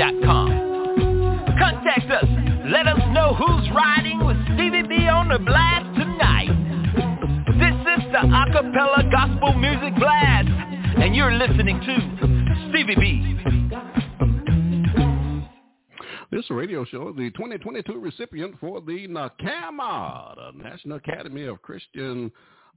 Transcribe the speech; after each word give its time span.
yahoo.com. 0.00 0.48
Contact 1.58 2.10
us. 2.10 2.24
Let 2.72 2.86
us 2.86 3.00
know 3.12 3.34
who's 3.34 3.70
riding 3.74 4.24
with 4.24 4.36
Stevie 4.54 4.88
B 4.88 5.08
on 5.08 5.28
the 5.28 5.38
blast 5.38 5.94
tonight. 5.98 6.48
This 7.60 7.76
is 7.98 8.12
the 8.12 8.24
Acapella 8.24 9.10
Gospel 9.10 9.52
Music 9.54 9.94
Blast, 9.98 10.48
and 10.98 11.14
you're 11.14 11.32
listening 11.34 11.80
to 11.80 12.70
Stevie 12.70 12.94
B. 12.96 13.36
This 16.30 16.48
radio 16.48 16.84
show 16.84 17.08
is 17.10 17.16
the 17.16 17.30
2022 17.32 17.98
recipient 17.98 18.54
for 18.60 18.80
the 18.80 19.06
NACAMA, 19.08 20.36
the 20.36 20.62
National 20.62 20.96
Academy 20.96 21.44
of 21.44 21.60
Christian 21.60 22.30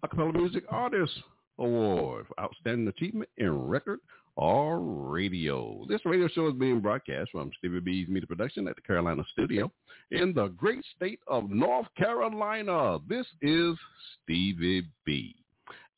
Acapella 0.04 0.34
Music 0.34 0.64
Artists 0.70 1.18
Award 1.60 2.26
for 2.28 2.40
Outstanding 2.44 2.88
Achievement 2.88 3.30
in 3.38 3.68
Record 3.68 4.00
or 4.36 4.80
Radio. 4.80 5.86
This 5.88 6.06
radio 6.06 6.28
show 6.28 6.48
is 6.48 6.56
being 6.56 6.80
broadcast 6.80 7.31
from 7.31 7.52
Stevie 7.58 7.80
B's 7.80 8.08
Media 8.08 8.28
Production 8.28 8.67
at 8.67 8.75
the 8.75 8.81
Carolina 8.81 9.23
Studio 9.31 9.72
in 10.12 10.34
the 10.34 10.48
great 10.48 10.84
state 10.95 11.20
of 11.28 11.50
North 11.50 11.88
Carolina. 11.98 13.00
This 13.08 13.28
is 13.42 13.75
Stevie 14.23 14.88
B. 15.06 15.36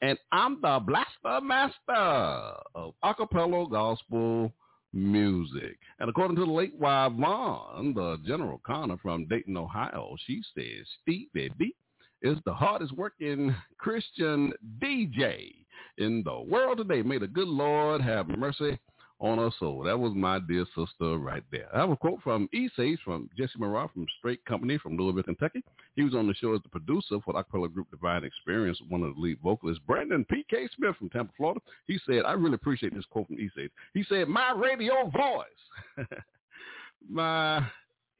And 0.02 0.18
I'm 0.32 0.60
the 0.62 0.80
blaster 0.86 1.44
master 1.44 2.54
of 2.76 2.94
acapella 3.04 3.70
gospel 3.70 4.52
music. 4.94 5.78
And 6.00 6.10
according 6.10 6.36
to 6.38 6.46
the 6.46 6.52
late 6.52 6.74
Yvonne, 6.76 7.94
the 7.94 8.18
general 8.26 8.62
Connor 8.66 8.98
from 8.98 9.28
Dayton, 9.28 9.58
Ohio, 9.58 10.16
she 10.26 10.42
says 10.56 10.86
Stevie 11.02 11.52
B 11.58 11.76
is 12.22 12.38
the 12.46 12.54
hardest 12.54 12.94
working 12.94 13.56
Christian 13.78 14.54
DJ 14.80 15.65
in 15.98 16.24
the 16.24 16.40
world 16.40 16.78
today. 16.78 17.02
May 17.02 17.18
the 17.18 17.28
good 17.28 17.48
Lord 17.48 18.02
have 18.02 18.28
mercy 18.28 18.80
on 19.20 19.40
us 19.40 19.54
soul. 19.60 19.84
That 19.84 19.98
was 19.98 20.14
my 20.14 20.40
dear 20.40 20.66
sister 20.76 21.18
right 21.18 21.44
there. 21.52 21.68
I 21.74 21.80
have 21.80 21.90
a 21.90 21.96
quote 21.96 22.22
from 22.22 22.50
E-Sage 22.54 23.00
from 23.04 23.30
Jesse 23.38 23.58
Morale 23.58 23.90
from 23.94 24.06
Straight 24.20 24.44
Company 24.46 24.78
from 24.78 24.98
Louisville, 24.98 25.24
Kentucky. 25.24 25.64
He 25.96 26.04
was 26.04 26.14
on 26.14 26.28
the 26.28 26.34
show 26.34 26.54
as 26.54 26.62
the 26.64 26.70
producer 26.70 27.20
for 27.24 27.34
the 27.34 27.44
acapella 27.44 27.74
group 27.74 27.90
Divine 27.92 28.24
Experience, 28.24 28.80
one 28.90 29.04
of 29.04 29.16
the 29.16 29.22
lead 29.22 29.40
vocalists. 29.42 29.82
Brandon 29.88 30.26
P.K. 30.26 30.68
Smith 30.76 30.96
from 30.98 31.10
Tampa, 31.10 31.32
Florida. 31.38 31.62
He 31.88 31.98
said, 32.06 32.24
I 32.26 32.34
really 32.34 32.56
appreciate 32.56 32.94
this 32.94 33.06
quote 33.10 33.28
from 33.28 33.40
E-Sage. 33.40 33.72
He 33.94 34.04
said, 34.10 34.28
my 34.28 34.52
radio 34.52 35.10
voice, 35.10 36.08
my 37.10 37.66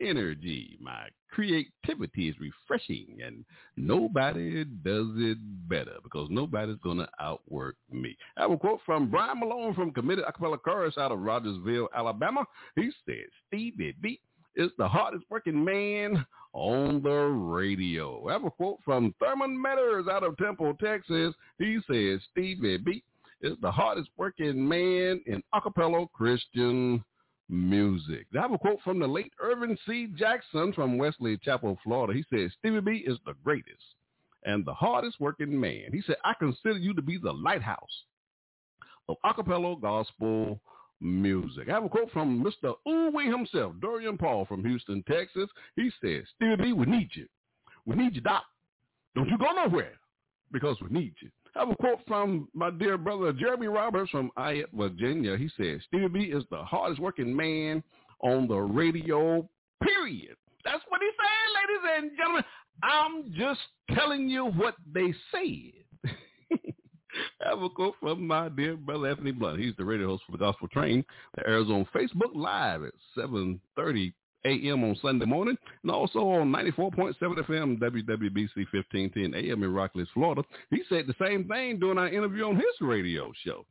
energy, 0.02 0.78
my 0.82 1.08
creativity 1.32 2.30
is 2.30 2.36
refreshing 2.40 3.18
and 3.26 3.44
nobody 3.76 4.64
does 4.64 5.08
it 5.18 5.38
better 5.68 5.96
because 6.04 6.28
nobody's 6.30 6.78
going 6.84 6.98
to 6.98 7.08
outwork 7.20 7.76
me. 7.92 8.16
I 8.38 8.44
have 8.44 8.52
a 8.52 8.58
quote 8.58 8.80
from 8.86 9.10
Brian 9.10 9.40
Malone 9.40 9.74
from 9.74 9.92
Committed 9.92 10.26
Acapella 10.26 10.62
Chorus 10.62 10.98
out 10.98 11.12
of 11.12 11.20
Rogersville, 11.20 11.90
Alabama. 11.94 12.46
He 12.76 12.90
said, 13.06 13.26
Stevie 13.48 13.96
B 14.02 14.20
is 14.56 14.72
the 14.78 14.88
hardest 14.88 15.26
working 15.30 15.64
man 15.64 16.26
on 16.54 17.04
the 17.04 17.10
radio. 17.10 18.30
I 18.30 18.34
have 18.34 18.46
a 18.46 18.52
quote 18.52 18.80
from 18.86 19.14
Thurman 19.20 19.62
Metters 19.62 20.10
out 20.10 20.24
of 20.24 20.38
Temple, 20.38 20.74
Texas. 20.82 21.34
He 21.60 21.80
says, 21.90 22.22
Stevie 22.32 22.78
B 22.78 23.04
is 23.42 23.58
the 23.62 23.72
hardest 23.72 24.10
working 24.18 24.66
man 24.66 25.22
in 25.26 25.44
acapella 25.54 26.08
Christian 26.14 27.04
music. 27.50 28.26
I 28.38 28.42
have 28.42 28.52
a 28.54 28.58
quote 28.58 28.82
from 28.84 29.00
the 29.00 29.08
late 29.08 29.32
Irvin 29.40 29.78
C. 29.86 30.08
Jackson 30.16 30.74
from 30.74 30.98
Wesley 30.98 31.38
Chapel, 31.38 31.78
Florida. 31.84 32.14
He 32.14 32.26
says, 32.36 32.52
Stevie 32.60 32.82
B 32.82 33.04
is 33.06 33.18
the 33.26 33.36
greatest 33.44 33.84
and 34.44 34.66
the 34.66 34.74
hardest 34.74 35.20
working 35.20 35.60
man. 35.60 35.90
He 35.92 36.02
said, 36.06 36.18
I 36.24 36.34
consider 36.34 36.78
you 36.78 36.94
to 36.94 37.02
be 37.02 37.18
the 37.18 37.32
lighthouse 37.32 38.04
of 39.10 39.18
acapella 39.26 39.80
gospel 39.80 40.60
music. 41.02 41.70
I 41.70 41.74
have 41.74 41.84
a 41.84 41.90
quote 41.90 42.12
from 42.12 42.44
Mr. 42.44 42.74
Uwe 42.88 43.32
himself, 43.32 43.74
Dorian 43.82 44.18
Paul 44.18 44.46
from 44.46 44.64
Houston, 44.64 45.04
Texas. 45.08 45.50
He 45.76 45.90
says, 46.02 46.24
Stevie 46.36 46.56
B, 46.64 46.74
we 46.74 46.86
need 46.86 47.10
you. 47.14 47.28
We 47.86 47.96
need 47.96 48.16
you, 48.16 48.22
Doc. 48.22 48.44
Don't 49.16 49.30
you 49.30 49.38
go 49.38 49.52
nowhere 49.52 49.94
because 50.52 50.78
we 50.82 50.90
need 50.90 51.14
you. 51.22 51.30
I 51.56 51.60
have 51.60 51.70
a 51.70 51.76
quote 51.76 52.00
from 52.06 52.50
my 52.54 52.70
dear 52.70 52.98
brother 52.98 53.32
Jeremy 53.32 53.68
Roberts 53.68 54.12
from 54.12 54.30
Ayette, 54.38 54.72
Virginia. 54.74 55.38
He 55.38 55.50
says, 55.58 55.82
Stevie 55.88 56.08
B 56.08 56.20
is 56.26 56.44
the 56.52 56.64
hardest 56.64 57.00
working 57.00 57.34
man 57.36 57.82
on 58.20 58.48
the 58.48 58.58
radio, 58.58 59.48
period. 59.82 60.36
That's 60.66 60.84
what 60.90 61.02
he 61.02 61.10
said, 61.16 61.94
ladies 61.96 62.10
and 62.10 62.18
gentlemen. 62.18 62.44
I'm 62.84 63.34
just 63.38 63.62
telling 63.98 64.28
you 64.28 64.48
what 64.48 64.76
they 64.94 65.14
said. 65.32 66.12
I 67.46 67.50
have 67.50 67.62
a 67.62 67.70
quote 67.70 67.96
from 68.02 68.28
my 68.28 68.50
dear 68.50 68.76
brother 68.76 69.08
Anthony 69.08 69.32
Blunt. 69.32 69.60
He's 69.60 69.76
the 69.78 69.86
radio 69.86 70.08
host 70.08 70.24
for 70.26 70.34
the 70.34 70.38
Gospel 70.40 70.68
Train 70.68 71.06
that 71.36 71.48
airs 71.48 71.68
on 71.68 71.88
Facebook 71.96 72.34
Live 72.34 72.84
at 72.84 72.94
7.30 73.18 74.14
a.m. 74.46 74.84
on 74.84 74.96
Sunday 75.02 75.26
morning, 75.26 75.58
and 75.84 75.92
also 75.92 76.20
on 76.20 76.52
94.7 76.52 77.16
FM 77.20 77.80
WWBC 77.80 78.66
1510 78.72 79.34
AM 79.34 79.64
in 79.64 79.74
Rockledge, 79.74 80.08
Florida. 80.14 80.44
He 80.70 80.84
said 80.90 81.06
the 81.08 81.16
same 81.26 81.48
thing 81.48 81.80
during 81.80 81.98
our 81.98 82.08
interview 82.08 82.46
on 82.46 82.56
his 82.56 82.66
radio 82.82 83.32
show. 83.44 83.66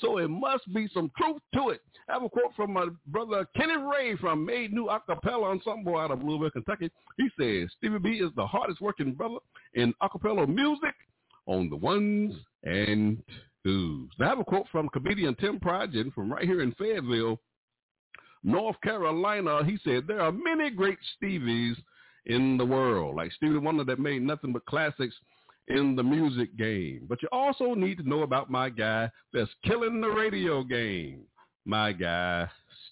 So 0.00 0.18
it 0.18 0.28
must 0.28 0.72
be 0.72 0.88
some 0.92 1.10
truth 1.16 1.40
to 1.54 1.70
it. 1.70 1.80
I 2.08 2.14
have 2.14 2.22
a 2.22 2.28
quote 2.28 2.54
from 2.54 2.72
my 2.72 2.88
brother 3.06 3.46
Kenny 3.56 3.76
Ray 3.76 4.16
from 4.16 4.44
Made 4.44 4.72
New 4.72 4.86
Acapella 4.86 5.52
Ensemble 5.52 5.98
out 5.98 6.10
of 6.10 6.22
Louisville, 6.22 6.50
Kentucky. 6.50 6.90
He 7.16 7.28
says, 7.38 7.70
Stevie 7.78 7.98
B 7.98 8.10
is 8.16 8.30
the 8.36 8.46
hardest 8.46 8.80
working 8.80 9.12
brother 9.12 9.38
in 9.74 9.94
acapella 10.02 10.48
music 10.48 10.94
on 11.46 11.70
the 11.70 11.76
ones 11.76 12.34
and 12.64 13.22
twos. 13.64 14.10
I 14.20 14.24
have 14.24 14.38
a 14.38 14.44
quote 14.44 14.66
from 14.70 14.88
comedian 14.88 15.34
Tim 15.36 15.58
Pridgen 15.60 16.12
from 16.14 16.32
right 16.32 16.44
here 16.44 16.62
in 16.62 16.72
Fayetteville, 16.72 17.40
North 18.42 18.80
Carolina, 18.82 19.64
he 19.64 19.78
said, 19.84 20.06
there 20.06 20.20
are 20.20 20.32
many 20.32 20.70
great 20.70 20.98
Stevies 21.16 21.76
in 22.26 22.56
the 22.56 22.64
world, 22.64 23.16
like 23.16 23.32
Stevie 23.32 23.58
Wonder 23.58 23.84
that 23.84 23.98
made 23.98 24.22
nothing 24.22 24.52
but 24.52 24.64
classics 24.66 25.14
in 25.68 25.94
the 25.94 26.02
music 26.02 26.56
game. 26.56 27.06
But 27.08 27.22
you 27.22 27.28
also 27.32 27.74
need 27.74 27.98
to 27.98 28.08
know 28.08 28.22
about 28.22 28.50
my 28.50 28.70
guy 28.70 29.10
that's 29.32 29.50
killing 29.64 30.00
the 30.00 30.08
radio 30.08 30.62
game, 30.62 31.22
my 31.64 31.92
guy, 31.92 32.48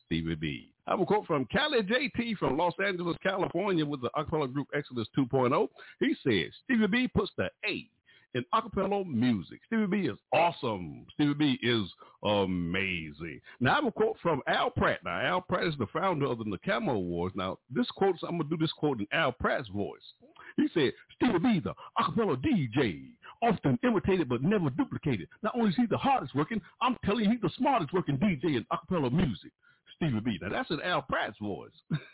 Stevie 0.06 0.34
B. 0.34 0.70
I 0.86 0.92
have 0.92 1.00
a 1.00 1.04
quote 1.04 1.26
from 1.26 1.44
Cali 1.46 1.82
JT 1.82 2.38
from 2.38 2.56
Los 2.56 2.72
Angeles, 2.82 3.16
California 3.22 3.84
with 3.84 4.00
the 4.00 4.10
acapella 4.16 4.50
group 4.50 4.68
Exodus 4.74 5.06
2.0. 5.16 5.68
He 6.00 6.14
says, 6.24 6.52
Stevie 6.64 6.86
B 6.86 7.08
puts 7.08 7.30
the 7.36 7.50
A 7.66 7.88
in 8.34 8.44
acapella 8.54 9.06
music. 9.06 9.60
Stevie 9.66 9.86
B 9.86 9.96
is 10.08 10.18
awesome. 10.32 11.06
Stevie 11.14 11.34
B 11.34 11.58
is 11.62 11.84
amazing. 12.24 13.40
Now 13.60 13.72
I 13.72 13.74
have 13.76 13.86
a 13.86 13.92
quote 13.92 14.16
from 14.22 14.42
Al 14.46 14.70
Pratt. 14.70 15.00
Now 15.04 15.20
Al 15.20 15.40
Pratt 15.40 15.66
is 15.66 15.74
the 15.78 15.86
founder 15.92 16.26
of 16.26 16.38
the 16.38 16.44
NACAMA 16.44 16.90
Awards. 16.90 17.34
Now 17.36 17.58
this 17.70 17.90
quote, 17.92 18.16
I'm 18.22 18.38
gonna 18.38 18.50
do 18.50 18.56
this 18.56 18.72
quote 18.72 19.00
in 19.00 19.06
Al 19.12 19.32
Pratt's 19.32 19.68
voice. 19.68 20.02
He 20.56 20.68
said, 20.74 20.92
Stevie 21.16 21.38
B, 21.38 21.60
the 21.60 21.74
acapella 21.98 22.36
DJ, 22.36 23.10
often 23.42 23.78
imitated 23.84 24.28
but 24.28 24.42
never 24.42 24.70
duplicated. 24.70 25.28
Not 25.42 25.54
only 25.54 25.70
is 25.70 25.76
he 25.76 25.86
the 25.86 25.96
hardest 25.96 26.34
working, 26.34 26.60
I'm 26.80 26.96
telling 27.04 27.24
you 27.24 27.30
he's 27.30 27.40
the 27.40 27.50
smartest 27.56 27.92
working 27.92 28.18
DJ 28.18 28.56
in 28.56 28.66
acapella 28.72 29.12
music. 29.12 29.52
Stevie 29.96 30.20
B. 30.20 30.38
Now 30.40 30.50
that's 30.50 30.70
in 30.70 30.80
Al 30.82 31.02
Pratt's 31.02 31.38
voice. 31.40 31.70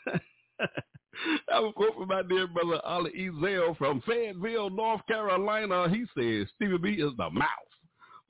I 1.51 1.57
have 1.57 1.65
a 1.65 1.73
quote 1.73 1.95
from 1.97 2.09
my 2.09 2.23
dear 2.23 2.47
brother 2.47 2.81
Ali 2.85 3.11
Ezel 3.13 3.77
from 3.77 4.01
Fayetteville, 4.03 4.71
North 4.71 5.07
Carolina. 5.07 5.89
He 5.89 6.05
says, 6.17 6.49
Stevie 6.57 6.79
B 6.79 6.91
is 7.01 7.13
the 7.17 7.31
mouth 7.31 7.49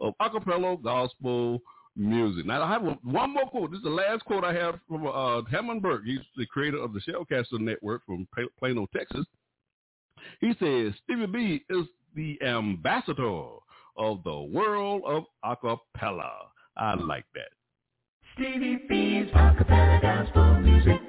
of 0.00 0.14
acapella 0.20 0.82
gospel 0.82 1.60
music. 1.96 2.46
Now 2.46 2.62
I 2.62 2.68
have 2.72 2.82
one 3.02 3.34
more 3.34 3.46
quote. 3.46 3.70
This 3.70 3.78
is 3.78 3.84
the 3.84 3.90
last 3.90 4.24
quote 4.24 4.44
I 4.44 4.52
have 4.54 4.78
from 4.88 5.06
uh, 5.06 5.42
Hammond 5.50 5.82
Burke. 5.82 6.04
He's 6.04 6.20
the 6.36 6.46
creator 6.46 6.78
of 6.78 6.92
the 6.92 7.00
Shellcaster 7.00 7.60
Network 7.60 8.02
from 8.06 8.26
Plano, 8.58 8.86
Texas. 8.94 9.26
He 10.40 10.52
says 10.58 10.92
Stevie 11.04 11.26
B 11.26 11.64
is 11.70 11.86
the 12.14 12.40
ambassador 12.42 13.44
of 13.96 14.22
the 14.24 14.40
world 14.52 15.02
of 15.06 15.24
acapella. 15.44 16.30
I 16.76 16.94
like 16.94 17.26
that. 17.34 17.48
Stevie 18.34 18.80
B's 18.88 19.30
acapella 19.32 20.02
gospel 20.02 20.60
music. 20.60 21.00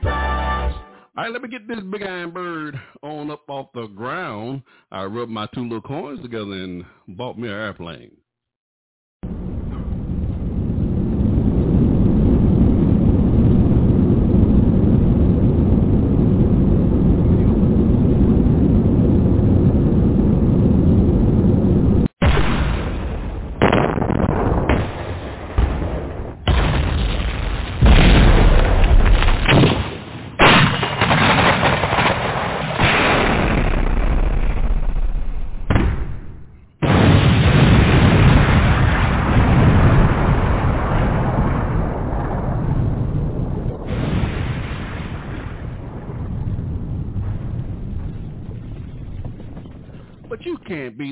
All 1.18 1.24
right, 1.24 1.32
let 1.32 1.42
me 1.42 1.48
get 1.48 1.66
this 1.66 1.80
big 1.80 2.04
iron 2.04 2.32
bird 2.32 2.78
on 3.02 3.32
up 3.32 3.50
off 3.50 3.68
the 3.74 3.88
ground. 3.88 4.64
I 4.92 5.06
rubbed 5.06 5.32
my 5.32 5.48
two 5.54 5.64
little 5.64 5.80
coins 5.80 6.22
together 6.22 6.52
and 6.52 6.84
bought 7.08 7.38
me 7.38 7.48
an 7.48 7.54
airplane. 7.54 8.12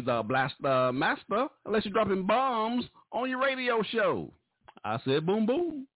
The 0.06 0.24
blaster 0.24 0.68
uh, 0.68 0.92
master 0.92 1.48
unless 1.66 1.86
you're 1.86 1.94
dropping 1.94 2.26
bombs 2.26 2.86
on 3.12 3.30
your 3.30 3.42
radio 3.42 3.82
show. 3.84 4.32
I 4.84 5.00
said 5.06 5.26
boom 5.26 5.46
boom. 5.46 5.88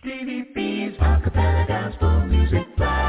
Stevie 0.00 0.44
B's 0.54 0.96
acapella 0.98 1.66
gospel 1.66 2.20
music 2.26 2.76
blast. 2.76 3.05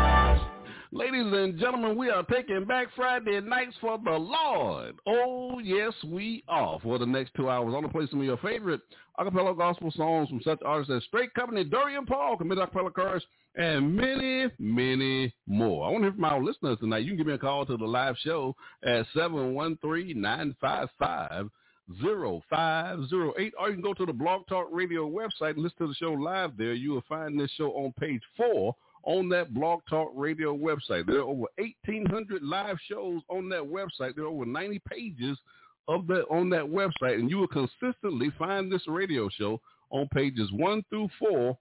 Ladies 0.94 1.26
and 1.34 1.60
gentlemen, 1.60 1.98
we 1.98 2.10
are 2.10 2.24
taking 2.24 2.64
back 2.64 2.88
Friday 2.96 3.42
nights 3.42 3.76
for 3.82 4.00
the 4.02 4.12
Lord. 4.12 4.96
Oh, 5.06 5.60
yes, 5.60 5.92
we 6.06 6.46
are. 6.48 6.80
For 6.80 6.98
the 6.98 7.06
next 7.06 7.34
two 7.36 7.50
hours, 7.50 7.66
I'm 7.66 7.82
going 7.82 7.84
to 7.84 7.90
play 7.90 8.08
some 8.10 8.22
of 8.22 8.26
your 8.26 8.38
favorite 8.38 8.80
acapella 9.20 9.58
gospel 9.58 9.92
songs 9.92 10.30
from 10.30 10.40
such 10.46 10.60
artists 10.66 10.94
as 10.96 11.04
Straight 11.04 11.34
Company, 11.34 11.66
Dorian 11.66 12.06
Paul, 12.06 12.38
Committed 12.38 12.70
Acapella 12.70 12.94
Chorus, 12.94 13.26
and 13.56 13.94
many, 13.94 14.48
many 14.60 15.34
more. 15.46 15.86
I 15.86 15.92
want 15.92 16.04
to 16.04 16.10
hear 16.10 16.16
from 16.16 16.24
our 16.24 16.42
listeners 16.42 16.78
tonight. 16.80 17.00
You 17.00 17.10
can 17.10 17.18
give 17.18 17.28
me 17.28 17.34
a 17.34 17.38
call 17.38 17.66
to 17.66 17.76
the 17.76 17.84
live 17.84 18.16
show 18.24 18.56
at 18.86 19.06
713-955 19.14 21.50
0508 22.02 23.54
or 23.60 23.70
you 23.70 23.74
can 23.74 23.82
go 23.82 23.94
to 23.94 24.06
the 24.06 24.14
Blog 24.14 24.48
Talk 24.48 24.68
Radio 24.72 25.10
website 25.10 25.52
and 25.52 25.64
listen 25.64 25.78
to 25.80 25.88
the 25.88 25.96
show 25.96 26.14
live 26.14 26.58
there. 26.58 26.74
You 26.74 26.92
will 26.92 27.04
find 27.08 27.40
this 27.40 27.52
show 27.58 27.72
on 27.72 27.94
page 28.00 28.22
four 28.36 28.76
on 29.04 29.30
that 29.30 29.54
Blog 29.54 29.80
Talk 29.90 30.12
Radio 30.16 30.56
website. 30.56 31.06
There 31.06 31.20
are 31.20 31.24
over 31.24 31.48
1,800 31.58 32.44
live 32.44 32.78
shows 32.90 33.22
on 33.30 33.50
that 33.50 33.64
website. 33.64 34.16
There 34.16 34.26
are 34.26 34.28
over 34.28 34.46
90 34.46 34.82
pages 34.90 35.38
of 35.88 36.08
that 36.08 36.26
on 36.30 36.50
that 36.50 36.66
website, 36.66 37.16
and 37.16 37.30
you 37.30 37.38
will 37.38 37.48
consistently 37.48 38.32
find 38.38 38.72
this 38.72 38.84
radio 38.88 39.30
show 39.30 39.62
on 39.90 40.08
pages 40.14 40.52
one 40.52 40.84
through 40.90 41.08
four 41.18 41.58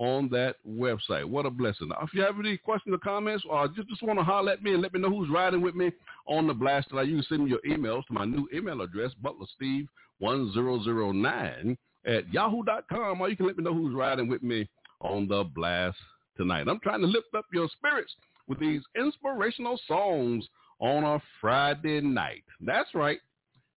on 0.00 0.28
that 0.30 0.56
website. 0.66 1.24
What 1.24 1.46
a 1.46 1.50
blessing. 1.50 1.90
If 2.02 2.12
you 2.14 2.22
have 2.22 2.38
any 2.38 2.56
questions 2.56 2.94
or 2.94 2.98
comments 2.98 3.44
or 3.48 3.68
just, 3.68 3.88
just 3.88 4.02
want 4.02 4.18
to 4.18 4.24
holler 4.24 4.52
at 4.52 4.62
me 4.62 4.72
and 4.72 4.82
let 4.82 4.94
me 4.94 5.00
know 5.00 5.10
who's 5.10 5.28
riding 5.30 5.60
with 5.60 5.74
me 5.74 5.92
on 6.26 6.46
the 6.46 6.54
blast 6.54 6.88
tonight, 6.88 7.08
you 7.08 7.16
can 7.16 7.24
send 7.28 7.44
me 7.44 7.50
your 7.50 7.60
emails 7.68 8.06
to 8.06 8.14
my 8.14 8.24
new 8.24 8.48
email 8.54 8.80
address, 8.80 9.10
butlersteve1009 9.22 11.76
at 12.06 12.32
yahoo.com, 12.32 13.20
or 13.20 13.28
you 13.28 13.36
can 13.36 13.46
let 13.46 13.58
me 13.58 13.64
know 13.64 13.74
who's 13.74 13.94
riding 13.94 14.28
with 14.28 14.42
me 14.42 14.66
on 15.02 15.28
the 15.28 15.44
blast 15.54 15.98
tonight. 16.40 16.68
I'm 16.68 16.80
trying 16.80 17.02
to 17.02 17.06
lift 17.06 17.34
up 17.36 17.44
your 17.52 17.68
spirits 17.76 18.12
with 18.48 18.58
these 18.58 18.80
inspirational 18.98 19.78
songs 19.86 20.48
on 20.80 21.04
a 21.04 21.20
Friday 21.38 22.00
night. 22.00 22.44
That's 22.62 22.88
right. 22.94 23.18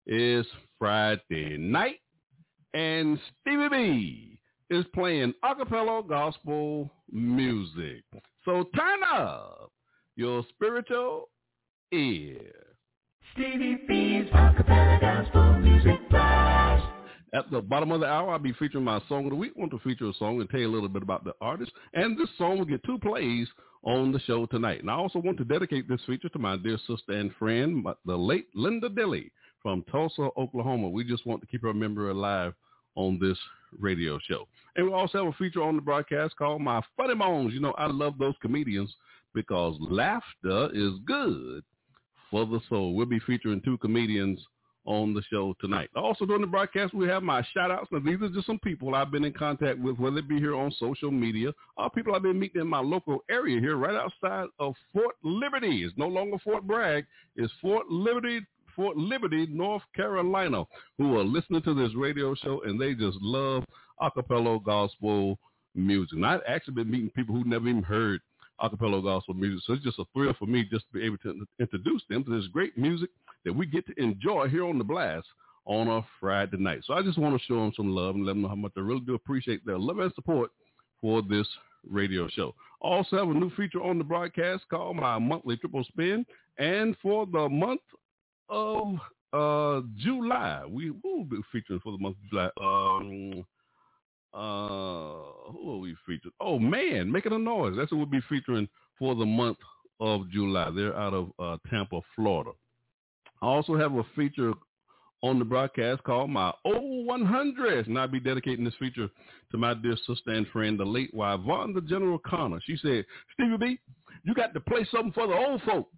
It's 0.05 0.47
Friday 0.79 1.57
night, 1.57 1.99
and 2.73 3.19
Stevie 3.41 3.67
B 3.69 4.39
is 4.69 4.85
playing 4.95 5.33
acapella 5.43 6.07
gospel 6.07 6.89
music. 7.11 8.03
So 8.45 8.69
turn 8.75 8.99
up 9.13 9.71
your 10.15 10.43
spiritual 10.49 11.29
ear. 11.91 12.39
Stevie 13.33 13.79
B's 13.87 14.29
acapella 14.33 15.01
gospel 15.01 15.59
music. 15.59 16.02
At 17.33 17.49
the 17.49 17.61
bottom 17.61 17.91
of 17.91 17.99
the 17.99 18.05
hour, 18.05 18.31
I'll 18.31 18.39
be 18.39 18.53
featuring 18.53 18.83
my 18.83 19.01
song 19.09 19.25
of 19.25 19.31
the 19.31 19.35
week. 19.35 19.53
I 19.57 19.59
want 19.59 19.71
to 19.71 19.79
feature 19.79 20.07
a 20.07 20.13
song 20.13 20.39
and 20.39 20.49
tell 20.49 20.59
you 20.59 20.69
a 20.69 20.71
little 20.73 20.89
bit 20.89 21.01
about 21.01 21.23
the 21.23 21.33
artist. 21.41 21.71
And 21.93 22.17
this 22.17 22.29
song 22.37 22.59
will 22.59 22.65
get 22.65 22.83
two 22.83 22.99
plays 22.99 23.47
on 23.83 24.11
the 24.11 24.19
show 24.19 24.45
tonight. 24.45 24.81
And 24.81 24.91
I 24.91 24.93
also 24.93 25.19
want 25.19 25.39
to 25.39 25.43
dedicate 25.43 25.89
this 25.89 26.01
feature 26.05 26.29
to 26.29 26.39
my 26.39 26.57
dear 26.57 26.77
sister 26.87 27.13
and 27.13 27.33
friend, 27.35 27.85
the 28.05 28.15
late 28.15 28.47
Linda 28.53 28.87
Dilly 28.87 29.31
from 29.63 29.83
Tulsa, 29.91 30.29
Oklahoma. 30.37 30.89
We 30.89 31.03
just 31.03 31.25
want 31.25 31.41
to 31.41 31.47
keep 31.47 31.63
her 31.63 31.73
memory 31.73 32.11
alive 32.11 32.53
on 32.95 33.17
this 33.19 33.37
radio 33.79 34.19
show. 34.27 34.47
And 34.75 34.85
we 34.85 34.93
also 34.93 35.25
have 35.25 35.33
a 35.33 35.37
feature 35.37 35.63
on 35.63 35.75
the 35.75 35.81
broadcast 35.81 36.35
called 36.37 36.61
My 36.61 36.81
Funny 36.95 37.15
Bones. 37.15 37.53
You 37.53 37.61
know, 37.61 37.73
I 37.79 37.87
love 37.87 38.19
those 38.19 38.35
comedians 38.41 38.93
because 39.33 39.75
laughter 39.79 40.69
is 40.73 40.93
good 41.05 41.63
for 42.29 42.45
the 42.45 42.59
soul. 42.69 42.93
We'll 42.93 43.07
be 43.07 43.19
featuring 43.19 43.61
two 43.61 43.79
comedians 43.79 44.39
on 44.85 45.13
the 45.13 45.21
show 45.31 45.55
tonight. 45.61 45.89
Also 45.95 46.25
during 46.25 46.41
the 46.41 46.47
broadcast, 46.47 46.93
we 46.93 47.07
have 47.07 47.23
my 47.23 47.45
shout 47.53 47.71
outs. 47.71 47.89
Now, 47.91 47.99
these 47.99 48.21
are 48.21 48.29
just 48.29 48.47
some 48.47 48.59
people 48.59 48.95
I've 48.95 49.11
been 49.11 49.23
in 49.23 49.33
contact 49.33 49.79
with, 49.79 49.97
whether 49.97 50.17
it 50.17 50.27
be 50.27 50.39
here 50.39 50.55
on 50.55 50.71
social 50.79 51.11
media 51.11 51.53
or 51.77 51.89
people 51.89 52.15
I've 52.15 52.23
been 52.23 52.39
meeting 52.39 52.61
in 52.61 52.67
my 52.67 52.79
local 52.79 53.23
area 53.29 53.59
here 53.59 53.77
right 53.77 53.95
outside 53.95 54.47
of 54.59 54.75
Fort 54.93 55.15
Liberty. 55.23 55.83
It's 55.83 55.97
no 55.97 56.07
longer 56.07 56.37
Fort 56.43 56.67
Bragg. 56.67 57.05
It's 57.35 57.53
Fort 57.61 57.87
Liberty, 57.89 58.41
Fort 58.75 58.97
Liberty, 58.97 59.47
North 59.49 59.83
Carolina, 59.95 60.65
who 60.97 61.17
are 61.17 61.23
listening 61.23 61.61
to 61.63 61.73
this 61.73 61.95
radio 61.95 62.35
show 62.35 62.61
and 62.63 62.79
they 62.79 62.93
just 62.93 63.17
love 63.21 63.63
acapella 64.01 64.61
gospel 64.63 65.39
music. 65.75 66.13
And 66.13 66.25
I've 66.25 66.41
actually 66.47 66.75
been 66.75 66.91
meeting 66.91 67.09
people 67.11 67.35
who 67.35 67.45
never 67.45 67.67
even 67.67 67.83
heard 67.83 68.19
acapella 68.61 69.01
gospel 69.01 69.33
music. 69.33 69.63
So 69.65 69.73
it's 69.73 69.83
just 69.83 69.99
a 69.99 70.05
thrill 70.13 70.33
for 70.37 70.45
me 70.45 70.63
just 70.69 70.85
to 70.87 70.99
be 70.99 71.05
able 71.05 71.17
to 71.19 71.45
introduce 71.59 72.03
them 72.09 72.23
to 72.25 72.35
this 72.35 72.47
great 72.47 72.77
music 72.77 73.09
that 73.45 73.53
we 73.53 73.65
get 73.65 73.85
to 73.87 74.01
enjoy 74.01 74.47
here 74.47 74.65
on 74.65 74.77
the 74.77 74.83
blast 74.83 75.27
on 75.65 75.87
a 75.87 76.05
Friday 76.19 76.57
night. 76.57 76.81
So 76.85 76.93
I 76.93 77.01
just 77.01 77.17
want 77.17 77.39
to 77.39 77.45
show 77.45 77.55
them 77.55 77.73
some 77.75 77.95
love 77.95 78.15
and 78.15 78.25
let 78.25 78.33
them 78.33 78.41
know 78.41 78.49
how 78.49 78.55
much 78.55 78.73
I 78.77 78.81
really 78.81 79.01
do 79.01 79.15
appreciate 79.15 79.65
their 79.65 79.77
love 79.77 79.99
and 79.99 80.13
support 80.13 80.51
for 80.99 81.21
this 81.21 81.47
radio 81.89 82.27
show. 82.29 82.53
Also 82.81 83.17
have 83.17 83.29
a 83.29 83.33
new 83.33 83.49
feature 83.51 83.81
on 83.81 83.97
the 83.97 84.03
broadcast 84.03 84.63
called 84.69 84.97
my 84.97 85.17
monthly 85.19 85.57
triple 85.57 85.83
spin. 85.85 86.25
And 86.57 86.95
for 87.01 87.25
the 87.25 87.49
month 87.49 87.81
of 88.49 88.95
uh, 89.31 89.81
July, 89.97 90.63
we 90.67 90.91
will 90.91 91.23
be 91.23 91.39
featuring 91.51 91.79
for 91.79 91.91
the 91.91 91.97
month 91.97 92.17
of 92.23 92.29
July. 92.29 92.49
Um, 92.61 93.45
uh, 94.33 95.51
who 95.51 95.73
are 95.73 95.79
we 95.79 95.95
featuring? 96.05 96.33
Oh 96.39 96.59
man, 96.59 97.11
making 97.11 97.33
a 97.33 97.39
noise. 97.39 97.75
That's 97.77 97.91
what 97.91 97.97
we'll 97.99 98.07
be 98.07 98.21
featuring 98.29 98.67
for 98.97 99.15
the 99.15 99.25
month 99.25 99.57
of 99.99 100.29
July. 100.29 100.71
They're 100.75 100.97
out 100.97 101.13
of 101.13 101.31
uh, 101.39 101.57
Tampa, 101.69 102.01
Florida. 102.15 102.51
I 103.43 103.47
also 103.47 103.77
have 103.77 103.93
a 103.93 104.05
feature 104.15 104.53
on 105.21 105.37
the 105.37 105.43
broadcast 105.43 106.01
called 106.03 106.29
my 106.29 106.53
Old 106.63 107.05
100. 107.05 107.87
And 107.87 107.99
I'll 107.99 108.07
be 108.07 108.21
dedicating 108.21 108.63
this 108.63 108.73
feature 108.79 109.09
to 109.51 109.57
my 109.57 109.73
dear 109.73 109.97
sister 110.07 110.31
and 110.31 110.47
friend, 110.47 110.79
the 110.79 110.85
late 110.85 111.09
Yvonne 111.13 111.73
the 111.73 111.81
General 111.81 112.19
Connor. 112.19 112.61
She 112.65 112.77
said, 112.77 113.03
Stevie 113.33 113.57
B, 113.59 113.79
you 114.23 114.33
got 114.33 114.53
to 114.53 114.61
play 114.61 114.87
something 114.89 115.11
for 115.11 115.27
the 115.27 115.33
old 115.33 115.61
folk. 115.63 115.89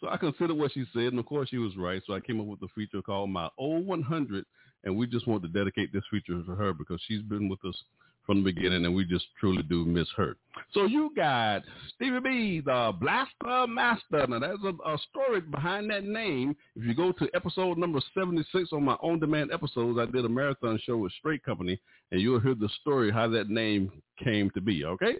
So 0.00 0.08
I 0.08 0.16
considered 0.16 0.56
what 0.56 0.72
she 0.72 0.84
said, 0.92 1.04
and 1.04 1.20
of 1.20 1.26
course 1.26 1.50
she 1.50 1.58
was 1.58 1.76
right. 1.76 2.02
So 2.04 2.14
I 2.14 2.20
came 2.20 2.40
up 2.40 2.46
with 2.46 2.62
a 2.62 2.68
feature 2.74 3.00
called 3.00 3.30
My 3.30 3.48
Old 3.58 3.86
100, 3.86 4.44
and 4.82 4.96
we 4.96 5.06
just 5.06 5.28
wanted 5.28 5.52
to 5.52 5.58
dedicate 5.60 5.92
this 5.92 6.02
feature 6.10 6.42
to 6.42 6.54
her 6.56 6.72
because 6.72 7.00
she's 7.06 7.22
been 7.22 7.48
with 7.48 7.64
us 7.64 7.80
from 8.26 8.42
the 8.42 8.52
beginning, 8.52 8.84
and 8.84 8.94
we 8.94 9.04
just 9.04 9.26
truly 9.38 9.62
do 9.62 9.84
miss 9.84 10.08
her. 10.16 10.36
So 10.72 10.84
you 10.86 11.10
got 11.16 11.62
Stevie 11.94 12.20
B, 12.20 12.62
the 12.64 12.92
Blaster 13.00 13.66
Master. 13.66 14.26
Now, 14.28 14.38
there's 14.38 14.58
a, 14.64 14.88
a, 14.88 14.98
story 15.10 15.40
behind 15.40 15.90
that 15.90 16.04
name. 16.04 16.54
If 16.76 16.84
you 16.84 16.94
go 16.94 17.12
to 17.12 17.28
episode 17.34 17.78
number 17.78 18.00
76 18.14 18.68
on 18.72 18.84
my 18.84 18.94
on-demand 18.94 19.50
episodes, 19.52 19.98
I 19.98 20.06
did 20.06 20.24
a 20.24 20.28
marathon 20.28 20.78
show 20.84 20.96
with 20.98 21.12
Straight 21.12 21.42
Company, 21.42 21.80
and 22.10 22.20
you'll 22.20 22.40
hear 22.40 22.54
the 22.54 22.68
story 22.80 23.10
how 23.10 23.28
that 23.28 23.50
name 23.50 23.90
came 24.22 24.50
to 24.50 24.60
be, 24.60 24.84
okay? 24.84 25.16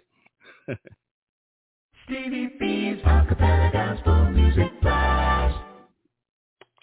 Stevie 2.05 2.51
B's 2.59 3.01
Acapella 3.03 3.71
Gospel 3.71 4.31
Music 4.31 4.81
Blast. 4.81 5.57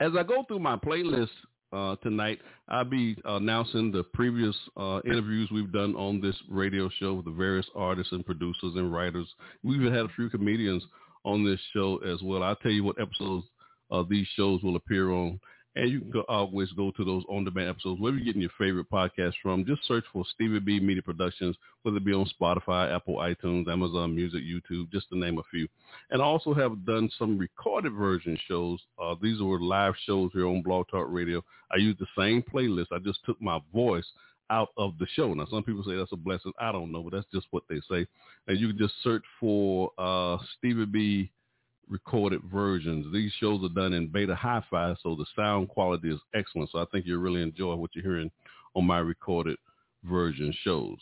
As 0.01 0.13
I 0.19 0.23
go 0.23 0.45
through 0.49 0.61
my 0.61 0.77
playlist 0.77 1.29
uh, 1.73 1.97
tonight. 1.97 2.39
I'll 2.69 2.85
be 2.85 3.17
announcing 3.25 3.93
the 3.93 4.03
previous 4.03 4.55
uh, 4.77 5.01
interviews 5.05 5.49
we've 5.53 5.73
done 5.73 5.95
on 5.97 6.21
this 6.21 6.37
radio 6.49 6.91
show 6.99 7.15
with 7.15 7.25
the 7.25 7.33
various 7.33 7.67
artists 7.75 8.13
and 8.13 8.25
producers 8.25 8.75
and 8.77 8.93
writers. 8.93 9.29
We've 9.63 9.81
even 9.81 9.95
had 9.95 10.07
a 10.07 10.15
few 10.17 10.31
comedians 10.31 10.83
on 11.25 11.45
this 11.45 11.61
show 11.73 11.99
as 11.99 12.23
well. 12.23 12.43
I'll 12.43 12.57
tell 12.57 12.73
you 12.73 12.85
what 12.85 13.01
episodes 13.01 13.47
uh, 13.91 14.05
these 14.09 14.27
shows 14.37 14.63
will 14.63 14.77
appear 14.77 15.11
on 15.11 15.41
and 15.77 15.91
you 15.91 16.01
can 16.01 16.11
go, 16.11 16.25
always 16.29 16.73
go 16.73 16.91
to 16.91 17.05
those 17.05 17.23
on-demand 17.29 17.69
episodes, 17.69 18.01
wherever 18.01 18.17
you're 18.17 18.25
getting 18.25 18.43
your 18.43 18.51
favorite 18.59 18.91
podcast 18.91 19.35
from. 19.43 19.65
Just 19.65 19.87
search 19.87 20.05
for 20.13 20.25
Stevie 20.35 20.59
B 20.59 20.81
Media 20.81 21.03
Productions, 21.03 21.57
whether 21.83 21.99
it 21.99 22.05
be 22.05 22.13
on 22.13 22.29
Spotify, 22.41 22.95
Apple, 22.95 23.17
iTunes, 23.17 23.71
Amazon 23.71 24.15
Music, 24.15 24.43
YouTube, 24.43 24.91
just 24.91 25.09
to 25.11 25.19
name 25.19 25.39
a 25.39 25.43
few. 25.51 25.69
And 26.11 26.21
I 26.21 26.25
also 26.25 26.55
have 26.55 26.85
done 26.85 27.11
some 27.19 27.39
recorded 27.39 27.93
version 27.93 28.37
shows. 28.49 28.81
Uh, 29.01 29.15
these 29.23 29.41
were 29.41 29.61
live 29.61 29.95
shows 30.07 30.31
here 30.33 30.49
on 30.49 30.63
Blog 30.63 30.87
Talk 30.91 31.07
Radio. 31.09 31.43
I 31.73 31.77
use 31.77 31.97
the 32.01 32.07
same 32.19 32.43
playlist. 32.43 32.87
I 32.93 32.99
just 32.99 33.21
took 33.25 33.41
my 33.41 33.61
voice 33.73 34.07
out 34.51 34.71
of 34.77 34.99
the 34.99 35.07
show. 35.15 35.33
Now, 35.33 35.47
some 35.49 35.63
people 35.63 35.85
say 35.85 35.97
that's 35.97 36.11
a 36.13 36.17
blessing. 36.17 36.53
I 36.59 36.73
don't 36.73 36.91
know, 36.91 37.05
but 37.05 37.13
that's 37.13 37.31
just 37.33 37.47
what 37.53 37.63
they 37.69 37.81
say. 37.89 38.05
And 38.49 38.59
you 38.59 38.69
can 38.69 38.79
just 38.79 38.95
search 39.05 39.23
for 39.39 39.93
uh, 39.97 40.39
Stevie 40.59 40.87
B 40.87 41.31
recorded 41.91 42.41
versions. 42.53 43.13
These 43.13 43.33
shows 43.41 43.63
are 43.65 43.75
done 43.75 43.93
in 43.93 44.07
beta 44.09 44.35
hi-fi, 44.35 44.95
so 45.03 45.17
the 45.17 45.27
sound 45.37 45.69
quality 45.69 46.11
is 46.11 46.21
excellent. 46.35 46.71
So 46.71 46.79
I 46.79 46.87
think 46.87 47.07
you'll 47.07 47.21
really 47.21 47.43
enjoy 47.43 47.75
what 47.75 47.91
you're 47.95 48.05
hearing 48.05 48.31
on 48.75 48.87
my 48.87 48.99
recorded 48.99 49.57
version 50.05 50.55
shows. 50.63 50.97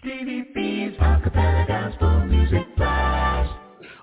Stevie 0.00 0.46
B's 0.54 0.96
Acapella 0.98 1.66
Gospel 1.66 2.26
Music 2.26 2.76
Blast. 2.76 3.52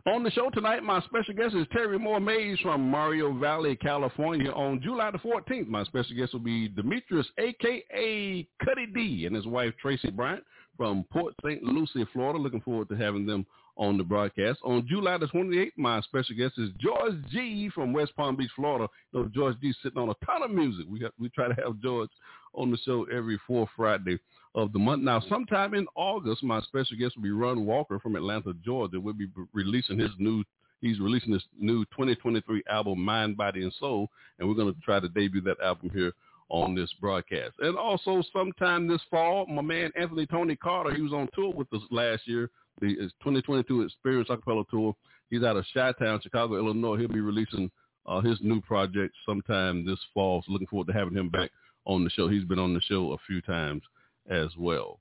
On 0.08 0.24
the 0.24 0.32
show 0.32 0.50
tonight, 0.50 0.82
my 0.82 1.00
special 1.02 1.36
guest 1.36 1.54
is 1.54 1.68
Terri 1.68 2.00
Moore 2.00 2.20
Mays 2.20 2.60
from 2.60 2.90
Mario 2.90 3.38
Valley, 3.38 3.76
California. 3.76 4.52
On 4.52 4.82
July 4.82 5.12
the 5.12 5.20
14th, 5.20 5.68
my 5.68 5.84
special 5.84 6.16
guest 6.16 6.34
will 6.34 6.40
be 6.40 6.70
Demetrius, 6.70 7.28
a.k.a. 7.38 8.48
Cuddy 8.66 8.88
D, 8.96 9.28
and 9.28 9.36
his 9.36 9.46
wife, 9.46 9.74
Tracy 9.80 10.10
Bryant 10.10 10.44
from 10.76 11.06
Port 11.12 11.36
St. 11.46 11.62
Lucie, 11.62 12.08
Florida. 12.14 12.40
Looking 12.40 12.62
forward 12.62 12.90
to 12.90 12.96
having 12.96 13.28
them 13.28 13.46
on 13.82 13.98
the 13.98 14.04
broadcast. 14.04 14.60
On 14.64 14.86
July 14.88 15.18
the 15.18 15.26
28th, 15.26 15.72
my 15.76 16.00
special 16.02 16.36
guest 16.36 16.54
is 16.60 16.70
George 16.80 17.16
G 17.32 17.68
from 17.74 17.92
West 17.92 18.16
Palm 18.16 18.36
Beach, 18.36 18.52
Florida. 18.56 18.88
You 19.12 19.24
know, 19.24 19.30
George 19.34 19.60
G 19.60 19.74
sitting 19.82 19.98
on 19.98 20.10
a 20.10 20.26
ton 20.26 20.44
of 20.44 20.52
music. 20.52 20.86
We 20.88 21.00
got, 21.00 21.14
we 21.20 21.30
try 21.30 21.48
to 21.48 21.62
have 21.64 21.82
George 21.82 22.12
on 22.54 22.70
the 22.70 22.78
show 22.86 23.08
every 23.12 23.40
fourth 23.48 23.70
Friday 23.76 24.20
of 24.54 24.72
the 24.72 24.78
month. 24.78 25.02
Now, 25.02 25.20
sometime 25.28 25.74
in 25.74 25.88
August, 25.96 26.44
my 26.44 26.62
special 26.62 26.96
guest 26.96 27.16
will 27.16 27.24
be 27.24 27.32
Ron 27.32 27.66
Walker 27.66 28.00
from 28.00 28.16
Atlanta, 28.16 28.54
Georgia. 28.64 29.00
We'll 29.00 29.16
be 29.16 29.30
releasing 29.52 29.98
his 29.98 30.12
new 30.20 30.44
he's 30.80 31.00
releasing 31.00 31.34
his 31.34 31.44
new 31.60 31.84
2023 31.86 32.64
album, 32.70 33.04
Mind, 33.04 33.36
Body, 33.36 33.64
and 33.64 33.74
Soul, 33.80 34.10
and 34.38 34.48
we're 34.48 34.56
going 34.56 34.74
to 34.74 34.80
try 34.82 35.00
to 35.00 35.10
debut 35.10 35.42
that 35.42 35.60
album 35.60 35.90
here 35.92 36.14
on 36.50 36.76
this 36.76 36.92
broadcast. 37.00 37.54
And 37.60 37.78
also 37.78 38.22
sometime 38.32 38.88
this 38.88 39.02
fall, 39.10 39.48
my 39.48 39.62
man 39.64 39.92
Anthony 40.00 40.28
Tony 40.28 40.56
Carter, 40.56 40.94
he 40.94 41.02
was 41.02 41.14
on 41.14 41.30
tour 41.34 41.52
with 41.52 41.72
us 41.74 41.82
last 41.90 42.28
year 42.28 42.52
the 42.82 42.96
2022 43.24 43.84
Experience 43.84 44.30
Acapella 44.30 44.68
Tour. 44.70 44.96
He's 45.30 45.44
out 45.44 45.56
of 45.56 45.66
Chi-Town, 45.74 46.20
Chicago, 46.22 46.58
Illinois. 46.58 46.98
He'll 46.98 47.08
be 47.08 47.22
releasing 47.22 47.72
uh, 48.06 48.20
his 48.22 48.38
new 48.42 48.60
project 48.62 49.16
sometime 49.26 49.86
this 49.86 50.00
fall. 50.14 50.44
So 50.46 50.52
looking 50.52 50.68
forward 50.68 50.88
to 50.88 50.94
having 50.94 51.16
him 51.16 51.30
back 51.30 51.52
on 51.86 52.04
the 52.04 52.10
show. 52.10 52.28
He's 52.28 52.44
been 52.44 52.60
on 52.60 52.74
the 52.74 52.82
show 52.82 53.14
a 53.14 53.18
few 53.26 53.42
times 53.42 53.84
as 54.30 54.50
well. 54.58 55.00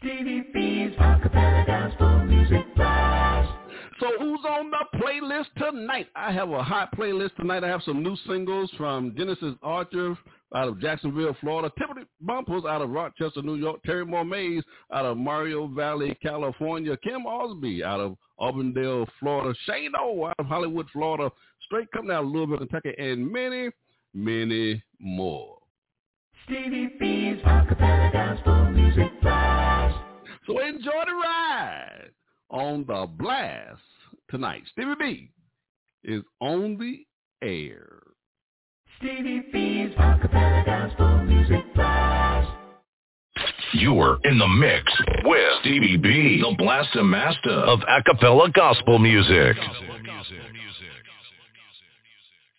Stevie 0.00 0.44
B's 0.52 0.92
Acapella 0.98 1.66
Gospel 1.66 2.24
Music 2.24 2.74
Blast. 2.76 2.97
So 4.00 4.06
who's 4.20 4.40
on 4.48 4.70
the 4.70 4.98
playlist 4.98 5.46
tonight? 5.56 6.06
I 6.14 6.30
have 6.32 6.50
a 6.50 6.62
hot 6.62 6.96
playlist 6.96 7.34
tonight. 7.34 7.64
I 7.64 7.68
have 7.68 7.82
some 7.82 8.02
new 8.02 8.16
singles 8.28 8.70
from 8.76 9.14
Genesis 9.16 9.54
Archer 9.60 10.16
out 10.54 10.68
of 10.68 10.80
Jacksonville, 10.80 11.36
Florida. 11.40 11.72
Tiffany 11.76 12.06
Bumpers 12.20 12.62
out 12.64 12.80
of 12.80 12.90
Rochester, 12.90 13.42
New 13.42 13.56
York. 13.56 13.80
Terri 13.84 14.06
Moore 14.06 14.24
Mays 14.24 14.62
out 14.92 15.04
of 15.04 15.16
Mario 15.16 15.66
Valley, 15.66 16.16
California. 16.22 16.96
Kim 16.98 17.26
Osby 17.26 17.82
out 17.82 17.98
of 17.98 18.16
Auburndale, 18.38 19.06
Florida. 19.18 19.52
Shane 19.66 19.92
O 19.98 20.26
out 20.26 20.34
of 20.38 20.46
Hollywood, 20.46 20.86
Florida. 20.92 21.30
Straight 21.64 21.90
coming 21.90 22.12
out 22.12 22.22
of 22.22 22.30
Louisville, 22.30 22.58
Kentucky, 22.58 22.94
and 22.98 23.30
many, 23.30 23.70
many 24.14 24.80
more. 25.00 25.58
Stevie 26.44 26.94
B's 27.00 27.42
Acapella 27.44 28.12
Gospel 28.12 28.70
Music 28.70 29.20
Blast. 29.20 29.98
So 30.46 30.60
enjoy 30.60 31.02
the 31.04 31.14
ride 31.14 32.10
on 32.50 32.84
the 32.86 33.08
blast 33.18 33.80
tonight. 34.30 34.62
Stevie 34.72 34.94
B 34.98 35.30
is 36.04 36.22
on 36.40 36.78
the 36.78 37.04
air. 37.46 37.98
Stevie 38.98 39.44
B's 39.52 39.94
Acapella 39.96 40.64
Gospel 40.64 41.22
Music 41.24 41.74
Blast. 41.74 42.50
You're 43.74 44.18
in 44.24 44.38
the 44.38 44.48
mix 44.48 44.84
with 45.24 45.60
Stevie 45.60 45.98
B, 45.98 46.40
the 46.42 46.54
blaster 46.56 47.04
master 47.04 47.50
of 47.50 47.80
acapella 47.80 48.52
gospel 48.52 48.98
music. 48.98 49.56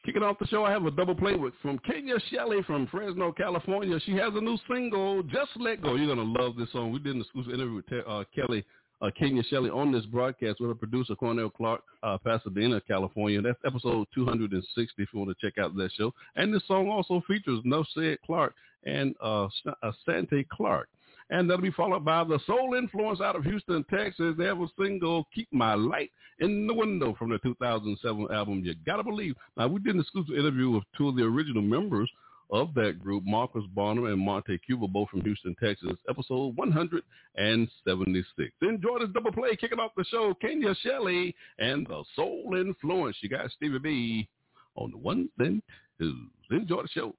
Kicking 0.06 0.24
off 0.24 0.40
the 0.40 0.48
show, 0.48 0.64
I 0.64 0.72
have 0.72 0.86
a 0.86 0.92
double 0.92 1.16
play 1.16 1.36
with 1.36 1.54
from 1.62 1.78
Kenya 1.80 2.16
Shelley 2.32 2.64
from 2.64 2.88
Fresno, 2.88 3.32
California. 3.32 4.00
She 4.06 4.14
has 4.14 4.34
a 4.34 4.42
new 4.42 4.58
single, 4.72 5.24
Just 5.24 5.52
Let 5.58 5.82
Go. 5.82 5.96
You're 5.96 6.16
going 6.16 6.26
to 6.26 6.42
love 6.42 6.56
this 6.56 6.72
song. 6.72 6.92
We 6.92 7.00
did 7.00 7.16
an 7.16 7.22
exclusive 7.22 7.54
interview 7.54 7.76
with 7.76 8.08
uh, 8.08 8.24
Kelly 8.34 8.64
uh, 9.02 9.10
Kenya 9.18 9.44
Shelley 9.44 9.70
on 9.70 9.92
this 9.92 10.06
broadcast 10.06 10.60
with 10.60 10.70
her 10.70 10.76
producer 10.76 11.16
Cornell 11.16 11.50
Clark, 11.50 11.82
uh, 12.04 12.18
Pasadena, 12.18 12.82
California. 12.82 13.42
That's 13.42 13.60
episode 13.66 14.08
260 14.14 15.02
if 15.02 15.10
you 15.14 15.20
want 15.20 15.32
to 15.38 15.46
check 15.46 15.58
out 15.58 15.76
that 15.76 15.92
show. 15.94 16.14
And 16.36 16.54
this 16.54 16.64
song 16.68 16.90
also 16.90 17.22
features 17.28 17.60
No 17.64 17.84
Said 17.94 18.18
Clark 18.26 18.54
and 18.86 19.16
uh, 19.22 19.48
uh, 19.66 19.92
Sante 20.06 20.46
Clark. 20.52 20.90
And 21.32 21.48
that'll 21.48 21.62
be 21.62 21.72
followed 21.72 22.04
by 22.04 22.24
the 22.24 22.40
soul 22.48 22.74
influence 22.74 23.22
out 23.22 23.36
of 23.36 23.44
Houston, 23.44 23.86
Texas. 23.90 24.34
They 24.38 24.46
have 24.46 24.60
a 24.60 24.68
single, 24.80 25.28
Keep 25.34 25.50
My 25.54 25.76
Light 25.76 26.12
in 26.40 26.66
the 26.66 26.74
Window 26.74 27.16
from 27.20 27.30
the 27.30 27.38
2007 27.40 28.28
album, 28.32 28.64
You 28.66 28.74
Gotta 28.86 29.04
Believe. 29.04 29.36
Now, 29.56 29.68
we 29.68 29.80
did 29.80 29.94
an 29.94 30.02
exclusive 30.02 30.36
interview 30.36 30.72
with 30.72 30.84
two 30.98 31.10
of 31.10 31.16
the 31.16 31.24
original 31.24 31.62
members 31.62 32.10
of 32.52 32.74
that 32.74 33.00
group, 33.00 33.24
Marcus 33.26 33.64
Barnum 33.76 34.06
and 34.06 34.20
Monte 34.20 34.58
Cuba, 34.60 34.88
both 34.88 35.10
from 35.10 35.22
Houston, 35.22 35.56
Texas, 35.62 35.98
episode 36.10 36.56
176. 36.56 38.52
Enjoy 38.62 39.00
this 39.00 39.10
double 39.14 39.32
play, 39.32 39.56
kicking 39.56 39.80
off 39.80 39.92
the 39.96 40.04
show, 40.06 40.34
Kenya 40.42 40.74
Shelley 40.82 41.36
and 41.60 41.86
the 41.88 42.04
Soul 42.16 42.56
Influence. 42.56 43.18
You 43.22 43.30
got 43.30 43.52
Stevie 43.52 43.80
B 43.80 44.28
on 44.76 44.92
the 44.92 44.98
ones 44.98 45.30
and 45.40 45.62
twos. 46.00 46.16
Enjoy 46.52 46.82
the 46.82 46.88
show. 46.90 47.16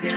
Just 0.00 0.12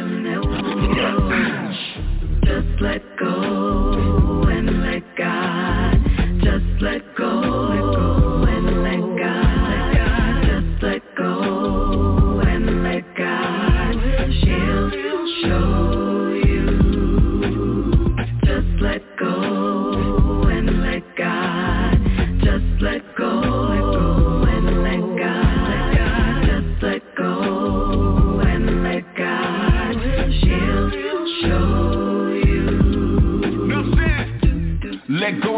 let 2.82 3.02
go 3.18 4.44
and 4.48 4.84
let 4.84 5.02
God. 5.18 5.98
Just 6.44 6.82
let 6.84 7.02
go 7.18 7.71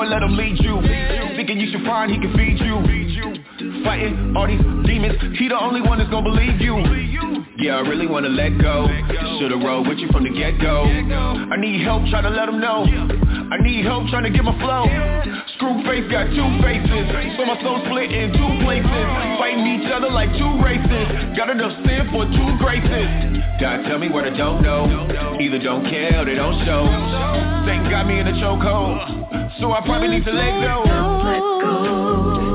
And 0.03 0.11
let 0.11 0.21
him 0.21 0.35
lead 0.35 0.59
you. 0.59 0.81
Thinking 1.37 1.61
you 1.61 1.71
should 1.71 1.85
find 1.85 2.11
he 2.11 2.19
can 2.19 2.35
feed 2.35 2.59
you. 2.59 2.75
Fighting 3.85 4.35
all 4.35 4.45
these 4.45 4.59
demons, 4.85 5.15
he 5.39 5.47
the 5.47 5.57
only 5.57 5.79
one 5.79 5.97
that's 5.97 6.11
gonna 6.11 6.29
believe 6.29 6.59
you. 6.59 7.32
Yeah, 7.57 7.77
I 7.77 7.81
really 7.81 8.07
wanna 8.07 8.29
let 8.29 8.57
go. 8.57 8.89
Should've 9.39 9.61
rolled 9.61 9.87
with 9.87 9.99
you 9.99 10.07
from 10.09 10.23
the 10.23 10.29
get-go. 10.29 10.83
I 10.83 11.55
need 11.55 11.81
help 11.81 12.05
trying 12.09 12.23
to 12.23 12.29
let 12.29 12.49
him 12.49 12.59
know. 12.59 12.83
I 13.51 13.57
need 13.61 13.85
help 13.85 14.09
trying 14.09 14.23
to 14.23 14.31
get 14.31 14.43
my 14.43 14.57
flow. 14.57 14.89
Screw 15.55 15.77
face 15.85 16.09
got 16.09 16.33
two 16.33 16.49
faces, 16.65 17.05
so 17.37 17.45
my 17.45 17.61
soul 17.61 17.77
split 17.85 18.11
in 18.11 18.33
two 18.33 18.51
places. 18.65 19.05
Fighting 19.37 19.67
each 19.69 19.85
other 19.91 20.09
like 20.09 20.33
two 20.33 20.53
races. 20.65 21.37
Got 21.37 21.51
enough 21.51 21.77
sin 21.85 22.09
for 22.09 22.25
two 22.25 22.49
graces. 22.57 23.37
God 23.61 23.85
tell 23.85 23.99
me 23.99 24.09
what 24.09 24.25
I 24.25 24.35
don't 24.35 24.63
know. 24.63 25.37
Either 25.39 25.59
don't 25.59 25.85
care 25.85 26.21
or 26.21 26.25
they 26.25 26.35
don't 26.35 26.57
show. 26.65 26.89
Satan 27.69 27.89
got 27.89 28.07
me 28.07 28.19
in 28.19 28.27
a 28.27 28.33
chokehold, 28.33 29.61
so 29.61 29.71
I 29.71 29.81
probably 29.85 30.09
need 30.09 30.25
to 30.25 30.33
let 30.33 30.61
go. 30.65 32.52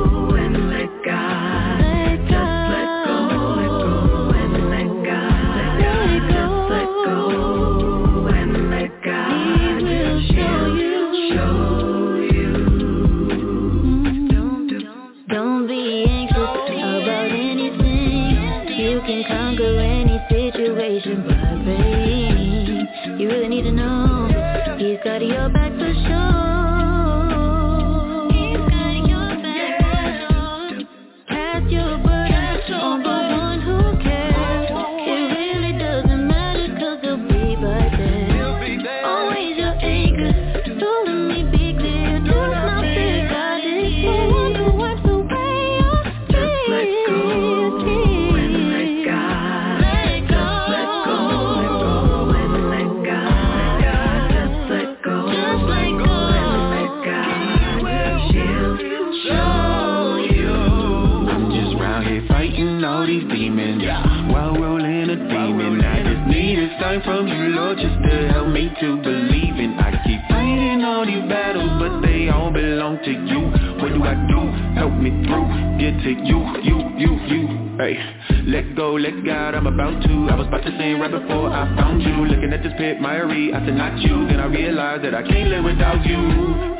you 67.48 67.74
just 67.76 67.98
to 68.04 68.28
help 68.28 68.48
me 68.48 68.68
to 68.80 68.96
believe 69.02 69.56
in. 69.56 69.78
I 69.78 69.90
keep 70.04 70.20
fighting 70.28 70.84
all 70.84 71.04
these 71.06 71.24
battles 71.28 71.70
but 71.80 72.00
they 72.04 72.28
all 72.28 72.50
belong 72.50 72.98
to 73.04 73.10
you. 73.10 73.40
What 73.80 73.92
do 73.92 74.00
I 74.04 74.14
do? 74.28 74.40
Help 74.76 74.94
me 75.00 75.10
through, 75.24 75.48
get 75.80 75.96
to 76.04 76.12
you, 76.28 76.40
you, 76.62 76.76
you, 77.00 77.10
you. 77.26 77.42
Hey, 77.78 77.96
let 78.44 78.74
go, 78.76 78.94
let 78.94 79.24
God, 79.24 79.54
I'm 79.54 79.66
about 79.66 80.02
to. 80.02 80.14
I 80.30 80.34
was 80.34 80.46
about 80.46 80.64
to 80.64 80.72
sing 80.76 80.98
right 81.00 81.10
before 81.10 81.50
I 81.50 81.64
found 81.76 82.02
you. 82.02 82.26
Looking 82.26 82.52
at 82.52 82.62
this 82.62 82.72
pit, 82.76 82.98
myri, 82.98 83.54
I 83.54 83.64
said 83.64 83.76
not 83.76 83.98
you. 83.98 84.26
Then 84.26 84.40
I 84.40 84.46
realized 84.46 85.04
that 85.04 85.14
I 85.14 85.22
can't 85.22 85.48
live 85.48 85.64
without 85.64 86.04
you. 86.04 86.18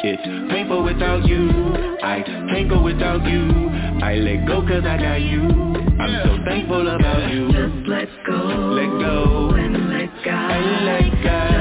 It's 0.03 0.53
painful 0.53 0.83
without 0.85 1.25
you. 1.27 1.51
I 2.03 2.23
can't 2.23 2.69
go 2.69 2.83
without 2.83 3.25
you. 3.25 3.71
I 4.03 4.15
let 4.17 4.47
go 4.47 4.63
cause 4.63 4.85
I 4.85 4.97
got 4.97 5.21
you. 5.23 5.43
I'm 5.99 6.23
so 6.25 6.45
thankful 6.45 6.89
about 6.89 7.31
you. 7.33 7.47
Just 7.53 7.89
let 7.89 8.09
go 8.27 8.37
Let 8.75 8.91
go 9.03 9.88
sky. 10.23 10.59
Like 10.85 11.58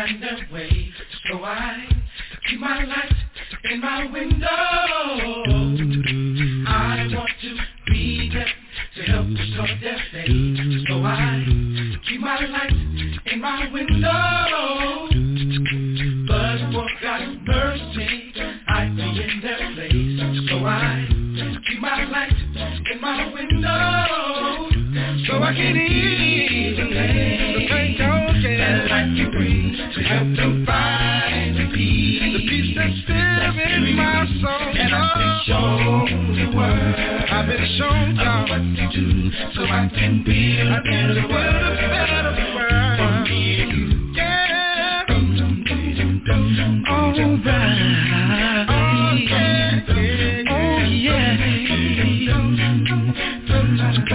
find 0.00 0.24
a 0.24 0.52
way. 0.52 0.90
So 1.28 1.44
I 1.44 1.86
keep 2.48 2.60
my 2.60 2.84
light 2.84 3.12
in 3.70 3.80
my 3.80 4.10
window. 4.10 4.46
I 6.66 7.08
want 7.12 7.30
to 7.42 7.56
be 7.86 8.30
there 8.32 8.46
to 8.96 9.02
help 9.10 9.26
restore 9.26 9.68
their 9.80 9.98
faith. 10.12 10.86
So 10.88 10.94
I 11.04 11.44
keep 12.08 12.20
my 12.20 12.46
light 12.46 12.72
in 13.26 13.40
my 13.40 13.70
window. 13.72 14.29
help 30.10 30.34
to 30.36 30.66
find 30.66 31.54
the 31.56 31.66
peace, 31.74 32.22
the 32.34 32.40
peace 32.48 32.74
that's 32.74 32.98
still 33.04 33.16
in 33.16 33.94
my 33.94 34.26
soul. 34.42 34.74
And 34.74 34.90
I've 34.94 35.14
been 35.18 35.36
shown 35.46 36.06
the 36.34 36.46
word. 36.56 36.94
I've 37.30 37.46
been 37.46 37.66
shown 37.78 38.16
God 38.16 38.48
what 38.50 38.58
to 38.58 38.84
do, 38.90 39.30
so 39.54 39.62
I 39.62 39.88
can 39.94 40.24
build 40.24 40.68
a 40.68 40.82
better 40.82 41.28
world, 41.30 41.78
a 41.78 41.88
better 41.94 42.34
for 42.58 43.10
me 43.22 43.62
and 43.62 43.70
you. 43.70 43.86
Yeah. 44.14 45.04
All 45.08 45.26
right. 48.66 49.20
Oh 50.50 50.78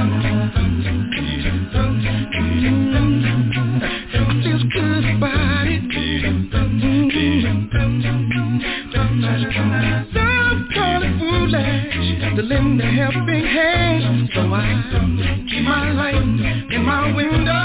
yeah. 0.04 0.35
helping 13.12 13.46
hand. 13.46 14.30
So 14.34 14.42
I 14.42 15.46
keep 15.50 15.64
my 15.64 15.92
light 15.92 16.16
in 16.72 16.84
my 16.86 17.16
window. 17.16 17.65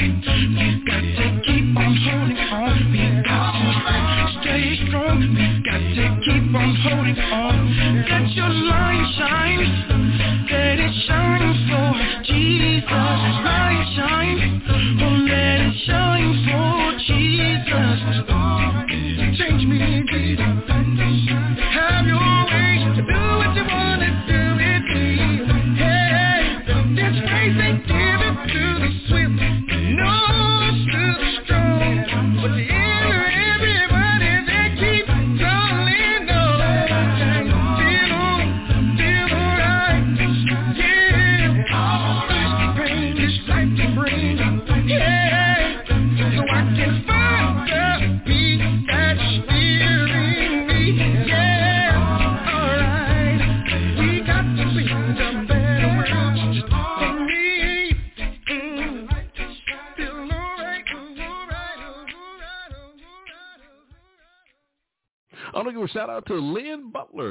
To 0.00 0.69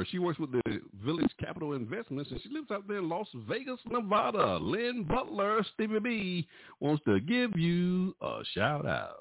Lynn 0.00 0.06
Butler. 0.06 0.06
She 0.10 0.18
works 0.18 0.38
with 0.38 0.52
the 0.52 0.80
Village 1.04 1.30
Capital 1.38 1.74
Investments, 1.74 2.30
and 2.30 2.40
she 2.42 2.48
lives 2.50 2.70
out 2.70 2.86
there 2.88 2.98
in 2.98 3.08
Las 3.08 3.28
Vegas, 3.48 3.80
Nevada. 3.90 4.58
Lynn 4.58 5.04
Butler, 5.04 5.64
Stevie 5.74 6.00
B, 6.00 6.48
wants 6.80 7.04
to 7.04 7.20
give 7.20 7.56
you 7.56 8.14
a 8.20 8.40
shout 8.54 8.86
out. 8.86 9.16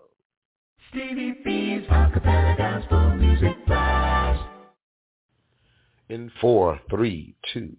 Stevie 0.90 1.36
B's 1.44 1.84
Acapella 1.90 2.58
Gospel 2.58 3.16
Music 3.16 3.66
Blast. 3.68 4.44
In 6.10 6.32
four, 6.42 6.80
three, 6.90 7.36
two. 7.54 7.76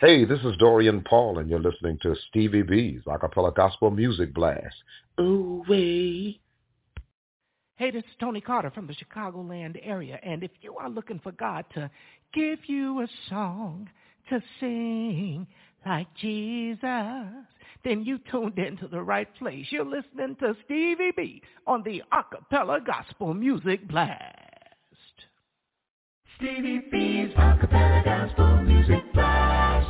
Hey, 0.00 0.24
this 0.24 0.40
is 0.40 0.56
Dorian 0.58 1.02
Paul, 1.02 1.38
and 1.38 1.50
you're 1.50 1.58
listening 1.58 1.98
to 2.02 2.14
Stevie 2.28 2.62
B's 2.62 3.02
Acapella 3.06 3.54
Gospel 3.54 3.90
Music 3.90 4.32
Blast. 4.32 4.76
Ooh, 5.20 5.64
wait. 5.68 6.40
Hey, 7.78 7.92
this 7.92 8.02
is 8.02 8.16
Tony 8.18 8.40
Carter 8.40 8.72
from 8.72 8.88
the 8.88 8.94
Chicagoland 8.94 9.78
area, 9.84 10.18
and 10.24 10.42
if 10.42 10.50
you 10.62 10.74
are 10.78 10.90
looking 10.90 11.20
for 11.20 11.30
God 11.30 11.64
to 11.74 11.88
give 12.34 12.58
you 12.66 13.00
a 13.00 13.08
song 13.28 13.88
to 14.28 14.42
sing 14.60 15.46
like 15.86 16.08
Jesus, 16.20 16.80
then 17.84 18.04
you 18.04 18.18
tuned 18.30 18.58
into 18.58 18.88
the 18.88 19.00
right 19.00 19.32
place. 19.36 19.66
You're 19.70 19.84
listening 19.84 20.36
to 20.40 20.54
Stevie 20.64 21.12
B 21.16 21.42
on 21.66 21.82
the 21.84 22.02
Acapella 22.12 22.84
Gospel 22.84 23.32
Music 23.34 23.86
Blast. 23.88 24.34
Stevie 26.36 26.82
B's 26.90 27.34
Acapella 27.36 28.04
Gospel 28.04 28.62
Music 28.62 29.12
Blast. 29.12 29.88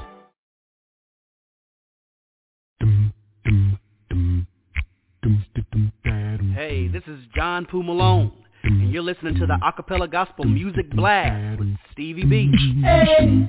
Hey, 6.55 6.89
this 6.89 7.03
is 7.07 7.21
John 7.35 7.67
Poo 7.67 7.83
Malone, 7.83 8.33
and 8.69 8.93
you're 8.93 9.03
listening 9.03 9.35
to 9.35 9.47
the 9.47 9.59
Acapella 9.63 10.11
Gospel 10.11 10.45
Music 10.45 10.91
Blast 10.91 11.59
with 11.59 11.75
Stevie 11.93 12.25
B. 12.25 12.53
Oh, 12.85 13.01
hey. 13.03 13.49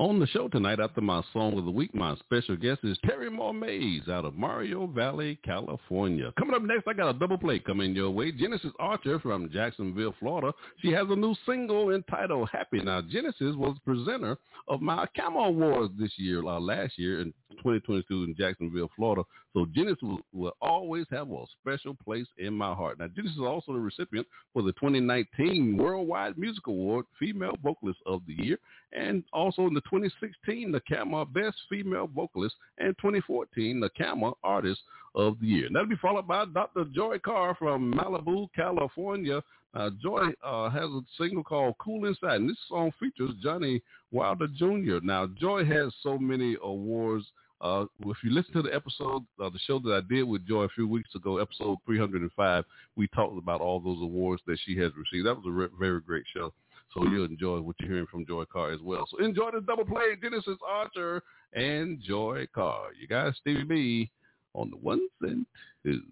On 0.00 0.18
the 0.18 0.26
show 0.28 0.48
tonight, 0.48 0.80
after 0.80 1.02
my 1.02 1.22
song 1.30 1.58
of 1.58 1.66
the 1.66 1.70
week, 1.70 1.94
my 1.94 2.16
special 2.16 2.56
guest 2.56 2.80
is 2.84 2.96
Terri 3.04 3.30
Moore 3.30 3.52
Mays 3.52 4.08
out 4.08 4.24
of 4.24 4.34
Mario 4.34 4.86
Valley, 4.86 5.38
California. 5.44 6.32
Coming 6.38 6.54
up 6.54 6.62
next, 6.62 6.88
I 6.88 6.94
got 6.94 7.14
a 7.14 7.18
double 7.18 7.36
play 7.36 7.58
coming 7.58 7.94
your 7.94 8.10
way. 8.10 8.32
Genesis 8.32 8.70
Archer 8.78 9.20
from 9.20 9.50
Jacksonville, 9.52 10.14
Florida. 10.18 10.54
She 10.80 10.90
has 10.92 11.06
a 11.10 11.14
new 11.14 11.34
single 11.44 11.90
entitled 11.90 12.48
Happy. 12.50 12.80
Now, 12.80 13.02
Genesis 13.02 13.54
was 13.56 13.74
the 13.74 13.94
presenter 13.94 14.38
of 14.68 14.80
my 14.80 15.04
Camo 15.14 15.40
Awards 15.40 15.92
this 15.98 16.12
year, 16.16 16.42
uh, 16.46 16.58
last 16.58 16.98
year 16.98 17.20
in 17.20 17.34
2022 17.58 18.24
in 18.24 18.34
Jacksonville, 18.38 18.88
Florida. 18.96 19.22
So 19.52 19.66
Genesis 19.74 20.02
will, 20.02 20.20
will, 20.32 20.56
always 20.60 21.06
have 21.10 21.30
a 21.30 21.44
special 21.60 21.94
place 21.94 22.26
in 22.38 22.54
my 22.54 22.72
heart. 22.72 22.98
Now, 22.98 23.08
Genesis 23.08 23.36
is 23.36 23.42
also 23.42 23.72
the 23.72 23.80
recipient 23.80 24.26
for 24.52 24.62
the 24.62 24.72
2019 24.72 25.76
Worldwide 25.76 26.38
Music 26.38 26.66
Award, 26.68 27.06
Female 27.18 27.56
Vocalist 27.62 27.98
of 28.06 28.22
the 28.26 28.34
Year, 28.44 28.58
and 28.92 29.24
also 29.32 29.66
in 29.66 29.74
the 29.74 29.80
2016 29.82 30.70
the 30.70 30.80
CAMA 30.80 31.26
Best 31.26 31.56
Female 31.68 32.06
Vocalist, 32.06 32.54
and 32.78 32.96
2014 32.98 33.80
the 33.80 33.90
CAMA 33.90 34.32
Artist 34.44 34.80
of 35.16 35.40
the 35.40 35.46
Year. 35.46 35.66
And 35.66 35.74
that'll 35.74 35.88
be 35.88 35.96
followed 35.96 36.28
by 36.28 36.44
Dr. 36.44 36.84
Joy 36.94 37.18
Carr 37.18 37.56
from 37.56 37.92
Malibu, 37.92 38.48
California. 38.54 39.42
Uh, 39.74 39.90
Joy 40.00 40.28
uh, 40.44 40.70
has 40.70 40.84
a 40.84 41.00
single 41.18 41.44
called 41.44 41.74
Cool 41.78 42.06
Inside, 42.06 42.36
and 42.36 42.50
this 42.50 42.56
song 42.68 42.92
features 43.00 43.30
Johnny 43.42 43.82
Wilder 44.12 44.48
Jr. 44.48 44.98
Now, 45.02 45.26
Joy 45.26 45.64
has 45.64 45.92
so 46.02 46.18
many 46.18 46.56
awards 46.62 47.26
uh, 47.60 47.84
if 48.06 48.16
you 48.24 48.30
listen 48.30 48.54
to 48.54 48.62
the 48.62 48.74
episode, 48.74 49.24
uh, 49.42 49.50
the 49.50 49.58
show 49.66 49.78
that 49.80 49.92
I 49.92 50.00
did 50.12 50.22
with 50.22 50.46
Joy 50.46 50.62
a 50.62 50.68
few 50.70 50.88
weeks 50.88 51.14
ago, 51.14 51.38
episode 51.38 51.78
305, 51.86 52.64
we 52.96 53.06
talked 53.08 53.36
about 53.36 53.60
all 53.60 53.80
those 53.80 53.98
awards 54.00 54.42
that 54.46 54.58
she 54.64 54.76
has 54.78 54.92
received. 54.96 55.26
That 55.26 55.34
was 55.34 55.44
a 55.46 55.50
re- 55.50 55.68
very 55.78 56.00
great 56.00 56.24
show. 56.34 56.52
So 56.94 57.04
you'll 57.04 57.26
enjoy 57.26 57.60
what 57.60 57.76
you're 57.78 57.90
hearing 57.90 58.06
from 58.10 58.26
Joy 58.26 58.44
Carr 58.46 58.72
as 58.72 58.80
well. 58.82 59.06
So 59.10 59.24
enjoy 59.24 59.50
the 59.52 59.60
double 59.60 59.84
play, 59.84 60.16
Genesis 60.20 60.56
Archer 60.66 61.22
and 61.52 62.00
Joy 62.02 62.46
Carr. 62.52 62.88
You 62.98 63.06
guys, 63.06 63.34
Stevie 63.40 63.64
B 63.64 64.10
on 64.54 64.70
the 64.70 64.76
ones 64.76 65.10
and 65.22 65.46
twos. 65.84 66.02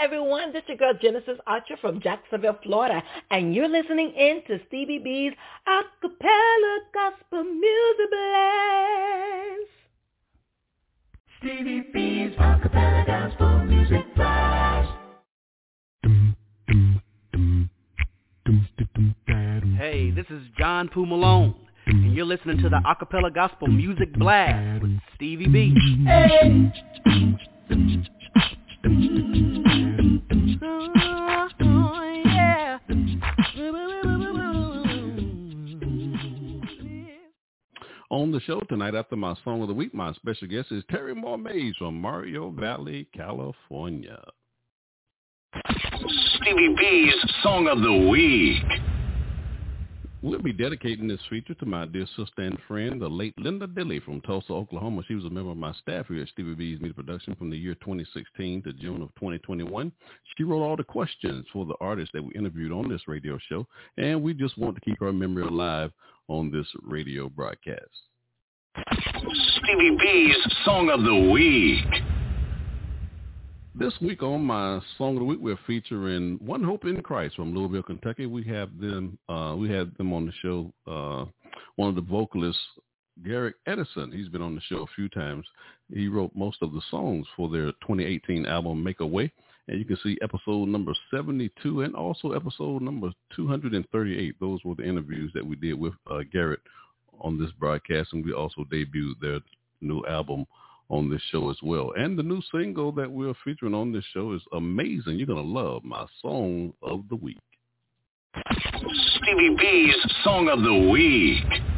Everyone. 0.00 0.52
This 0.52 0.62
is 0.64 0.68
your 0.70 0.76
girl 0.78 0.92
Genesis 1.00 1.38
Archer 1.46 1.76
from 1.80 2.00
Jacksonville, 2.00 2.58
Florida, 2.62 3.02
and 3.30 3.54
you're 3.54 3.68
listening 3.68 4.12
in 4.16 4.42
to 4.46 4.58
Stevie 4.68 4.98
B's 4.98 5.32
Acapella 5.66 6.78
Gospel 6.92 7.44
Music 7.44 8.10
Blast. 8.10 9.70
Stevie 11.38 11.84
B's 11.92 12.36
Acapella 12.38 13.06
Gospel 13.06 13.58
Music 13.64 14.14
Blast. 14.14 14.92
Hey, 19.76 20.10
this 20.10 20.26
is 20.30 20.42
John 20.58 20.88
Poo 20.88 21.06
Malone, 21.06 21.54
and 21.86 22.14
you're 22.14 22.26
listening 22.26 22.58
to 22.58 22.68
the 22.68 22.80
Acapella 22.86 23.34
Gospel 23.34 23.68
Music 23.68 24.12
Blast 24.14 24.82
with 24.82 24.98
Stevie 25.14 25.48
B. 25.48 25.74
On 38.08 38.30
the 38.30 38.38
show 38.40 38.60
tonight, 38.60 38.94
after 38.94 39.16
my 39.16 39.34
song 39.42 39.62
of 39.62 39.68
the 39.68 39.74
week, 39.74 39.92
my 39.92 40.12
special 40.12 40.46
guest 40.46 40.70
is 40.70 40.84
Terri 40.84 41.16
Moore 41.16 41.36
Mays 41.36 41.74
from 41.76 42.00
Mario 42.00 42.50
Valley, 42.50 43.08
California. 43.12 44.22
Stevie 46.36 46.76
B's 46.78 47.14
Song 47.42 47.66
of 47.66 47.80
the 47.80 48.08
Week. 48.08 48.62
We'll 50.22 50.40
be 50.40 50.52
dedicating 50.52 51.08
this 51.08 51.20
feature 51.28 51.54
to 51.54 51.66
my 51.66 51.84
dear 51.84 52.06
sister 52.16 52.42
and 52.42 52.56
friend, 52.68 53.02
the 53.02 53.08
late 53.08 53.34
Linda 53.38 53.66
Dilly 53.66 53.98
from 53.98 54.20
Tulsa, 54.20 54.52
Oklahoma. 54.52 55.02
She 55.08 55.14
was 55.14 55.24
a 55.24 55.30
member 55.30 55.50
of 55.50 55.56
my 55.56 55.72
staff 55.74 56.06
here 56.06 56.22
at 56.22 56.28
Stevie 56.28 56.54
B's 56.54 56.80
Media 56.80 56.94
Production 56.94 57.34
from 57.34 57.50
the 57.50 57.56
year 57.56 57.74
2016 57.74 58.62
to 58.62 58.72
June 58.74 59.02
of 59.02 59.08
2021. 59.16 59.90
She 60.36 60.44
wrote 60.44 60.62
all 60.62 60.76
the 60.76 60.84
questions 60.84 61.44
for 61.52 61.66
the 61.66 61.74
artists 61.80 62.12
that 62.14 62.22
we 62.22 62.32
interviewed 62.34 62.70
on 62.70 62.88
this 62.88 63.08
radio 63.08 63.36
show, 63.48 63.66
and 63.98 64.22
we 64.22 64.32
just 64.32 64.56
want 64.56 64.76
to 64.76 64.80
keep 64.80 65.00
her 65.00 65.12
memory 65.12 65.42
alive 65.42 65.90
on 66.28 66.50
this 66.50 66.66
radio 66.82 67.28
broadcast. 67.28 67.80
Stevie 69.56 69.96
B's 69.98 70.36
Song 70.64 70.90
of 70.90 71.02
the 71.02 71.30
Week. 71.32 72.02
This 73.74 73.92
week 74.00 74.22
on 74.22 74.42
my 74.42 74.80
song 74.96 75.16
of 75.16 75.20
the 75.20 75.24
week, 75.24 75.38
we're 75.40 75.58
featuring 75.66 76.38
One 76.44 76.62
Hope 76.62 76.84
in 76.84 77.02
Christ 77.02 77.36
from 77.36 77.54
Louisville, 77.54 77.82
Kentucky. 77.82 78.26
We 78.26 78.42
have 78.44 78.70
them. 78.78 79.18
Uh, 79.28 79.54
we 79.58 79.70
had 79.70 79.94
them 79.98 80.12
on 80.12 80.26
the 80.26 80.32
show. 80.40 80.72
Uh, 80.86 81.26
one 81.76 81.90
of 81.90 81.94
the 81.94 82.00
vocalists, 82.00 82.62
Garrett 83.24 83.56
Edison. 83.66 84.10
He's 84.12 84.28
been 84.28 84.42
on 84.42 84.54
the 84.54 84.62
show 84.62 84.78
a 84.78 84.94
few 84.94 85.08
times. 85.08 85.46
He 85.92 86.08
wrote 86.08 86.32
most 86.34 86.58
of 86.62 86.72
the 86.72 86.80
songs 86.90 87.26
for 87.36 87.50
their 87.50 87.66
2018 87.66 88.46
album 88.46 88.82
Make 88.82 89.00
a 89.00 89.06
Way. 89.06 89.30
And 89.68 89.78
you 89.78 89.84
can 89.84 89.98
see 90.02 90.16
episode 90.22 90.68
number 90.68 90.92
72 91.10 91.82
and 91.82 91.94
also 91.94 92.32
episode 92.32 92.82
number 92.82 93.10
238. 93.34 94.36
Those 94.38 94.60
were 94.64 94.74
the 94.76 94.84
interviews 94.84 95.32
that 95.34 95.44
we 95.44 95.56
did 95.56 95.74
with 95.74 95.94
uh, 96.10 96.20
Garrett 96.32 96.60
on 97.20 97.38
this 97.38 97.50
broadcast. 97.58 98.12
And 98.12 98.24
we 98.24 98.32
also 98.32 98.64
debuted 98.72 99.20
their 99.20 99.40
new 99.80 100.04
album 100.06 100.46
on 100.88 101.10
this 101.10 101.22
show 101.32 101.50
as 101.50 101.56
well. 101.62 101.92
And 101.96 102.16
the 102.16 102.22
new 102.22 102.40
single 102.52 102.92
that 102.92 103.10
we're 103.10 103.34
featuring 103.44 103.74
on 103.74 103.92
this 103.92 104.04
show 104.14 104.32
is 104.32 104.42
amazing. 104.52 105.16
You're 105.18 105.26
going 105.26 105.44
to 105.44 105.50
love 105.50 105.82
my 105.84 106.06
song 106.22 106.72
of 106.82 107.04
the 107.08 107.16
week. 107.16 107.38
Stevie 109.16 109.56
B's 109.58 109.96
Song 110.22 110.48
of 110.48 110.62
the 110.62 110.88
Week. 110.90 111.75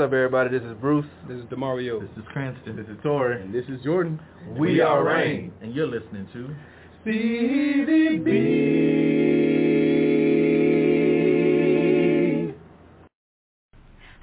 What's 0.00 0.08
up, 0.08 0.14
everybody? 0.14 0.48
This 0.58 0.66
is 0.66 0.74
Bruce. 0.80 1.04
This 1.28 1.36
is 1.36 1.44
Demario. 1.50 2.00
This 2.00 2.08
is 2.16 2.24
Cranston. 2.32 2.74
This 2.74 2.86
is 2.86 2.96
Tori. 3.02 3.42
And 3.42 3.54
this 3.54 3.66
is 3.68 3.82
Jordan. 3.84 4.18
We, 4.56 4.72
we 4.72 4.80
are 4.80 5.04
Rain. 5.04 5.52
And 5.60 5.74
you're 5.74 5.86
listening 5.86 6.26
to 6.32 6.56
Stevie 7.02 8.16
B. 8.16 8.30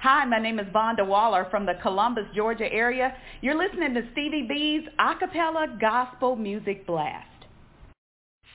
Hi, 0.00 0.24
my 0.24 0.40
name 0.40 0.58
is 0.58 0.66
Vonda 0.74 1.06
Waller 1.06 1.46
from 1.48 1.64
the 1.64 1.74
Columbus, 1.80 2.24
Georgia 2.34 2.66
area. 2.72 3.14
You're 3.40 3.54
listening 3.54 3.94
to 3.94 4.02
Stevie 4.10 4.48
B's 4.48 4.82
Acapella 4.98 5.80
Gospel 5.80 6.34
Music 6.34 6.88
Blast. 6.88 7.28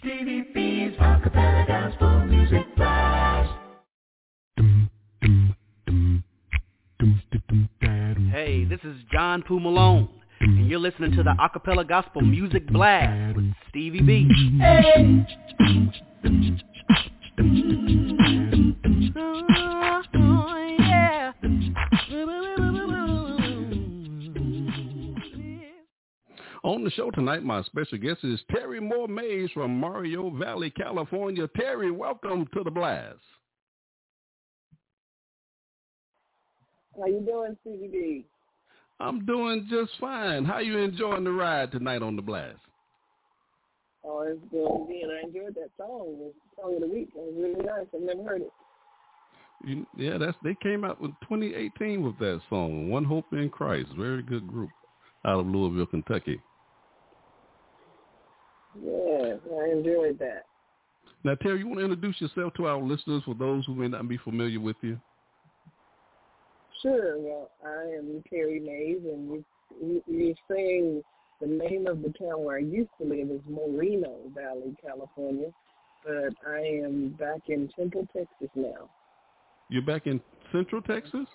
Stevie 0.01 0.41
B's 0.53 0.91
Acapella 0.99 1.65
Gospel 1.65 2.25
Music 2.25 2.65
Blast. 2.75 3.32
Hey, 8.31 8.65
this 8.65 8.79
is 8.83 8.95
John 9.11 9.43
Poo 9.43 9.59
Malone, 9.59 10.09
and 10.39 10.67
you're 10.67 10.79
listening 10.79 11.11
to 11.11 11.21
the 11.21 11.35
Acapella 11.39 11.87
Gospel 11.87 12.21
Music 12.21 12.65
Blast 12.67 13.35
with 13.35 13.53
Stevie 13.69 14.01
B. 14.01 14.27
Hey. 14.59 15.23
On 26.63 26.83
the 26.83 26.89
show 26.91 27.11
tonight, 27.11 27.43
my 27.43 27.61
special 27.63 27.99
guest 27.99 28.23
is 28.23 28.39
Terri 28.51 28.81
Moore 28.81 29.07
Mays 29.07 29.51
from 29.51 29.79
Mario 29.79 30.31
Valley, 30.31 30.71
California. 30.71 31.47
Terri, 31.49 31.95
welcome 31.95 32.47
to 32.55 32.63
the 32.63 32.71
blast. 32.71 33.19
How 36.97 37.07
you 37.07 37.21
doing, 37.21 37.57
CBD? 37.65 38.23
I'm 38.99 39.25
doing 39.25 39.67
just 39.69 39.91
fine. 39.99 40.45
How 40.45 40.59
you 40.59 40.77
enjoying 40.77 41.23
the 41.23 41.31
ride 41.31 41.71
tonight 41.71 42.01
on 42.01 42.15
the 42.15 42.21
blast? 42.21 42.59
Oh, 44.05 44.21
it's 44.21 44.39
good 44.51 44.65
again. 44.65 45.09
I 45.09 45.25
enjoyed 45.27 45.55
that 45.55 45.69
song. 45.77 46.17
The 46.19 46.33
song 46.61 46.75
of 46.75 46.81
the 46.81 46.87
week. 46.87 47.09
It 47.15 47.19
was 47.19 47.33
really 47.37 47.65
nice. 47.65 47.87
I've 47.93 48.01
never 48.01 48.23
heard 48.23 48.41
it. 48.41 48.51
You, 49.65 49.87
yeah, 49.97 50.17
that's 50.17 50.37
they 50.43 50.55
came 50.61 50.83
out 50.83 50.99
with 51.01 51.11
2018 51.21 52.03
with 52.03 52.17
that 52.19 52.41
song, 52.49 52.89
"One 52.89 53.05
Hope 53.05 53.25
in 53.31 53.49
Christ." 53.49 53.89
Very 53.97 54.21
good 54.21 54.45
group 54.45 54.69
out 55.25 55.39
of 55.39 55.47
Louisville, 55.47 55.85
Kentucky. 55.85 56.41
Yeah, 58.81 59.35
I 59.57 59.71
enjoyed 59.71 60.19
that. 60.19 60.43
Now, 61.23 61.35
Terri, 61.35 61.59
you 61.59 61.67
want 61.67 61.79
to 61.79 61.85
introduce 61.85 62.19
yourself 62.19 62.53
to 62.55 62.67
our 62.67 62.81
listeners 62.81 63.23
for 63.23 63.35
those 63.35 63.65
who 63.65 63.75
may 63.75 63.87
not 63.87 64.09
be 64.09 64.17
familiar 64.17 64.59
with 64.59 64.75
you? 64.81 64.99
Sure. 66.83 67.17
Well, 67.17 67.49
I 67.65 67.95
am 67.97 68.21
Terri 68.31 68.61
Mays, 68.61 68.99
and 69.05 69.43
you, 69.81 70.03
you're 70.05 70.35
saying 70.51 71.01
the 71.41 71.47
name 71.47 71.87
of 71.87 72.01
the 72.01 72.09
town 72.09 72.43
where 72.43 72.57
I 72.57 72.61
used 72.61 72.91
to 73.01 73.07
live 73.07 73.29
is 73.31 73.41
Moreno 73.49 74.17
Valley, 74.35 74.75
California, 74.85 75.47
but 76.05 76.33
I 76.45 76.59
am 76.59 77.15
back 77.17 77.41
in 77.47 77.69
Temple, 77.75 78.05
Texas 78.15 78.49
now. 78.53 78.89
You're 79.69 79.81
back 79.81 80.07
in 80.07 80.19
Central 80.51 80.81
Texas? 80.81 81.25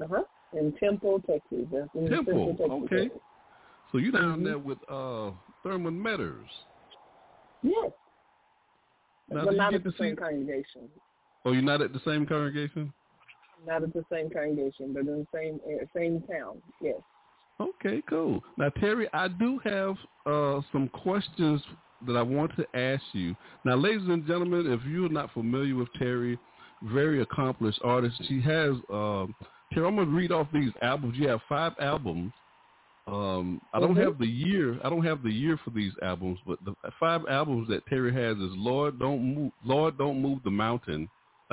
Uh 0.00 0.06
huh. 0.08 0.22
In 0.54 0.72
Temple, 0.80 1.20
Texas. 1.26 1.66
That's 1.72 1.88
in 1.94 2.08
Temple. 2.08 2.56
Texas, 2.56 2.66
okay. 2.70 3.02
Texas. 3.08 3.20
So 3.90 3.98
you're 3.98 4.12
down 4.12 4.36
mm-hmm. 4.36 4.44
there 4.44 4.58
with 4.58 4.78
uh 4.88 5.32
Thurman 5.62 6.00
Meadows. 6.00 6.46
Yes. 7.62 7.90
Now, 9.30 9.44
but 9.44 9.54
not 9.56 9.74
at 9.74 9.84
the 9.84 9.90
see... 9.92 10.04
same 10.04 10.16
congregation. 10.16 10.88
Oh, 11.44 11.52
you're 11.52 11.62
not 11.62 11.82
at 11.82 11.92
the 11.92 12.00
same 12.04 12.24
congregation? 12.24 12.92
Not 13.66 13.82
at 13.82 13.92
the 13.92 14.04
same 14.10 14.30
congregation, 14.30 14.92
but 14.92 15.00
in 15.00 15.06
the 15.06 15.26
same 15.32 15.60
same 15.94 16.22
town. 16.22 16.60
Yes. 16.80 16.96
Okay, 17.60 18.02
cool. 18.08 18.42
Now, 18.56 18.70
Terri, 18.70 19.06
I 19.12 19.28
do 19.28 19.60
have 19.64 19.96
uh, 20.26 20.60
some 20.72 20.88
questions 20.88 21.62
that 22.06 22.16
I 22.16 22.22
want 22.22 22.50
to 22.56 22.66
ask 22.74 23.02
you. 23.12 23.36
Now, 23.64 23.76
ladies 23.76 24.08
and 24.08 24.26
gentlemen, 24.26 24.66
if 24.66 24.80
you're 24.84 25.08
not 25.08 25.32
familiar 25.32 25.76
with 25.76 25.88
Terri, 26.00 26.38
very 26.82 27.22
accomplished 27.22 27.80
artist. 27.84 28.20
She 28.28 28.40
has. 28.40 28.70
Um, 28.90 29.34
Terri, 29.72 29.86
I'm 29.86 29.96
gonna 29.96 30.04
read 30.04 30.32
off 30.32 30.48
these 30.52 30.72
albums. 30.82 31.16
You 31.16 31.28
have 31.28 31.40
five 31.48 31.72
albums. 31.80 32.32
Um, 33.06 33.60
I 33.72 33.80
don't 33.80 33.94
mm-hmm. 33.94 34.02
have 34.02 34.18
the 34.18 34.26
year. 34.26 34.78
I 34.84 34.88
don't 34.88 35.04
have 35.04 35.22
the 35.22 35.30
year 35.30 35.58
for 35.64 35.70
these 35.70 35.92
albums, 36.02 36.38
but 36.46 36.58
the 36.64 36.74
five 37.00 37.22
albums 37.28 37.68
that 37.68 37.86
Terri 37.86 38.12
has 38.12 38.36
is 38.36 38.56
Lord 38.56 38.98
Don't 38.98 39.34
Move. 39.34 39.52
Lord 39.64 39.98
Don't 39.98 40.20
Move 40.20 40.40
the 40.44 40.50
Mountain. 40.50 41.08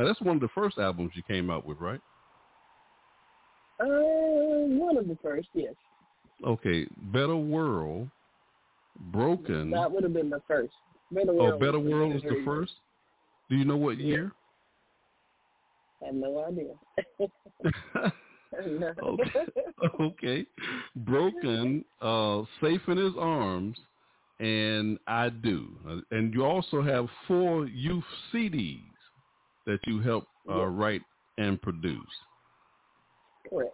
That's 0.05 0.21
one 0.21 0.35
of 0.35 0.41
the 0.41 0.49
first 0.55 0.77
albums 0.77 1.11
you 1.13 1.23
came 1.23 1.49
out 1.49 1.65
with, 1.65 1.79
right? 1.79 2.01
Uh, 3.79 3.85
one 3.85 4.97
of 4.97 5.07
the 5.07 5.17
first, 5.21 5.47
yes. 5.53 5.73
Okay, 6.45 6.85
Better 7.13 7.35
World, 7.35 8.09
Broken. 9.11 9.71
That 9.71 9.91
would 9.91 10.03
have 10.03 10.13
been 10.13 10.29
the 10.29 10.41
first. 10.47 10.73
Better 11.11 11.33
World. 11.33 11.53
Oh, 11.55 11.59
Better 11.59 11.79
World 11.79 12.13
was 12.13 12.23
the 12.23 12.41
first. 12.45 12.73
Do 13.49 13.55
you 13.55 13.65
know 13.65 13.77
what 13.77 13.97
year? 13.97 14.31
I 16.01 16.07
have 16.07 16.15
no 16.15 16.45
idea. 16.45 16.73
no. 18.65 18.91
okay. 19.03 19.45
okay. 20.01 20.45
Broken, 20.95 21.83
uh, 22.01 22.43
Safe 22.61 22.81
in 22.87 22.97
His 22.97 23.13
Arms, 23.17 23.77
and 24.39 24.97
I 25.07 25.29
Do. 25.29 25.69
And 26.11 26.33
you 26.33 26.45
also 26.45 26.81
have 26.81 27.07
four 27.27 27.65
youth 27.65 28.03
CDs 28.33 28.83
that 29.69 29.79
you 29.85 30.01
help 30.01 30.27
uh, 30.49 30.65
write 30.65 31.01
and 31.37 31.61
produce. 31.61 32.01
Correct. 33.47 33.71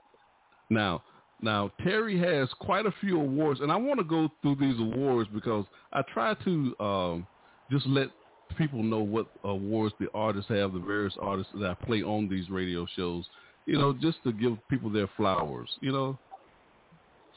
Now, 0.70 1.04
now 1.42 1.72
Terri 1.82 2.20
has 2.22 2.50
quite 2.60 2.86
a 2.86 2.94
few 3.00 3.20
awards, 3.20 3.62
and 3.62 3.72
I 3.72 3.78
want 3.78 4.00
to 4.00 4.04
go 4.04 4.30
through 4.42 4.58
these 4.58 4.80
awards 4.80 5.30
because 5.34 5.66
I 5.94 6.02
try 6.14 6.34
to 6.44 6.76
um, 6.80 7.28
just 7.72 7.88
let 7.88 8.10
people 8.58 8.84
know 8.84 9.00
what 9.00 9.28
awards 9.46 9.96
the 10.00 10.08
artists 10.14 10.50
have, 10.50 10.74
the 10.74 10.80
various 10.80 11.14
artists 11.22 11.54
that 11.60 11.70
I 11.70 11.86
play 11.86 12.04
on 12.04 12.28
these 12.28 12.50
radio 12.50 12.86
shows. 12.96 13.26
You 13.66 13.80
know, 13.80 13.94
just 13.94 14.18
to 14.26 14.32
give 14.32 14.58
people 14.70 14.92
their 14.92 15.10
flowers. 15.16 15.70
You 15.80 15.94
know, 15.94 16.20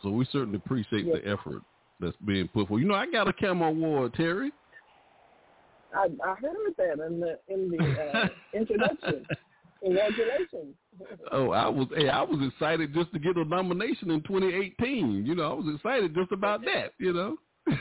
so 0.02 0.10
we 0.10 0.26
certainly 0.32 0.56
appreciate 0.56 1.06
yes. 1.06 1.16
the 1.22 1.30
effort 1.30 1.62
that's 2.00 2.16
being 2.26 2.48
put 2.48 2.68
forth. 2.68 2.82
You 2.82 2.88
know, 2.88 2.94
I 2.94 3.06
got 3.10 3.28
a 3.28 3.32
Camo 3.32 3.68
Award, 3.68 4.14
Terri. 4.14 4.50
I, 5.94 6.08
I 6.24 6.34
heard 6.34 6.74
that 6.76 7.04
in 7.06 7.20
the 7.20 7.38
in 7.48 7.70
the 7.70 7.78
uh, 7.78 8.28
introduction. 8.54 9.26
Congratulations. 9.82 10.74
Oh, 11.30 11.50
I 11.50 11.68
was 11.68 11.86
hey, 11.96 12.08
I 12.08 12.22
was 12.22 12.40
excited 12.46 12.92
just 12.92 13.12
to 13.12 13.18
get 13.18 13.36
a 13.36 13.44
nomination 13.44 14.10
in 14.10 14.22
2018. 14.22 15.24
You 15.24 15.34
know, 15.34 15.50
I 15.50 15.54
was 15.54 15.74
excited 15.74 16.14
just 16.14 16.32
about 16.32 16.62
that. 16.62 16.92
You 16.98 17.12
know. 17.12 17.36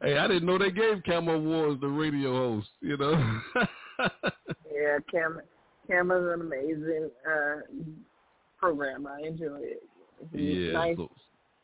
hey, 0.00 0.18
I 0.18 0.28
didn't 0.28 0.46
know 0.46 0.58
they 0.58 0.70
gave 0.70 1.02
Camo 1.04 1.34
Awards 1.34 1.80
the 1.80 1.88
radio 1.88 2.32
host. 2.32 2.68
You 2.80 2.96
know. 2.96 3.40
yeah, 4.72 4.98
Cam 5.10 5.40
Cam 5.88 6.10
is 6.12 6.22
an 6.22 6.40
amazing 6.40 7.10
uh, 7.28 7.60
program. 8.58 9.06
I 9.06 9.26
enjoy 9.26 9.58
it. 9.60 9.82
It's 10.20 10.34
yeah. 10.34 10.72
Nice 10.72 10.96
so, 10.96 11.10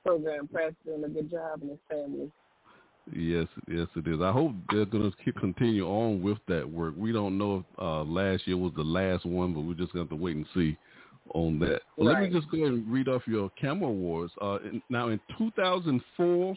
program. 0.04 0.48
Doing 0.84 1.04
a 1.04 1.08
good 1.08 1.30
job 1.30 1.62
and 1.62 1.70
his 1.70 1.78
family. 1.88 2.30
Yes, 3.14 3.46
yes, 3.66 3.86
it 3.96 4.06
is. 4.06 4.20
I 4.20 4.32
hope 4.32 4.52
they're 4.70 4.84
going 4.84 5.11
to 5.11 5.16
keep 5.24 5.36
continue 5.36 5.86
on 5.86 6.22
with 6.22 6.38
that 6.48 6.68
work. 6.68 6.94
We 6.96 7.12
don't 7.12 7.38
know 7.38 7.59
if 7.59 7.82
uh, 7.82 8.02
last 8.02 8.46
year 8.46 8.56
was 8.56 8.72
the 8.76 8.82
last 8.82 9.24
one, 9.24 9.54
but 9.54 9.61
we're 9.61 9.74
just 9.74 9.92
going 9.92 10.06
to 10.06 10.11
have 10.12 10.18
to 10.18 10.22
wait 10.22 10.36
and 10.36 10.46
see 10.54 10.76
on 11.34 11.59
that. 11.61 11.80
Well, 11.96 12.12
right. 12.12 12.22
Let 12.22 12.32
me 12.32 12.38
just 12.38 12.50
go 12.50 12.59
ahead 12.59 12.72
and 12.72 12.92
read 12.92 13.09
off 13.09 13.22
your 13.26 13.50
Camo 13.61 13.86
Awards. 13.86 14.32
Uh, 14.40 14.59
in, 14.64 14.82
now, 14.90 15.09
in 15.09 15.20
2004, 15.38 16.54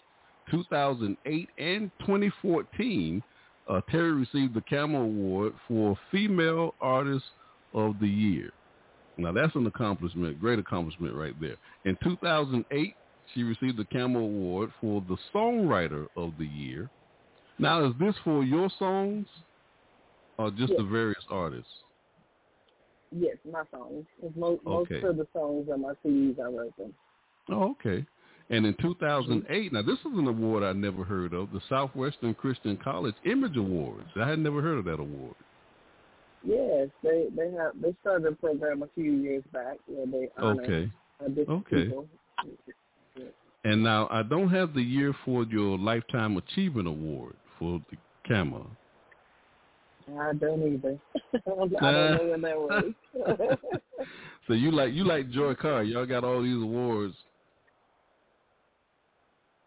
2008, 0.49 1.49
and 1.57 1.91
2014, 1.99 3.23
uh, 3.69 3.81
Terri 3.91 4.19
received 4.19 4.53
the 4.53 4.63
Camo 4.69 5.01
Award 5.01 5.53
for 5.67 5.97
Female 6.11 6.75
Artist 6.81 7.25
of 7.73 7.99
the 7.99 8.07
Year. 8.07 8.51
Now, 9.17 9.31
that's 9.31 9.55
an 9.55 9.67
accomplishment, 9.67 10.39
great 10.39 10.59
accomplishment 10.59 11.15
right 11.15 11.39
there. 11.39 11.55
In 11.85 11.97
2008, 12.03 12.95
she 13.33 13.43
received 13.43 13.77
the 13.77 13.85
Camel 13.85 14.21
Award 14.21 14.71
for 14.79 15.03
the 15.07 15.17
Songwriter 15.33 16.07
of 16.15 16.33
the 16.37 16.45
Year. 16.45 16.89
Now, 17.59 17.85
is 17.85 17.93
this 17.99 18.15
for 18.23 18.43
your 18.43 18.69
songs 18.79 19.27
or 20.37 20.49
just 20.51 20.69
yes. 20.69 20.77
the 20.77 20.83
various 20.83 21.23
artists? 21.29 21.69
Yes, 23.11 23.35
my 23.51 23.63
songs. 23.71 24.05
Most, 24.35 24.61
okay. 24.65 24.95
most 24.95 25.03
of 25.03 25.17
the 25.17 25.27
songs 25.33 25.67
on 25.71 25.81
my 25.81 25.93
CDs, 26.03 26.39
I 26.39 26.43
wrote 26.43 26.75
them. 26.77 26.93
Oh, 27.49 27.71
okay. 27.71 28.05
And 28.49 28.65
in 28.65 28.75
2008, 28.81 29.73
now 29.73 29.81
this 29.81 29.99
is 29.99 30.05
an 30.17 30.27
award 30.27 30.63
I 30.63 30.73
never 30.73 31.03
heard 31.03 31.33
of, 31.33 31.51
the 31.51 31.61
Southwestern 31.69 32.33
Christian 32.33 32.77
College 32.83 33.15
Image 33.25 33.55
Awards. 33.57 34.09
I 34.15 34.27
had 34.29 34.39
never 34.39 34.61
heard 34.61 34.77
of 34.79 34.85
that 34.85 34.99
award. 34.99 35.35
Yes, 36.43 36.89
they 37.03 37.27
they 37.35 37.51
have 37.51 37.73
they 37.79 37.95
started 38.01 38.33
a 38.33 38.35
program 38.35 38.81
a 38.81 38.87
few 38.95 39.13
years 39.13 39.43
back 39.53 39.77
where 39.85 40.07
they 40.07 40.27
honor 40.37 40.63
Okay. 40.63 40.91
different 41.35 41.49
Okay. 41.67 41.83
people. 41.85 42.07
And 43.63 43.83
now 43.83 44.07
I 44.09 44.23
don't 44.23 44.49
have 44.49 44.73
the 44.73 44.81
year 44.81 45.13
for 45.23 45.43
your 45.43 45.77
Lifetime 45.77 46.37
Achievement 46.37 46.87
Award 46.87 47.35
for 47.59 47.79
the 47.91 47.97
camera. 48.27 48.65
I 50.19 50.33
don't 50.33 50.73
either. 50.73 50.97
I 51.35 51.39
don't 51.47 51.71
know 51.71 52.27
when 52.31 52.41
that 52.41 52.57
was. 52.57 53.57
So 54.47 54.53
you 54.53 54.71
like 54.71 54.93
you 54.93 55.05
like 55.05 55.29
Joy 55.29 55.53
Carr. 55.55 55.83
Y'all 55.83 56.05
got 56.05 56.23
all 56.23 56.41
these 56.43 56.61
awards. 56.61 57.15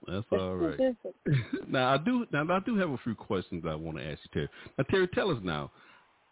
That's 0.07 0.27
all 0.33 0.57
right. 0.57 0.79
now 1.69 1.95
I 1.95 1.97
do 1.97 2.27
now 2.33 2.47
I 2.51 2.61
do 2.61 2.77
have 2.77 2.91
a 2.91 2.99
few 2.99 3.15
questions 3.15 3.65
I 3.67 3.75
want 3.75 3.97
to 3.99 4.05
ask 4.05 4.21
you, 4.25 4.43
Terri. 4.43 4.49
Now 4.77 4.85
Terri, 4.85 5.11
tell 5.13 5.31
us 5.31 5.39
now. 5.43 5.71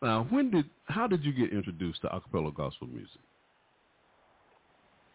Now 0.02 0.26
when 0.28 0.50
did 0.50 0.66
how 0.84 1.06
did 1.06 1.24
you 1.24 1.32
get 1.32 1.52
introduced 1.52 2.02
to 2.02 2.08
acapella 2.08 2.54
gospel 2.54 2.88
music? 2.88 3.20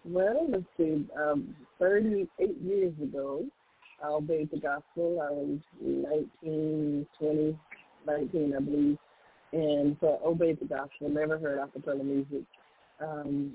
Well, 0.06 0.48
let's 0.50 0.64
see. 0.78 1.06
Um, 1.18 1.56
38 1.80 2.62
years 2.62 2.94
ago, 3.02 3.46
I 4.04 4.08
obeyed 4.08 4.50
the 4.52 4.60
gospel. 4.60 5.22
I 5.22 5.32
was 5.32 5.60
19, 6.42 7.08
20, 7.20 7.60
19, 8.06 8.56
I 8.56 8.60
believe. 8.60 8.98
And 9.54 9.98
so 10.00 10.20
I 10.22 10.28
obeyed 10.28 10.60
the 10.60 10.66
gospel, 10.66 11.10
never 11.10 11.38
heard 11.38 11.60
acapella 11.60 12.04
music. 12.04 12.44
Um, 13.02 13.54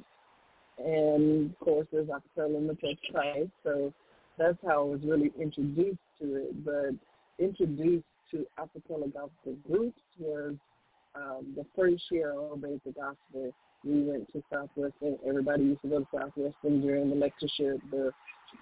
and 0.79 1.51
of 1.51 1.59
course, 1.61 1.87
there's 1.93 2.09
acapella 2.09 2.57
in 2.57 2.67
the 2.67 2.75
church 2.75 2.99
Christ. 3.13 3.51
So 3.63 3.93
that's 4.39 4.59
how 4.67 4.83
I 4.83 4.85
was 4.85 5.01
really 5.05 5.33
introduced 5.41 5.99
to 6.21 6.37
it. 6.37 6.65
But 6.65 6.95
introduced 7.39 8.07
to 8.31 8.47
acapella 8.59 9.13
gospel 9.13 9.55
groups 9.67 10.01
was 10.19 10.55
um, 11.15 11.55
the 11.57 11.67
first 11.77 12.05
year 12.11 12.33
I 12.33 12.37
obeyed 12.37 12.81
the 12.85 12.93
gospel 12.93 13.53
we 13.85 14.03
went 14.03 14.33
to 14.33 14.43
Southwestern. 14.53 15.19
Everybody 15.27 15.65
used 15.65 15.83
to 15.83 15.89
go 15.89 15.99
to 16.01 16.07
Southwestern 16.13 16.81
during 16.83 17.11
the 17.11 17.17
lectureship, 17.17 17.81
the 17.91 18.13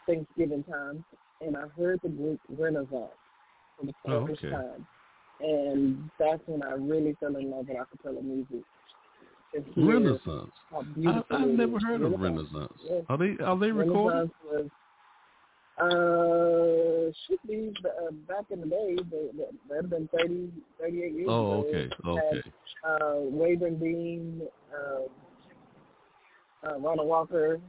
Thanksgiving 0.06 0.64
time, 0.64 1.04
and 1.40 1.56
I 1.56 1.64
heard 1.78 2.00
the 2.02 2.08
group 2.08 2.40
Renaissance 2.48 3.12
for 3.78 3.86
the 3.86 3.92
Oh, 4.06 4.26
first 4.26 4.44
okay. 4.44 4.50
time, 4.50 4.86
and 5.40 6.10
that's 6.18 6.42
when 6.46 6.62
I 6.62 6.72
really 6.72 7.16
fell 7.20 7.36
in 7.36 7.50
love 7.50 7.66
with 7.68 7.76
acapella 7.76 8.22
music. 8.22 8.64
Renaissance. 9.76 10.52
I, 10.72 11.22
I've 11.30 11.48
never 11.48 11.80
heard 11.80 12.02
of 12.02 12.20
Renaissance. 12.20 12.72
Yes. 12.84 13.04
Are 13.08 13.18
they 13.18 13.36
are 13.42 13.58
they 13.58 13.72
recorded? 13.72 14.14
Renaissance 14.14 14.32
was 14.44 14.66
uh 15.80 17.12
should 17.26 17.38
be 17.48 17.72
uh, 17.84 18.10
back 18.28 18.44
in 18.50 18.60
the 18.60 18.66
day. 18.66 18.96
They, 19.10 19.26
they, 19.36 19.44
that'd 19.68 19.84
have 19.84 19.90
been 19.90 20.08
30, 20.16 20.50
38 20.80 21.12
years 21.14 21.26
Oh, 21.28 21.60
ago. 21.60 21.68
okay, 21.68 21.88
okay. 22.06 22.42
had, 22.84 22.92
Uh, 23.02 23.14
Wayburn 23.30 23.78
Dean, 23.80 24.42
uh, 24.74 26.68
uh, 26.68 26.78
Ronald 26.78 27.08
Walker. 27.08 27.60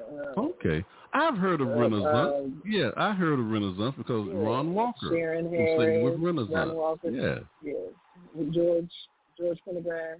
Uh, 0.00 0.40
Okay. 0.40 0.84
I've 1.14 1.36
heard 1.36 1.60
of 1.60 1.68
Uh, 1.68 1.74
Renaissance. 1.76 2.54
uh, 2.64 2.68
yeah, 2.68 2.90
I 2.96 3.12
heard 3.12 3.38
of 3.38 3.46
Renaissance 3.50 3.94
because 3.98 4.26
yeah, 4.28 4.34
Ron 4.34 4.74
Walker 4.74 5.08
Sharon 5.10 5.50
was 5.50 5.58
Harris, 5.60 6.04
with 6.04 6.20
Renaissance. 6.20 6.50
Ron 6.68 6.76
Walker. 6.76 7.10
Yeah. 7.10 7.38
yeah, 7.62 8.44
George 8.50 8.90
George 9.38 9.58
Pendergrass. 9.66 10.16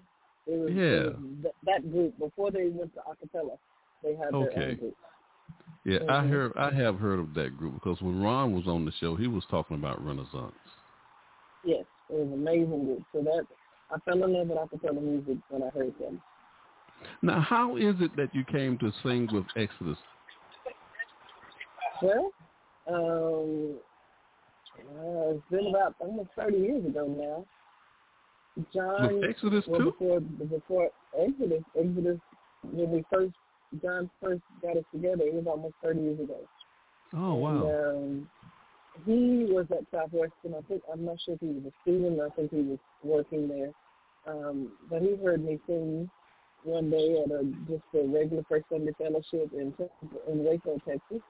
It 0.46 0.58
was, 0.58 0.70
Yeah. 0.72 0.82
it 0.82 1.04
was 1.06 1.16
th- 1.42 1.54
that 1.64 1.90
group 1.90 2.18
before 2.18 2.50
they 2.50 2.68
went 2.68 2.92
to 2.94 3.00
acapella. 3.00 3.56
They 4.02 4.14
had 4.16 4.32
their 4.34 4.40
Okay. 4.50 4.70
own 4.72 4.76
group. 4.76 4.96
Yeah, 5.85 5.99
I 6.09 6.22
Mhm. 6.22 6.30
heard 6.30 6.53
I 6.57 6.70
have 6.70 6.99
heard 7.01 7.18
of 7.18 7.35
that 7.35 7.57
group 7.57 7.74
because 7.74 8.01
when 8.01 8.22
Ron 8.22 8.53
was 8.53 8.66
on 8.68 8.85
the 8.85 8.93
show, 8.93 9.16
he 9.16 9.26
was 9.26 9.45
talking 9.47 9.76
about 9.76 10.05
Renaissance. 10.05 10.55
Yes, 11.64 11.87
it 12.09 12.14
was 12.14 12.28
an 12.28 12.35
amazing 12.35 12.85
group. 12.85 13.03
So 13.12 13.22
that 13.22 13.47
I 13.91 13.99
fell 14.01 14.22
in 14.22 14.33
love 14.33 14.49
with 14.49 14.59
acapella 14.59 15.03
music 15.03 15.39
when 15.49 15.62
I 15.62 15.70
heard 15.70 15.99
them. 15.99 16.22
Now, 17.20 17.41
how 17.41 17.76
is 17.76 18.01
it 18.01 18.14
that 18.16 18.33
you 18.33 18.45
came 18.45 18.78
to 18.78 18.93
sing 19.03 19.28
with 19.33 19.45
Exodus? 19.57 19.99
Well, 22.01 22.33
um, 22.87 23.80
uh, 24.78 25.30
it's 25.35 25.49
been 25.51 25.66
about 25.66 25.95
almost 25.99 26.30
thirty 26.37 26.59
years 26.59 26.85
ago 26.85 27.07
now. 27.07 27.47
John 28.72 29.20
With 29.20 29.30
Exodus 29.30 29.64
well, 29.66 29.80
too? 29.80 29.91
before 29.91 30.20
before 30.20 30.91
Exodus, 31.18 31.64
Exodus 31.76 32.20
when 32.62 32.91
we 32.91 33.05
first 33.11 33.35
John 33.81 34.11
first 34.23 34.43
got 34.61 34.77
us 34.77 34.85
together, 34.93 35.25
it 35.25 35.35
was 35.35 35.47
almost 35.47 35.75
thirty 35.83 36.01
years 36.01 36.20
ago. 36.20 36.39
Oh 37.14 37.35
wow. 37.35 37.66
And, 37.66 37.66
um, 37.66 38.31
he 39.07 39.47
was 39.49 39.66
at 39.70 39.87
Southwestern. 39.91 40.55
I 40.55 40.61
think 40.68 40.83
I'm 40.93 41.05
not 41.05 41.16
sure 41.25 41.35
if 41.35 41.41
he 41.41 41.47
was 41.47 41.64
a 41.66 41.73
student. 41.83 42.20
I 42.20 42.29
think 42.37 42.51
he 42.51 42.62
was 42.62 42.79
working 43.03 43.49
there. 43.49 43.73
Um, 44.27 44.73
but 44.91 45.03
he 45.03 45.16
heard 45.16 45.45
me 45.45 45.59
sing 45.66 46.11
one 46.64 46.91
day 46.91 47.23
at 47.25 47.33
a 47.33 47.45
just 47.66 47.83
a 47.95 48.07
regular 48.07 48.45
First 48.49 48.66
Sunday 48.70 48.93
Fellowship 48.99 49.51
in 49.53 49.73
in 50.29 50.45
Waco, 50.45 50.79
Texas. 50.87 51.23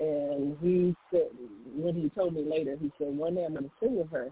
And 0.00 0.56
he 0.60 0.94
said, 1.10 1.28
when 1.76 1.94
he 1.94 2.08
told 2.10 2.34
me 2.34 2.44
later, 2.44 2.76
he 2.80 2.90
said, 2.98 3.16
one 3.16 3.36
day 3.36 3.44
I'm 3.44 3.52
going 3.52 3.64
to 3.64 3.70
sing 3.80 3.96
with 3.96 4.10
her. 4.10 4.28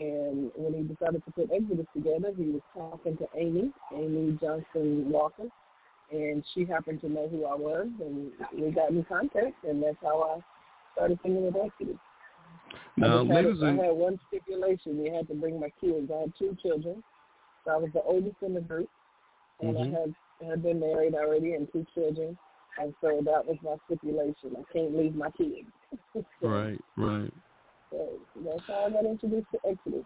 And 0.00 0.50
when 0.56 0.74
he 0.74 0.82
decided 0.82 1.24
to 1.24 1.30
put 1.30 1.50
Exodus 1.54 1.86
together, 1.94 2.32
he 2.36 2.44
was 2.50 2.60
talking 2.74 3.16
to 3.18 3.26
Amy, 3.36 3.70
Amy 3.94 4.36
Johnson 4.40 5.08
Walker, 5.08 5.44
and 6.10 6.44
she 6.54 6.64
happened 6.64 7.00
to 7.00 7.08
know 7.08 7.28
who 7.28 7.44
I 7.44 7.54
was, 7.54 7.88
and 8.00 8.30
we 8.56 8.70
got 8.70 8.90
in 8.90 9.04
contact, 9.04 9.64
and 9.64 9.82
that's 9.82 9.96
how 10.02 10.22
I 10.22 10.40
started 10.92 11.18
singing 11.22 11.46
with 11.46 11.56
Exodus. 11.56 11.96
Now, 12.96 13.22
I, 13.22 13.26
had, 13.26 13.28
ladies 13.28 13.62
I 13.62 13.70
had 13.72 13.92
one 13.92 14.18
stipulation: 14.28 15.04
you 15.04 15.12
had 15.12 15.28
to 15.28 15.34
bring 15.34 15.60
my 15.60 15.70
kids. 15.80 16.10
I 16.14 16.20
had 16.22 16.32
two 16.38 16.56
children, 16.62 17.02
so 17.64 17.72
I 17.72 17.76
was 17.76 17.90
the 17.92 18.02
oldest 18.02 18.36
in 18.42 18.54
the 18.54 18.60
group, 18.60 18.88
and 19.60 19.76
Mhm. 19.76 19.96
I 19.96 20.00
had 20.00 20.14
had 20.50 20.62
been 20.62 20.80
married 20.80 21.14
already 21.14 21.54
and 21.54 21.70
two 21.72 21.84
children, 21.94 22.36
and 22.78 22.94
so 23.00 23.20
that 23.22 23.46
was 23.46 23.56
my 23.62 23.76
stipulation. 23.86 24.56
I 24.56 24.72
can't 24.72 24.96
leave 24.96 25.14
my 25.14 25.30
kids. 25.30 25.68
right, 26.42 26.80
right. 26.96 27.32
so 27.90 28.08
that's 28.44 28.66
how 28.66 28.84
I 28.86 28.90
got 28.90 29.04
introduced 29.04 29.50
to 29.52 29.68
Exodus. 29.68 30.04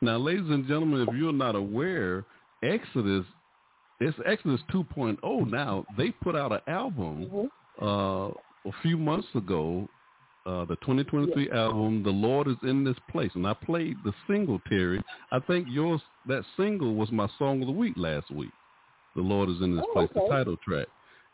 Now, 0.00 0.18
ladies 0.18 0.50
and 0.50 0.66
gentlemen, 0.66 1.06
if 1.08 1.14
you're 1.14 1.32
not 1.32 1.54
aware, 1.54 2.24
Exodus, 2.62 3.24
it's 4.08 4.18
Exodus 4.26 4.60
2.0 4.72 5.50
now. 5.50 5.86
They 5.96 6.10
put 6.10 6.36
out 6.36 6.52
an 6.52 6.60
album 6.66 7.30
Mm-hmm. 7.30 7.84
uh, 7.84 8.28
a 8.66 8.72
few 8.82 8.96
months 8.96 9.28
ago, 9.34 9.90
uh, 10.46 10.64
the 10.64 10.76
2023 10.76 11.50
album, 11.50 12.02
The 12.02 12.10
Lord 12.10 12.48
is 12.48 12.56
in 12.62 12.84
This 12.84 12.96
Place. 13.10 13.30
And 13.34 13.46
I 13.46 13.54
played 13.54 14.02
the 14.04 14.12
single, 14.26 14.58
Terri. 14.70 15.02
I 15.32 15.38
think 15.40 15.66
yours, 15.68 16.00
that 16.26 16.44
single 16.56 16.94
was 16.94 17.10
my 17.12 17.28
song 17.38 17.60
of 17.62 17.66
the 17.66 17.72
week 17.72 17.94
last 17.96 18.30
week. 18.30 18.52
The 19.16 19.22
Lord 19.22 19.48
is 19.48 19.60
in 19.62 19.76
This 19.76 19.84
Oh, 19.88 19.92
Place, 19.92 20.08
the 20.14 20.20
title 20.28 20.56
track. 20.58 20.86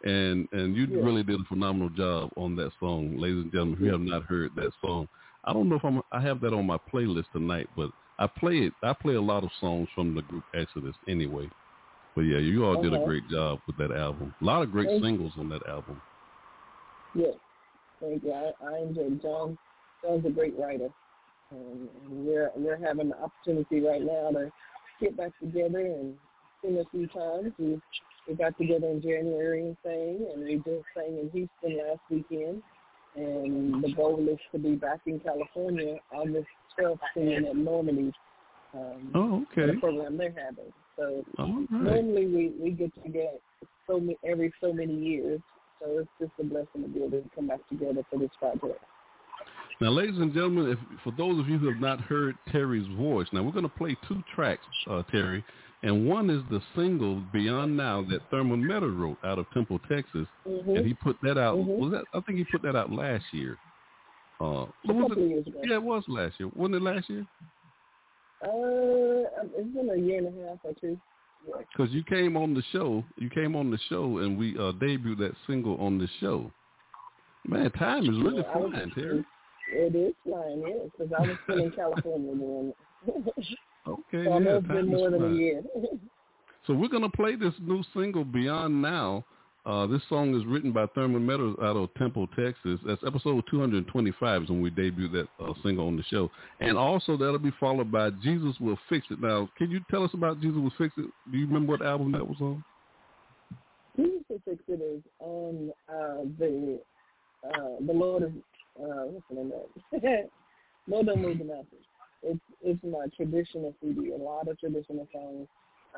And 0.03 0.49
and 0.53 0.75
you 0.75 0.87
Yeah. 0.87 1.05
really 1.05 1.23
did 1.23 1.41
a 1.41 1.45
phenomenal 1.45 1.91
job 1.91 2.31
on 2.37 2.57
that 2.57 2.73
song, 2.81 3.19
ladies 3.19 3.43
and 3.43 3.53
gentlemen. 3.53 3.75
If 3.79 3.81
you 3.85 3.93
have 3.93 4.01
not 4.01 4.23
heard 4.25 4.55
that 4.57 4.73
song, 4.81 5.07
I 5.45 5.53
don't 5.53 5.69
know 5.69 5.77
if 5.77 5.85
I'm 5.85 6.01
I 6.11 6.21
have 6.21 6.41
that 6.41 6.55
on 6.55 6.67
my 6.67 6.79
playlist 6.79 7.31
tonight, 7.33 7.69
but 7.77 7.91
I 8.19 8.27
play 8.27 8.59
it. 8.61 8.75
I 8.83 8.93
play 8.95 9.15
a 9.15 9.21
lot 9.21 9.45
of 9.45 9.51
songs 9.61 9.89
from 9.95 10.15
the 10.15 10.23
group 10.23 10.45
Exodus 10.55 10.97
anyway. 11.07 11.51
But 12.15 12.23
yeah, 12.23 12.39
you 12.39 12.65
all 12.65 12.83
did 12.83 12.93
a 12.93 13.05
great 13.05 13.29
job 13.29 13.61
with 13.67 13.77
that 13.79 13.93
album. 13.93 14.35
A 14.41 14.45
lot 14.45 14.63
of 14.63 14.73
great 14.73 14.89
Thank 14.89 15.03
you. 15.03 15.09
singles 15.09 15.33
on 15.39 15.49
that 15.51 15.67
album. 15.69 16.01
Yes, 17.15 17.35
thank 18.01 18.23
you. 18.25 18.33
I, 18.33 18.53
I 18.65 18.79
enjoyed 18.83 19.23
John. 19.23 19.59
John's 20.03 20.25
a 20.27 20.31
great 20.31 20.59
writer, 20.59 20.89
um, 21.53 21.89
and 22.07 22.27
we're 22.27 22.51
we're 22.57 22.79
having 22.79 23.11
the 23.11 23.19
opportunity 23.23 23.81
right 23.81 24.03
now 24.03 24.31
to 24.31 24.51
get 25.01 25.17
back 25.17 25.33
together 25.41 25.81
and 25.81 26.15
sing 26.63 26.79
a 26.79 26.85
few 26.91 27.07
times. 27.09 27.53
We 27.59 27.81
we 28.29 28.35
got 28.35 28.57
together 28.59 28.89
in 28.89 29.03
January 29.03 29.67
and 29.67 29.77
sang, 29.85 30.27
and 30.33 30.45
we 30.45 30.57
just 30.57 30.85
sang 30.97 31.19
in 31.19 31.31
Houston 31.33 31.79
last 31.79 32.01
weekend. 32.11 32.63
And 33.17 33.83
the 33.83 33.93
goal 33.93 34.25
is 34.31 34.39
to 34.53 34.59
be 34.59 34.77
back 34.77 35.01
in 35.07 35.19
California 35.21 35.97
August 36.13 36.47
12th 36.79 37.01
singing 37.15 37.45
at 37.45 37.57
Normandy. 37.57 38.13
Um, 38.73 39.11
Oh, 39.15 39.43
okay. 39.51 39.73
The 39.75 39.81
program 39.81 40.17
they're 40.17 40.31
having. 40.31 40.73
So 41.01 41.25
right. 41.39 41.71
normally 41.71 42.27
we 42.27 42.53
we 42.61 42.71
get 42.73 42.93
together 43.03 43.39
so 43.87 43.99
many 43.99 44.19
every 44.25 44.53
so 44.61 44.73
many 44.73 44.95
years. 44.95 45.41
So 45.81 46.01
it's 46.01 46.11
just 46.21 46.33
a 46.39 46.45
blessing 46.45 46.83
to 46.83 46.89
be 46.89 47.01
able 47.01 47.23
to 47.23 47.31
come 47.35 47.49
back 47.49 47.67
together 47.71 48.03
for 48.11 48.19
this 48.19 48.29
project. 48.39 48.85
Now, 49.81 49.89
ladies 49.89 50.19
and 50.19 50.35
gentlemen, 50.35 50.69
if, 50.71 50.79
for 51.03 51.11
those 51.17 51.41
of 51.41 51.49
you 51.49 51.57
who 51.57 51.69
have 51.71 51.81
not 51.81 52.03
heard 52.03 52.37
Terri's 52.53 52.87
voice, 52.99 53.27
now 53.33 53.43
we're 53.43 53.51
going 53.53 53.63
to 53.63 53.69
play 53.71 53.97
two 54.07 54.23
tracks, 54.35 54.67
uh, 54.87 55.03
Terri, 55.11 55.43
and 55.83 56.07
one 56.07 56.29
is 56.29 56.43
the 56.51 56.61
single 56.77 57.23
"Beyond 57.33 57.79
Now" 57.79 58.05
that 58.11 58.21
Thurman 58.31 58.63
Meta 58.63 58.87
wrote 58.87 59.17
out 59.25 59.39
of 59.39 59.47
Temple, 59.55 59.81
Texas, 59.91 60.27
Mhm. 60.47 60.77
and 60.77 60.87
he 60.87 60.93
put 60.93 61.17
that 61.23 61.39
out. 61.39 61.57
Mhm. 61.57 61.79
Was 61.79 61.93
that? 61.93 62.05
I 62.13 62.21
think 62.21 62.37
he 62.37 62.45
put 62.45 62.61
that 62.61 62.77
out 62.77 62.93
last 62.93 63.25
year. 63.33 63.57
Uh, 64.39 64.67
was 64.85 65.13
it? 65.13 65.19
years 65.19 65.47
ago. 65.47 65.61
Yeah, 65.65 65.75
it 65.77 65.83
was 65.83 66.05
last 66.09 66.39
year. 66.39 66.51
Wasn't 66.55 66.75
it 66.75 66.83
last 66.83 67.09
year? 67.09 67.27
Uh, 68.43 69.47
it's 69.57 69.75
been 69.75 69.91
a 69.91 69.97
year 69.97 70.19
and 70.19 70.29
a 70.29 70.49
half 70.49 70.59
or 70.63 70.73
two. 70.81 70.99
Because 71.47 71.93
you 71.93 72.03
came 72.05 72.37
on 72.37 72.55
the 72.55 72.63
show, 72.73 73.05
you 73.17 73.31
came 73.31 73.57
on 73.57 73.71
the 73.71 73.79
show, 73.89 74.19
and 74.19 74.37
we 74.37 74.57
uh, 74.57 74.73
debuted 74.73 75.19
that 75.19 75.33
single 75.47 75.77
on 75.81 75.99
the 75.99 76.09
show. 76.21 76.51
Man, 77.47 77.71
time 77.73 78.03
is 78.05 78.19
really 78.23 78.43
yeah, 78.43 78.53
flying, 78.53 78.91
Terri. 78.91 79.25
It 79.73 79.95
is 79.95 80.15
flying, 80.25 80.61
yeah, 80.61 80.85
because 80.85 81.13
I 81.17 81.23
was 81.23 81.37
still 81.45 81.65
in 81.65 81.71
California 81.73 82.33
then. 82.35 82.75
okay, 83.89 84.25
so 84.25 84.39
yeah, 84.39 84.57
it's 84.57 84.67
been 84.67 84.89
more 84.89 85.11
than 85.11 85.33
a 85.33 85.35
year. 85.35 85.63
so 86.67 86.75
we're 86.75 86.89
going 86.89 87.03
to 87.03 87.17
play 87.17 87.37
this 87.37 87.55
new 87.61 87.83
single, 87.95 88.25
Beyond 88.25 88.83
Now. 88.83 89.25
Uh, 89.67 89.87
this 89.87 90.01
song 90.09 90.35
is 90.35 90.47
written 90.47 90.73
by 90.73 90.87
Thurman 90.95 91.27
Meadows 91.27 91.55
out 91.63 91.77
of 91.77 91.93
Temple, 91.95 92.27
Texas. 92.29 92.81
That's 92.87 93.03
episode 93.07 93.45
225 93.51 94.43
is 94.43 94.49
when 94.49 94.63
we 94.63 94.71
debut 94.71 95.09
that 95.09 95.29
uh, 95.39 95.53
single 95.63 95.87
on 95.87 95.97
the 95.97 96.03
show. 96.05 96.31
And 96.61 96.79
also 96.79 97.17
that'll 97.19 97.39
be 97.39 97.53
followed 97.61 97.93
by 97.93 98.11
Jesus 98.23 98.57
Will 98.59 98.79
Fix 98.89 99.07
It. 99.11 99.21
Now, 99.21 99.51
can 99.59 99.71
you 99.71 99.81
tell 99.91 100.03
us 100.03 100.11
about 100.15 100.41
Jesus 100.41 100.57
Will 100.57 100.73
Fix 100.79 100.95
It? 100.97 101.11
Do 101.31 101.39
you 101.39 101.47
remember 101.47 101.73
what 101.73 101.85
album 101.85 102.13
that 102.13 102.27
was 102.27 102.39
on? 102.41 102.65
Jesus 103.97 104.23
Will 104.31 104.41
Fix 104.47 104.63
It 104.67 104.81
is 104.81 105.03
on 105.19 105.71
uh, 105.91 106.25
the 106.39 106.81
uh, 107.47 107.85
the 107.87 107.93
Lord 107.93 108.23
is 108.23 108.31
uh, 108.79 109.05
what's 109.09 109.27
the 109.29 109.37
name 109.37 109.53
of 109.53 110.03
it? 110.03 110.31
Lord 110.89 111.07
Don't 111.07 111.21
Move 111.21 111.39
the 111.39 111.45
Mountains. 111.45 111.67
It's 112.23 112.41
it's 112.63 112.83
my 112.83 113.07
traditional 113.15 113.75
CD. 113.83 114.13
A 114.13 114.17
lot 114.17 114.49
of 114.49 114.59
traditional 114.59 115.07
songs. 115.13 115.49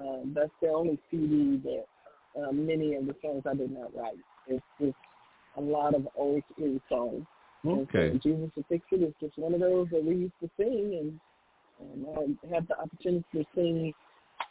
Um, 0.00 0.32
that's 0.34 0.50
the 0.60 0.68
only 0.68 0.98
CD 1.10 1.60
that 1.64 1.84
uh, 2.36 2.52
many 2.52 2.94
of 2.94 3.06
the 3.06 3.14
songs 3.22 3.42
I 3.48 3.54
did 3.54 3.70
not 3.70 3.94
write. 3.94 4.18
It's 4.46 4.64
just 4.80 4.96
a 5.56 5.60
lot 5.60 5.94
of 5.94 6.08
old 6.16 6.42
school 6.52 6.78
songs. 6.88 7.24
Okay. 7.66 8.10
And 8.10 8.20
so 8.22 8.28
Jesus 8.28 8.50
to 8.56 8.64
Fix 8.68 8.84
It 8.90 9.02
is 9.02 9.14
just 9.20 9.38
one 9.38 9.54
of 9.54 9.60
those 9.60 9.88
that 9.90 10.04
we 10.04 10.16
used 10.16 10.40
to 10.40 10.50
sing, 10.56 10.98
and, 11.00 11.20
and 11.94 12.36
I 12.50 12.54
had 12.54 12.66
the 12.68 12.78
opportunity 12.78 13.24
to 13.34 13.44
sing 13.54 13.92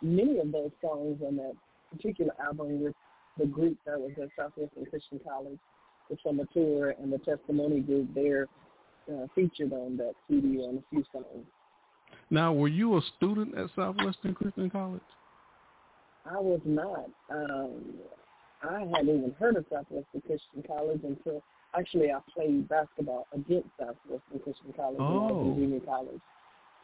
many 0.01 0.39
of 0.39 0.51
those 0.51 0.71
songs 0.81 1.19
on 1.25 1.35
that 1.37 1.53
particular 1.91 2.33
album 2.41 2.81
with 2.81 2.93
the 3.37 3.45
group 3.45 3.77
that 3.85 3.99
was 3.99 4.11
at 4.21 4.29
Southwestern 4.37 4.85
Christian 4.85 5.19
College, 5.27 5.59
the 6.09 6.17
summer 6.25 6.43
tour, 6.53 6.95
and 7.01 7.11
the 7.11 7.17
testimony 7.19 7.81
group 7.81 8.13
there 8.13 8.47
uh, 9.11 9.27
featured 9.35 9.73
on 9.73 9.97
that 9.97 10.13
CD 10.27 10.59
on 10.59 10.77
a 10.77 10.83
few 10.89 11.03
songs. 11.11 11.45
Now, 12.29 12.53
were 12.53 12.67
you 12.67 12.97
a 12.97 13.01
student 13.17 13.57
at 13.57 13.69
Southwestern 13.75 14.33
Christian 14.33 14.69
College? 14.69 15.01
I 16.25 16.39
was 16.39 16.61
not. 16.65 17.09
Um, 17.29 17.83
I 18.63 18.81
hadn't 18.93 19.09
even 19.09 19.35
heard 19.39 19.55
of 19.55 19.65
Southwestern 19.71 20.21
Christian 20.21 20.63
College 20.67 21.01
until 21.03 21.41
actually 21.77 22.11
I 22.11 22.19
played 22.33 22.67
basketball 22.69 23.27
against 23.33 23.69
Southwestern 23.79 24.39
Christian 24.43 24.73
College 24.75 24.97
oh. 24.99 25.03
when 25.03 25.17
I 25.17 25.31
was 25.31 25.47
in 25.47 25.55
junior 25.55 25.79
college. 25.79 26.21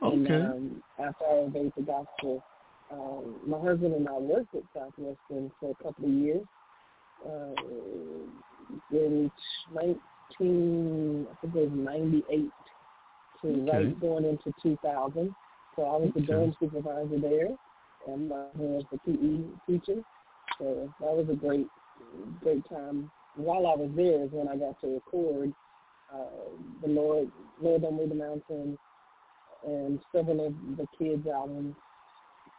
Okay. 0.02 0.16
And 0.16 0.28
um, 0.30 0.84
after 1.00 1.26
I 1.26 1.34
obeyed 1.34 1.72
the 1.76 1.84
gospel, 1.84 2.44
um, 2.92 3.36
my 3.46 3.60
husband 3.60 3.94
and 3.94 4.08
I 4.08 4.14
worked 4.14 4.56
at 4.56 4.64
Southwestern 4.74 5.52
for 5.60 5.72
a 5.72 5.84
couple 5.84 6.06
of 6.06 6.12
years. 6.12 6.46
Uh, 7.26 7.54
in 8.92 9.32
19, 9.74 11.28
I 11.32 11.36
think 11.42 11.56
it 11.56 11.70
was 11.70 11.70
98 11.74 12.50
to 13.42 13.48
okay. 13.48 13.72
right 13.72 14.00
going 14.02 14.26
into 14.26 14.54
2000. 14.62 15.36
So 15.76 15.84
I 15.84 15.98
was 15.98 16.12
the 16.16 16.22
dorm 16.22 16.56
supervisor 16.60 17.20
there 17.20 17.50
and 18.08 18.30
my 18.30 18.36
husband 18.36 18.74
was 18.74 18.84
the 18.92 18.98
PE 19.00 19.80
teacher. 19.80 20.02
So 20.60 20.92
that 21.00 21.12
was 21.12 21.28
a 21.30 21.36
great, 21.36 21.68
great 22.42 22.68
time. 22.70 23.12
While 23.36 23.68
I 23.68 23.76
was 23.76 23.92
there 23.96 24.24
is 24.24 24.32
when 24.32 24.48
I 24.48 24.56
got 24.56 24.80
to 24.82 24.88
record 24.88 25.54
uh, 26.14 26.50
the 26.82 26.88
Lord, 26.88 27.30
Lord 27.62 27.82
Don't 27.82 27.98
Move 27.98 28.10
the 28.10 28.16
Mountain, 28.16 28.78
and 29.66 30.00
several 30.12 30.48
of 30.48 30.54
the 30.78 30.88
kids' 30.98 31.28
albums, 31.28 31.76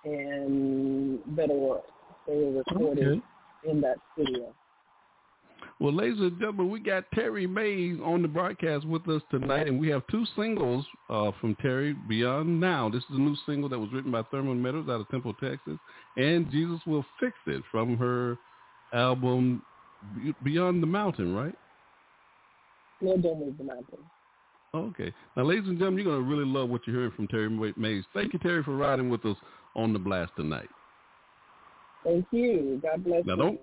and 0.05 1.19
Better 1.37 1.55
World. 1.55 1.83
They 2.27 2.35
were 2.35 2.63
recorded 2.69 3.07
okay. 3.09 3.71
in 3.71 3.81
that 3.81 3.97
studio. 4.13 4.55
Well, 5.81 5.93
ladies 5.93 6.19
and 6.19 6.37
gentlemen, 6.41 6.71
we 6.71 6.81
got 6.81 7.09
Terri 7.13 7.49
Mays 7.49 8.01
on 8.05 8.23
the 8.23 8.29
broadcast 8.29 8.85
with 8.85 9.09
us 9.09 9.23
tonight, 9.31 9.69
and 9.69 9.79
we 9.79 9.89
have 9.89 10.03
two 10.11 10.25
singles 10.35 10.85
uh, 11.09 11.31
from 11.41 11.55
Terri, 11.57 11.95
Beyond 12.09 12.59
Now. 12.59 12.89
This 12.89 13.05
is 13.05 13.17
a 13.17 13.21
new 13.21 13.37
single 13.47 13.69
that 13.69 13.79
was 13.79 13.93
written 13.93 14.11
by 14.11 14.23
Thurman 14.25 14.61
Meadows 14.61 14.89
out 14.89 15.01
of 15.01 15.09
Temple, 15.09 15.35
Texas, 15.35 15.79
and 16.17 16.51
Jesus 16.51 16.81
Will 16.85 17.07
Fix 17.21 17.35
It 17.47 17.63
from 17.71 17.97
her 17.97 18.37
album 18.93 19.63
Beyond 20.43 20.83
the 20.83 20.87
Mountain, 20.89 21.33
right? 21.33 21.55
No, 23.01 23.17
don't 23.17 23.39
move 23.39 23.57
the 23.57 23.65
mountain. 23.65 23.99
Okay. 24.75 25.13
Now, 25.37 25.45
ladies 25.45 25.69
and 25.69 25.79
gentlemen, 25.79 26.05
you're 26.05 26.13
going 26.13 26.29
to 26.29 26.29
really 26.29 26.51
love 26.51 26.69
what 26.71 26.87
you're 26.87 26.97
hearing 26.97 27.13
from 27.13 27.29
Terri 27.29 27.77
Mays. 27.77 28.05
Thank 28.13 28.33
you, 28.33 28.41
Terri, 28.41 28.65
for 28.65 28.77
riding 28.77 29.11
with 29.11 29.25
us 29.25 29.37
on 29.77 29.93
the 29.93 29.99
blast 30.01 30.33
tonight. 30.37 30.69
Thank 32.03 32.27
you. 32.33 32.81
God 32.83 33.05
bless 33.05 33.25
now, 33.25 33.35
you. 33.35 33.43
Don't, 33.43 33.61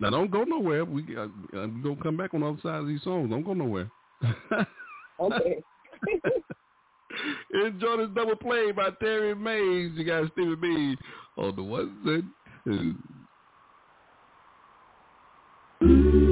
now 0.00 0.10
don't 0.10 0.30
go 0.30 0.44
nowhere. 0.44 0.84
We 0.84 1.02
uh, 1.16 1.26
we're 1.52 1.66
gonna 1.66 1.96
come 2.02 2.16
back 2.16 2.34
on 2.34 2.40
the 2.40 2.46
other 2.46 2.60
side 2.62 2.80
of 2.80 2.86
these 2.86 3.02
songs. 3.02 3.30
Don't 3.30 3.44
go 3.44 3.54
nowhere. 3.54 3.90
okay. 5.20 5.62
Enjoy 7.64 7.96
this 7.96 8.08
double 8.14 8.36
play 8.36 8.70
by 8.70 8.90
Terri 9.02 9.36
Mays. 9.36 9.92
You 9.96 10.04
got 10.04 10.30
Stevie 10.32 10.54
B 10.56 10.96
on 11.36 11.56
the 11.56 11.62
one 11.62 12.24
and 12.64 12.94
twos. 15.80 16.27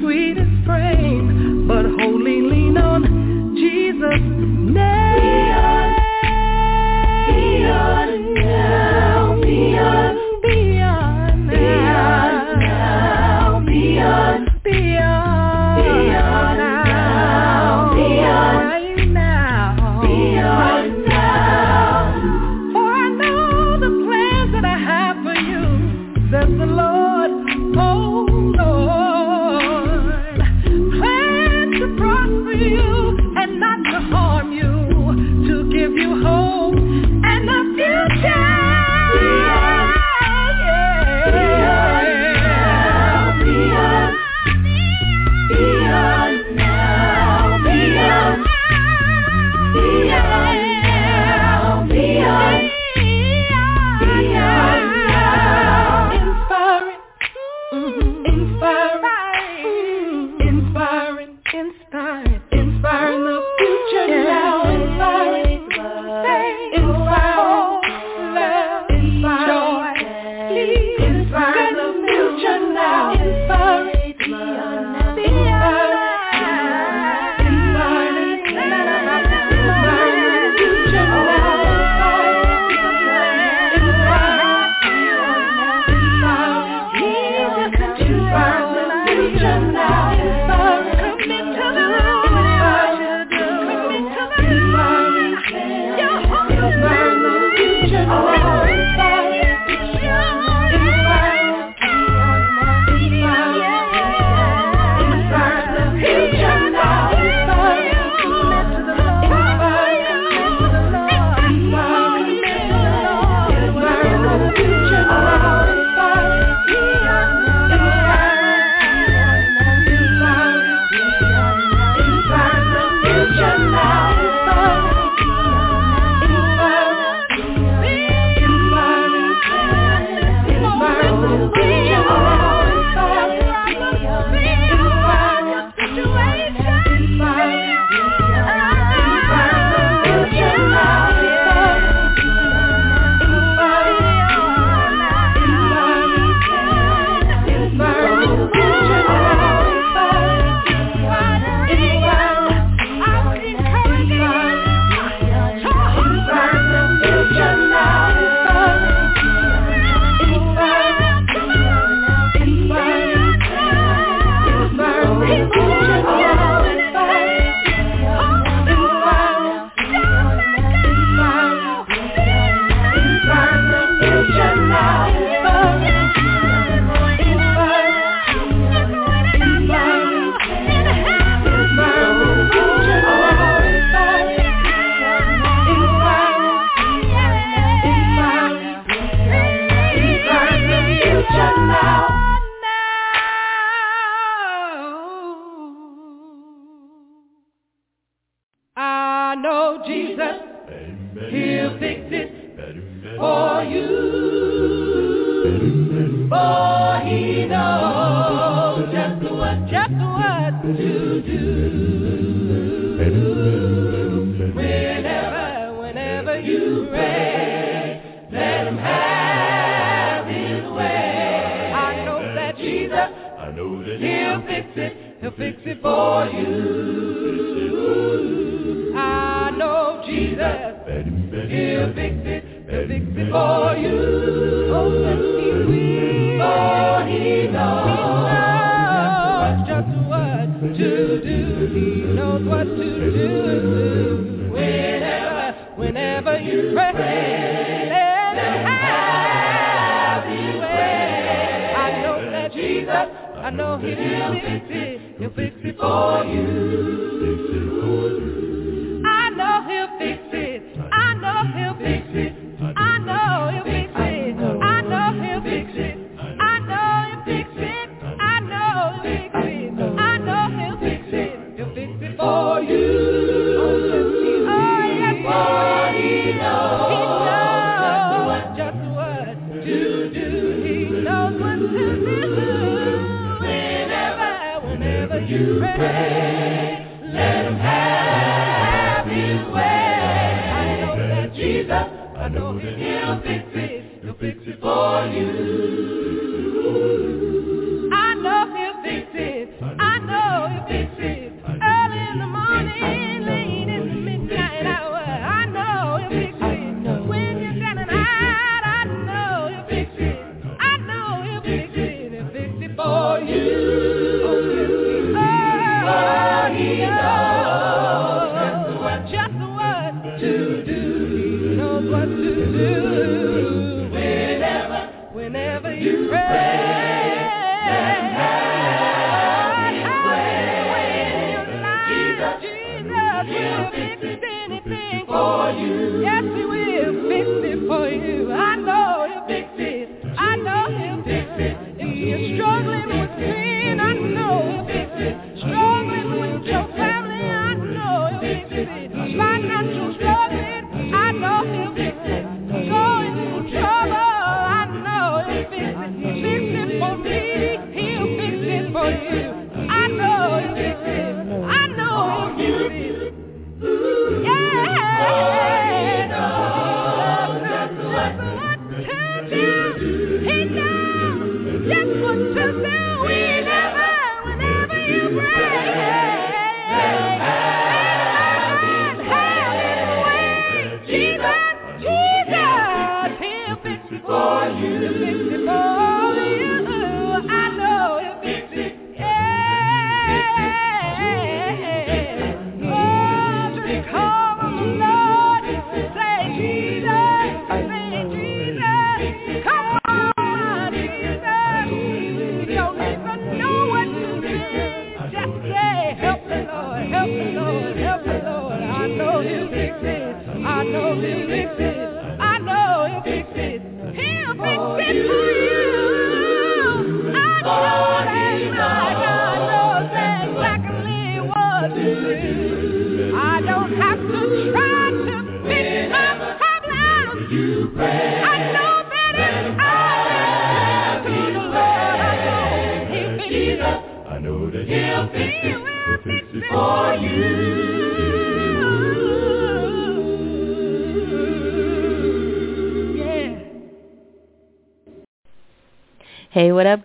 Sweetest 0.00 0.64
frame, 0.66 1.66
but 1.68 1.84
wholly 1.84 2.42
lean 2.42 2.76
on 2.78 3.54
Jesus' 3.56 4.20
name. 4.74 5.05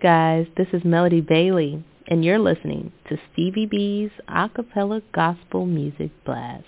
guys? 0.02 0.48
This 0.58 0.68
is 0.74 0.84
Melody 0.84 1.22
Bailey, 1.22 1.84
and 2.08 2.26
you're 2.26 2.40
listening 2.40 2.92
to 3.08 3.18
Stevie 3.32 3.68
B's 3.68 4.10
Acapella 4.28 5.04
Gospel 5.14 5.68
Music 5.68 6.10
Blast. 6.26 6.66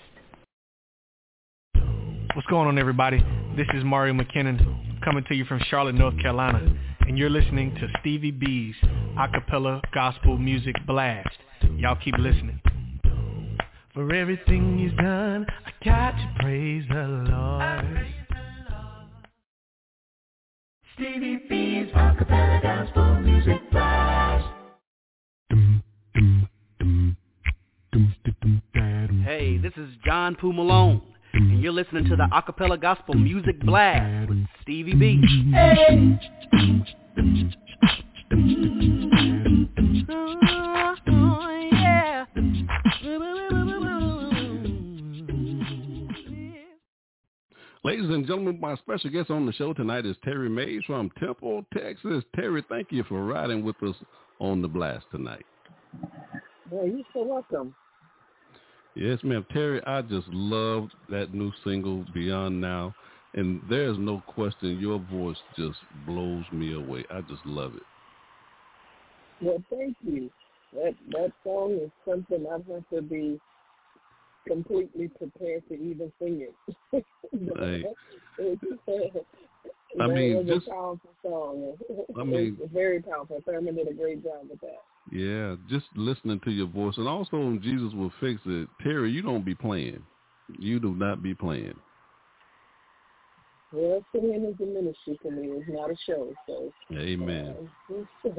What's 2.34 2.46
going 2.48 2.68
on, 2.68 2.78
everybody? 2.78 3.18
This 3.56 3.66
is 3.74 3.82
Mario 3.82 4.14
McKinnon 4.14 5.02
coming 5.04 5.24
to 5.28 5.34
you 5.34 5.44
from 5.46 5.60
Charlotte, 5.68 5.96
North 5.96 6.16
Carolina, 6.20 6.76
and 7.00 7.18
you're 7.18 7.30
listening 7.30 7.74
to 7.74 7.88
Stevie 8.00 8.30
B's 8.30 8.76
Acapella 9.18 9.80
Gospel 9.92 10.38
Music 10.38 10.76
Blast. 10.86 11.36
Y'all 11.76 11.96
keep 11.96 12.16
listening. 12.18 12.60
For 13.94 14.14
everything 14.14 14.78
he's 14.78 14.96
done, 14.96 15.46
I 15.66 15.84
got 15.84 16.12
to 16.12 16.34
praise 16.40 16.84
the 16.88 17.24
Lord. 17.30 18.23
Stevie 20.94 21.40
B's 21.48 21.92
Acapella 21.92 22.62
Gospel 22.62 23.20
Music 23.20 23.60
Blast. 23.72 24.44
Hey, 29.24 29.58
this 29.58 29.72
is 29.76 29.88
John 30.04 30.36
Poo 30.36 30.52
Malone, 30.52 31.02
and 31.32 31.60
you're 31.60 31.72
listening 31.72 32.04
to 32.04 32.14
the 32.14 32.28
Acapella 32.32 32.80
Gospel 32.80 33.14
Music 33.14 33.60
Blast 33.62 34.28
with 34.28 34.46
Stevie 34.62 34.94
B. 34.94 35.20
Hey. 35.52 36.20
Ladies 47.84 48.08
and 48.08 48.26
gentlemen, 48.26 48.58
my 48.58 48.76
special 48.76 49.10
guest 49.10 49.30
on 49.30 49.44
the 49.44 49.52
show 49.52 49.74
tonight 49.74 50.06
is 50.06 50.16
Terri 50.26 50.50
Mays 50.50 50.82
from 50.86 51.10
Temple, 51.20 51.66
Texas. 51.76 52.24
Terri, 52.34 52.64
thank 52.66 52.90
you 52.90 53.04
for 53.04 53.26
riding 53.26 53.62
with 53.62 53.76
us 53.82 53.94
on 54.38 54.62
the 54.62 54.68
blast 54.68 55.04
tonight. 55.10 55.44
Well, 56.70 56.86
you're 56.86 57.04
so 57.12 57.24
welcome. 57.24 57.74
Yes, 58.94 59.18
ma'am. 59.22 59.44
Terri, 59.54 59.86
I 59.86 60.00
just 60.00 60.26
love 60.28 60.88
that 61.10 61.34
new 61.34 61.52
single, 61.62 62.06
Beyond 62.14 62.58
Now. 62.58 62.94
And 63.34 63.60
there's 63.68 63.98
no 63.98 64.22
question, 64.28 64.78
your 64.80 64.98
voice 65.12 65.36
just 65.54 65.76
blows 66.06 66.44
me 66.52 66.72
away. 66.72 67.04
I 67.10 67.20
just 67.20 67.44
love 67.44 67.74
it. 67.74 67.82
Well, 69.42 69.62
thank 69.68 69.94
you. 70.02 70.30
That 70.72 70.94
that 71.10 71.32
song 71.44 71.78
is 71.82 71.90
something 72.08 72.46
I 72.50 72.72
have 72.72 72.88
to 72.94 73.02
be 73.02 73.38
completely 74.46 75.08
prepared 75.08 75.62
to 75.68 75.74
even 75.74 76.12
sing 76.20 76.46
it. 76.46 76.54
I 80.00 80.06
mean, 80.06 80.32
it 80.32 80.36
was 80.36 80.46
just- 80.46 80.66
a 80.66 80.70
powerful 80.70 81.10
song. 81.22 81.72
I 82.18 82.24
mean- 82.24 82.56
it's 82.60 82.72
very 82.72 83.02
powerful. 83.02 83.42
Thurman 83.46 83.76
did 83.76 83.88
a 83.88 83.94
great 83.94 84.22
job 84.22 84.46
with 84.50 84.60
that. 84.60 84.82
Yeah, 85.10 85.56
just 85.68 85.86
listening 85.96 86.40
to 86.44 86.50
your 86.50 86.66
voice. 86.66 86.96
And 86.96 87.06
also, 87.06 87.58
Jesus 87.62 87.92
will 87.92 88.12
fix 88.20 88.40
it, 88.46 88.68
Terri, 88.84 89.12
you 89.12 89.20
don't 89.22 89.44
be 89.44 89.54
playing. 89.54 90.02
You 90.58 90.80
do 90.80 90.94
not 90.94 91.22
be 91.22 91.34
playing. 91.34 91.74
Well, 93.70 94.04
singing 94.12 94.44
is 94.44 94.54
a 94.60 94.66
ministry 94.66 95.18
for 95.20 95.30
me. 95.32 95.48
It's 95.48 95.68
not 95.68 95.90
a 95.90 95.96
show. 96.06 96.32
So, 96.46 96.72
Amen. 96.92 97.68
uh, 97.90 98.32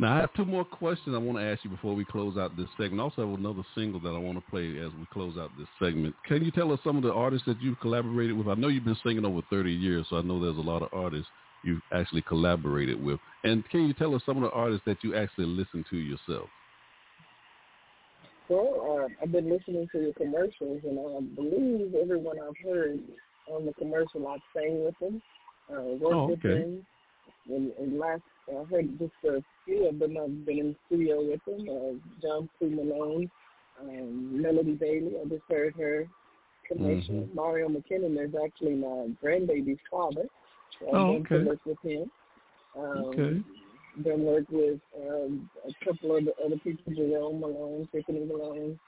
Now, 0.00 0.16
I 0.16 0.20
have 0.20 0.32
two 0.34 0.44
more 0.44 0.64
questions 0.64 1.14
I 1.14 1.18
want 1.18 1.38
to 1.38 1.44
ask 1.44 1.64
you 1.64 1.70
before 1.70 1.94
we 1.94 2.04
close 2.04 2.38
out 2.38 2.56
this 2.56 2.68
segment. 2.76 3.00
I 3.00 3.04
Also, 3.04 3.28
have 3.28 3.38
another 3.38 3.62
single 3.74 3.98
that 4.00 4.10
I 4.10 4.18
want 4.18 4.38
to 4.38 4.50
play 4.50 4.78
as 4.78 4.92
we 4.92 5.06
close 5.12 5.36
out 5.36 5.50
this 5.58 5.66
segment. 5.80 6.14
Can 6.24 6.44
you 6.44 6.52
tell 6.52 6.72
us 6.72 6.78
some 6.84 6.96
of 6.96 7.02
the 7.02 7.12
artists 7.12 7.46
that 7.46 7.60
you've 7.60 7.80
collaborated 7.80 8.36
with? 8.36 8.46
I 8.46 8.54
know 8.54 8.68
you've 8.68 8.84
been 8.84 8.96
singing 9.02 9.24
over 9.24 9.42
30 9.50 9.72
years, 9.72 10.06
so 10.08 10.18
I 10.18 10.22
know 10.22 10.40
there's 10.40 10.56
a 10.56 10.60
lot 10.60 10.82
of 10.82 10.88
artists 10.92 11.26
you've 11.64 11.82
actually 11.92 12.22
collaborated 12.22 13.02
with. 13.02 13.18
And 13.42 13.68
can 13.70 13.88
you 13.88 13.92
tell 13.92 14.14
us 14.14 14.22
some 14.24 14.36
of 14.36 14.44
the 14.44 14.50
artists 14.50 14.84
that 14.86 15.02
you 15.02 15.16
actually 15.16 15.46
listen 15.46 15.84
to 15.90 15.96
yourself? 15.96 16.48
well, 18.48 19.08
uh, 19.10 19.22
I've 19.22 19.32
been 19.32 19.50
listening 19.50 19.88
to 19.92 19.98
the 19.98 20.14
commercials, 20.16 20.80
and 20.84 20.98
I 20.98 21.20
believe 21.34 21.94
everyone 22.00 22.36
I've 22.38 22.56
heard 22.64 23.00
on 23.46 23.66
the 23.66 23.72
commercial, 23.74 24.26
I've 24.28 24.40
sang 24.54 24.84
with 24.84 24.98
them, 25.00 25.20
uh, 25.70 25.82
worked 25.82 26.14
Oh, 26.14 26.26
with 26.28 26.44
okay. 26.44 26.62
them. 26.62 26.86
And, 27.50 27.72
and 27.78 27.98
last, 27.98 28.22
I 28.50 28.64
heard 28.64 28.98
just 28.98 29.12
a 29.24 29.42
few 29.64 29.88
of 29.88 29.98
them. 29.98 30.16
I've 30.16 30.46
been 30.46 30.58
in 30.58 30.66
the 30.68 30.76
studio 30.86 31.22
with 31.22 31.44
them. 31.44 31.68
Uh, 31.68 32.20
John 32.22 32.48
C. 32.58 32.66
Malone, 32.66 33.30
um, 33.80 34.40
Melody 34.42 34.74
Bailey. 34.74 35.12
I 35.20 35.28
just 35.28 35.42
heard 35.48 35.74
her 35.76 36.08
commercial. 36.66 37.14
Mhm. 37.14 37.34
Mario 37.34 37.68
McKinnon 37.68 38.18
is 38.26 38.34
actually 38.34 38.74
my 38.74 39.08
grandbaby's 39.22 39.78
father. 39.90 40.28
So 40.78 40.88
I've 40.88 40.94
Oh, 40.94 41.14
okay. 41.16 41.36
some 41.36 41.44
work 41.46 41.66
with 41.66 41.80
him. 41.80 42.10
Um, 42.76 42.84
Okay. 42.84 43.42
Done 44.02 44.22
work 44.24 44.44
with 44.50 44.80
um, 44.96 45.50
a 45.66 45.84
couple 45.84 46.14
of 46.14 46.24
the 46.24 46.32
other 46.44 46.56
people, 46.58 46.94
Jerome 46.94 47.40
Malone, 47.40 47.88
Tiffany 47.90 48.24
Malone, 48.24 48.78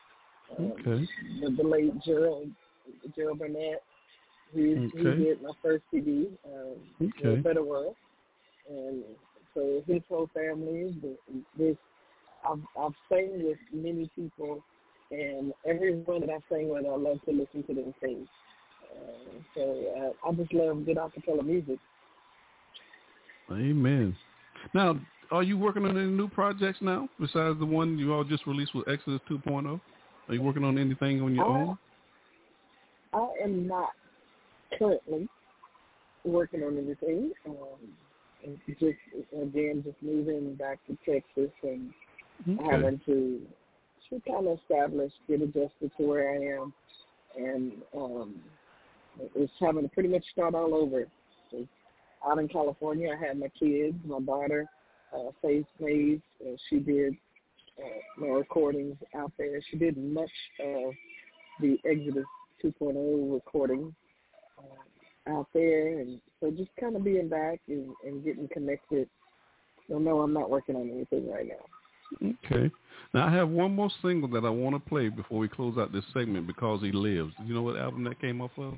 um, 0.56 0.72
Okay. 0.72 1.04
the, 1.40 1.50
the 1.50 1.64
late 1.64 1.92
Gerald, 2.04 2.48
Gerald 3.16 3.40
Burnett. 3.40 3.82
He, 4.54 4.76
he 4.94 5.02
did 5.02 5.42
my 5.42 5.50
first 5.62 5.82
CD, 5.90 6.28
um, 6.44 6.76
Okay. 7.02 7.40
Better 7.40 7.64
World. 7.64 7.96
And 8.68 9.02
so 9.54 9.82
his 9.86 10.02
whole 10.08 10.28
family, 10.34 10.94
this, 11.58 11.76
I've, 12.48 12.60
I've 12.78 12.92
sang 13.08 13.44
with 13.44 13.58
many 13.72 14.10
people, 14.16 14.62
and 15.10 15.52
everyone 15.66 16.20
that 16.20 16.30
I 16.30 16.38
sang 16.48 16.68
with, 16.68 16.86
I 16.86 16.96
love 16.96 17.20
to 17.24 17.32
listen 17.32 17.62
to 17.64 17.74
them 17.74 17.94
sing. 18.00 18.28
Uh, 18.82 19.40
so 19.54 20.14
uh, 20.24 20.28
I 20.28 20.32
just 20.32 20.52
love 20.52 20.84
good 20.86 20.96
acapella 20.96 21.44
music. 21.44 21.78
Amen. 23.50 24.16
Now, 24.74 25.00
are 25.30 25.42
you 25.42 25.58
working 25.58 25.84
on 25.84 25.96
any 25.96 26.06
new 26.06 26.28
projects 26.28 26.78
now 26.80 27.08
besides 27.18 27.58
the 27.58 27.66
one 27.66 27.98
you 27.98 28.12
all 28.12 28.24
just 28.24 28.46
released 28.46 28.74
with 28.74 28.88
Exodus 28.88 29.20
2.0? 29.30 29.80
Are 30.28 30.34
you 30.34 30.42
working 30.42 30.64
on 30.64 30.78
anything 30.78 31.20
on 31.22 31.34
your 31.34 31.44
Oh. 31.44 31.54
own? 31.54 31.78
I 33.12 33.44
am 33.44 33.66
not 33.66 33.90
currently 34.78 35.28
working 36.24 36.62
on 36.62 36.78
anything. 36.78 37.32
Um, 37.46 37.56
and 38.44 38.58
just 38.66 38.98
again, 39.40 39.82
just 39.84 40.02
moving 40.02 40.54
back 40.54 40.78
to 40.86 40.96
Texas 41.04 41.52
and 41.62 41.92
Okay. 42.48 42.70
having 42.70 43.00
to 43.06 43.46
to 44.08 44.20
kind 44.26 44.48
of 44.48 44.58
establish, 44.58 45.12
get 45.28 45.40
adjusted 45.40 45.90
to 45.96 46.02
where 46.02 46.30
I 46.30 46.60
am, 46.60 46.74
and 47.36 47.72
um, 47.96 48.34
it's 49.36 49.52
having 49.60 49.82
to 49.82 49.88
pretty 49.88 50.08
much 50.08 50.24
start 50.32 50.54
all 50.54 50.74
over. 50.74 51.06
So 51.50 51.66
out 52.28 52.38
in 52.38 52.48
California, 52.48 53.14
I 53.14 53.24
had 53.24 53.38
my 53.38 53.48
kids, 53.48 53.96
my 54.04 54.18
daughter, 54.20 54.66
uh, 55.14 55.30
Faith 55.40 55.66
Mays. 55.78 56.18
Uh, 56.44 56.56
she 56.68 56.78
did 56.78 57.14
uh, 57.78 58.20
my 58.20 58.28
recordings 58.28 58.96
out 59.16 59.32
there. 59.38 59.60
She 59.70 59.76
did 59.76 59.96
much 59.96 60.30
of 60.58 60.92
the 61.60 61.78
Exodus 61.84 62.24
2.0 62.64 63.32
recording 63.32 63.94
uh, 63.94 63.99
out 65.28 65.46
there, 65.54 65.98
and 65.98 66.20
so 66.40 66.50
just 66.50 66.70
kind 66.78 66.96
of 66.96 67.04
being 67.04 67.28
back 67.28 67.60
and, 67.68 67.88
and 68.04 68.24
getting 68.24 68.48
connected. 68.48 69.08
So 69.88 69.98
no, 69.98 70.20
I'm 70.20 70.32
not 70.32 70.50
working 70.50 70.76
on 70.76 70.90
anything 70.90 71.30
right 71.30 71.46
now. 71.46 72.34
Okay. 72.44 72.70
Now 73.14 73.26
I 73.26 73.32
have 73.32 73.48
one 73.48 73.74
more 73.74 73.90
single 74.02 74.28
that 74.30 74.44
I 74.44 74.50
want 74.50 74.74
to 74.74 74.88
play 74.88 75.08
before 75.08 75.38
we 75.38 75.48
close 75.48 75.78
out 75.78 75.92
this 75.92 76.04
segment 76.12 76.46
because 76.46 76.80
he 76.80 76.92
lives. 76.92 77.32
You 77.44 77.54
know 77.54 77.62
what 77.62 77.76
album 77.76 78.04
that 78.04 78.20
came 78.20 78.40
off 78.40 78.52
of? 78.56 78.74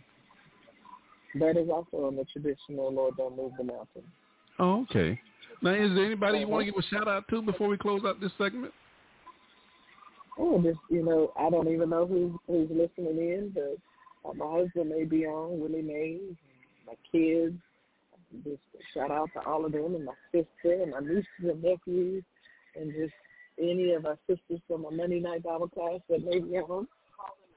That 1.39 1.57
is 1.57 1.69
also 1.71 2.07
on 2.07 2.17
the 2.17 2.25
traditional 2.25 2.93
Lord 2.93 3.17
Don't 3.17 3.37
Move 3.37 3.53
the 3.57 3.65
Mountain. 3.65 4.03
Oh, 4.59 4.83
okay. 4.83 5.19
Now 5.63 5.71
is 5.71 5.95
there 5.95 6.05
anybody 6.05 6.41
you 6.41 6.49
want 6.49 6.67
to 6.67 6.73
uh-huh. 6.73 6.81
give 6.81 6.93
a 6.93 6.95
shout 6.95 7.09
out 7.09 7.25
to 7.29 7.43
before 7.43 7.69
we 7.69 7.79
close 7.79 8.03
out 8.05 8.21
this 8.21 8.33
segment? 8.37 8.73
Oh, 10.39 10.61
just 10.63 10.79
you 10.91 11.05
know, 11.05 11.33
I 11.39 11.51
don't 11.51 11.69
even 11.69 11.91
know 11.91 12.07
who 12.07 12.39
who's 12.47 12.69
listening 12.71 13.19
in, 13.19 13.53
but 13.55 13.77
uh, 14.25 14.33
my 14.35 14.47
husband 14.51 14.91
may 14.91 15.05
be 15.05 15.27
on, 15.27 15.61
Willie 15.61 15.83
Mays, 15.83 16.37
my 16.87 16.95
kids. 17.11 17.57
Just 18.45 18.63
shout 18.95 19.11
out 19.11 19.29
to 19.35 19.47
all 19.47 19.65
of 19.65 19.73
them 19.73 19.95
and 19.95 20.05
my 20.07 20.13
sister 20.33 20.83
and 20.83 20.93
my 20.93 21.01
nieces 21.01 21.27
and 21.41 21.63
nephews, 21.63 22.25
and 22.75 22.93
just 22.93 23.13
any 23.59 23.93
of 23.93 24.07
our 24.07 24.19
sisters 24.27 24.61
from 24.67 24.83
my 24.83 24.91
Monday 24.91 25.21
night 25.21 25.43
Bible 25.43 25.69
class 25.69 26.01
that 26.09 26.25
may 26.25 26.39
be 26.39 26.57
on. 26.57 26.89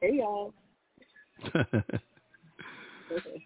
Hey 0.01 0.18
y'all. 0.20 0.53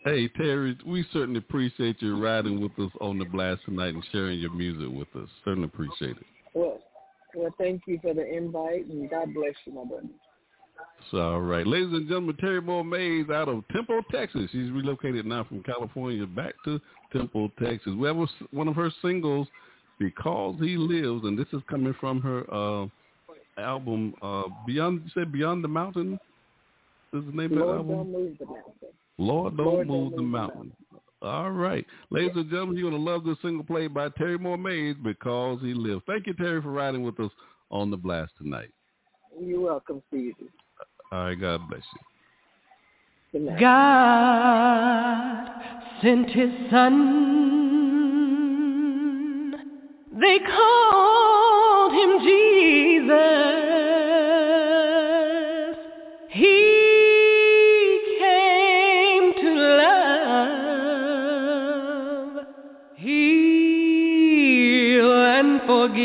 hey 0.03 0.29
Terri, 0.29 0.75
we 0.85 1.05
certainly 1.13 1.39
appreciate 1.39 2.01
you 2.01 2.21
riding 2.21 2.59
with 2.61 2.77
us 2.79 2.91
on 3.01 3.19
the 3.19 3.25
blast 3.25 3.61
tonight 3.65 3.93
and 3.93 4.03
sharing 4.11 4.39
your 4.39 4.53
music 4.53 4.89
with 4.91 5.07
us. 5.21 5.29
Certainly 5.45 5.67
appreciate 5.67 6.17
it. 6.17 6.25
Well, 6.53 6.79
well, 7.35 7.53
thank 7.59 7.83
you 7.85 7.99
for 8.01 8.13
the 8.13 8.25
invite, 8.25 8.87
and 8.87 9.09
God 9.09 9.33
bless 9.33 9.53
you, 9.65 9.73
my 9.73 9.85
brother. 9.85 10.07
So, 11.11 11.17
all 11.17 11.41
right. 11.41 11.65
Ladies 11.65 11.93
and 11.93 12.07
gentlemen, 12.07 12.35
Terri 12.35 12.63
Moore 12.63 12.83
Mays 12.83 13.29
out 13.29 13.49
of 13.49 13.67
Temple, 13.69 14.01
Texas. 14.11 14.49
She's 14.51 14.69
relocated 14.69 15.25
now 15.25 15.43
from 15.43 15.63
California 15.63 16.25
back 16.27 16.53
to 16.65 16.79
Temple, 17.11 17.49
Texas. 17.61 17.93
We 17.97 18.07
have 18.07 18.17
one 18.51 18.67
of 18.67 18.75
her 18.75 18.91
singles, 19.01 19.47
Because 19.97 20.55
He 20.59 20.77
Lives, 20.77 21.23
and 21.23 21.37
this 21.37 21.47
is 21.51 21.61
coming 21.69 21.95
from 21.99 22.21
her 22.21 22.53
uh, 22.53 22.87
album, 23.59 24.13
uh, 24.21 24.43
Beyond, 24.67 25.01
you 25.05 25.11
said 25.13 25.31
Beyond 25.31 25.63
the 25.63 25.67
Mountain? 25.67 26.19
Is 27.13 27.23
the 27.25 27.31
name 27.31 27.53
of 27.53 27.57
that 27.57 27.65
Lord, 27.65 27.77
album? 27.77 27.95
don't 27.95 28.11
move 28.11 28.37
the 28.37 28.45
mountain. 28.45 28.73
Lord 29.17 29.57
Don't 29.57 29.65
Lord, 29.65 29.87
Move 29.87 30.15
the 30.15 30.21
Mountain. 30.21 30.71
All 31.21 31.51
right. 31.51 31.85
Ladies 32.11 32.31
and 32.35 32.49
gentlemen, 32.49 32.77
you're 32.77 32.89
going 32.89 33.03
to 33.03 33.11
love 33.11 33.25
this 33.25 33.35
single 33.41 33.65
played 33.65 33.93
by 33.93 34.09
Terri 34.09 34.39
Moore 34.39 34.57
Mays, 34.57 34.95
Because 35.03 35.59
He 35.61 35.73
Lives. 35.73 36.03
Thank 36.07 36.27
you, 36.27 36.33
Terri, 36.35 36.61
for 36.61 36.71
riding 36.71 37.01
with 37.03 37.19
us 37.19 37.31
on 37.71 37.89
the 37.89 37.97
blast 37.97 38.31
tonight. 38.37 38.69
You're 39.41 39.59
welcome, 39.61 40.01
Stevie. 40.07 40.35
All 41.11 41.25
right. 41.25 41.39
God 41.39 41.67
bless 41.69 41.83
you. 41.93 41.99
God 43.59 45.47
sent 46.01 46.29
his 46.29 46.49
son. 46.71 47.27
They 50.19 50.39
called 50.39 51.93
him 51.93 52.19
Jesus. 52.25 53.09
He 56.31 57.99
came 58.19 59.33
to 59.41 59.49
love, 62.33 62.45
heal, 62.97 65.11
and 65.13 65.61
forgive. 65.61 65.97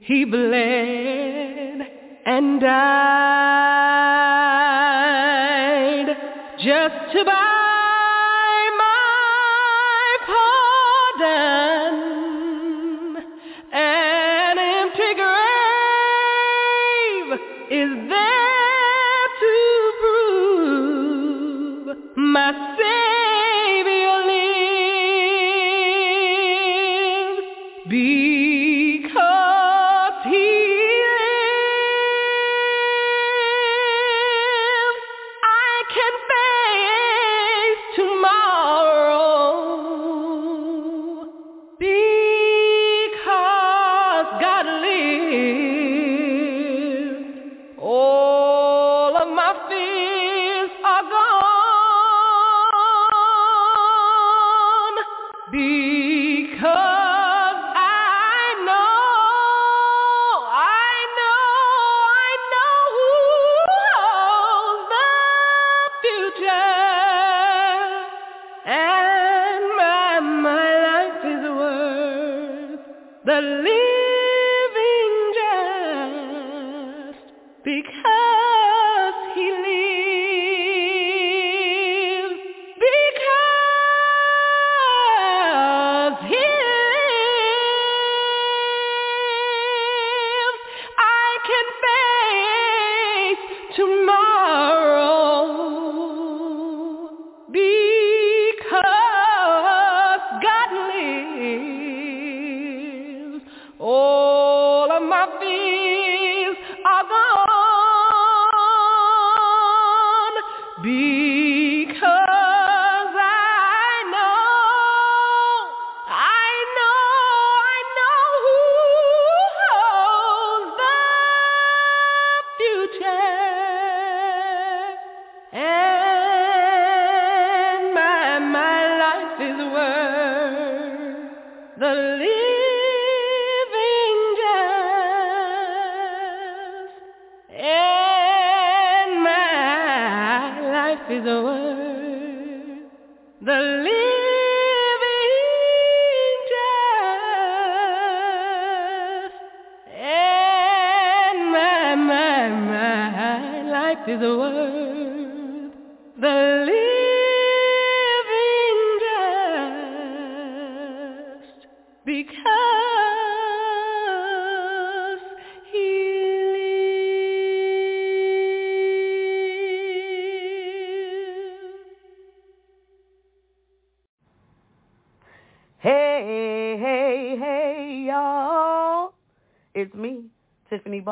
He 0.00 0.24
bled 0.24 0.97
and 2.58 2.66
died 2.66 3.27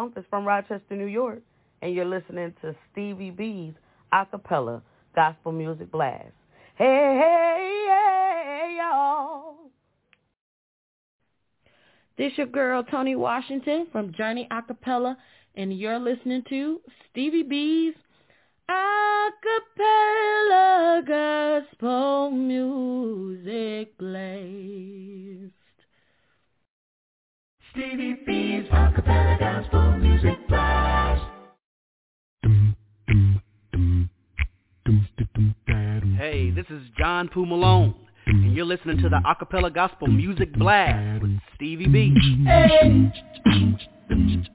Tiffany 0.06 0.14
Bumpus 0.14 0.24
from 0.30 0.44
Rochester, 0.46 0.96
New 0.96 1.06
York, 1.06 1.40
and 1.82 1.94
you're 1.94 2.04
listening 2.04 2.54
to 2.62 2.74
Stevie 2.92 3.30
B's 3.30 3.74
acapella 4.12 4.82
gospel 5.14 5.52
music 5.52 5.90
blast. 5.90 6.32
Hey, 6.76 7.18
hey, 7.20 7.86
hey, 7.88 8.76
y'all. 8.78 9.56
This 12.18 12.32
your 12.36 12.46
girl 12.46 12.82
Tony 12.84 13.16
Washington 13.16 13.86
from 13.92 14.12
Journey 14.12 14.48
Acapella, 14.50 15.16
and 15.56 15.76
you're 15.78 15.98
listening 15.98 16.42
to 16.48 16.80
Stevie 17.10 17.42
B's 17.42 17.94
Acapella 18.70 20.06
Gospel 21.06 22.30
Music 22.30 23.25
acapella 28.96 29.38
gospel 29.38 29.98
music 29.98 30.48
blast. 30.48 31.22
Hey, 36.16 36.50
this 36.50 36.64
is 36.70 36.80
John 36.96 37.28
Poo 37.28 37.44
Malone, 37.44 37.94
and 38.26 38.56
you're 38.56 38.64
listening 38.64 38.96
to 38.98 39.10
the 39.10 39.20
Acapella 39.26 39.72
Gospel 39.74 40.06
Music 40.06 40.50
Blast 40.54 41.20
with 41.20 41.38
Stevie 41.54 41.88
B. 41.88 42.14
Ladies 44.08 44.46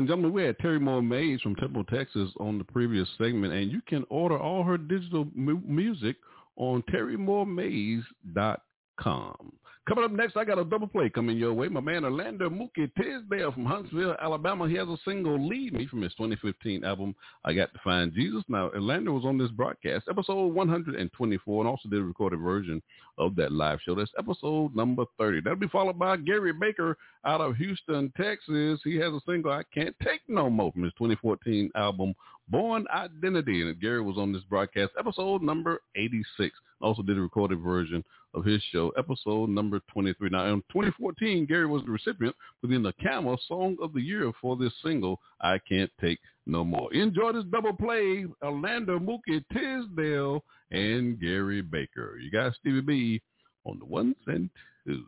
and 0.00 0.08
gentlemen, 0.08 0.32
we 0.32 0.42
had 0.42 0.58
Terri 0.58 0.80
Moore 0.80 1.02
Mays 1.02 1.40
from 1.42 1.54
Temple, 1.56 1.84
Texas 1.84 2.30
on 2.40 2.56
the 2.58 2.64
previous 2.64 3.08
segment, 3.18 3.52
and 3.52 3.70
you 3.70 3.82
can 3.86 4.04
order 4.08 4.38
all 4.38 4.64
her 4.64 4.78
digital 4.78 5.28
mu- 5.34 5.60
music 5.66 6.16
on 6.56 6.82
terrymoremays.com. 6.92 9.52
Coming 9.90 10.04
up 10.04 10.12
next, 10.12 10.36
I 10.36 10.44
got 10.44 10.56
a 10.56 10.64
double 10.64 10.86
play 10.86 11.10
coming 11.10 11.36
your 11.36 11.52
way. 11.52 11.66
My 11.66 11.80
man 11.80 12.04
Orlando 12.04 12.48
Mookie 12.48 12.88
Tisdale 12.94 13.50
from 13.50 13.64
Huntsville, 13.66 14.14
Alabama. 14.22 14.68
He 14.68 14.76
has 14.76 14.86
a 14.86 14.96
single, 15.04 15.44
Lead 15.44 15.72
Me, 15.72 15.88
from 15.88 16.02
his 16.02 16.12
2015 16.12 16.84
album, 16.84 17.12
I 17.44 17.54
Got 17.54 17.74
to 17.74 17.80
Find 17.82 18.14
Jesus. 18.14 18.44
Now, 18.46 18.66
Orlando 18.68 19.10
was 19.10 19.24
on 19.24 19.36
this 19.36 19.50
broadcast, 19.50 20.04
episode 20.08 20.54
124, 20.54 21.60
and 21.60 21.68
also 21.68 21.88
did 21.88 21.98
a 21.98 22.04
recorded 22.04 22.38
version 22.38 22.80
of 23.18 23.34
that 23.34 23.50
live 23.50 23.80
show. 23.84 23.96
That's 23.96 24.12
episode 24.16 24.76
number 24.76 25.06
30. 25.18 25.40
That'll 25.40 25.58
be 25.58 25.66
followed 25.66 25.98
by 25.98 26.18
Gary 26.18 26.52
Baker 26.52 26.96
out 27.24 27.40
of 27.40 27.56
Houston, 27.56 28.12
Texas. 28.16 28.80
He 28.84 28.94
has 28.94 29.12
a 29.12 29.20
single, 29.26 29.50
I 29.50 29.64
Can't 29.74 29.96
Take 30.04 30.20
No 30.28 30.48
More, 30.48 30.70
from 30.70 30.84
his 30.84 30.92
2014 30.98 31.68
album, 31.74 32.14
Born 32.48 32.86
Identity. 32.94 33.62
And 33.62 33.80
Gary 33.80 34.02
was 34.02 34.18
on 34.18 34.32
this 34.32 34.44
broadcast, 34.44 34.92
episode 34.96 35.42
number 35.42 35.82
86. 35.96 36.54
Also 36.80 37.02
did 37.02 37.18
a 37.18 37.20
recorded 37.20 37.60
version 37.60 38.04
of 38.34 38.44
his 38.44 38.62
show, 38.72 38.90
episode 38.96 39.50
number 39.50 39.80
23. 39.92 40.30
Now, 40.30 40.46
in 40.46 40.62
2014, 40.72 41.46
Gary 41.46 41.66
was 41.66 41.82
the 41.84 41.90
recipient 41.90 42.34
with 42.62 42.70
the 42.70 42.76
NACAMA 42.76 43.36
Song 43.48 43.76
of 43.82 43.92
the 43.92 44.00
Year 44.00 44.32
for 44.40 44.56
this 44.56 44.72
single, 44.84 45.20
I 45.40 45.58
Can't 45.68 45.90
Take 46.00 46.18
No 46.46 46.64
More. 46.64 46.92
Enjoy 46.94 47.32
this 47.32 47.44
double 47.50 47.74
play, 47.74 48.26
Orlando 48.42 48.98
Mookie 48.98 49.44
Tisdale 49.52 50.44
and 50.70 51.20
Gary 51.20 51.60
Baker. 51.62 52.18
You 52.18 52.30
got 52.30 52.54
Stevie 52.54 52.80
B 52.80 53.22
on 53.64 53.78
the 53.78 53.84
ones 53.84 54.16
and 54.26 54.48
twos. 54.86 55.04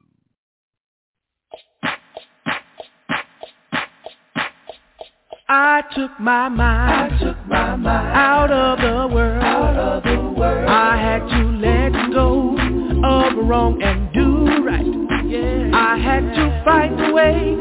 I 5.55 5.83
took 5.95 6.19
my 6.19 6.49
mind, 6.49 7.15
I 7.15 7.19
took 7.19 7.47
my 7.47 7.77
mind 7.77 8.17
out 8.17 8.51
of 8.51 8.79
the 8.79 9.15
world. 9.15 9.43
out 9.43 9.77
of 9.77 10.03
the 10.03 10.41
world. 10.41 10.67
I 10.67 10.97
had 10.97 11.29
to 11.29 11.52
let 11.52 11.52
go 11.52 11.52
of 11.52 11.52
wrong 13.37 13.83
and 13.83 14.13
do 14.13 14.65
right. 14.65 14.87
Yeah. 15.27 15.71
I 15.75 15.99
had 15.99 16.21
to 16.21 16.63
find 16.65 17.01
a 17.01 17.13
way 17.13 17.57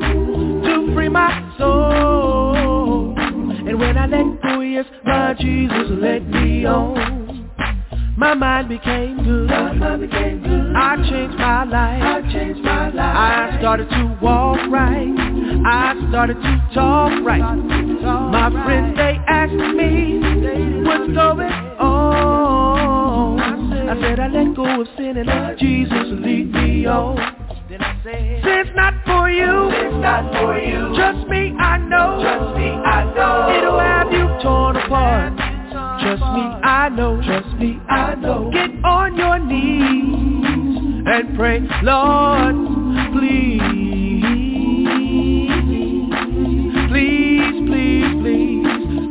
to 0.67 0.93
free 0.93 1.09
my 1.09 1.55
soul. 1.57 3.15
And 3.17 3.79
when 3.79 3.97
I 3.97 4.05
let 4.07 4.41
go, 4.41 4.61
yes, 4.61 4.85
my 5.03 5.33
Jesus 5.39 5.87
led 5.89 6.29
me 6.29 6.65
on. 6.65 7.21
My 8.17 8.35
mind 8.35 8.69
became 8.69 9.23
good. 9.23 9.47
Became 9.47 10.43
good. 10.43 10.75
I 10.75 10.95
changed 11.09 11.37
my 11.37 11.63
life. 11.63 12.03
I 12.03 12.21
changed 12.31 12.61
my 12.61 12.89
life. 12.89 12.99
I 12.99 13.57
started 13.59 13.89
to 13.89 14.17
walk 14.21 14.59
right. 14.69 15.07
I 15.65 15.95
started 16.09 16.35
to 16.35 16.69
talk 16.73 17.11
right. 17.25 17.39
My 17.39 18.51
friends 18.63 18.95
they 18.97 19.17
asked 19.27 19.53
me 19.53 20.19
what's 20.83 21.13
going 21.13 21.51
on. 21.79 22.70
I 23.91 23.99
said 23.99 24.21
I 24.21 24.27
let 24.29 24.55
go 24.55 24.81
of 24.81 24.87
sin 24.95 25.17
and 25.17 25.27
let 25.27 25.57
Jesus 25.57 26.07
lead 26.11 26.49
me 26.53 26.85
on. 26.85 27.17
Then 27.69 27.81
I 27.81 27.99
said, 28.01 28.41
sin's 28.41 28.73
not 28.73 28.93
for 29.05 29.29
you. 29.29 29.69
Sin's 29.69 30.01
not 30.01 30.31
for 30.31 30.57
you. 30.57 30.95
Trust 30.95 31.27
me, 31.27 31.51
I 31.59 31.77
know. 31.77 32.21
Trust 32.21 32.55
me, 32.55 32.69
I 32.69 33.03
know. 33.13 33.57
It'll 33.57 33.79
have 33.79 34.13
you 34.13 34.29
torn 34.41 34.77
apart. 34.77 35.35
Trust 35.35 36.21
me, 36.21 36.41
I 36.63 36.87
know. 36.87 37.21
Trust 37.21 37.53
me, 37.59 37.81
I 37.89 38.15
know. 38.15 38.49
Get 38.53 38.71
on 38.85 39.17
your 39.17 39.39
knees 39.39 41.03
and 41.05 41.37
pray, 41.37 41.59
Lord, 41.83 42.55
please, 43.11 44.50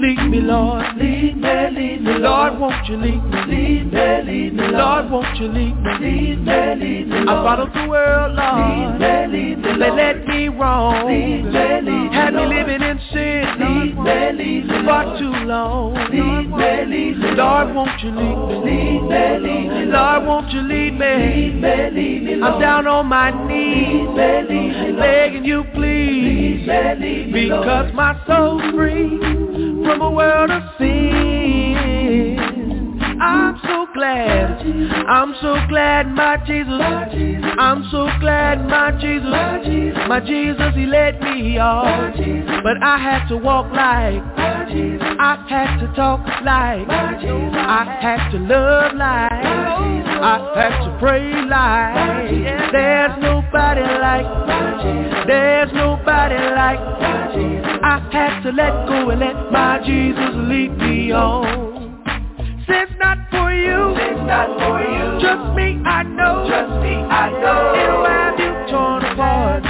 lead 0.00 0.30
me, 0.30 0.40
Lord. 0.40 0.84
Lead 0.96 1.36
me, 1.36 1.70
lead 1.76 2.02
me, 2.02 2.12
Lord, 2.18 2.58
won't 2.58 2.88
you 2.88 2.96
lead 2.96 3.22
me? 3.24 3.40
Lead 3.46 3.92
me, 3.92 4.22
lead 4.24 4.54
me, 4.54 4.68
Lord, 4.68 5.10
won't 5.10 5.36
you 5.38 5.48
lead 5.48 5.76
me? 5.82 5.90
Lead 6.00 6.38
me, 6.44 6.74
lead 6.76 7.08
me, 7.08 7.16
Lord. 7.20 7.28
I 7.28 7.44
followed 7.44 7.72
the 7.74 7.88
world, 7.88 8.34
Lord. 8.34 9.00
Lead 9.00 9.30
me, 9.32 9.38
lead 9.38 9.58
me, 9.58 9.78
They 9.78 9.90
led 9.90 10.26
me 10.26 10.48
wrong. 10.48 11.06
Lead 11.06 11.44
me, 11.44 11.50
lead 11.50 11.84
me, 11.84 12.14
Had 12.14 12.34
me 12.34 12.46
living 12.46 12.82
in 12.82 12.98
sin 13.12 13.44
Lead 13.60 13.96
me, 13.98 14.32
lead 14.32 14.66
me, 14.66 14.84
for 14.84 15.04
Lord. 15.04 15.18
too 15.18 15.36
long. 15.46 15.94
Lead 16.10 16.50
me, 16.50 16.86
lead 16.86 17.18
me, 17.18 17.30
Lord, 17.36 17.74
won't 17.74 18.00
you 18.02 18.10
lead 18.10 18.36
me? 18.64 18.70
Lead 18.70 19.02
me, 19.02 19.38
lead 19.48 19.68
me, 19.68 19.84
Lord, 19.92 20.24
won't 20.26 20.50
you 20.52 20.60
lead 20.62 20.92
me? 20.98 21.06
Lead 21.06 21.54
me, 21.60 21.90
lead 21.92 22.22
me, 22.24 22.34
Lord. 22.36 22.54
I'm 22.54 22.60
down 22.60 22.86
on 22.86 23.06
my 23.06 23.30
knees, 23.46 24.08
Lead 24.08 24.48
me, 24.48 24.54
lead 24.54 24.72
me, 24.72 24.92
Lord. 24.92 24.96
begging 24.98 25.44
you 25.44 25.64
please, 25.74 26.66
Lead 26.66 26.98
me, 27.00 27.06
lead 27.06 27.32
me, 27.32 27.46
Lord. 27.46 27.62
because 27.62 27.92
my 27.94 28.18
soul's 28.26 28.62
free 28.74 29.18
from 29.84 30.02
a 30.02 30.10
world 30.10 30.50
of 30.50 30.62
sin. 30.78 31.79
I'm 33.22 33.60
so 33.62 33.86
glad, 33.92 34.62
I'm 35.08 35.34
so 35.42 35.54
glad 35.68 36.08
my 36.08 36.38
Jesus, 36.46 36.80
I'm 37.58 37.86
so 37.90 38.08
glad 38.18 38.66
my 38.66 38.92
Jesus, 38.98 39.28
my 40.08 40.20
Jesus, 40.20 40.74
he 40.74 40.86
let 40.86 41.20
me 41.20 41.58
off, 41.58 42.14
but 42.62 42.82
I 42.82 42.96
had 42.96 43.28
to 43.28 43.36
walk 43.36 43.66
like, 43.72 44.22
I 44.38 45.44
had 45.48 45.80
to 45.80 45.92
talk 45.94 46.20
like, 46.44 46.88
I 46.88 47.98
had 48.00 48.30
to 48.30 48.38
love 48.38 48.94
like, 48.94 49.32
I 49.32 50.52
had 50.56 50.84
to 50.84 50.98
pray 50.98 51.44
like, 51.44 52.72
there's 52.72 53.12
nobody 53.20 53.82
like, 53.82 55.26
there's 55.26 55.70
nobody 55.74 56.36
like, 56.56 56.78
I 57.82 58.08
had 58.12 58.42
to 58.44 58.50
let 58.50 58.88
go 58.88 59.10
and 59.10 59.20
let 59.20 59.52
my 59.52 59.78
Jesus 59.84 60.34
lead 60.34 60.78
me 60.78 61.12
on. 61.12 61.79
Sin's 62.66 62.96
not 62.98 63.18
for 63.30 63.52
you. 63.52 63.94
Sin's 63.96 64.26
not 64.26 64.48
for 64.58 64.80
you. 64.80 65.20
Trust 65.20 65.56
me, 65.56 65.80
I 65.84 66.02
know. 66.02 66.46
Trust 66.48 66.82
me, 66.82 66.94
I 66.94 67.30
know. 67.30 67.74
It'll 67.80 68.04
have 68.04 68.38
you 68.38 68.52
torn 68.70 69.04
apart. 69.04 69.62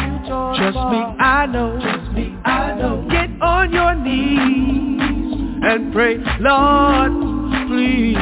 Trust 0.57 0.77
me, 0.93 1.01
I 1.19 1.47
know. 1.47 1.79
Trust 1.81 2.13
me, 2.13 2.37
I 2.45 2.75
know. 2.75 3.07
Get 3.11 3.31
on 3.43 3.73
your 3.73 3.95
knees 3.95 5.01
and 5.63 5.93
pray, 5.93 6.17
Lord, 6.41 7.13
please, 7.69 8.17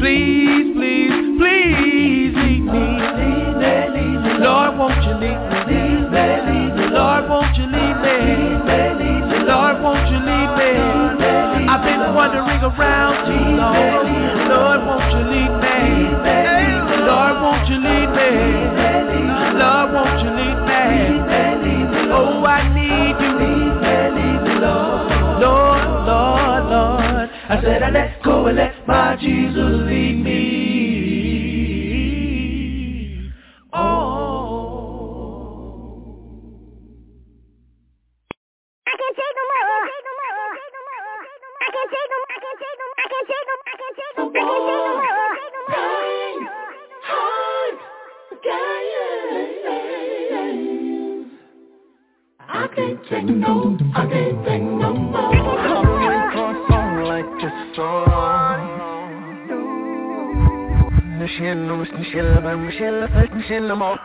please, 0.00 0.74
please, 0.76 1.12
please 1.38 2.34
lead 2.36 2.64
me. 2.64 2.86
Lead 3.18 3.54
me, 3.58 3.70
lead 3.92 4.18
me, 4.22 4.32
Lord, 4.44 4.78
won't 4.78 5.02
you? 5.04 5.14
Lead 5.14 5.38
me, 6.76 6.86
Lord, 6.90 7.28
won't 7.28 7.56
you 7.56 7.64
lead 7.64 7.72
me? 7.72 7.81
Let 28.52 28.86
my 28.86 29.16
Jesus 29.16 29.86
lead 29.86 30.24
me. 30.24 30.71
Michelle, 63.52 63.68
Michelle, 63.68 63.76
Michelle, 63.76 64.01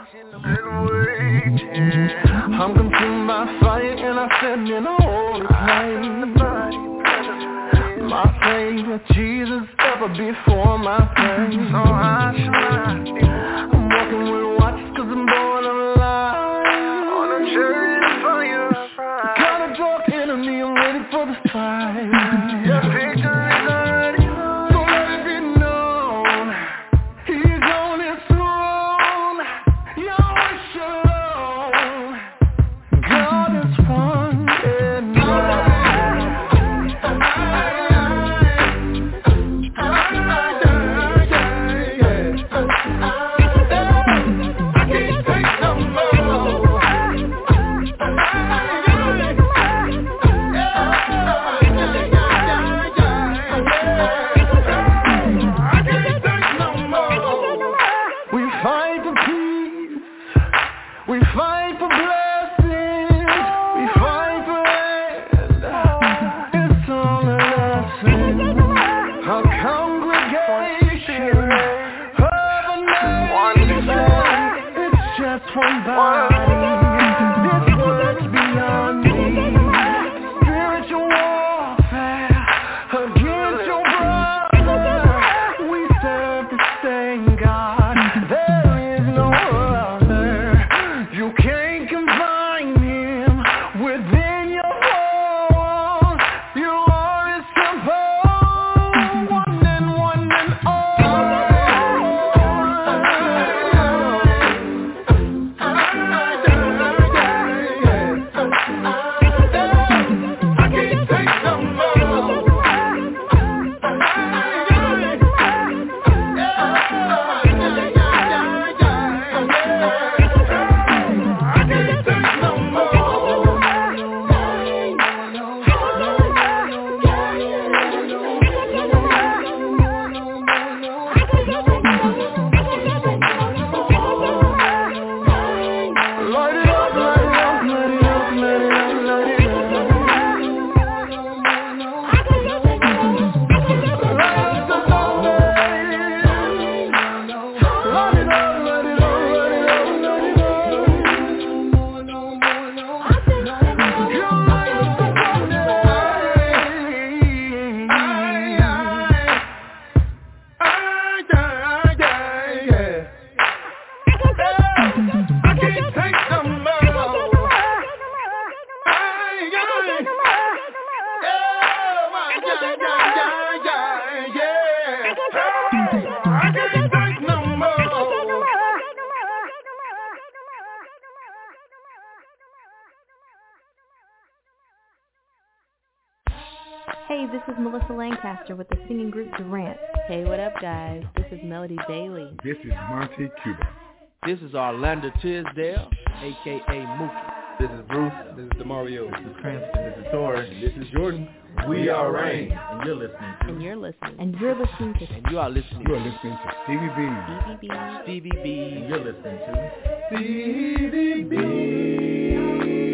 This 194.77 195.11
Tisdale, 195.21 195.89
a.k.a. 196.21 196.71
Mookie. 196.71 197.37
This 197.59 197.69
is 197.71 197.81
Bruce. 197.87 198.13
This 198.35 198.45
is 198.45 198.51
Demario. 198.61 199.09
This 199.09 199.31
is 199.31 199.35
Cranston. 199.41 199.83
This 199.83 199.97
is 199.97 200.05
Tori. 200.11 200.47
And 200.47 200.63
this 200.63 200.85
is 200.85 200.93
Jordan. 200.93 201.27
We, 201.67 201.81
we 201.81 201.89
are 201.89 202.11
Rain. 202.11 202.51
And 202.51 202.85
you're 202.85 202.95
listening 202.95 203.33
to. 203.41 203.47
And 203.47 203.63
you're 203.63 203.75
listening. 203.75 204.15
And 204.19 204.35
you're 204.35 204.55
listening 204.55 204.93
to. 204.93 205.13
And 205.15 205.25
you 205.31 205.39
are 205.39 205.49
listening. 205.49 205.83
You 205.87 205.95
are 205.95 205.99
listening 205.99 206.37
to 206.37 206.51
Stevie 206.65 206.89
B. 206.95 207.09
Stevie 207.57 207.73
B. 207.73 207.73
Stevie 208.03 208.43
B. 208.43 208.73
And 208.75 208.89
you're 208.89 208.99
listening 208.99 209.39
to. 209.39 209.71
Stevie 210.11 211.23
B. 211.23 212.86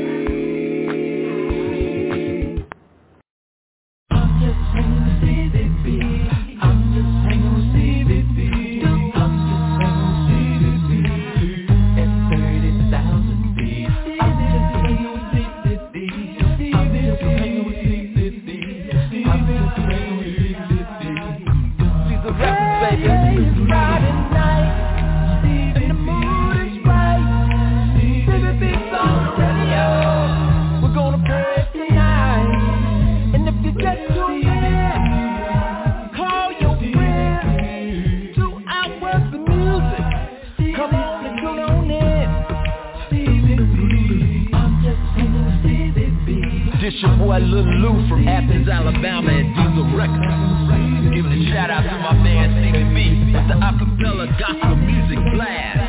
your 47.03 47.17
boy 47.17 47.37
Lil 47.39 47.67
Lou 47.83 48.07
from 48.07 48.27
Athens, 48.27 48.67
Alabama 48.69 49.29
at 49.29 49.43
Diesel 49.43 49.91
Records. 49.91 51.13
Giving 51.13 51.33
a 51.35 51.51
shout 51.51 51.69
out 51.69 51.83
to 51.83 51.97
my 51.99 52.13
man 52.23 52.63
Stevie 52.63 52.87
B 52.95 53.33
with 53.35 53.47
the 53.51 53.59
acapella 53.59 54.39
gospel 54.39 54.75
music 54.77 55.19
blast. 55.35 55.83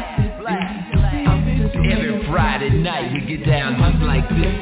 Every 1.92 2.26
Friday 2.26 2.70
night 2.70 3.12
we 3.12 3.20
get 3.36 3.46
down 3.46 3.78
just 3.78 4.02
like 4.02 4.28
this. 4.30 4.54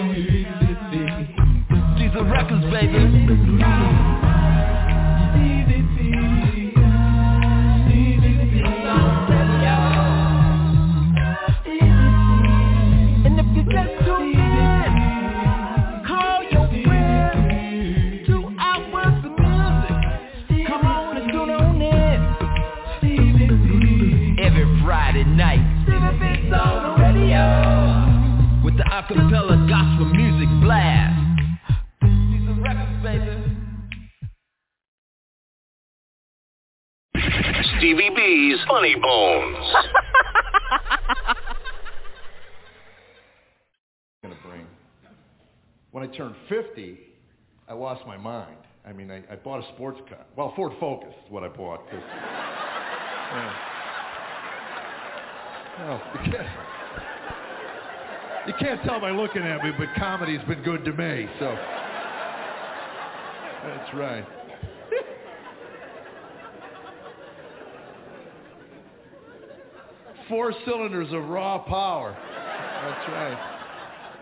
Diesel 1.98 2.24
Records, 2.28 2.64
baby. 2.70 4.21
Acapella 29.12 29.68
gospel 29.68 30.06
music 30.14 30.48
blast. 30.62 31.20
Diesel 32.00 32.54
records, 32.62 33.02
baby. 33.02 33.28
Stevie 37.76 38.10
B's 38.16 38.58
Funny 38.66 38.94
Bones. 38.94 39.66
gonna 44.22 44.34
bring. 44.46 44.66
When 45.90 46.02
I 46.04 46.06
turned 46.16 46.34
50, 46.48 46.98
I 47.68 47.74
lost 47.74 48.06
my 48.06 48.16
mind. 48.16 48.56
I 48.86 48.94
mean, 48.94 49.10
I, 49.10 49.22
I 49.30 49.36
bought 49.36 49.62
a 49.62 49.68
sports 49.74 50.00
car. 50.08 50.24
Well, 50.36 50.54
Ford 50.56 50.72
Focus 50.80 51.12
is 51.26 51.30
what 51.30 51.42
I 51.44 51.48
bought. 51.48 51.80
'cause- 51.90 52.00
yeah. 52.02 53.52
Well, 55.80 56.00
you 56.24 56.32
can't, 56.32 56.48
you 58.46 58.54
can't 58.58 58.82
tell 58.82 59.00
by 59.00 59.10
looking 59.10 59.42
at 59.42 59.62
me, 59.62 59.70
but 59.78 59.88
comedy's 59.96 60.42
been 60.48 60.62
good 60.62 60.84
to 60.84 60.92
me, 60.92 61.28
so. 61.38 61.56
That's 63.64 63.94
right. 63.94 64.26
Four 70.28 70.52
cylinders 70.64 71.12
of 71.12 71.28
raw 71.28 71.58
power. 71.58 72.16
That's 72.18 73.08
right. 73.08 73.48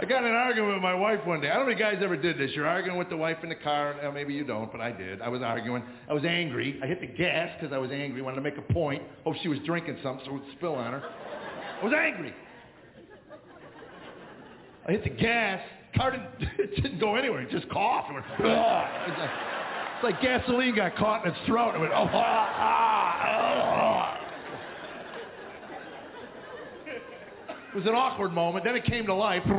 I 0.00 0.06
got 0.06 0.24
an 0.24 0.32
argument 0.32 0.74
with 0.74 0.82
my 0.82 0.94
wife 0.94 1.20
one 1.26 1.40
day. 1.42 1.50
I 1.50 1.56
don't 1.56 1.66
know 1.66 1.72
if 1.72 1.78
you 1.78 1.84
guys 1.84 1.98
ever 2.02 2.16
did 2.16 2.38
this. 2.38 2.50
You're 2.54 2.66
arguing 2.66 2.98
with 2.98 3.10
the 3.10 3.16
wife 3.18 3.36
in 3.42 3.50
the 3.50 3.54
car. 3.54 3.94
Maybe 4.14 4.32
you 4.32 4.44
don't, 4.44 4.72
but 4.72 4.80
I 4.80 4.92
did. 4.92 5.20
I 5.20 5.28
was 5.28 5.42
arguing. 5.42 5.82
I 6.08 6.14
was 6.14 6.24
angry. 6.24 6.80
I 6.82 6.86
hit 6.86 7.00
the 7.00 7.06
gas 7.06 7.50
because 7.60 7.74
I 7.74 7.78
was 7.78 7.90
angry. 7.90 8.22
Wanted 8.22 8.36
to 8.36 8.42
make 8.42 8.56
a 8.56 8.72
point. 8.72 9.02
Hope 9.24 9.36
she 9.42 9.48
was 9.48 9.58
drinking 9.66 9.98
something 10.02 10.24
so 10.24 10.32
it 10.32 10.34
would 10.40 10.52
spill 10.56 10.74
on 10.74 10.92
her. 10.92 11.02
I 11.80 11.84
was 11.84 11.92
angry. 11.94 12.34
I 14.86 14.92
hit 14.92 15.02
the 15.04 15.10
gas. 15.10 15.60
Car 15.96 16.12
didn't, 16.12 16.28
it 16.58 16.82
didn't 16.82 17.00
go 17.00 17.16
anywhere. 17.16 17.42
It 17.42 17.50
just 17.50 17.68
coughed. 17.68 18.10
It 18.10 18.14
went, 18.14 18.24
It's 18.38 19.18
like, 19.18 19.30
it's 19.94 20.04
like 20.04 20.22
gasoline 20.22 20.74
got 20.74 20.96
caught 20.96 21.26
in 21.26 21.32
its 21.32 21.40
throat. 21.46 21.74
It 21.74 21.80
went, 21.80 21.92
oh, 21.92 22.08
ah, 22.10 22.12
ah, 22.14 23.16
ah. 23.22 24.16
It 27.72 27.76
was 27.76 27.86
an 27.86 27.94
awkward 27.94 28.32
moment. 28.32 28.64
Then 28.64 28.74
it 28.74 28.84
came 28.84 29.06
to 29.06 29.14
life. 29.14 29.44
And 29.44 29.54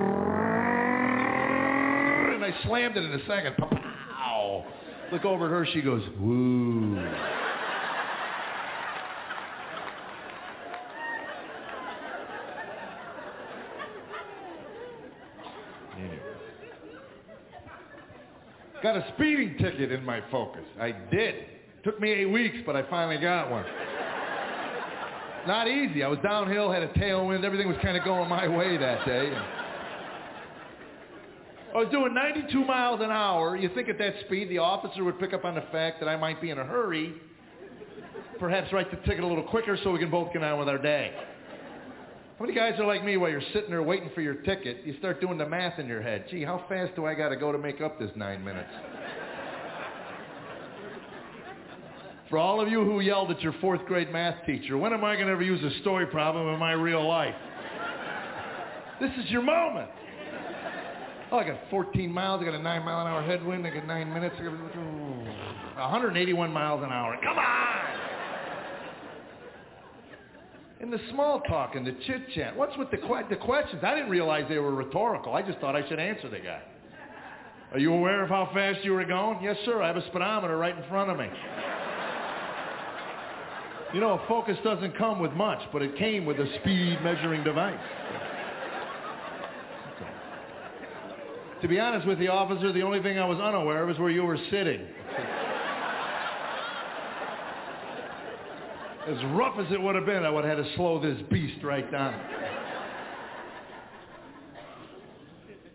I 2.43 2.53
slammed 2.65 2.98
it 2.98 3.06
in 3.06 3.14
a 3.14 3.26
second. 3.26 3.56
Pow. 3.57 4.65
Look 5.11 5.23
over 5.23 5.45
at 5.45 5.52
her. 5.52 5.65
She 5.72 5.81
goes, 5.81 6.03
woo. 6.19 6.98
Anyway. 6.98 7.38
Got 18.83 18.97
a 18.97 19.13
speeding 19.15 19.57
ticket 19.59 19.91
in 19.91 20.03
my 20.03 20.21
focus. 20.31 20.63
I 20.79 20.91
did. 20.91 21.45
Took 21.83 21.99
me 21.99 22.11
eight 22.11 22.25
weeks, 22.25 22.57
but 22.65 22.75
I 22.75 22.83
finally 22.89 23.17
got 23.17 23.51
one. 23.51 23.65
Not 25.47 25.67
easy. 25.67 26.03
I 26.03 26.07
was 26.07 26.19
downhill, 26.23 26.71
had 26.71 26.83
a 26.83 26.89
tailwind. 26.89 27.43
Everything 27.43 27.67
was 27.67 27.77
kind 27.81 27.95
of 27.95 28.03
going 28.03 28.29
my 28.29 28.47
way 28.47 28.77
that 28.77 29.05
day. 29.05 29.31
I 31.73 31.77
was 31.77 31.87
doing 31.89 32.13
92 32.13 32.65
miles 32.65 33.01
an 33.01 33.11
hour. 33.11 33.55
You 33.55 33.69
think 33.73 33.87
at 33.87 33.97
that 33.99 34.13
speed 34.25 34.49
the 34.49 34.57
officer 34.57 35.03
would 35.03 35.19
pick 35.19 35.33
up 35.33 35.45
on 35.45 35.55
the 35.55 35.63
fact 35.71 35.99
that 35.99 36.09
I 36.09 36.17
might 36.17 36.41
be 36.41 36.49
in 36.49 36.59
a 36.59 36.65
hurry. 36.65 37.13
Perhaps 38.39 38.73
write 38.73 38.91
the 38.91 38.97
ticket 39.07 39.23
a 39.23 39.27
little 39.27 39.43
quicker 39.43 39.77
so 39.83 39.91
we 39.91 39.99
can 39.99 40.11
both 40.11 40.33
get 40.33 40.43
on 40.43 40.59
with 40.59 40.67
our 40.67 40.77
day. 40.77 41.13
How 42.41 42.47
many 42.47 42.57
guys 42.57 42.73
are 42.80 42.88
like 42.88 43.05
me 43.05 43.18
while 43.18 43.30
you're 43.30 43.39
sitting 43.53 43.69
there 43.69 43.84
waiting 43.84 44.09
for 44.15 44.22
your 44.22 44.34
ticket? 44.34 44.77
You 44.84 44.97
start 44.97 45.22
doing 45.22 45.38
the 45.38 45.47
math 45.47 45.77
in 45.77 45.85
your 45.85 46.01
head. 46.01 46.26
Gee, 46.27 46.43
how 46.43 46.65
fast 46.68 46.95
do 46.95 47.05
I 47.05 47.13
got 47.13 47.30
to 47.30 47.35
go 47.35 47.51
to 47.51 47.59
make 47.59 47.81
up 47.81 47.99
this 47.99 48.09
nine 48.15 48.43
minutes? 48.43 48.72
For 52.31 52.39
all 52.39 52.59
of 52.59 52.68
you 52.68 52.84
who 52.84 52.99
yelled 53.01 53.30
at 53.30 53.41
your 53.41 53.53
fourth 53.61 53.85
grade 53.85 54.11
math 54.11 54.43
teacher, 54.47 54.76
when 54.76 54.91
am 54.91 55.03
I 55.03 55.18
going 55.18 55.27
to 55.27 55.34
ever 55.34 55.43
use 55.43 55.63
a 55.63 55.81
story 55.81 56.07
problem 56.07 56.51
in 56.51 56.59
my 56.59 56.72
real 56.72 57.07
life? 57.07 57.35
This 58.99 59.11
is 59.23 59.30
your 59.30 59.43
moment. 59.43 59.91
Oh, 61.31 61.38
I 61.38 61.45
got 61.45 61.59
14 61.69 62.11
miles. 62.11 62.41
I 62.41 62.45
got 62.45 62.55
a 62.55 62.59
9 62.59 62.84
mile 62.84 63.01
an 63.01 63.07
hour 63.07 63.22
headwind. 63.22 63.68
I 63.68 63.69
got 63.69 63.85
9 63.85 64.11
minutes. 64.11 64.35
I 64.39 64.45
got 64.45 64.53
181 65.76 66.51
miles 66.51 66.84
an 66.84 66.91
hour. 66.91 67.19
Come 67.22 67.38
on! 67.38 67.80
And 70.81 70.91
the 70.91 70.99
small 71.11 71.41
talk 71.41 71.75
and 71.75 71.85
the 71.85 71.95
chit 72.07 72.31
chat. 72.33 72.57
What's 72.57 72.75
with 72.75 72.89
the, 72.89 72.97
que- 72.97 73.29
the 73.29 73.35
questions? 73.35 73.83
I 73.83 73.93
didn't 73.93 74.09
realize 74.09 74.45
they 74.49 74.57
were 74.57 74.73
rhetorical. 74.73 75.33
I 75.33 75.43
just 75.43 75.59
thought 75.59 75.75
I 75.75 75.87
should 75.87 75.99
answer 75.99 76.27
the 76.27 76.39
guy. 76.39 76.61
Are 77.71 77.79
you 77.79 77.93
aware 77.93 78.23
of 78.23 78.29
how 78.29 78.49
fast 78.51 78.83
you 78.83 78.93
were 78.93 79.05
going? 79.05 79.43
Yes, 79.43 79.57
sir. 79.63 79.81
I 79.81 79.87
have 79.87 79.97
a 79.97 80.05
speedometer 80.07 80.57
right 80.57 80.75
in 80.75 80.83
front 80.89 81.11
of 81.11 81.17
me. 81.17 81.27
You 83.93 83.99
know, 83.99 84.13
a 84.13 84.27
Focus 84.27 84.57
doesn't 84.63 84.97
come 84.97 85.19
with 85.19 85.33
much, 85.33 85.59
but 85.71 85.83
it 85.83 85.95
came 85.97 86.25
with 86.25 86.39
a 86.39 86.47
speed 86.59 86.97
measuring 87.03 87.43
device. 87.43 87.79
To 91.61 91.67
be 91.67 91.79
honest 91.79 92.07
with 92.07 92.17
the 92.17 92.27
officer, 92.27 92.73
the 92.73 92.81
only 92.81 93.03
thing 93.03 93.19
I 93.19 93.25
was 93.25 93.39
unaware 93.39 93.83
of 93.83 93.91
is 93.91 93.99
where 93.99 94.09
you 94.09 94.23
were 94.23 94.39
sitting. 94.49 94.81
As 99.07 99.18
rough 99.34 99.57
as 99.57 99.72
it 99.72 99.82
would 99.82 99.95
have 99.95 100.06
been, 100.06 100.23
I 100.23 100.30
would 100.30 100.45
have 100.45 100.57
had 100.57 100.64
to 100.64 100.76
slow 100.76 101.02
this 101.02 101.18
beast 101.32 101.64
right 101.64 101.90
down. 101.91 102.14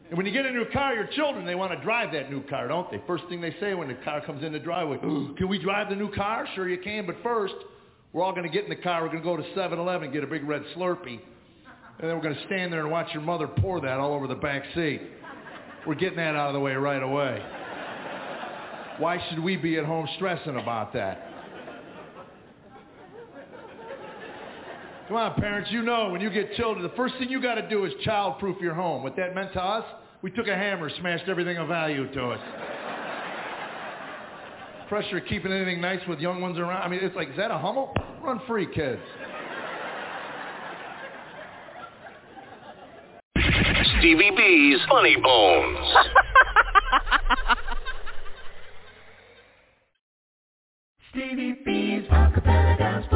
And 0.09 0.17
when 0.17 0.25
you 0.25 0.33
get 0.33 0.47
a 0.47 0.53
new 0.53 0.67
car, 0.73 0.95
your 0.95 1.09
children, 1.09 1.45
they 1.45 1.57
want 1.57 1.73
to 1.73 1.85
drive 1.85 2.13
that 2.13 2.31
new 2.31 2.41
car, 2.45 2.69
don't 2.69 2.89
they? 2.93 3.03
First 3.09 3.25
thing 3.29 3.41
they 3.41 3.57
say 3.59 3.75
when 3.75 3.89
the 3.89 3.95
car 3.95 4.21
comes 4.25 4.45
in 4.45 4.53
the 4.53 4.61
driveway, 4.61 4.99
can 4.99 5.49
we 5.49 5.59
drive 5.59 5.89
the 5.89 5.97
new 5.97 6.13
car? 6.13 6.47
Sure 6.55 6.69
you 6.69 6.79
can, 6.79 7.05
but 7.07 7.17
first, 7.25 7.55
we're 8.13 8.23
all 8.23 8.31
going 8.31 8.45
to 8.45 8.49
get 8.49 8.63
in 8.63 8.71
the 8.71 8.77
car. 8.77 9.03
We're 9.03 9.09
going 9.09 9.23
to 9.23 9.25
go 9.25 9.37
to 9.37 9.43
7-Eleven, 9.59 10.13
get 10.13 10.23
a 10.23 10.29
big 10.29 10.45
red 10.45 10.63
Slurpee. 10.77 11.19
And 11.99 12.09
then 12.09 12.15
we're 12.15 12.23
going 12.23 12.37
to 12.37 12.47
stand 12.47 12.73
there 12.73 12.83
and 12.83 12.91
watch 12.91 13.09
your 13.13 13.23
mother 13.23 13.49
pour 13.49 13.81
that 13.81 13.99
all 13.99 14.13
over 14.13 14.29
the 14.29 14.37
back 14.37 14.63
seat. 14.75 15.03
We're 15.85 15.97
getting 15.97 16.19
that 16.19 16.37
out 16.37 16.49
of 16.49 16.55
the 16.55 16.61
way 16.61 16.75
right 16.75 17.03
away. 17.03 17.43
Why 18.99 19.21
should 19.29 19.41
we 19.41 19.57
be 19.57 19.77
at 19.79 19.85
home 19.85 20.07
stressing 20.15 20.57
about 20.57 20.93
that? 20.93 21.26
Come 25.09 25.17
on, 25.19 25.35
parents, 25.35 25.71
you 25.71 25.83
know 25.83 26.11
when 26.11 26.21
you 26.21 26.31
get 26.31 26.55
children, 26.55 26.83
the 26.83 26.95
first 26.97 27.15
thing 27.19 27.31
you 27.31 27.41
got 27.41 27.55
to 27.55 27.69
do 27.69 27.85
is 27.85 27.93
child-proof 28.03 28.61
your 28.61 28.75
home. 28.75 29.05
What 29.05 29.15
that 29.17 29.37
meant 29.37 29.53
to 29.53 29.63
us, 29.63 29.85
we 30.21 30.33
took 30.33 30.49
a 30.49 30.55
hammer, 30.55 30.91
smashed 30.99 31.29
everything 31.29 31.59
of 31.59 31.69
value 31.69 32.13
to 32.13 32.31
us. 32.31 32.41
Pressure 34.89 35.21
keeping 35.21 35.53
anything 35.53 35.81
nice 35.81 36.01
with 36.09 36.19
young 36.19 36.41
ones 36.41 36.59
around. 36.59 36.83
I 36.83 36.89
mean, 36.89 36.99
it's 37.03 37.15
like, 37.15 37.31
is 37.31 37.37
that 37.37 37.53
a 37.53 37.59
Hummel? 37.59 37.95
Run 38.21 38.41
free, 38.49 38.67
kids. 38.67 39.01
Stevie 43.99 44.33
B's 44.37 44.81
Funny 44.89 45.17
Bones. 45.23 45.87
Stevie 51.11 51.57
B's 51.65 52.09
Acapella 52.11 52.79
Gospel 52.79 53.16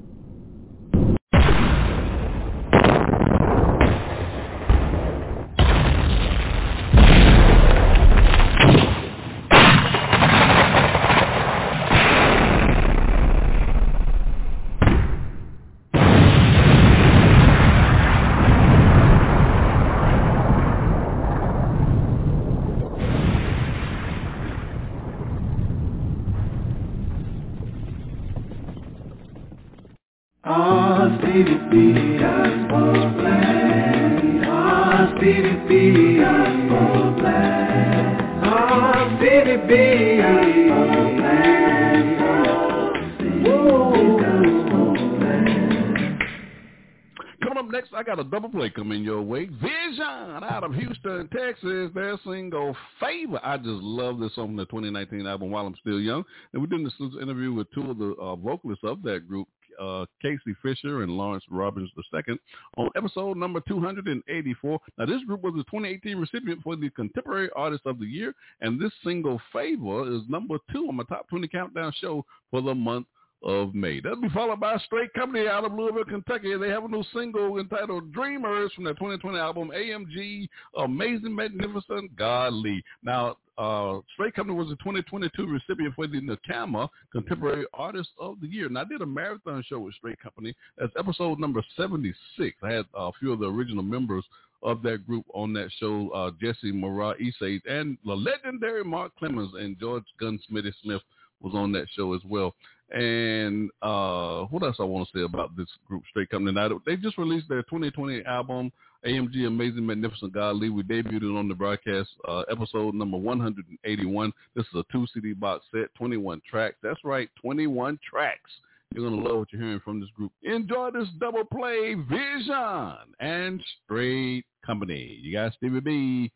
I 53.43 53.57
just 53.57 53.81
love 53.81 54.19
this 54.19 54.35
song 54.35 54.47
from 54.47 54.55
the 54.57 54.65
2019 54.65 55.25
album 55.25 55.51
While 55.51 55.65
I'm 55.65 55.75
Still 55.79 55.99
Young. 55.99 56.23
And 56.53 56.61
we're 56.61 56.67
doing 56.67 56.83
this 56.83 56.93
interview 57.21 57.53
with 57.53 57.71
two 57.71 57.89
of 57.89 57.97
the 57.97 58.13
uh, 58.19 58.35
vocalists 58.35 58.83
of 58.83 59.01
that 59.03 59.27
group, 59.27 59.47
uh, 59.79 60.05
Casey 60.21 60.55
Fisher 60.61 61.03
and 61.03 61.11
Lawrence 61.11 61.43
Robbins 61.49 61.89
II 61.97 62.37
on 62.77 62.89
episode 62.95 63.37
number 63.37 63.61
284. 63.67 64.79
Now, 64.97 65.05
this 65.05 65.23
group 65.23 65.41
was 65.41 65.53
the 65.55 65.63
2018 65.63 66.17
recipient 66.17 66.61
for 66.61 66.75
the 66.75 66.89
Contemporary 66.91 67.49
Artist 67.55 67.83
of 67.85 67.99
the 67.99 68.05
Year, 68.05 68.33
and 68.61 68.79
this 68.79 68.91
single 69.03 69.39
Favor 69.53 70.13
is 70.13 70.21
number 70.27 70.57
two 70.71 70.87
on 70.87 70.95
my 70.95 71.03
top 71.03 71.29
20 71.29 71.47
countdown 71.47 71.93
show 71.99 72.25
for 72.49 72.61
the 72.61 72.75
month 72.75 73.07
of 73.43 73.73
May. 73.73 73.99
That'll 73.99 74.21
be 74.21 74.29
followed 74.29 74.59
by 74.59 74.77
straight 74.85 75.13
company 75.13 75.47
out 75.47 75.65
of 75.65 75.73
Louisville, 75.73 76.05
Kentucky. 76.05 76.55
They 76.57 76.69
have 76.69 76.83
a 76.83 76.87
new 76.87 77.03
single 77.13 77.57
entitled 77.59 78.11
Dreamers 78.13 78.71
from 78.73 78.83
their 78.83 78.93
2020 78.93 79.37
album 79.37 79.71
AMG 79.75 80.47
Amazing 80.77 81.35
Magnificent 81.35 82.15
Godly. 82.15 82.83
Now, 83.03 83.37
uh, 83.57 83.99
Straight 84.13 84.33
Company 84.33 84.57
was 84.57 84.71
a 84.71 84.75
2022 84.77 85.45
recipient 85.45 85.93
for 85.95 86.07
the 86.07 86.19
NACAMA 86.21 86.89
Contemporary 87.11 87.65
Artist 87.73 88.09
of 88.19 88.39
the 88.41 88.47
Year. 88.47 88.67
And 88.67 88.77
I 88.77 88.83
did 88.85 89.01
a 89.01 89.05
marathon 89.05 89.63
show 89.67 89.79
with 89.79 89.93
Straight 89.95 90.19
Company. 90.19 90.55
That's 90.77 90.93
episode 90.97 91.39
number 91.39 91.63
76. 91.77 92.57
I 92.63 92.71
had 92.71 92.85
a 92.95 93.11
few 93.19 93.31
of 93.33 93.39
the 93.39 93.51
original 93.51 93.83
members 93.83 94.23
of 94.63 94.81
that 94.83 95.05
group 95.07 95.25
on 95.33 95.53
that 95.53 95.69
show, 95.79 96.09
uh, 96.09 96.31
Jesse 96.39 96.71
Mara 96.71 97.15
Isage 97.19 97.61
and 97.67 97.97
the 98.05 98.13
legendary 98.13 98.83
Mark 98.83 99.11
Clemens 99.17 99.51
and 99.55 99.79
George 99.79 100.03
Gunsmithy 100.21 100.71
Smith 100.83 101.01
was 101.41 101.53
on 101.55 101.71
that 101.71 101.87
show 101.95 102.13
as 102.13 102.21
well. 102.27 102.55
And 102.91 103.69
uh, 103.81 104.43
what 104.45 104.63
else 104.63 104.77
I 104.79 104.83
want 104.83 105.07
to 105.07 105.17
say 105.17 105.23
about 105.23 105.55
this 105.55 105.67
group, 105.87 106.03
Straight 106.09 106.29
Company? 106.29 106.53
Now, 106.53 106.69
they 106.85 106.95
just 106.97 107.17
released 107.17 107.47
their 107.47 107.63
2020 107.63 108.23
album, 108.25 108.71
AMG 109.05 109.47
Amazing 109.47 109.85
Magnificent 109.85 110.33
Godly. 110.33 110.69
We 110.69 110.83
debuted 110.83 111.23
it 111.23 111.37
on 111.37 111.47
the 111.47 111.55
broadcast, 111.55 112.09
uh, 112.27 112.41
episode 112.51 112.93
number 112.93 113.17
181. 113.17 114.33
This 114.55 114.65
is 114.65 114.75
a 114.75 114.83
two 114.91 115.07
CD 115.13 115.33
box 115.33 115.65
set, 115.71 115.93
21 115.95 116.41
tracks. 116.49 116.75
That's 116.83 116.99
right, 117.03 117.29
21 117.41 117.99
tracks. 118.07 118.51
You're 118.93 119.09
going 119.09 119.23
to 119.23 119.27
love 119.27 119.39
what 119.39 119.53
you're 119.53 119.61
hearing 119.61 119.79
from 119.79 120.01
this 120.01 120.09
group. 120.17 120.33
Enjoy 120.43 120.91
this 120.91 121.07
double 121.19 121.45
play, 121.45 121.93
Vision 121.93 122.93
and 123.21 123.63
Straight 123.85 124.43
Company. 124.65 125.17
You 125.21 125.31
got 125.31 125.53
Stevie 125.53 125.79
B 125.79 126.31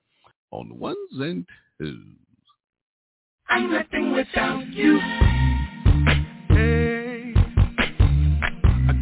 on 0.52 0.80
ones 0.80 0.98
and 1.12 1.46
twos. 1.80 1.98
I'm 3.50 3.72
nothing 3.72 4.14
without 4.14 4.66
you. 4.72 5.55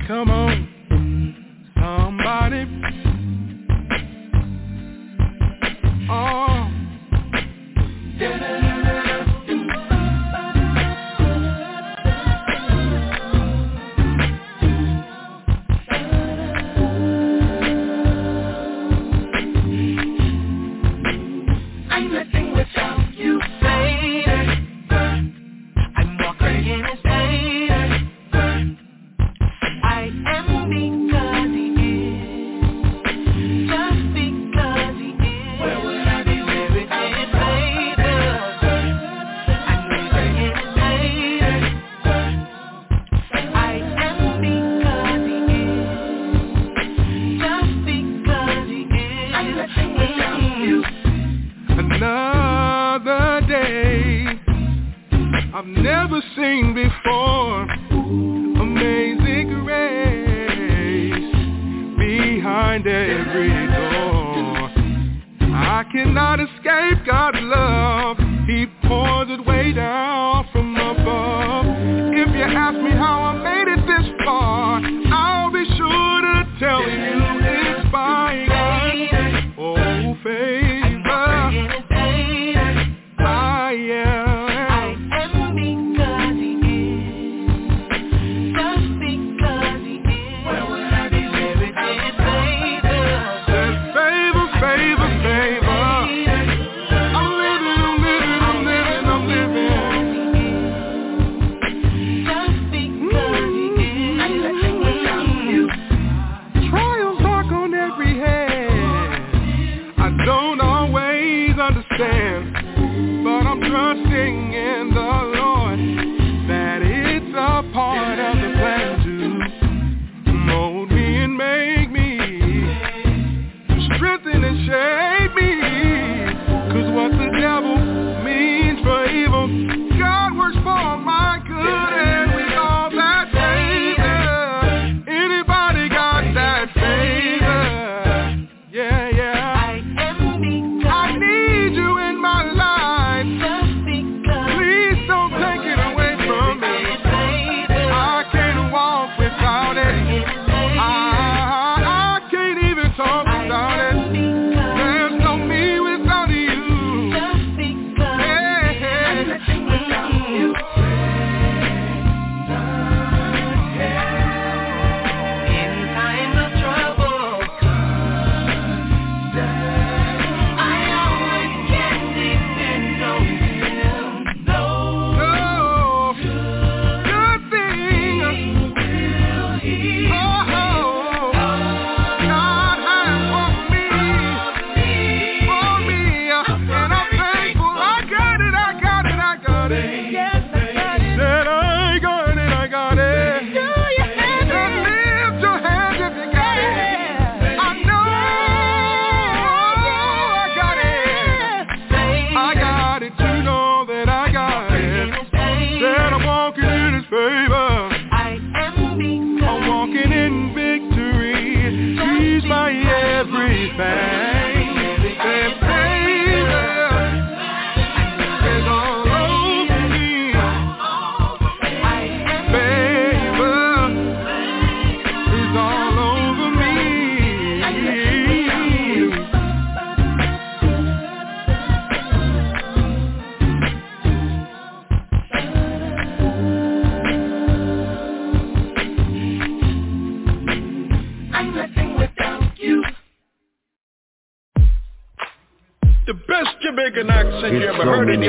Come 0.07 0.29
on, 0.29 0.72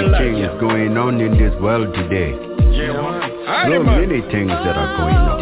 many 0.02 0.18
things 0.18 0.48
going 0.60 0.96
on 0.96 1.20
in 1.20 1.38
this 1.38 1.54
world 1.60 1.94
today. 1.94 2.32
So 2.34 3.82
many 3.82 4.20
things 4.32 4.50
that 4.50 4.74
are 4.76 4.96
going 4.98 5.14
on. 5.14 5.38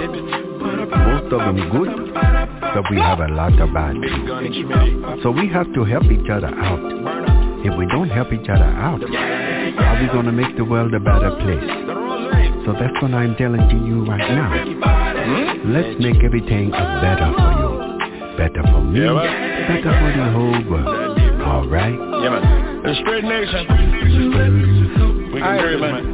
Most 0.93 1.33
of 1.33 1.41
them 1.41 1.71
good, 1.71 2.13
but 2.13 2.85
we 2.91 2.99
have 2.99 3.21
a 3.21 3.29
lot 3.29 3.59
of 3.59 3.73
bad. 3.73 3.97
So 5.23 5.31
we 5.31 5.49
have 5.49 5.73
to 5.73 5.85
help 5.85 6.05
each 6.05 6.29
other 6.29 6.49
out. 6.49 6.81
If 7.65 7.79
we 7.79 7.87
don't 7.87 8.11
help 8.11 8.33
each 8.33 8.49
other 8.49 8.65
out, 8.65 9.01
how 9.01 9.95
are 9.95 10.03
we 10.03 10.09
going 10.09 10.27
to 10.27 10.33
make 10.33 10.57
the 10.57 10.65
world 10.65 10.93
a 10.95 11.01
better 11.01 11.31
place? 11.41 11.65
So 12.67 12.73
that's 12.75 12.95
what 13.01 13.15
I'm 13.15 13.35
telling 13.37 13.69
to 13.69 13.77
you 13.87 14.05
right 14.05 14.29
now. 14.31 14.53
Hmm? 14.53 15.73
Let's 15.73 15.99
make 16.01 16.23
everything 16.23 16.71
better 16.71 17.33
for 17.39 17.51
you. 17.57 18.37
Better 18.37 18.63
for 18.71 18.83
me. 18.83 19.01
Better 19.01 19.93
for 19.97 20.11
the 20.13 20.31
whole 20.33 20.71
world. 20.71 21.41
All 21.43 21.69
right? 21.69 22.72
the 22.93 22.99
Spirit 23.01 23.25
Nation. 23.25 23.65
We 25.33 25.41
can 25.41 25.59
hear 25.59 25.73
it, 25.73 25.81
man. 25.81 26.05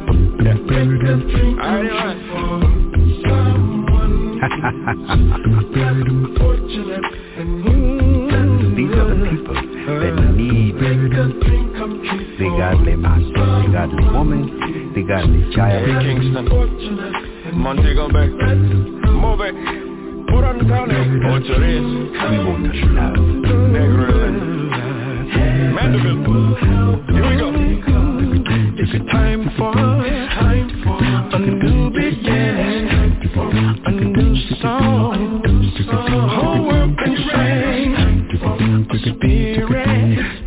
These 8.75 8.95
are 8.95 9.07
the 9.09 9.15
people 9.29 9.55
that 9.99 10.15
need 10.37 10.75
the 12.39 12.47
godly 12.57 12.95
man, 12.95 13.33
the 13.33 13.69
godly 13.73 14.05
woman, 14.13 14.93
the 14.95 15.01
godly 15.03 15.53
child. 15.53 15.85
Hey, 15.85 15.99
Kingston. 15.99 16.45
Montego 17.59 18.07
Bay. 18.07 18.27
Move 18.29 19.41
it. 19.41 19.55
Put 20.29 20.43
on 20.45 20.57
the 20.59 20.65
county. 20.65 20.95
Portuguese. 21.27 21.83
We 22.29 22.37
want 22.45 22.71
to 22.71 22.85
love. 22.95 23.15
Negro. 23.73 24.65
Eh? 24.65 24.68
Here 25.59 27.25
we 27.25 27.35
go. 27.35 27.49
It's 28.81 28.93
a 28.93 28.99
time 29.11 29.51
for 29.57 29.75
a 31.35 31.39
new 31.39 31.89
beginning, 31.89 32.87
a 33.85 33.91
new 33.91 34.35
song. 34.61 35.43
Whole 36.29 36.61
world 36.65 36.97
can 36.97 37.15
sing 37.33 37.99
spirit. 39.03 40.38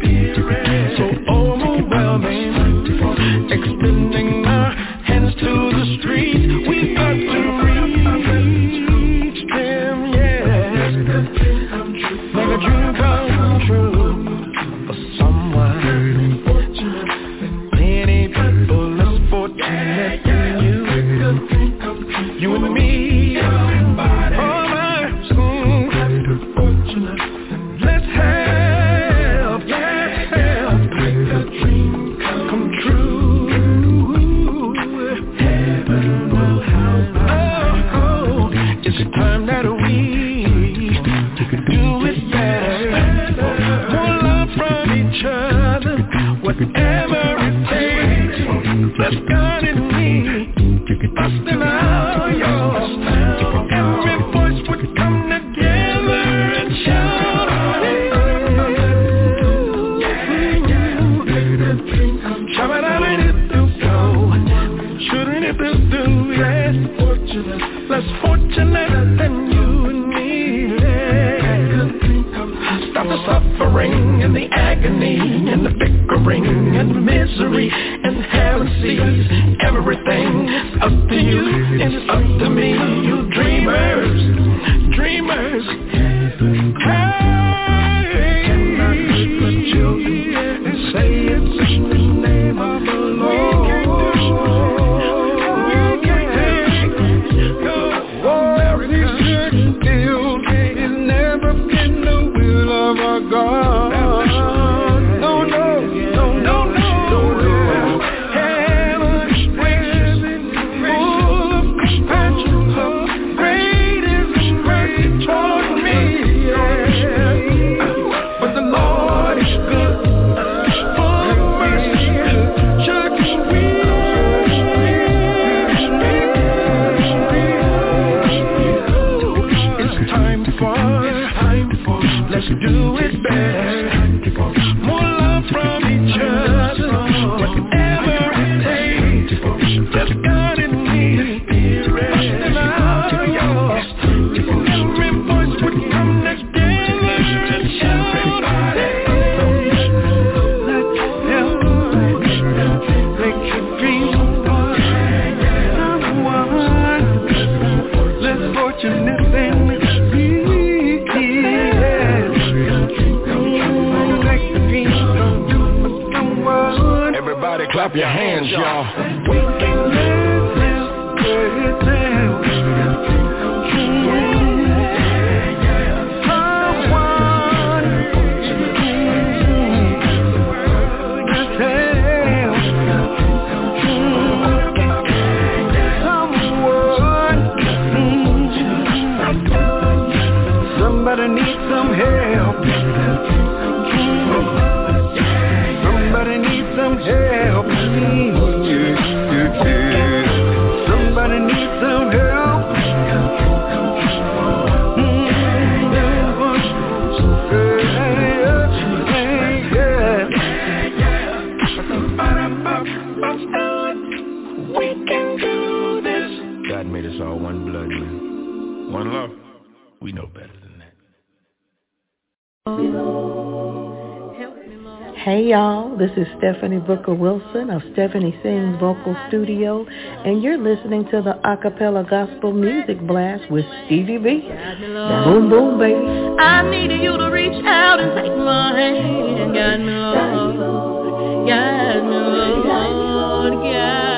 Y'all, 225.53 225.95
this 225.99 226.11
is 226.17 226.27
Stephanie 226.39 226.79
Booker 226.79 227.13
Wilson 227.13 227.69
of 227.69 227.83
Stephanie 227.93 228.35
Sings 228.43 228.75
Vocal 228.81 229.15
Studio, 229.29 229.85
and 230.25 230.43
you're 230.43 230.57
listening 230.57 231.05
to 231.11 231.21
the 231.21 231.39
Acapella 231.45 232.09
Gospel 232.09 232.55
Music 232.55 232.99
Blast 233.07 233.51
with 233.51 233.67
Stevie 233.85 234.17
B. 234.17 234.49
Boom 234.49 235.51
boom 235.51 235.79
baby. 235.79 236.41
I 236.41 236.71
needed 236.71 237.03
you 237.03 237.19
to 237.19 237.27
reach 237.31 237.63
out 237.67 238.01
and 238.01 238.13
take 238.17 238.35
my 238.35 238.81
hand, 238.81 239.53
me, 239.53 239.93
Lord, 239.93 241.47
guide 241.47 242.03
me, 242.03 242.17
Lord, 242.17 243.63
guide 243.63 244.12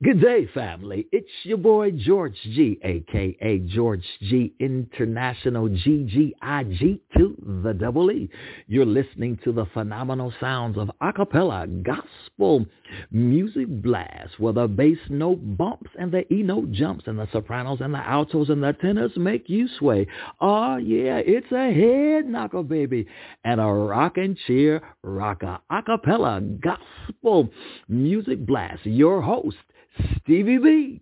Good 0.00 0.20
day, 0.20 0.46
family. 0.54 1.08
It's 1.10 1.26
your 1.42 1.58
boy 1.58 1.90
George 1.90 2.36
G, 2.44 2.78
aka 2.84 3.58
George 3.66 4.04
G 4.20 4.54
International 4.60 5.68
GGIG 5.68 7.00
to 7.16 7.60
the 7.64 7.72
double 7.72 8.12
E. 8.12 8.30
You're 8.68 8.86
listening 8.86 9.40
to 9.42 9.50
the 9.50 9.66
phenomenal 9.74 10.32
sounds 10.38 10.78
of 10.78 10.88
acapella 11.02 11.82
gospel 11.82 12.64
music 13.10 13.66
blast, 13.82 14.38
where 14.38 14.52
the 14.52 14.68
bass 14.68 14.98
note 15.08 15.40
bumps 15.58 15.90
and 15.98 16.12
the 16.12 16.32
E 16.32 16.44
note 16.44 16.70
jumps, 16.70 17.08
and 17.08 17.18
the 17.18 17.26
sopranos 17.32 17.80
and 17.80 17.92
the 17.92 17.98
altos 17.98 18.50
and 18.50 18.62
the 18.62 18.74
tenors 18.74 19.16
make 19.16 19.48
you 19.48 19.66
sway. 19.80 20.06
Oh 20.40 20.76
yeah, 20.76 21.18
it's 21.26 21.50
a 21.50 21.72
head 21.72 22.28
knocker, 22.28 22.62
baby, 22.62 23.04
and 23.42 23.60
a 23.60 23.64
rock 23.64 24.16
and 24.16 24.38
cheer 24.46 24.80
rocker 25.02 25.58
acapella 25.72 26.60
gospel 26.60 27.50
music 27.88 28.46
blast. 28.46 28.86
Your 28.86 29.20
host. 29.20 29.56
Stevie 30.22 30.58
B, 30.58 31.00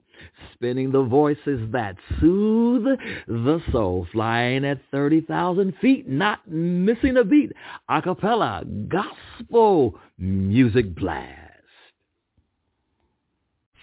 spinning 0.55 0.93
the 0.93 1.03
voices 1.03 1.71
that 1.73 1.97
soothe 2.21 2.85
the 3.27 3.61
soul, 3.73 4.07
flying 4.13 4.65
at 4.65 4.81
30,000 4.91 5.75
feet, 5.81 6.09
not 6.09 6.47
missing 6.49 7.17
a 7.17 7.25
beat. 7.25 7.53
Acapella 7.91 8.65
gospel 8.89 9.99
music 10.19 10.95
blast. 10.95 11.47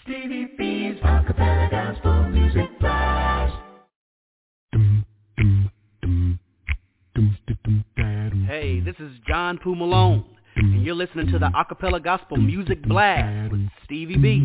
Stevie 0.04 0.50
B's 0.58 0.98
Acapella 1.02 1.72
Gospel 1.72 2.28
Music 2.30 2.78
Blast. 2.80 3.56
Hey, 8.46 8.82
this 8.82 8.96
is 9.00 9.12
John 9.26 9.58
Poo 9.64 9.76
Malone, 9.76 10.26
and 10.56 10.84
you're 10.84 10.96
listening 10.96 11.28
to 11.32 11.40
the 11.40 11.50
Acapella 11.50 12.04
Gospel 12.04 12.38
Music 12.38 12.82
Blast 12.84 13.52
with 13.52 13.68
Stevie 13.86 14.18
B. 14.18 14.44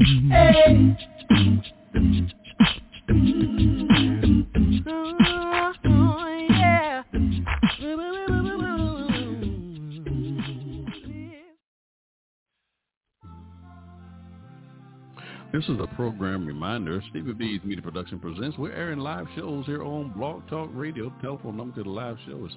This 15.59 15.71
is 15.71 15.81
a 15.81 15.89
program 15.97 16.47
reminder. 16.47 17.03
Stevie 17.11 17.33
B's 17.33 17.61
Media 17.65 17.83
Production 17.83 18.21
presents. 18.21 18.57
We're 18.57 18.71
airing 18.71 19.01
live 19.01 19.27
shows 19.35 19.67
here 19.67 19.83
on 19.83 20.13
Blog 20.17 20.49
Talk 20.49 20.71
Radio. 20.73 21.13
Telephone 21.21 21.57
number 21.57 21.75
to 21.75 21.83
the 21.83 21.91
live 21.91 22.17
show 22.29 22.47
is 22.47 22.53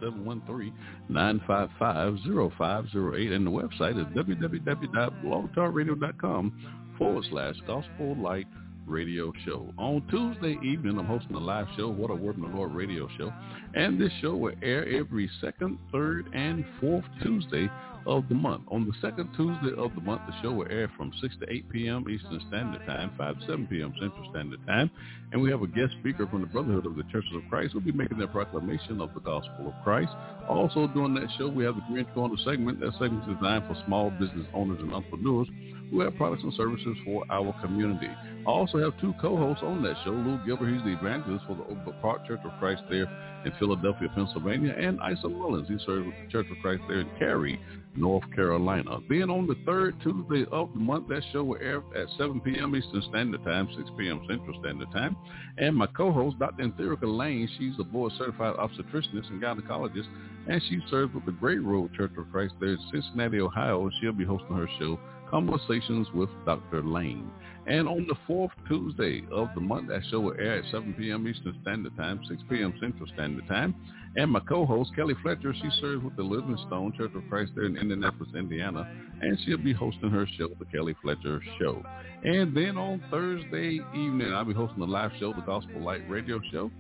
713-955-0508. 1.10 3.32
And 3.32 3.48
the 3.48 3.50
website 3.50 4.00
is 4.00 4.06
www.blogtalkradio.com 4.16 6.54
forward 7.00 7.26
slash 7.32 7.56
gospel 7.66 8.16
light 8.18 8.46
radio 8.86 9.34
show. 9.46 9.74
On 9.80 10.04
Tuesday 10.12 10.60
evening, 10.64 11.00
I'm 11.00 11.08
hosting 11.08 11.36
a 11.36 11.40
live 11.40 11.70
show, 11.76 11.90
What 11.90 12.12
a 12.12 12.16
Word 12.16 12.36
in 12.36 12.44
the 12.44 12.50
Lord 12.50 12.76
radio 12.76 13.08
show. 13.18 13.34
And 13.74 14.00
this 14.00 14.12
show 14.22 14.36
will 14.36 14.54
air 14.62 14.88
every 14.88 15.30
second, 15.40 15.80
third, 15.92 16.28
and 16.34 16.66
fourth 16.80 17.06
Tuesday 17.24 17.70
of 18.06 18.28
the 18.30 18.36
month. 18.36 18.64
On 18.70 18.86
the 18.86 18.94
second 19.02 19.30
Tuesday 19.36 19.76
of 19.78 19.94
the 19.96 20.02
month, 20.02 20.22
the 20.28 20.34
show 20.42 20.52
will 20.52 20.68
air 20.70 20.92
from 20.98 21.12
6 21.22 21.36
to 21.42 21.52
8 21.52 21.70
p.m. 21.70 22.06
Eastern 22.10 22.42
Standard 22.48 22.86
Time, 22.86 23.12
5 23.18 23.40
to 23.40 23.46
7 23.46 23.68
p.m. 23.68 23.94
Central 24.00 24.28
Standard 24.32 24.66
Time. 24.66 24.90
And 25.32 25.42
we 25.42 25.50
have 25.52 25.62
a 25.62 25.68
guest 25.68 25.94
speaker 26.00 26.28
from 26.28 26.42
the 26.42 26.48
Brotherhood 26.48 26.86
of 26.86 26.96
the 26.96 27.04
Churches 27.04 27.32
of 27.36 27.44
Christ 27.50 27.74
who 27.74 27.80
will 27.80 27.86
be 27.86 27.92
making 27.92 28.18
their 28.18 28.28
proclamation 28.28 29.00
of 29.02 29.14
the 29.14 29.22
gospel 29.22 29.68
of 29.68 29.84
Christ. 29.84 30.12
Also 30.50 30.88
during 30.88 31.14
that 31.16 31.28
show, 31.38 31.48
we 31.48 31.64
have 31.64 31.76
the 31.76 31.84
Green 31.90 32.06
Corner 32.14 32.36
segment. 32.44 32.80
That 32.80 32.94
segment 32.94 33.24
is 33.30 33.36
designed 33.36 33.66
for 33.68 33.82
small 33.86 34.10
business 34.12 34.48
owners 34.54 34.80
and 34.82 34.94
entrepreneurs 34.94 35.48
who 35.92 36.00
have 36.02 36.16
products 36.16 36.44
and 36.44 36.54
services 36.54 36.98
for 37.06 37.24
our 37.30 37.54
community. 37.62 38.08
I 38.08 38.50
also 38.50 38.80
have 38.80 39.00
two 39.00 39.14
co-hosts 39.22 39.62
on 39.64 39.84
that 39.84 39.96
show. 40.04 40.12
Lou 40.12 40.40
Gilbert, 40.46 40.74
he's 40.74 40.84
the 40.84 40.98
evangelist 40.98 41.46
for 41.46 41.56
the 41.56 41.92
Park 42.02 42.26
Church 42.26 42.40
of 42.44 42.52
Christ 42.60 42.82
there 42.90 43.06
in 43.46 43.52
Philadelphia, 43.60 44.10
Pennsylvania, 44.14 44.74
and 44.78 45.00
Isa 45.12 45.28
Mullins, 45.28 45.68
he 45.68 45.78
serves 45.86 46.06
with 46.06 46.16
the 46.24 46.32
Church 46.32 46.48
of 46.52 46.58
Christ 46.62 46.84
there 46.88 47.02
in 47.02 47.10
Cary, 47.18 47.60
North 47.96 48.24
Carolina. 48.34 49.00
Then 49.10 49.30
on 49.30 49.48
the 49.48 49.56
third 49.66 49.96
Tuesday 50.02 50.46
of 50.52 50.70
the 50.74 50.80
month, 50.80 51.08
that 51.10 51.24
show 51.32 51.44
will 51.44 51.60
air 51.62 51.84
at 51.96 52.08
7 52.18 52.40
p.m. 52.42 52.76
Eastern 52.76 53.02
Standard 53.10 53.44
Time, 53.44 53.68
6 53.76 53.90
p.m. 53.98 54.22
Central 54.30 54.58
Standard 54.62 54.92
Time. 54.92 55.16
And 55.58 55.76
my 55.76 55.88
co-host, 55.88 56.40
Dr. 56.40 56.64
Entherica 56.64 57.04
Lane, 57.04 57.50
she's 57.58 57.74
a 57.80 57.84
board-certified 57.84 58.56
obstetricianist 58.56 59.30
and 59.30 59.42
gynecologist, 59.42 60.08
and 60.48 60.62
she 60.70 60.80
serves 60.90 61.14
with 61.14 61.26
the 61.26 61.32
Great 61.32 61.62
Road 61.62 61.94
Church 61.94 62.12
of 62.18 62.32
Christ 62.32 62.54
there 62.60 62.70
in 62.70 62.80
Cincinnati, 62.92 63.40
Ohio, 63.40 63.90
she'll 64.00 64.14
be 64.14 64.26
hosting 64.26 64.56
her 64.56 64.70
show, 64.80 65.00
Conversations 65.32 66.08
with 66.14 66.30
Dr. 66.46 66.84
Lane. 66.84 67.32
And 67.68 67.88
on 67.88 68.08
the 68.08 68.16
fourth 68.26 68.52
Tuesday 68.68 69.24
of 69.32 69.50
the 69.54 69.62
month, 69.62 69.90
that 69.90 70.02
show 70.10 70.20
will 70.20 70.34
air 70.40 70.58
at 70.58 70.72
7 70.72 70.96
p.m. 70.98 71.28
Eastern 71.28 71.58
Standard 71.62 71.96
Time, 71.96 72.20
6 72.28 72.42
p.m. 72.50 72.74
Central 72.82 73.08
Standard 73.14 73.48
Time. 73.48 73.76
And 74.18 74.32
my 74.32 74.40
co-host, 74.42 74.92
Kelly 74.96 75.14
Fletcher, 75.22 75.54
she 75.54 75.70
serves 75.80 76.04
with 76.04 76.16
the 76.16 76.24
Livingstone 76.24 76.94
Church 76.98 77.12
of 77.16 77.24
Christ 77.30 77.52
there 77.56 77.66
in 77.66 77.78
Indianapolis, 77.78 78.30
Indiana. 78.36 78.90
And 79.22 79.38
she'll 79.46 79.58
be 79.58 79.74
hosting 79.74 80.10
her 80.10 80.28
show, 80.38 80.50
The 80.60 80.66
Kelly 80.66 80.96
Fletcher 81.02 81.40
Show. 81.60 81.84
And 82.24 82.56
then 82.56 82.78
on 82.78 83.04
Thursday 83.12 83.80
evening, 83.94 84.34
I'll 84.34 84.44
be 84.44 84.54
hosting 84.54 84.82
a 84.82 84.86
live 84.86 85.12
show, 85.20 85.32
The 85.32 85.42
Gospel 85.42 85.82
Light 85.82 86.02
Radio 86.10 86.42
Show. 86.52 86.72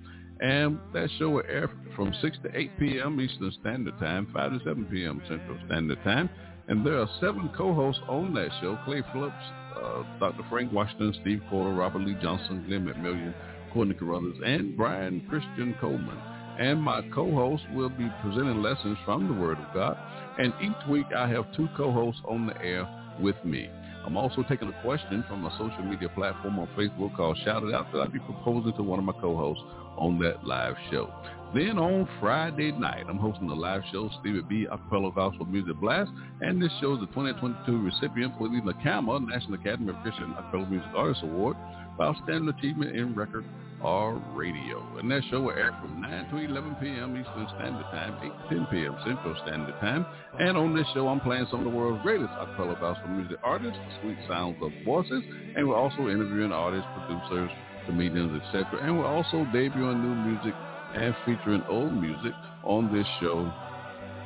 And 0.42 0.80
that 0.94 1.10
show 1.20 1.30
will 1.30 1.44
air 1.48 1.70
from 1.96 2.14
6 2.20 2.38
to 2.44 2.58
8 2.58 2.80
p.m. 2.80 3.22
Eastern 3.22 3.52
Standard 3.62 3.98
Time, 4.00 4.28
5 4.34 4.52
to 4.54 4.60
7 4.66 4.86
p.m. 4.86 5.22
Central 5.30 5.58
Standard 5.68 6.04
Time. 6.04 6.30
And 6.72 6.86
there 6.86 7.02
are 7.02 7.10
seven 7.20 7.50
co-hosts 7.50 8.02
on 8.08 8.34
that 8.36 8.48
show. 8.62 8.80
Clay 8.86 9.04
Phillips, 9.12 9.36
uh, 9.76 10.04
Dr. 10.22 10.42
Frank 10.50 10.72
Washington, 10.72 11.14
Steve 11.20 11.42
Porter, 11.50 11.76
Robert 11.76 12.00
Lee 12.00 12.16
Johnson, 12.22 12.64
Glenn 12.66 12.86
McMillian, 12.86 13.34
Courtney 13.74 13.94
Carruthers, 13.94 14.38
and 14.46 14.78
Brian 14.78 15.22
Christian 15.28 15.76
Coleman. 15.82 16.18
And 16.58 16.82
my 16.82 17.02
co-host 17.14 17.64
will 17.74 17.90
be 17.90 18.08
presenting 18.22 18.62
lessons 18.62 18.98
from 19.04 19.28
the 19.28 19.34
Word 19.34 19.58
of 19.58 19.66
God. 19.74 19.98
And 20.40 20.54
each 20.62 20.88
week 20.90 21.08
I 21.14 21.28
have 21.28 21.54
two 21.58 21.68
co-hosts 21.76 22.22
on 22.26 22.48
the 22.48 22.56
air 22.62 22.88
with 23.20 23.36
me. 23.44 23.70
I'm 24.06 24.16
also 24.16 24.42
taking 24.48 24.70
a 24.70 24.82
question 24.82 25.26
from 25.28 25.46
a 25.46 25.52
social 25.58 25.84
media 25.84 26.08
platform 26.08 26.58
on 26.58 26.70
Facebook 26.78 27.18
called 27.18 27.38
Shout 27.44 27.64
It 27.64 27.76
Out 27.76 27.92
that 27.92 28.00
I'll 28.00 28.08
be 28.08 28.20
proposing 28.20 28.72
to 28.78 28.84
one 28.84 28.98
of 28.98 29.04
my 29.04 29.12
co-hosts 29.20 29.64
on 29.98 30.20
that 30.20 30.46
live 30.48 30.76
show. 30.90 31.12
Then 31.54 31.78
on 31.78 32.08
Friday 32.22 32.72
night, 32.72 33.04
I'm 33.10 33.18
hosting 33.18 33.50
the 33.50 33.56
live 33.56 33.82
show, 33.92 34.10
Stevie 34.22 34.42
B 34.48 34.68
Acapella 34.72 35.14
Gospel 35.14 35.46
Music 35.46 35.76
Blast, 35.82 36.10
and 36.40 36.62
this 36.64 36.72
show 36.80 36.94
is 36.94 37.02
the 37.02 37.08
2022 37.08 37.76
recipient 37.76 38.32
for 38.38 38.48
the 38.48 38.64
NACAMA, 38.64 39.28
National 39.28 39.56
Academy 39.56 39.90
of 39.90 40.00
Christian 40.02 40.34
Acapella 40.40 40.70
Music 40.70 40.88
Artists 40.96 41.24
Award 41.24 41.58
for 41.98 42.06
Outstanding 42.06 42.56
Achievement 42.56 42.96
in 42.96 43.14
Record 43.16 43.44
or 43.84 44.24
Radio. 44.32 44.80
And 44.98 45.12
that 45.12 45.24
show 45.30 45.42
will 45.42 45.52
air 45.52 45.76
from 45.82 46.00
9 46.00 46.30
to 46.30 46.38
11 46.38 46.76
p.m. 46.80 47.20
Eastern 47.20 47.48
Standard 47.60 47.84
Time, 47.92 48.16
8 48.24 48.32
to 48.32 48.56
10 48.56 48.68
p.m. 48.72 48.96
Central 49.04 49.36
Standard 49.44 49.76
Time. 49.82 50.06
And 50.40 50.56
on 50.56 50.74
this 50.74 50.88
show, 50.94 51.10
I'm 51.10 51.20
playing 51.20 51.48
some 51.52 51.60
of 51.60 51.66
the 51.66 51.76
world's 51.76 52.02
greatest 52.02 52.32
acapella 52.40 52.80
gospel 52.80 53.10
music 53.10 53.40
artists, 53.44 53.80
sweet 54.00 54.18
sounds 54.26 54.56
of 54.62 54.72
voices, 54.86 55.22
and 55.58 55.68
we're 55.68 55.76
also 55.76 56.08
interviewing 56.08 56.54
artists, 56.54 56.88
producers, 56.96 57.52
comedians, 57.88 58.40
etc. 58.40 58.88
And 58.88 58.98
we're 58.98 59.06
also 59.06 59.44
debuting 59.52 60.00
new 60.00 60.16
music 60.32 60.56
and 60.96 61.16
featuring 61.26 61.64
old 61.70 61.94
music 61.94 62.34
on 62.64 62.94
this 62.94 63.08
show 63.20 63.52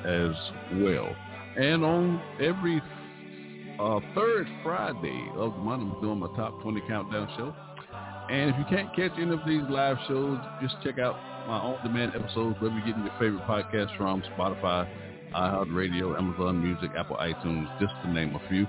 as 0.05 0.35
well. 0.81 1.09
And 1.57 1.83
on 1.83 2.21
every 2.39 2.81
uh, 3.79 3.99
third 4.13 4.47
Friday 4.63 5.29
of 5.35 5.53
the 5.53 5.59
month, 5.59 5.93
I'm 5.95 6.01
doing 6.01 6.19
my 6.19 6.27
top 6.35 6.61
20 6.61 6.81
countdown 6.87 7.29
show. 7.37 7.55
And 8.29 8.49
if 8.49 8.55
you 8.57 8.65
can't 8.69 8.89
catch 8.95 9.11
any 9.19 9.33
of 9.33 9.39
these 9.45 9.61
live 9.69 9.97
shows, 10.07 10.39
just 10.61 10.75
check 10.83 10.97
out 10.99 11.15
my 11.47 11.57
on-demand 11.57 12.13
episodes 12.15 12.59
wherever 12.59 12.77
you're 12.79 12.87
getting 12.87 13.03
your 13.03 13.13
favorite 13.19 13.45
podcast 13.45 13.95
from, 13.97 14.23
Spotify, 14.35 14.89
iHeartRadio, 15.33 16.17
Amazon 16.17 16.63
Music, 16.63 16.89
Apple 16.97 17.17
iTunes, 17.17 17.67
just 17.79 17.93
to 18.03 18.11
name 18.11 18.35
a 18.35 18.49
few. 18.49 18.65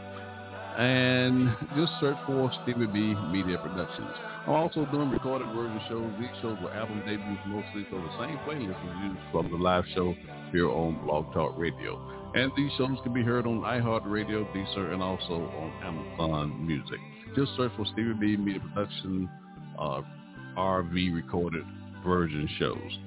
And 0.78 1.56
just 1.74 1.92
search 2.00 2.16
for 2.26 2.50
Stevie 2.62 2.86
B 2.86 3.14
Media 3.32 3.58
Productions. 3.58 4.10
I'm 4.46 4.52
also 4.52 4.86
doing 4.86 5.10
recorded 5.10 5.48
version 5.48 5.80
shows. 5.88 6.12
These 6.20 6.28
shows 6.42 6.58
were 6.62 6.72
album 6.72 7.00
debuts 7.00 7.40
mostly, 7.46 7.86
so 7.90 7.96
the 7.96 8.12
same 8.20 8.36
playlist 8.46 8.76
is 8.76 8.96
used 9.04 9.20
from 9.32 9.50
the 9.50 9.56
live 9.56 9.84
show 9.94 10.14
here 10.52 10.68
on 10.68 11.02
Blog 11.04 11.32
Talk 11.32 11.54
Radio. 11.56 11.98
And 12.34 12.52
these 12.56 12.70
shows 12.76 12.98
can 13.02 13.14
be 13.14 13.22
heard 13.22 13.46
on 13.46 13.60
iHeartRadio, 13.60 14.46
Deezer, 14.54 14.92
and 14.92 15.02
also 15.02 15.34
on 15.34 15.72
Amazon 15.82 16.66
Music. 16.66 17.00
Just 17.34 17.56
search 17.56 17.72
for 17.76 17.86
Stevie 17.92 18.12
B 18.12 18.36
Media 18.36 18.60
Production 18.60 19.28
uh, 19.78 20.02
RV 20.58 21.14
recorded 21.14 21.64
version 22.04 22.48
shows. 22.58 22.98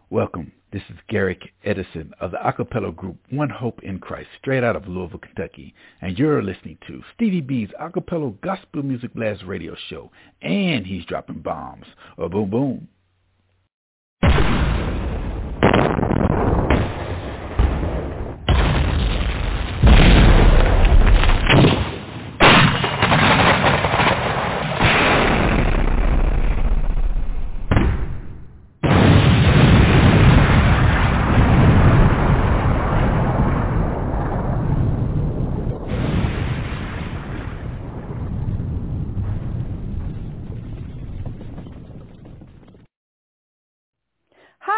Welcome. 0.09 0.51
This 0.73 0.81
is 0.89 0.97
Garrick 1.09 1.53
Edison 1.63 2.13
of 2.19 2.31
the 2.31 2.37
acapella 2.37 2.95
group 2.95 3.17
One 3.29 3.49
Hope 3.49 3.83
in 3.83 3.99
Christ, 3.99 4.29
straight 4.39 4.63
out 4.63 4.75
of 4.77 4.87
Louisville, 4.87 5.19
Kentucky. 5.19 5.73
And 6.01 6.17
you're 6.17 6.41
listening 6.41 6.77
to 6.87 7.01
Stevie 7.15 7.41
B's 7.41 7.69
acapella 7.79 8.39
gospel 8.41 8.83
music 8.83 9.13
blast 9.13 9.43
radio 9.45 9.75
show. 9.89 10.11
And 10.41 10.85
he's 10.85 11.05
dropping 11.05 11.39
bombs. 11.41 11.85
Oh, 12.17 12.29
boom, 12.29 12.49
boom. 12.49 12.87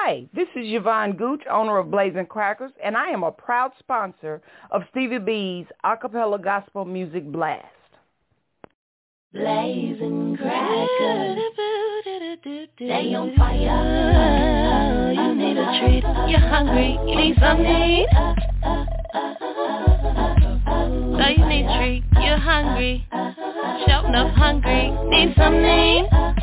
Hi, 0.06 0.28
this 0.34 0.42
is 0.56 0.74
Yvonne 0.74 1.14
Gooch, 1.14 1.42
owner 1.50 1.78
of 1.78 1.90
Blazing 1.90 2.26
Crackers, 2.26 2.72
and 2.84 2.96
I 2.98 3.10
am 3.10 3.24
a 3.24 3.32
proud 3.32 3.72
sponsor 3.80 4.42
of 4.72 4.84
Stevie 4.92 5.20
B's 5.20 5.66
Acapella 5.86 6.44
Gospel 6.44 6.86
Music 6.86 7.30
Blast. 7.32 7.66
Blazing 9.34 10.38
crackers, 10.38 11.40
they 12.80 13.16
on 13.16 13.36
fire. 13.36 15.12
You 15.14 15.36
need 15.36 15.58
a 15.58 15.80
treat, 15.80 16.04
you're 16.30 16.40
hungry, 16.40 17.00
you 17.08 17.16
need 17.16 17.36
something. 17.40 18.06
So 21.18 21.28
you 21.30 21.46
need 21.48 21.66
a 21.66 21.78
treat, 21.78 22.04
you're 22.22 22.38
hungry, 22.38 23.08
sure 23.12 24.08
enough 24.08 24.36
hungry, 24.36 24.92
need 25.10 25.34
something. 25.36 26.43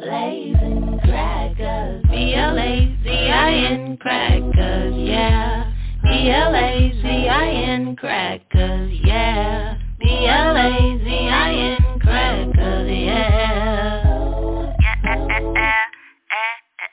Blazing 0.00 0.98
crackers, 1.04 2.02
B-L-A-Z-I-N 2.10 3.96
crackers, 3.98 4.94
yeah. 4.96 5.70
B-L-A-Z-I-n 6.02 7.96
crackers, 7.96 8.92
yeah. 9.04 9.76
B-L-A-Z-I-n 10.00 12.00
crackers, 12.00 12.90
yeah. 12.90 14.16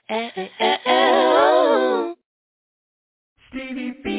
Stevie 3.50 3.94
B's 4.04 4.17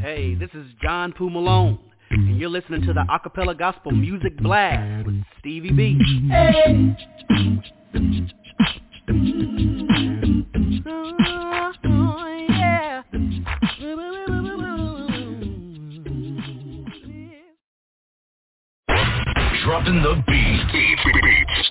Hey, 0.00 0.34
this 0.34 0.48
is 0.54 0.64
John 0.82 1.12
Poo 1.12 1.28
Malone, 1.28 1.78
and 2.10 2.40
you're 2.40 2.48
listening 2.48 2.80
to 2.86 2.94
the 2.94 3.04
Acapella 3.10 3.58
Gospel 3.58 3.92
Music 3.92 4.34
Blast 4.38 5.04
with 5.04 5.22
Stevie 5.38 5.72
B. 5.72 5.98
Dropping 19.62 20.02
the 20.02 20.22
beat. 20.26 20.50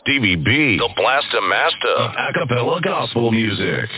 Stevie 0.04 0.36
B, 0.36 0.78
the 0.78 0.90
blaster 0.96 1.42
master 1.42 1.88
of 1.98 2.12
acapella 2.12 2.80
gospel 2.84 3.32
music. 3.32 3.90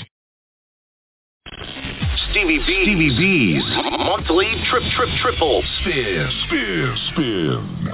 Stevie 2.31 2.59
B. 2.59 2.63
Stevie 2.83 3.09
B's 3.17 3.63
monthly 3.99 4.47
trip 4.69 4.83
trip 4.95 5.09
triple 5.21 5.61
spin 5.81 6.29
spin 6.47 6.97
spin. 7.11 7.93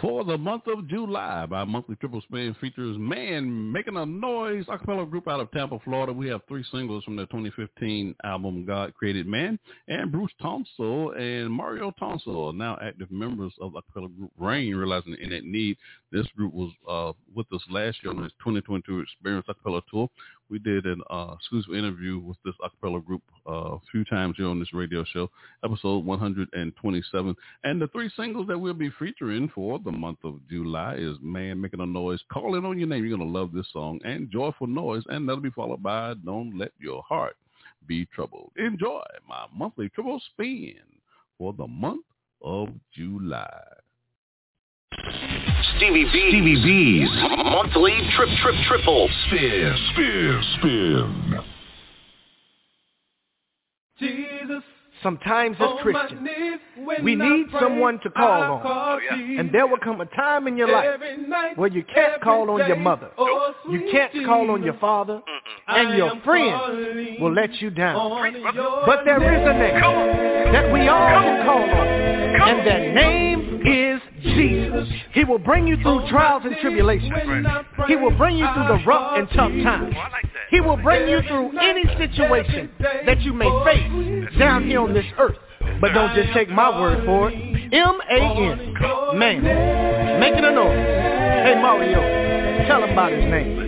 For 0.00 0.24
the 0.24 0.36
month 0.36 0.64
of 0.66 0.88
July, 0.88 1.46
my 1.48 1.64
monthly 1.64 1.94
triple 1.94 2.20
spin 2.22 2.56
features 2.60 2.96
Man 2.98 3.70
Making 3.70 3.96
a 3.96 4.04
Noise, 4.04 4.64
a 4.68 4.76
cappella 4.76 5.06
group 5.06 5.28
out 5.28 5.38
of 5.38 5.50
Tampa, 5.52 5.78
Florida. 5.84 6.12
We 6.12 6.28
have 6.28 6.40
three 6.48 6.64
singles 6.72 7.04
from 7.04 7.14
their 7.14 7.26
2015 7.26 8.16
album 8.24 8.64
God 8.64 8.94
Created 8.94 9.28
Man, 9.28 9.60
and 9.86 10.10
Bruce 10.10 10.32
Tonsel 10.40 11.16
and 11.16 11.52
Mario 11.52 11.92
Tonsel 12.00 12.50
are 12.50 12.52
now 12.52 12.78
active 12.82 13.12
members 13.12 13.52
of 13.60 13.74
the 13.74 13.82
cappella 13.82 14.08
group 14.08 14.32
Rain, 14.38 14.74
realizing 14.74 15.16
in 15.20 15.30
that 15.30 15.44
need. 15.44 15.76
This 16.10 16.26
group 16.36 16.52
was 16.52 16.72
uh, 16.88 17.12
with 17.34 17.46
us 17.52 17.62
last 17.70 17.98
year 18.02 18.12
on 18.12 18.22
this 18.22 18.32
2022 18.44 19.00
Experience 19.00 19.46
Acapella 19.48 19.82
Tour. 19.88 20.08
We 20.52 20.58
did 20.58 20.84
an 20.84 21.00
uh, 21.08 21.34
exclusive 21.38 21.74
interview 21.74 22.18
with 22.18 22.36
this 22.44 22.52
acapella 22.62 23.02
group 23.02 23.22
uh, 23.48 23.76
a 23.76 23.80
few 23.90 24.04
times 24.04 24.34
here 24.36 24.48
on 24.48 24.58
this 24.58 24.74
radio 24.74 25.02
show, 25.02 25.30
episode 25.64 26.04
127. 26.04 27.36
And 27.64 27.80
the 27.80 27.88
three 27.88 28.10
singles 28.18 28.48
that 28.48 28.58
we'll 28.58 28.74
be 28.74 28.90
featuring 28.98 29.50
for 29.54 29.78
the 29.78 29.90
month 29.90 30.18
of 30.24 30.46
July 30.50 30.96
is 30.98 31.16
Man 31.22 31.58
Making 31.58 31.80
a 31.80 31.86
Noise, 31.86 32.20
Calling 32.30 32.66
on 32.66 32.78
Your 32.78 32.86
Name. 32.86 33.02
You're 33.02 33.16
going 33.16 33.32
to 33.32 33.38
love 33.38 33.54
this 33.54 33.66
song. 33.72 33.98
And 34.04 34.30
Joyful 34.30 34.66
Noise. 34.66 35.04
And 35.06 35.26
that'll 35.26 35.40
be 35.40 35.48
followed 35.48 35.82
by 35.82 36.12
Don't 36.22 36.58
Let 36.58 36.72
Your 36.78 37.02
Heart 37.02 37.38
Be 37.86 38.04
Troubled. 38.14 38.52
Enjoy 38.58 39.02
my 39.26 39.46
monthly 39.56 39.88
triple 39.88 40.20
spin 40.34 40.74
for 41.38 41.54
the 41.54 41.66
month 41.66 42.04
of 42.42 42.68
July. 42.94 43.62
Stevie 45.76 46.04
B. 46.04 46.10
Stevie 46.10 46.62
B's 46.62 47.10
monthly 47.44 47.96
trip 48.16 48.28
trip 48.42 48.54
triple 48.68 49.08
spin 49.26 49.76
spin 49.92 50.42
spin. 50.58 51.40
Jesus. 53.98 54.62
Sometimes 55.02 55.56
as 55.58 55.68
Christians, 55.80 56.28
we 57.02 57.16
need 57.16 57.46
someone 57.58 57.98
to 58.04 58.10
call 58.10 58.42
on. 58.42 58.62
Oh, 58.64 58.98
and 59.36 59.52
there 59.52 59.66
will 59.66 59.78
come 59.78 60.00
a 60.00 60.06
time 60.06 60.46
in 60.46 60.56
your 60.56 60.70
life 60.70 61.00
where 61.56 61.68
you 61.68 61.82
can't 61.92 62.22
call 62.22 62.48
on 62.50 62.68
your 62.68 62.76
mother. 62.76 63.10
You 63.68 63.88
can't 63.90 64.12
call 64.24 64.48
on 64.52 64.62
your 64.62 64.78
father. 64.78 65.20
And 65.66 65.98
your 65.98 66.12
friends 66.22 67.18
will 67.20 67.32
let 67.32 67.52
you 67.60 67.70
down. 67.70 68.32
But 68.86 69.04
there 69.04 69.18
is 69.18 69.42
a 69.42 69.54
name 69.58 70.52
that 70.52 70.72
we 70.72 70.86
all 70.86 71.08
can 71.08 71.46
call 71.46 71.62
on. 71.62 71.86
And 72.48 72.66
that 72.66 72.94
name 72.94 73.60
is 73.66 73.91
Jesus. 74.22 74.88
He 75.12 75.24
will 75.24 75.38
bring 75.38 75.66
you 75.66 75.76
through 75.82 76.08
trials 76.08 76.42
and 76.44 76.56
tribulations. 76.60 77.12
He 77.88 77.96
will 77.96 78.16
bring 78.16 78.36
you 78.36 78.46
through 78.54 78.68
the 78.68 78.84
rough 78.86 79.18
and 79.18 79.28
tough 79.30 79.52
times. 79.62 79.94
He 80.50 80.60
will 80.60 80.76
bring 80.76 81.08
you 81.08 81.20
through 81.28 81.58
any 81.58 81.84
situation 81.98 82.70
that 83.06 83.20
you 83.22 83.32
may 83.32 83.50
face 83.64 84.38
down 84.38 84.66
here 84.66 84.80
on 84.80 84.94
this 84.94 85.06
earth. 85.18 85.36
But 85.80 85.92
don't 85.92 86.14
just 86.14 86.32
take 86.34 86.48
my 86.48 86.80
word 86.80 87.04
for 87.04 87.30
it. 87.30 87.34
M-A-N. 87.72 89.18
Man. 89.18 90.20
Making 90.20 90.44
a 90.44 90.52
noise. 90.52 90.76
Hey, 90.76 91.54
Mario. 91.60 92.66
Tell 92.68 92.82
him 92.84 92.90
about 92.90 93.12
his 93.12 93.24
name. 93.24 93.58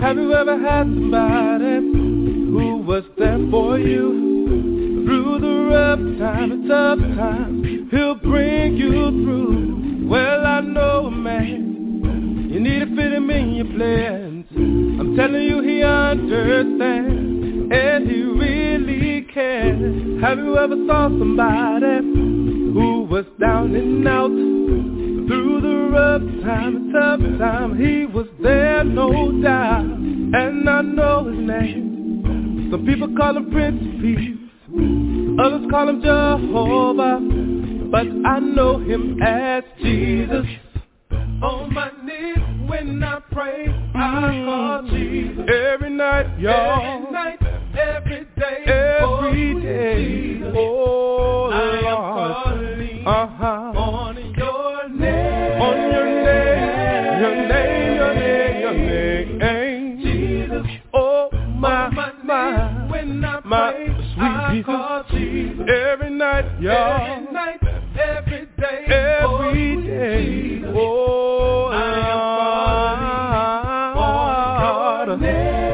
Have 0.00 0.16
you 0.16 0.32
ever 0.34 0.58
had 0.58 0.86
somebody 0.86 1.76
who 1.76 2.78
was 2.86 3.04
there 3.18 3.38
for 3.50 3.78
you 3.78 4.45
rough 5.68 5.98
time 6.18 6.52
and 6.52 6.68
tough 6.68 6.98
times? 6.98 7.66
He'll 7.90 8.14
bring 8.14 8.76
you 8.76 8.90
through. 8.90 10.08
Well, 10.08 10.46
I 10.46 10.60
know 10.60 11.06
a 11.06 11.10
man. 11.10 12.48
You 12.50 12.60
need 12.60 12.78
to 12.80 12.86
fit 12.96 13.12
him 13.12 13.28
in 13.30 13.54
your 13.54 13.66
plans. 13.66 14.46
I'm 14.56 15.16
telling 15.16 15.42
you, 15.42 15.62
he 15.62 15.82
understands, 15.82 17.72
and 17.72 18.08
he 18.08 18.22
really 18.22 19.22
cares. 19.34 20.22
Have 20.22 20.38
you 20.38 20.56
ever 20.56 20.76
saw 20.86 21.08
somebody 21.08 21.98
who 22.72 23.06
was 23.10 23.26
down 23.40 23.74
and 23.74 24.06
out? 24.08 24.30
Through 24.30 25.60
the 25.60 25.88
rough 25.92 26.22
time 26.44 26.76
and 26.76 26.92
tough 26.92 27.20
time, 27.38 27.76
he 27.76 28.06
was 28.06 28.26
there, 28.42 28.84
no 28.84 29.32
doubt. 29.42 29.84
And 29.84 30.70
I 30.70 30.82
know 30.82 31.24
his 31.26 31.38
name. 31.38 32.68
Some 32.70 32.86
people 32.86 33.14
call 33.16 33.36
him 33.36 33.50
Prince 33.50 33.82
of 33.82 34.00
Peace. 34.00 35.15
Others 35.38 35.66
call 35.70 35.88
him 35.88 36.02
Jehovah. 36.02 37.20
But 37.90 38.06
I 38.28 38.38
know 38.40 38.78
him 38.78 39.22
as 39.22 39.64
Jesus. 39.80 40.46
On 41.42 41.72
my 41.72 41.90
knees 42.02 42.68
when 42.68 43.02
I 43.02 43.20
pray, 43.30 43.68
I 43.94 44.42
call 44.46 44.88
Jesus. 44.88 45.44
Every 45.48 45.90
night, 45.90 46.38
y'all. 46.38 47.04
Every 47.04 47.12
night, 47.12 47.38
every 47.78 48.24
day. 48.36 48.64
Every 48.66 49.62
day. 49.62 50.52
Oh, 50.56 51.50
I 51.52 51.78
am 51.78 52.44
calling 52.44 53.06
uh-huh. 53.06 53.65
Jesus. 64.64 65.68
Every 65.68 66.10
night, 66.10 66.60
y'all. 66.60 67.18
Every 67.18 67.32
night, 67.32 67.60
every 67.98 68.46
day. 68.56 68.84
Every 68.86 69.76
oh, 69.76 69.80
day. 69.82 70.62
Oh, 70.74 71.66
I 71.72 71.74
am 75.04 75.08
your 75.08 75.16
name. 75.18 75.66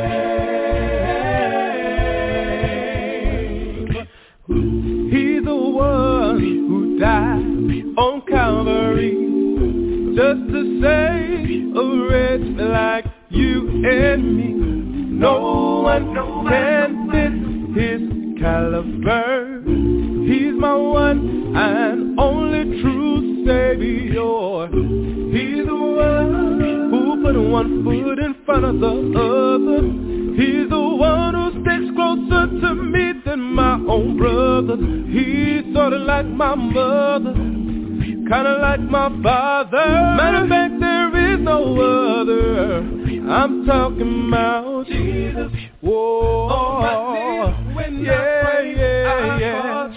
He's 5.11 5.45
the 5.45 5.55
one 5.55 6.41
who 6.41 6.99
died 6.99 7.99
on 7.99 8.23
Calvary 8.29 9.15
just 10.17 10.41
to 10.51 10.61
save 10.83 11.77
a 11.77 11.79
wretch 12.09 12.47
like 12.69 13.07
you 13.31 13.85
and 13.85 14.23
me. 14.37 14.53
No 15.19 15.35
one 15.85 16.15
can 16.49 16.91
fit 17.11 17.33
his 17.81 18.22
caliber. 18.43 19.63
He's 20.27 20.55
my 20.59 20.75
one 20.75 21.55
and 21.57 22.19
only 22.19 22.83
true 22.83 23.47
savior. 23.47 24.67
He's 25.33 25.65
the 25.65 25.75
one 25.75 26.91
who 26.91 27.23
put 27.23 27.37
one 27.39 27.85
foot 27.85 28.19
in 28.19 28.35
front 28.45 28.65
of 28.65 28.81
the 28.81 28.95
other. 29.17 29.83
He's 30.35 30.69
the 30.69 30.81
one 30.81 31.35
who 31.35 31.51
sticks 31.63 31.95
closer 31.95 32.47
to 32.63 32.75
me 32.75 33.13
than 33.25 33.41
my 33.41 33.75
own 33.75 34.17
brother. 34.17 34.77
He's 34.77 35.73
sorta 35.73 35.99
like 35.99 36.27
my 36.27 36.55
mother, 36.57 37.35
kinda 38.33 38.59
like 38.59 38.81
my 38.81 39.09
father. 39.23 39.87
Matter 40.17 40.45
of 40.45 40.49
fact, 40.49 40.81
there 40.81 41.35
is 41.35 41.41
no 41.41 41.59
other. 41.81 42.79
I'm 43.31 43.67
talking 43.67 44.29
about 44.29 44.87
Jesus. 44.87 45.53
Whoa, 45.83 46.49
yeah, 48.01 48.61
yeah, 48.63 49.39
yeah. 49.39 49.89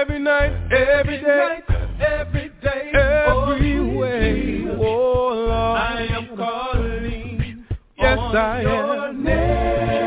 Every 0.00 0.20
night, 0.20 0.52
every 0.72 1.18
day, 1.20 1.58
every 2.00 2.52
oh, 2.52 2.62
day, 2.62 2.92
every 2.94 3.96
way. 3.96 4.64
Oh 4.78 5.32
Lord, 5.48 5.80
I 5.80 6.06
am 6.10 6.36
calling. 6.36 7.64
Yes, 7.98 8.18
I 8.18 8.60
am. 8.62 9.99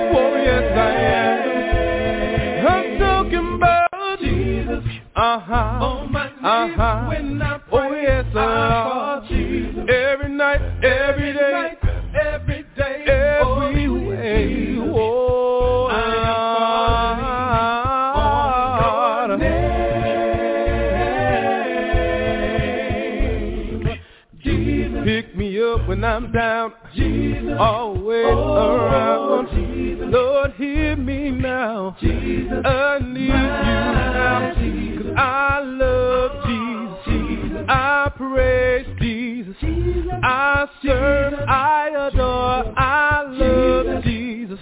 Jesus. 4.81 4.99
Uh 5.15 5.39
huh. 5.39 5.79
Uh 6.43 6.67
huh. 6.75 7.05
Oh 7.71 7.93
yes, 7.93 8.25
Lord. 8.33 9.23
Every 9.89 10.29
night, 10.29 10.61
every 10.83 11.33
day, 11.33 11.77
every 12.19 12.63
day, 12.77 13.05
every 13.07 13.87
way. 13.89 14.77
Oh, 14.79 15.89
Lord. 19.29 19.39
Pick 25.05 25.35
me 25.35 25.61
up 25.61 25.87
when 25.87 26.03
I'm 26.03 26.31
down. 26.31 26.73
Jesus, 26.95 27.55
always 27.59 28.25
around. 28.25 30.11
Lord, 30.11 30.53
hear 30.53 30.95
me 30.95 31.29
now. 31.31 31.95
Jesus, 31.99 32.63
I 32.65 32.99
need 33.01 33.27
you 33.27 33.33
now. 33.33 34.52
I 35.17 35.59
love 35.61 36.45
Jesus. 36.47 37.65
I 37.67 38.11
praise 38.17 38.87
Jesus. 38.99 39.55
I 40.23 40.67
serve, 40.83 41.33
I 41.47 41.89
adore, 42.07 42.73
I 42.77 43.23
love 43.27 44.03
Jesus. 44.03 44.59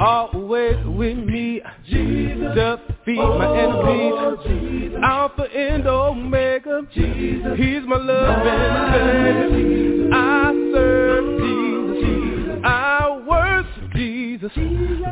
Always 0.00 0.76
with 0.86 1.18
me. 1.18 1.62
Jesus, 1.88 2.54
defeat 2.88 3.16
my 3.16 3.58
enemies. 3.58 4.92
Alpha 5.02 5.42
and 5.42 5.86
Omega. 5.86 6.82
He's 6.92 7.82
my 7.86 7.96
love 7.96 8.46
and. 8.46 10.14
I 10.14 10.52
serve 10.72 11.40
Jesus. 11.40 11.45
Jesus. 14.40 14.52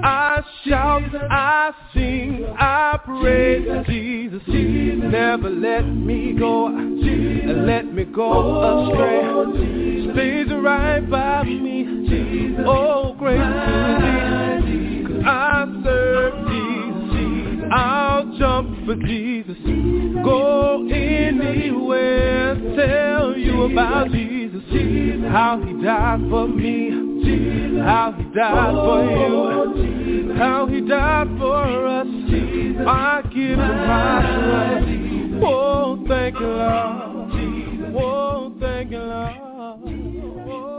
I 0.02 0.42
shout, 0.66 1.02
I 1.30 1.72
sing, 1.92 2.44
I 2.59 2.98
praise 3.05 3.86
Jesus. 3.86 4.42
Never 4.46 5.48
let 5.48 5.82
me 5.82 6.34
go, 6.38 6.66
let 6.66 7.92
me 7.92 8.05
go 8.05 8.90
astray. 8.90 10.12
Stays 10.12 10.52
right 10.52 11.09
by 11.09 11.44
me. 11.44 12.64
Oh, 12.66 13.14
me. 13.18 13.38
I 15.26 15.64
serve 15.82 16.48
Jesus. 16.48 16.63
I'll 17.72 18.38
jump 18.38 18.86
for 18.86 18.94
Jesus. 18.96 19.56
Go 20.24 20.86
anywhere, 20.90 22.54
tell 22.76 23.36
you 23.36 23.64
about 23.72 24.10
Jesus. 24.10 24.62
How 25.30 25.60
he 25.64 25.72
died 25.82 26.20
for 26.30 26.48
me. 26.48 26.90
How 27.80 28.12
he 28.16 28.24
died 28.34 28.74
for 28.74 29.04
you. 29.04 30.34
How 30.36 30.66
he 30.66 30.80
died 30.80 31.28
for 31.38 31.86
us. 31.86 32.06
I 32.86 33.22
give 33.28 33.58
him 33.58 33.58
my 33.58 34.20
trust. 34.20 35.44
Oh, 35.44 36.04
thank 36.08 36.38
you, 36.38 36.46
Lord. 36.46 37.94
Oh, 37.96 38.52
thank 38.60 38.90
you, 38.90 38.98
Lord. 38.98 39.34
Oh. 40.48 40.74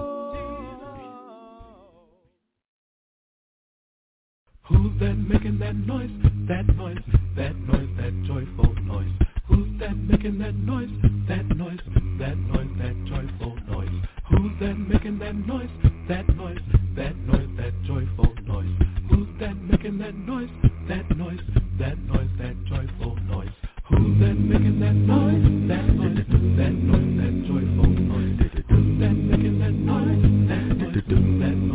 Who's 4.67 4.99
that 4.99 5.15
making 5.15 5.59
that 5.59 5.75
noise? 5.75 6.34
That 6.47 6.67
noise, 6.75 6.97
that 7.35 7.55
noise, 7.55 7.89
that 7.97 8.13
joyful 8.27 8.75
noise. 8.83 9.09
Who's 9.47 9.79
that 9.79 9.97
making 9.97 10.37
that 10.37 10.53
noise? 10.53 10.89
That 11.27 11.47
noise, 11.57 11.79
that 12.19 12.37
noise, 12.37 12.69
that 12.77 12.95
joyful 13.07 13.57
noise. 13.67 13.89
Who's 14.29 14.51
that 14.59 14.77
making 14.77 15.17
that 15.19 15.33
noise? 15.33 15.69
That 16.07 16.29
noise, 16.35 16.59
that 16.95 17.17
noise, 17.25 17.49
that 17.57 17.73
joyful 17.87 18.35
noise. 18.45 18.69
Who's 19.09 19.27
that 19.39 19.57
making 19.57 19.97
that 19.97 20.13
noise? 20.13 20.49
That 20.87 21.17
noise, 21.17 21.39
that 21.79 21.97
noise, 21.97 22.29
that 22.37 22.55
joyful 22.65 23.15
noise. 23.25 23.49
Who's 23.89 24.19
that 24.19 24.37
making 24.37 24.79
that 24.81 24.93
noise? 24.93 25.41
That 25.67 25.87
noise, 25.97 26.25
that 26.59 26.73
noise, 26.77 27.09
that 27.17 27.33
joyful 27.47 27.89
noise. 27.89 28.37
Who's 28.69 28.99
that 29.01 29.17
making 29.17 29.59
that 29.61 29.73
noise? 29.73 30.21
That 30.47 30.77
noise, 30.77 31.03
that 31.09 31.57
noise, 31.57 31.74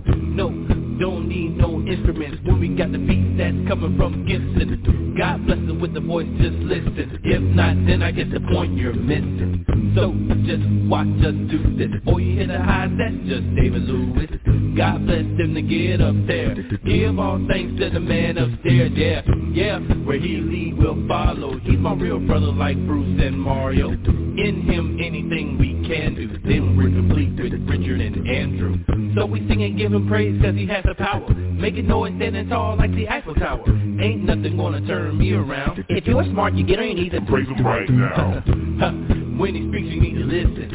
to 15.61 15.67
get 15.67 16.01
up 16.01 16.15
there. 16.27 16.55
Give 16.85 17.19
all 17.19 17.39
thanks 17.47 17.79
to 17.79 17.89
the 17.89 17.99
man 17.99 18.37
upstairs, 18.37 18.91
yeah, 18.95 19.21
yeah. 19.51 19.79
Where 19.79 20.19
he 20.19 20.37
lead, 20.37 20.77
we'll 20.77 21.07
follow. 21.07 21.59
He's 21.59 21.79
my 21.79 21.93
real 21.93 22.19
brother 22.19 22.47
like 22.47 22.77
Bruce 22.85 23.21
and 23.21 23.39
Mario. 23.39 23.89
In 23.89 24.63
him, 24.67 24.99
anything 25.01 25.57
we 25.59 25.87
can 25.87 26.15
do. 26.15 26.27
Then 26.43 26.75
we're 26.75 26.89
complete 26.89 27.35
with 27.37 27.53
Richard 27.69 28.01
and 28.01 28.27
Andrew. 28.27 28.77
So 29.15 29.25
we 29.25 29.39
sing 29.47 29.63
and 29.63 29.77
give 29.77 29.93
him 29.93 30.07
praise 30.07 30.41
cause 30.41 30.55
he 30.55 30.65
has 30.67 30.83
the 30.85 30.95
power. 30.95 31.29
Making 31.33 31.87
noise 31.87 32.13
standing 32.15 32.49
tall 32.49 32.77
like 32.77 32.93
the 32.95 33.07
Eiffel 33.09 33.35
Tower. 33.35 33.67
Ain't 33.67 34.23
nothing 34.23 34.57
gonna 34.57 34.85
turn 34.87 35.17
me 35.17 35.33
around. 35.33 35.85
If 35.89 36.05
you're 36.07 36.23
smart, 36.23 36.53
you 36.53 36.65
get 36.65 36.79
on 36.79 36.85
your 36.85 36.95
knees 36.95 37.11
and 37.13 37.27
praise 37.27 37.47
him 37.47 37.65
right 37.65 37.89
now. 37.89 38.41
when 39.37 39.55
he 39.55 39.67
speaks, 39.69 39.93
you 39.93 40.01
need 40.01 40.13
to 40.13 40.25
listen. 40.25 40.70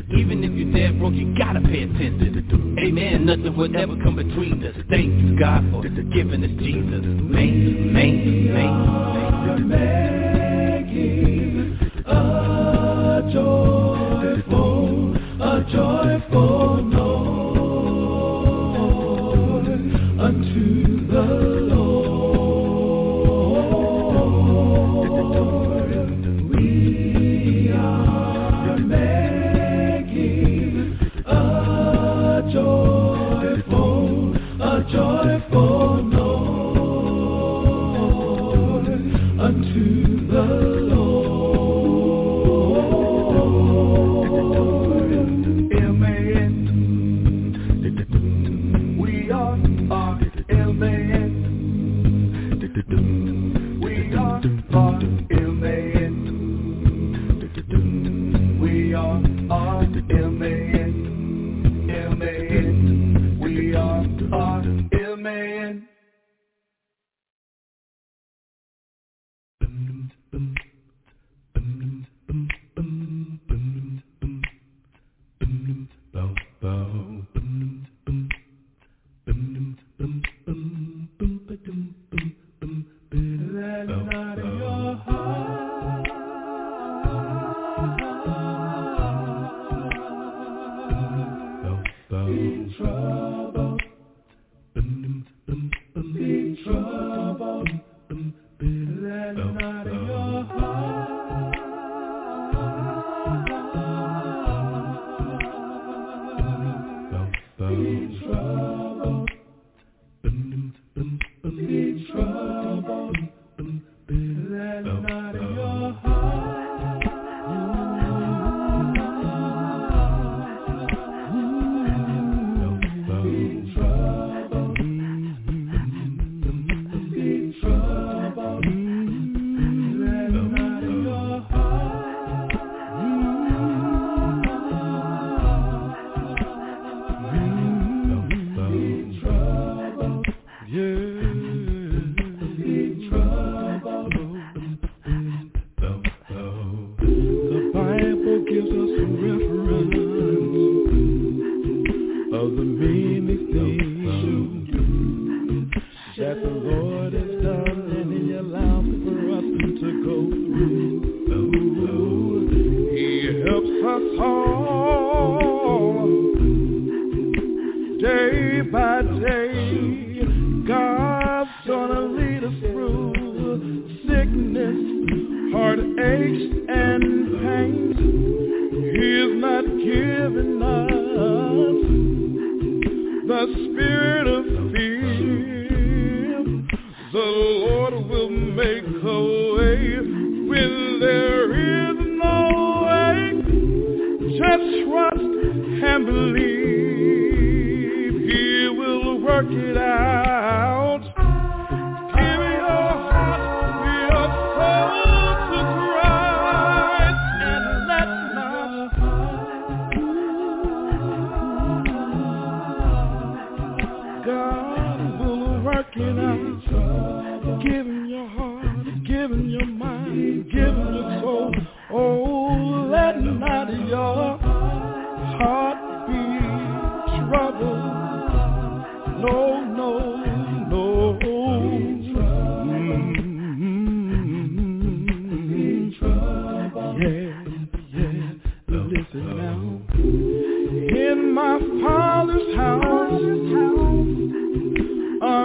nothing 3.27 3.57
would 3.57 3.75
ever 3.75 3.97
come 3.97 4.15
between 4.15 4.65
us. 4.65 4.77
Thank 4.89 5.21
you 5.21 5.37
God 5.37 5.69
for 5.73 5.83
the 5.83 5.89
forgiveness 5.91 6.53
Jesus. 6.61 7.05
Make, 7.05 7.53
make, 7.53 8.25
make, 8.55 8.71
make 9.67 10.87
A 12.07 13.29
joyful, 13.33 15.17
a 15.43 15.65
joyful 15.73 16.83
night. 16.85 17.06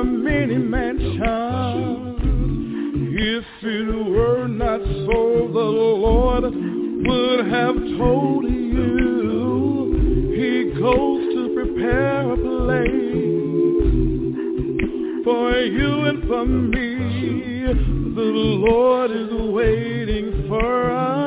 Many 0.04 0.58
mansions. 0.58 2.20
If 3.14 3.46
it 3.62 4.10
were 4.10 4.48
not 4.48 4.82
so, 4.82 5.50
the 5.54 5.60
Lord 5.60 6.44
would 6.44 7.46
have 7.48 7.76
told 7.98 8.46
you. 8.46 9.94
He 10.36 10.72
goes 10.80 11.34
to 11.36 11.54
prepare 11.56 12.32
a 12.32 12.36
place 12.36 13.22
for 15.24 15.52
you 15.60 16.06
and 16.06 16.24
for 16.28 16.46
me. 16.46 16.92
The 18.16 18.22
Lord 18.22 19.12
is 19.12 19.32
waiting 19.32 20.48
for 20.48 20.92
us 20.92 21.21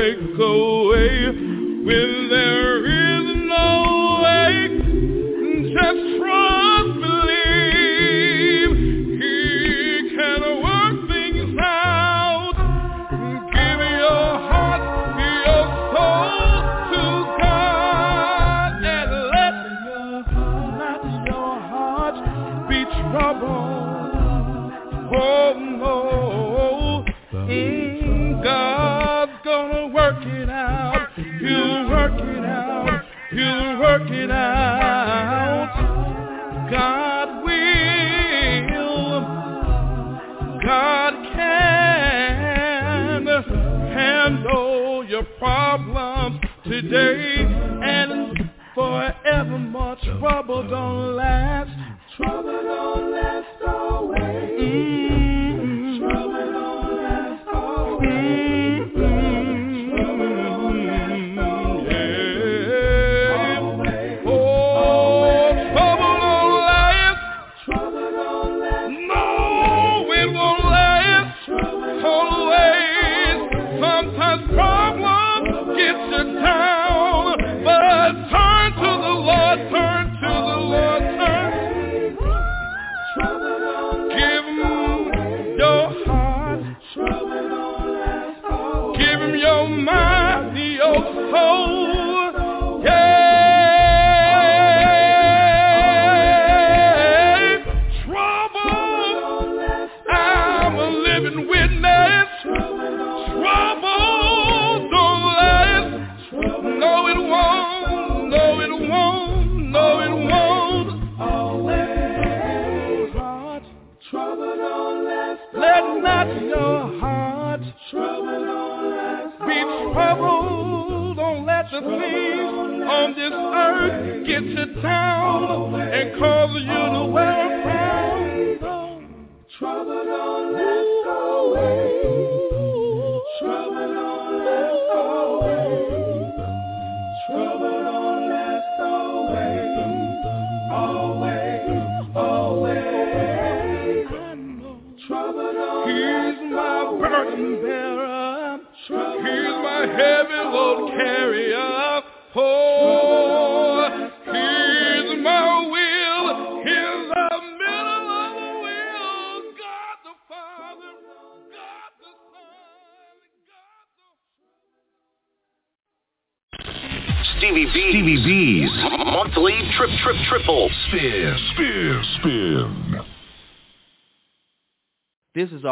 make 0.00 0.34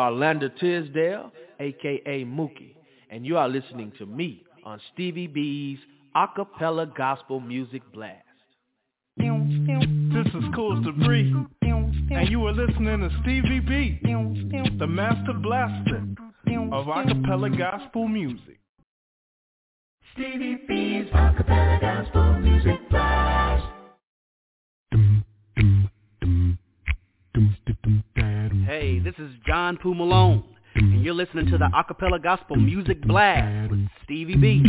This 0.08 0.14
is 0.14 0.20
Orlando 0.20 0.48
Tisdale, 0.48 1.32
aka 1.60 2.24
Mookie, 2.24 2.74
and 3.10 3.26
you 3.26 3.36
are 3.36 3.46
listening 3.46 3.92
to 3.98 4.06
me 4.06 4.42
on 4.64 4.80
Stevie 4.94 5.26
B's 5.26 5.78
Acapella 6.16 6.86
Gospel 6.96 7.40
Music 7.40 7.82
Blast. 7.92 8.24
This 9.18 10.26
is 10.34 10.44
Cool 10.54 10.80
Debris, 10.80 11.34
and 11.62 12.28
you 12.30 12.46
are 12.46 12.52
listening 12.52 13.00
to 13.00 13.10
Stevie 13.20 13.60
B, 13.60 14.00
the 14.78 14.86
master 14.86 15.34
blaster 15.34 16.02
of 16.72 16.86
acapella 16.86 17.58
gospel 17.58 18.08
music. 18.08 18.58
Stevie 20.14 20.62
B's 20.66 21.10
acapella 21.12 21.80
gospel 21.82 22.32
music 22.38 22.88
blast. 22.88 23.66
Hey, 28.68 28.98
this 28.98 29.14
is 29.16 29.30
John 29.46 29.78
Poo 29.78 29.94
Malone, 29.94 30.44
and 30.74 31.02
you're 31.02 31.14
listening 31.14 31.46
to 31.46 31.56
the 31.56 31.70
Acapella 31.74 32.22
Gospel 32.22 32.56
Music 32.56 33.00
Blast 33.00 33.70
with 33.70 33.88
Stevie 34.04 34.36
B. 34.36 34.62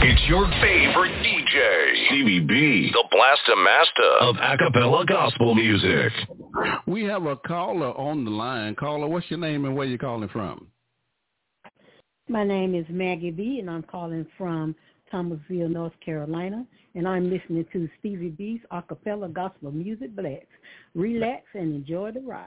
It's 0.00 0.22
your 0.30 0.46
favorite 0.62 1.12
DJ, 1.22 2.06
Stevie 2.06 2.40
B, 2.40 2.90
the 2.90 3.04
Blaster 3.10 3.56
Master 3.56 4.12
of 4.22 4.36
acapella 4.36 5.06
gospel 5.06 5.54
music. 5.54 6.10
We 6.86 7.04
have 7.04 7.26
a 7.26 7.36
caller 7.36 7.94
on 7.98 8.24
the 8.24 8.30
line. 8.30 8.74
Caller, 8.76 9.08
what's 9.08 9.28
your 9.28 9.40
name 9.40 9.66
and 9.66 9.76
where 9.76 9.86
you 9.86 9.98
calling 9.98 10.30
from? 10.30 10.71
My 12.28 12.44
name 12.44 12.74
is 12.74 12.86
Maggie 12.88 13.32
B, 13.32 13.58
and 13.58 13.68
I'm 13.68 13.82
calling 13.82 14.26
from 14.38 14.76
Thomasville, 15.10 15.68
North 15.68 15.92
Carolina, 16.04 16.64
and 16.94 17.08
I'm 17.08 17.28
listening 17.28 17.66
to 17.72 17.88
Stevie 17.98 18.28
B's 18.28 18.60
acapella 18.72 19.32
gospel 19.32 19.72
music 19.72 20.14
blast. 20.14 20.46
Relax 20.94 21.42
and 21.54 21.74
enjoy 21.74 22.12
the 22.12 22.20
ride. 22.20 22.46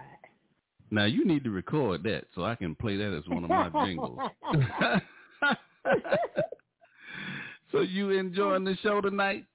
Now 0.91 1.05
you 1.05 1.25
need 1.25 1.43
to 1.43 1.49
record 1.49 2.03
that 2.03 2.25
so 2.33 2.45
I 2.45 2.55
can 2.55 2.73
play 2.75 2.95
that 2.95 3.13
as 3.13 3.27
one 3.27 3.43
of 3.43 3.49
my 3.49 3.69
jingles. 3.85 4.17
so 7.71 7.81
you 7.81 8.11
enjoying 8.11 8.63
the 8.63 8.77
show 8.81 9.01
tonight? 9.01 9.45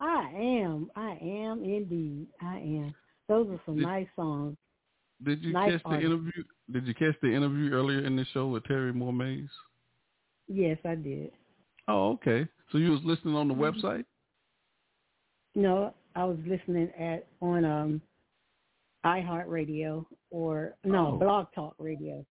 I 0.00 0.30
am. 0.34 0.90
I 0.96 1.18
am 1.22 1.62
indeed. 1.62 2.28
I 2.40 2.56
am. 2.56 2.94
Those 3.28 3.48
are 3.50 3.60
some 3.66 3.80
nice 3.80 4.06
songs. 4.16 4.56
Did 5.24 5.42
you 5.42 5.52
catch 5.52 5.82
the 5.82 5.88
artist. 5.88 6.04
interview? 6.06 6.44
Did 6.70 6.86
you 6.86 6.94
catch 6.94 7.14
the 7.22 7.32
interview 7.32 7.72
earlier 7.72 8.00
in 8.04 8.16
the 8.16 8.24
show 8.34 8.48
with 8.48 8.64
Terri 8.64 8.94
Moore 8.94 9.12
Mays? 9.12 9.48
Yes, 10.48 10.78
I 10.84 10.94
did. 10.94 11.32
Oh, 11.88 12.10
okay. 12.12 12.46
So 12.70 12.78
you 12.78 12.90
was 12.90 13.00
listening 13.04 13.34
on 13.34 13.48
the 13.48 13.54
Mhm. 13.54 13.58
website? 13.80 14.04
No, 15.54 15.94
I 16.14 16.24
was 16.24 16.38
listening 16.46 16.90
at 16.98 17.26
on 17.40 17.64
um 17.64 18.02
iHeartRadio 19.04 20.04
or 20.30 20.74
no 20.84 21.14
Oh. 21.14 21.18
Blog 21.18 21.46
Talk 21.54 21.74
Radio. 21.78 22.26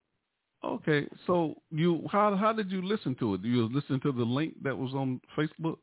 Okay. 0.64 1.08
So 1.28 1.56
you 1.72 2.06
how 2.12 2.36
how 2.36 2.52
did 2.54 2.72
you 2.72 2.82
listen 2.82 3.16
to 3.16 3.36
it? 3.36 3.42
You 3.44 3.64
was 3.64 3.72
listening 3.72 4.00
to 4.02 4.12
the 4.12 4.26
link 4.26 4.62
that 4.64 4.78
was 4.78 4.94
on 4.94 5.22
Facebook? 5.36 5.78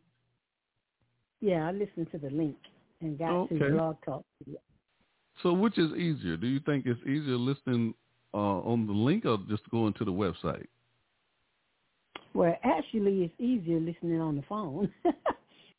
Yeah, 1.41 1.67
I 1.69 1.73
listened 1.73 2.11
to 2.11 2.19
the 2.19 2.31
link 2.31 2.57
and 3.01 3.19
got 3.19 3.49
to 3.49 3.55
Okay. 3.55 3.71
Blog 3.71 3.97
Talk. 4.05 4.25
So 5.43 5.52
which 5.52 5.78
is 5.78 5.93
easier? 5.93 6.36
Do 6.36 6.47
you 6.47 6.61
think 6.61 6.86
it's 6.86 7.01
easier 7.02 7.36
listening 7.36 7.94
uh, 8.35 8.36
on 8.61 8.86
the 8.86 8.93
link 8.93 9.24
or 9.24 9.39
just 9.48 9.69
going 9.70 9.93
to 9.94 10.05
the 10.05 10.12
website? 10.12 10.66
Well, 12.35 12.55
actually, 12.62 13.24
it's 13.24 13.40
easier 13.40 13.81
listening 13.81 14.20
on 14.20 14.36
the 14.36 14.43
phone. 14.48 14.93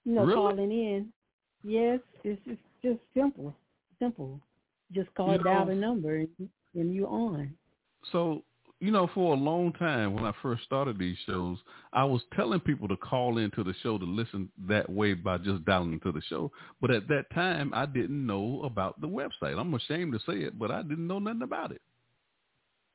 you 0.06 0.14
know, 0.16 0.24
Really? 0.26 0.36
calling 0.36 0.72
in. 0.72 1.14
Yes, 1.64 2.00
it's 2.24 2.42
just 2.46 2.60
just 2.84 3.00
simple, 3.14 3.54
simple. 4.00 4.40
Just 4.92 5.14
call 5.14 5.34
You 5.34 5.44
know- 5.44 5.66
the 5.66 5.76
number 5.76 6.18
and, 6.18 6.30
and 6.74 6.94
you're 6.94 7.08
on. 7.08 7.54
So, 8.12 8.44
you 8.82 8.90
know, 8.90 9.08
for 9.14 9.36
a 9.36 9.38
long 9.38 9.72
time 9.74 10.16
when 10.16 10.26
I 10.26 10.34
first 10.42 10.64
started 10.64 10.98
these 10.98 11.16
shows, 11.28 11.60
I 11.94 12.04
was 12.04 12.22
telling 12.36 12.60
people 12.60 12.88
to 12.88 12.98
call 12.98 13.38
into 13.38 13.64
the 13.64 13.76
show 13.84 14.00
to 14.00 14.06
listen 14.06 14.50
that 14.68 14.90
way 14.90 15.14
by 15.14 15.38
just 15.38 15.64
dialing 15.66 15.94
into 15.94 16.12
the 16.12 16.22
show. 16.28 16.52
But 16.82 16.90
at 16.90 17.08
that 17.08 17.26
time, 17.32 17.72
I 17.76 17.86
didn't 17.86 18.26
know 18.26 18.62
about 18.64 19.00
the 19.00 19.08
website. 19.08 19.60
I'm 19.60 19.74
ashamed 19.76 20.14
to 20.14 20.20
say 20.20 20.40
it, 20.40 20.58
but 20.58 20.72
I 20.72 20.82
didn't 20.82 21.06
know 21.06 21.20
nothing 21.20 21.44
about 21.44 21.72
it. 21.72 21.82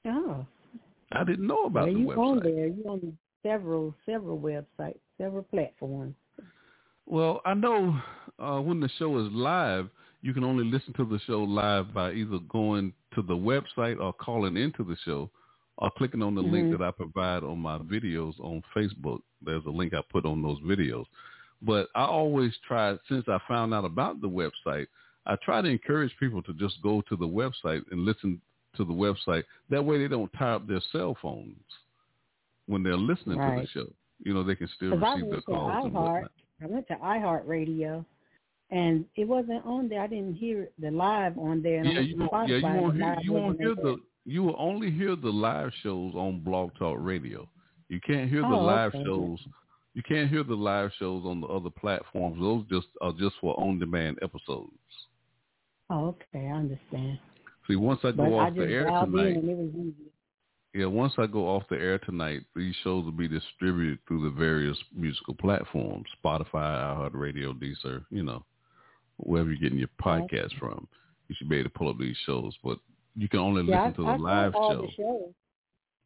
Oh, 0.08 0.44
I 1.12 1.22
didn't 1.22 1.46
know 1.46 1.66
about 1.66 1.86
well, 1.86 1.94
the 1.94 2.00
you 2.00 2.12
on 2.12 2.40
there? 2.40 2.66
You're 2.66 2.90
on 2.90 3.16
several 3.44 3.94
several 4.04 4.40
websites, 4.40 4.98
several 5.18 5.44
platforms. 5.44 6.16
Well, 7.06 7.40
I 7.46 7.54
know 7.54 7.96
uh, 8.40 8.58
when 8.58 8.80
the 8.80 8.90
show 8.98 9.24
is 9.24 9.32
live, 9.32 9.88
you 10.20 10.34
can 10.34 10.42
only 10.42 10.64
listen 10.64 10.92
to 10.94 11.04
the 11.04 11.20
show 11.28 11.44
live 11.44 11.94
by 11.94 12.12
either 12.12 12.38
going 12.48 12.92
to 13.14 13.22
the 13.22 13.36
website 13.36 14.00
or 14.00 14.12
calling 14.12 14.56
into 14.56 14.82
the 14.82 14.96
show 15.04 15.30
or 15.78 15.90
clicking 15.90 16.22
on 16.22 16.34
the 16.34 16.42
link 16.42 16.68
Mhm. 16.68 16.78
that 16.78 16.82
I 16.82 16.90
provide 16.90 17.42
on 17.42 17.58
my 17.58 17.78
videos 17.78 18.38
on 18.40 18.62
Facebook. 18.74 19.20
There's 19.42 19.64
a 19.66 19.70
link 19.70 19.92
I 19.92 20.02
put 20.02 20.24
on 20.24 20.42
those 20.42 20.58
videos. 20.60 21.06
But 21.62 21.88
I 21.94 22.04
always 22.04 22.56
try, 22.58 22.98
since 23.08 23.28
I 23.28 23.38
found 23.46 23.74
out 23.74 23.84
about 23.84 24.20
the 24.20 24.28
website, 24.28 24.86
I 25.26 25.36
try 25.36 25.60
to 25.60 25.68
encourage 25.68 26.16
people 26.18 26.42
to 26.42 26.52
just 26.54 26.80
go 26.82 27.00
to 27.02 27.16
the 27.16 27.26
website 27.26 27.82
and 27.90 28.04
listen 28.04 28.40
to 28.76 28.84
the 28.84 28.92
website. 28.92 29.44
That 29.70 29.84
way 29.84 29.98
they 29.98 30.08
don't 30.08 30.32
tie 30.34 30.52
up 30.52 30.66
their 30.66 30.80
cell 30.92 31.14
phones 31.20 31.56
when 32.66 32.82
they're 32.82 32.96
listening 32.96 33.38
to 33.38 33.60
the 33.60 33.66
show. 33.68 33.92
You 34.20 34.34
know, 34.34 34.42
they 34.42 34.54
can 34.54 34.68
still 34.68 34.90
receive 34.90 35.02
their 35.02 35.30
went 35.30 35.32
to 35.34 35.40
calls 35.42 35.92
iHeart. 35.92 36.28
I 36.62 36.66
went 36.66 36.88
to 36.88 36.96
iHeartRadio, 36.96 38.04
and 38.70 39.04
it 39.16 39.26
wasn't 39.26 39.64
on 39.66 39.88
there. 39.88 40.00
I 40.00 40.06
didn't 40.06 40.34
hear 40.34 40.70
the 40.78 40.90
live 40.90 41.38
on 41.38 41.62
there. 41.62 41.80
And 41.80 41.92
yeah, 41.92 42.00
you 42.00 42.16
won't, 42.16 42.48
yeah, 42.48 42.56
you 42.56 42.62
won't 42.62 42.96
hear 42.96 43.16
you 43.22 43.32
won't 43.32 43.60
hear 43.60 43.74
the 43.74 43.96
you 44.26 44.42
will 44.42 44.56
only 44.58 44.90
hear 44.90 45.14
the 45.16 45.30
live 45.30 45.70
shows 45.82 46.14
on 46.14 46.40
Blog 46.40 46.70
Talk 46.78 46.96
Radio. 47.00 47.48
You 47.88 48.00
can't 48.00 48.28
hear 48.28 48.40
the 48.42 48.48
Oh, 48.48 48.64
live 48.64 48.92
okay. 48.94 49.04
shows. 49.04 49.38
You 49.94 50.02
can't 50.02 50.28
hear 50.28 50.42
the 50.42 50.54
live 50.54 50.90
shows 50.98 51.24
on 51.24 51.40
the 51.40 51.46
other 51.46 51.70
platforms. 51.70 52.38
Those 52.40 52.64
just 52.68 52.88
are 53.00 53.12
just 53.12 53.36
for 53.40 53.58
on 53.58 53.78
demand 53.78 54.18
episodes. 54.20 54.72
Oh, 55.88 56.08
okay, 56.08 56.48
I 56.48 56.50
understand. 56.50 57.18
See, 57.68 57.76
once 57.76 58.00
I 58.02 58.10
go 58.10 58.16
but 58.16 58.32
I 58.34 58.48
off 58.48 58.54
the 58.56 58.64
air 58.64 58.84
tonight, 58.86 59.36
and 59.36 59.48
it 59.48 59.56
was 59.56 59.70
easy. 59.74 60.10
yeah, 60.74 60.86
once 60.86 61.14
I 61.18 61.26
go 61.26 61.46
off 61.48 61.62
the 61.70 61.76
air 61.78 61.98
tonight, 61.98 62.42
these 62.56 62.74
shows 62.82 63.04
will 63.04 63.12
be 63.12 63.28
distributed 63.28 64.00
through 64.06 64.22
the 64.24 64.36
various 64.36 64.76
musical 64.94 65.34
platforms: 65.34 66.06
Spotify, 66.22 66.52
iHeartRadio, 66.52 67.54
Deezer, 67.54 68.04
you 68.10 68.24
know, 68.24 68.44
wherever 69.18 69.50
you're 69.50 69.60
getting 69.60 69.78
your 69.78 69.88
podcast 70.02 70.58
from. 70.58 70.88
You 71.28 71.36
should 71.38 71.48
be 71.48 71.56
able 71.58 71.70
to 71.70 71.78
pull 71.78 71.88
up 71.88 71.98
these 71.98 72.16
shows, 72.26 72.54
but 72.62 72.78
you 73.16 73.28
can 73.28 73.40
only 73.40 73.62
Yeah, 73.62 73.86
listen 73.86 74.04
to 74.04 74.10
I, 74.10 74.14
I 74.14 74.16
the 74.16 74.22
live 74.22 74.52
saw 74.52 74.58
all 74.60 74.72
show. 74.72 74.82
the 74.82 74.92
shows. 74.96 75.32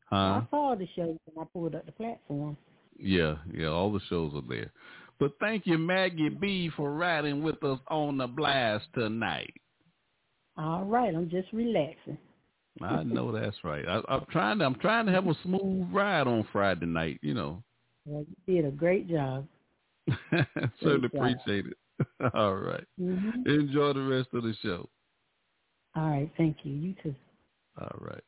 Huh? 0.07 0.17
I 0.17 0.47
saw 0.51 0.75
the 0.77 0.89
shows 0.97 1.17
when 1.25 1.45
I 1.45 1.49
pulled 1.53 1.75
up 1.75 1.87
the 1.87 1.93
platform. 1.93 2.57
Yeah, 2.99 3.37
yeah, 3.53 3.69
all 3.69 3.93
the 3.93 4.01
shows 4.09 4.33
are 4.35 4.43
there. 4.49 4.73
But 5.19 5.33
thank 5.41 5.67
you, 5.67 5.79
Maggie 5.79 6.29
B, 6.31 6.71
for 6.77 6.93
riding 6.93 7.43
with 7.43 7.63
us 7.63 7.79
on 7.89 8.17
the 8.19 8.27
blast 8.27 8.87
tonight. 8.95 9.55
All 10.57 10.85
right, 10.85 11.15
I'm 11.15 11.31
just 11.31 11.49
relaxing. 11.53 12.19
I 12.83 13.03
know 13.03 13.33
that's 13.41 13.57
right. 13.63 13.87
I, 13.87 14.01
I'm 14.09 14.25
trying 14.31 14.59
to 14.59 14.65
I'm 14.67 14.75
trying 14.77 15.07
to 15.07 15.13
have 15.13 15.27
a 15.27 15.35
smooth 15.43 15.87
ride 15.93 16.27
on 16.27 16.47
Friday 16.53 16.87
night. 16.87 17.19
You 17.23 17.35
know, 17.35 17.63
Well, 18.05 18.25
you 18.47 18.63
did 18.63 18.69
a 18.69 18.71
great 18.73 19.09
job. 19.09 19.47
certainly 20.83 21.07
appreciate 21.07 21.67
it. 21.67 21.77
All 22.35 22.57
right. 22.57 22.85
hmm 22.99 23.43
enjoy 23.47 23.93
the 23.93 24.03
rest 24.03 24.29
of 24.33 24.43
the 24.43 24.55
show. 24.63 24.89
All 25.97 26.09
right, 26.09 26.31
thank 26.37 26.59
you. 26.63 26.73
You 26.73 26.95
too. 27.03 27.15
All 27.81 27.99
right. 28.01 28.23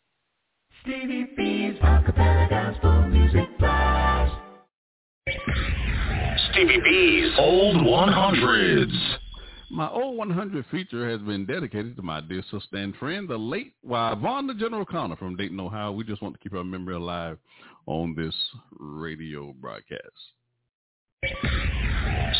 Stevie 0.83 1.29
B's 1.37 1.79
acapella 1.81 2.51
gospel 2.51 3.07
music 3.09 3.59
blast. 3.59 4.35
Stevie 6.51 6.81
B's 6.81 7.33
Old 7.39 7.77
100s. 7.77 9.17
My 9.71 9.89
old 9.89 10.19
100 10.19 10.67
feature 10.71 11.09
has 11.09 11.21
been 11.23 11.47
dedicated 11.47 11.97
to 11.97 12.03
my 12.03 12.21
dear 12.21 12.43
sister 12.51 12.77
and 12.77 12.95
friend, 12.97 13.27
the 13.29 13.39
late 13.39 13.73
Yvonne 13.85 14.55
General 14.59 14.85
Connor 14.85 15.17
from 15.17 15.37
Dayton, 15.37 15.59
Ohio. 15.59 15.93
We 15.93 16.05
just 16.05 16.21
want 16.21 16.35
to 16.35 16.41
keep 16.41 16.53
her 16.53 16.63
memory 16.63 16.95
alive 16.95 17.39
on 17.87 18.15
this 18.15 18.35
radio 18.79 19.55
broadcast. 19.61 20.01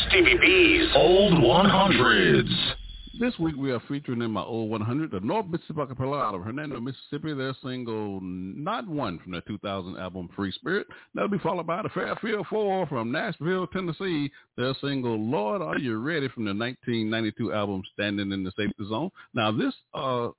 Stevie 0.09 0.37
B's 0.39 0.89
Old 0.95 1.33
100s. 1.33 2.73
This 3.19 3.37
week 3.37 3.55
we 3.55 3.71
are 3.71 3.79
featuring 3.81 4.23
in 4.23 4.31
my 4.31 4.41
old 4.41 4.71
100 4.71 5.11
the 5.11 5.19
North 5.19 5.45
Mississippi 5.45 5.81
Acapella 5.81 6.19
out 6.19 6.33
of 6.33 6.41
Hernando, 6.41 6.79
Mississippi. 6.79 7.35
Their 7.35 7.53
single 7.63 8.19
Not 8.21 8.87
One 8.87 9.19
from 9.19 9.33
their 9.33 9.41
2000 9.41 9.97
album 9.97 10.29
Free 10.35 10.51
Spirit. 10.51 10.87
That'll 11.13 11.29
be 11.29 11.37
followed 11.37 11.67
by 11.67 11.83
the 11.83 11.89
Fairfield 11.89 12.47
Four 12.49 12.87
from 12.87 13.11
Nashville, 13.11 13.67
Tennessee. 13.67 14.31
Their 14.57 14.73
single 14.81 15.15
Lord 15.19 15.61
Are 15.61 15.77
You 15.77 15.99
Ready 15.99 16.27
from 16.29 16.45
the 16.45 16.55
1992 16.55 17.53
album 17.53 17.83
Standing 17.93 18.31
in 18.31 18.43
the 18.43 18.51
Safety 18.57 18.83
Zone. 18.89 19.11
Now 19.35 19.51
this 19.51 19.75
uh, 19.93 20.29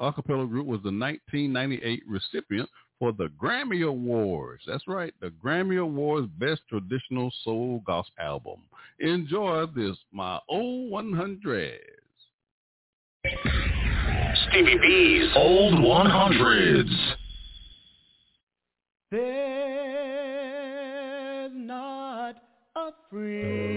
acapella 0.00 0.48
group 0.48 0.68
was 0.68 0.80
the 0.84 0.92
1998 0.92 2.04
recipient 2.06 2.70
for 3.00 3.10
the 3.12 3.28
Grammy 3.42 3.84
Awards. 3.84 4.62
That's 4.68 4.86
right, 4.86 5.12
the 5.20 5.32
Grammy 5.44 5.82
Awards 5.82 6.28
Best 6.38 6.60
Traditional 6.68 7.32
Soul 7.42 7.82
Gospel 7.84 8.14
Album. 8.20 8.60
Enjoy 9.00 9.66
this, 9.74 9.96
my 10.12 10.38
old 10.48 10.92
100. 10.92 11.80
Stevie 13.24 14.78
B's 14.78 15.36
Old 15.36 15.74
100s. 15.74 17.14
There's 19.10 19.50
not 21.54 22.36
a 22.76 22.90
friend 23.10 23.69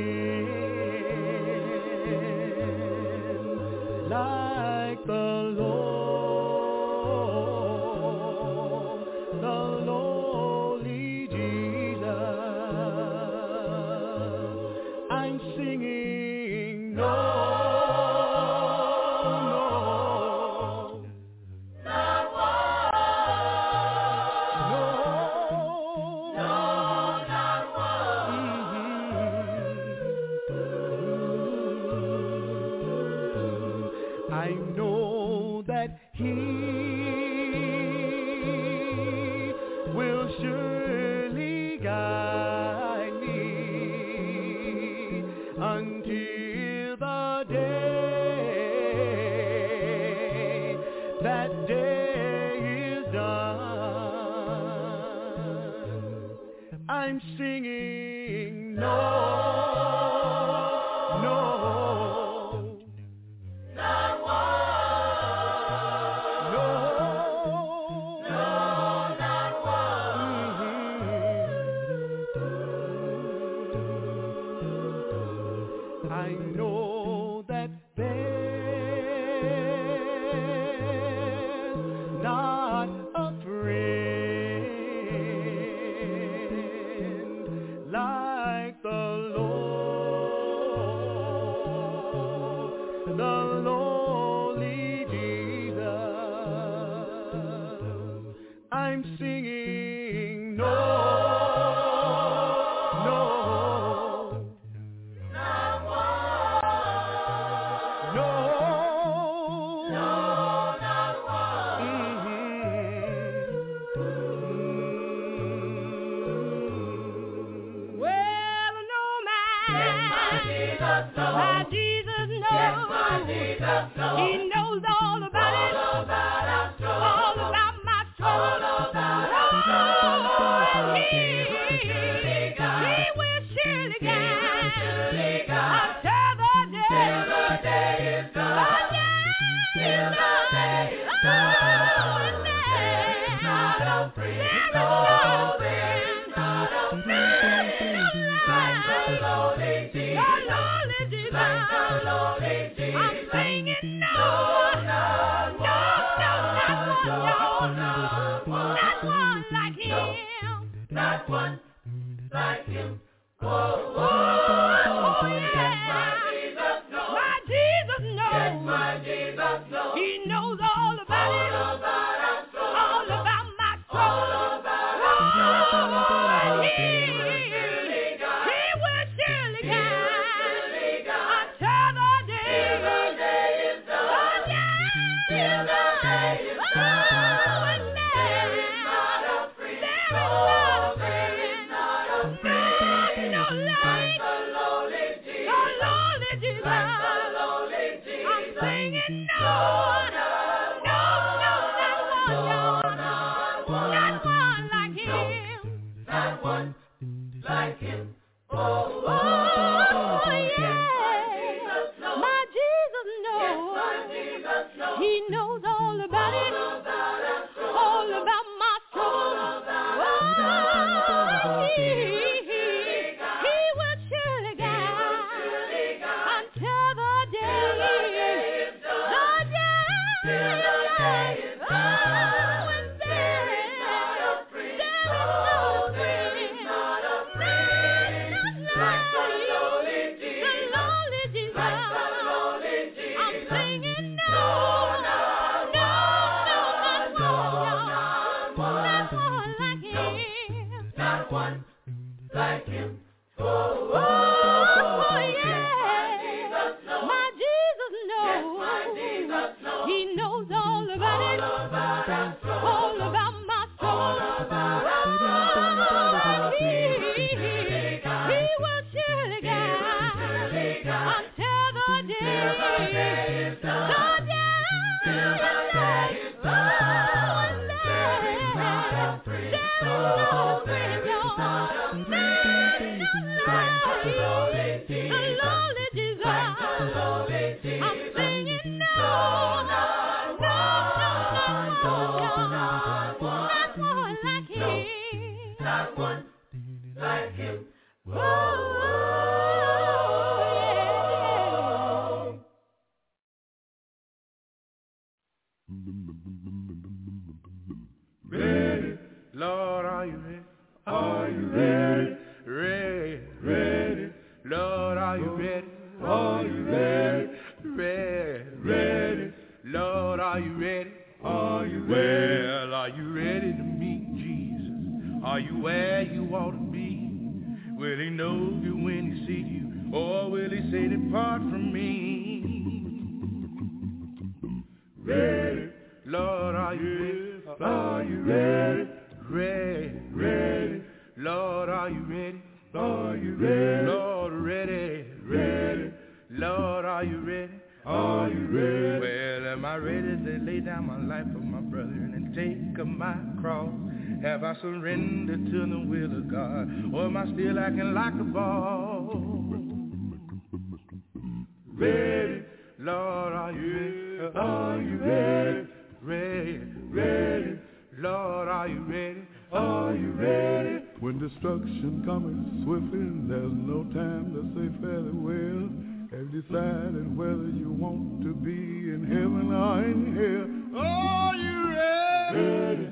are 363.44 363.52
you 363.52 364.22
ready? 364.22 364.38
Are 364.38 364.82
you 364.82 364.98
ready? 365.00 365.68
Ready, 366.02 366.60
ready, 366.90 367.60
Lord, 367.98 368.48
are 368.48 368.68
you 368.70 368.80
ready? 368.84 369.24
Are 369.52 369.94
you 369.94 370.12
ready? 370.12 370.86
When 371.02 371.20
destruction 371.20 372.04
cometh 372.06 372.64
swiftly, 372.64 373.12
there's 373.28 373.52
no 373.52 373.84
time 373.94 374.32
to 374.32 374.42
say 374.56 374.68
farewell. 374.82 375.70
Have 376.12 376.32
decided 376.32 377.18
whether 377.18 377.50
you 377.50 377.72
want 377.72 378.22
to 378.22 378.34
be 378.34 378.52
in 378.52 379.06
heaven 379.10 379.52
or 379.52 379.84
in 379.84 380.16
hell? 380.16 380.82
Are 380.82 381.36
you 381.36 381.70
ready? 381.76 382.40
Ready? 382.40 382.88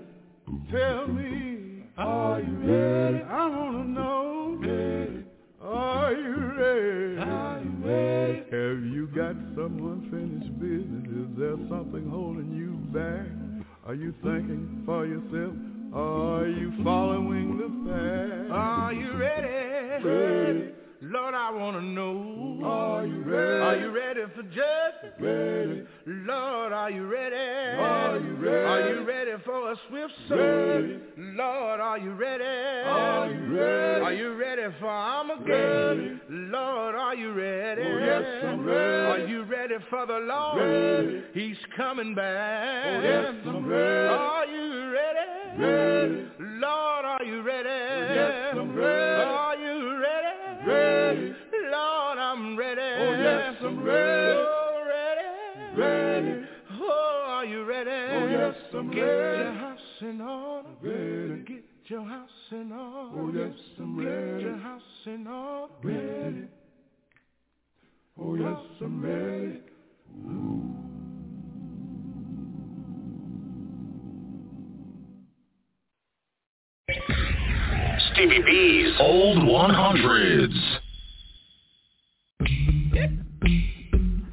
Tell 0.69 1.07
me, 1.07 1.83
are 1.97 2.41
you 2.41 2.55
ready? 2.65 3.23
I 3.23 3.47
wanna 3.47 3.83
know. 3.85 4.40
Are 5.71 6.13
you 6.13 6.35
ready? 6.35 7.17
Are 7.17 7.61
you 7.63 7.71
ready? 7.85 8.39
Have 8.51 8.83
you 8.93 9.07
got 9.15 9.35
some 9.55 9.79
unfinished 9.79 10.59
business? 10.59 11.07
Is 11.07 11.39
there 11.39 11.55
something 11.69 12.09
holding 12.09 12.51
you 12.53 12.75
back? 12.91 13.27
Are 13.85 13.95
you 13.95 14.13
thinking 14.21 14.83
for 14.85 15.05
yourself? 15.05 15.55
Are 15.95 16.45
you 16.47 16.73
following 16.83 17.57
the 17.57 17.89
path? 17.89 18.51
Are 18.51 18.93
you 18.93 19.13
ready? 19.13 20.03
Ready. 20.03 20.71
Lord, 21.03 21.33
I 21.33 21.49
want 21.49 21.77
to 21.77 21.81
know. 21.83 22.59
Are 22.63 23.07
you 23.07 23.23
ready? 23.23 23.59
Are 23.59 23.75
you 23.75 23.91
ready 23.91 24.21
for 24.35 24.43
justice? 24.43 25.19
Ready. 25.19 25.83
Lord, 26.05 26.73
are 26.73 26.91
you 26.91 27.07
ready? 27.07 27.35
Are 27.35 28.19
you 28.19 28.35
ready? 28.35 28.65
Are 28.65 28.89
you 28.93 29.03
ready 29.03 29.31
for 29.43 29.71
a 29.71 29.75
swift 29.89 30.13
sword? 30.27 30.39
Ready. 30.39 30.99
Lord, 31.17 31.79
are 31.79 31.97
you 31.97 32.11
ready? 32.11 32.43
Are 32.43 33.31
you 33.31 33.57
ready? 33.57 34.01
Are 34.05 34.13
you 34.13 34.35
ready 34.35 34.61
for 34.79 34.89
Armageddon? 34.89 36.21
Ready. 36.29 36.51
Lord, 36.51 36.93
are 36.93 37.15
you 37.15 37.33
ready? 37.33 37.81
Oh, 37.81 37.97
yes, 37.97 38.43
I'm 38.45 38.63
ready. 38.63 39.23
Are 39.23 39.27
you 39.27 39.43
ready 39.43 39.75
for 39.89 40.05
the 40.05 40.19
Lord? 40.19 40.61
Ready. 40.61 41.23
He's 41.33 41.57
coming 41.75 42.13
back. 42.13 42.85
Oh, 42.85 43.01
yes, 43.01 43.33
I'm 43.47 43.65
ready. 43.65 44.07
Are 44.07 44.45
you 44.45 44.91
ready? 44.91 45.63
Ready. 45.63 46.27
Lord, 46.39 47.05
are 47.05 47.23
you 47.25 47.41
ready? 47.41 47.69
Oh, 47.69 48.13
yes, 48.13 48.55
I'm 48.55 48.75
ready. 48.75 49.30
Yes, 53.23 53.55
I'm 53.63 53.83
ready. 53.83 54.39
Oh, 54.39 54.83
ready. 54.87 55.81
Ready. 55.81 56.45
Oh, 56.81 57.23
are 57.27 57.45
you 57.45 57.63
ready? 57.63 57.89
Oh, 57.89 58.27
yes, 58.27 58.55
I'm 58.73 58.91
Get 58.91 59.01
ready. 59.01 59.43
your 59.43 59.53
house 59.53 59.79
in 60.01 60.21
order. 60.21 60.69
Ready. 60.81 61.41
Get 61.43 61.63
your 61.85 62.05
house 62.05 62.29
in 62.51 62.71
order. 62.71 63.21
Oh, 63.21 63.31
yes, 63.33 63.53
I'm 63.79 63.97
Get 63.97 64.05
ready. 64.07 64.43
your 64.43 64.57
house 64.57 64.81
in 65.05 65.27
order. 65.27 65.73
Ready. 65.83 66.47
Oh, 68.19 68.35
yes, 68.35 68.59
I'm 68.81 69.01
ready. 69.03 69.59
Stevie 78.13 78.41
B's 78.45 78.93
Old 78.99 79.39
100s. 79.39 80.77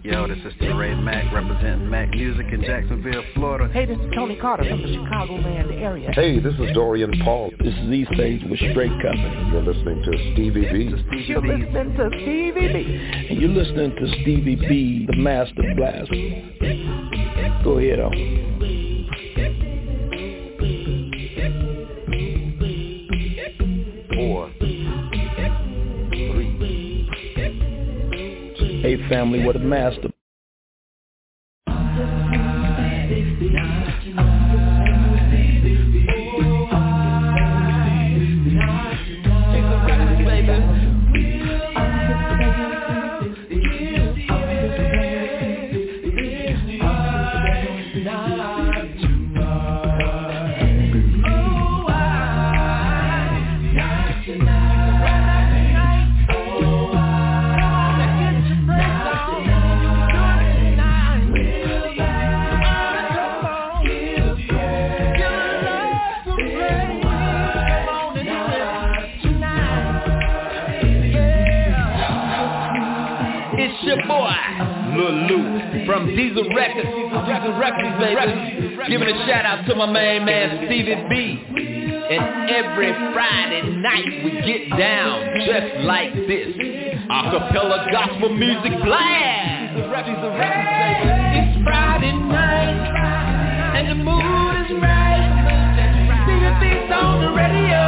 Yo, 0.09 0.27
this 0.27 0.39
is 0.39 0.55
Ray 0.75 0.95
Mack 0.95 1.31
representing 1.35 1.91
Mack 1.91 2.09
Music 2.13 2.47
in 2.51 2.63
Jacksonville, 2.63 3.23
Florida. 3.35 3.71
Hey, 3.75 3.85
this 3.85 3.99
is 3.99 4.11
Tony 4.15 4.37
Carter 4.37 4.65
from 4.65 4.81
the 4.81 4.89
Chicagoland 4.89 5.71
area. 5.83 6.11
Hey, 6.13 6.41
this 6.41 6.55
is 6.55 6.73
Dorian 6.73 7.13
Paul. 7.23 7.51
This 7.59 7.75
is 7.75 7.91
E 7.91 8.07
Stage 8.15 8.41
with 8.49 8.59
Straight 8.71 8.91
Company. 9.03 9.51
You're 9.53 9.61
listening 9.61 10.03
to 10.03 10.33
Stevie 10.33 10.73
B. 10.73 11.25
You're 11.27 11.43
listening 11.43 11.95
to 11.95 12.09
Stevie 12.23 12.73
B. 12.73 13.29
And 13.29 13.39
you're 13.39 13.51
listening 13.51 13.97
to 13.97 14.23
Stevie 14.23 14.57
B, 14.57 15.05
the 15.11 15.17
Master 15.19 15.75
Blaster. 15.77 16.15
Go 17.63 17.77
ahead, 17.77 18.01
on. 18.01 18.78
Family, 29.09 29.45
what 29.45 29.57
a 29.57 29.61
master. 29.61 30.11
Main 79.93 80.25
man, 80.25 80.67
Stevie 80.67 81.07
B. 81.09 81.13
And 82.11 82.51
every 82.51 82.93
Friday 83.13 83.63
night 83.77 84.25
we 84.25 84.31
get 84.41 84.71
down 84.79 85.29
just 85.45 85.85
like 85.85 86.15
this. 86.15 86.57
Acapella 87.11 87.91
gospel 87.93 88.31
music 88.35 88.73
blast. 88.85 89.77
It's 89.77 89.89
Friday 91.65 92.13
night, 92.13 92.77
and 93.77 93.89
the 93.91 93.95
mood 93.95 94.55
is 94.65 94.73
right. 94.83 95.29
Stevie 96.25 96.55
B's 96.61 96.93
on 96.93 97.21
the 97.21 97.31
radio. 97.37 97.83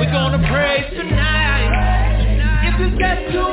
We're 0.00 0.12
gonna 0.12 0.42
praise 0.50 0.90
tonight. 0.90 1.70
If 2.66 2.74
you 2.80 2.88
just 2.98 3.32
tune 3.32 3.49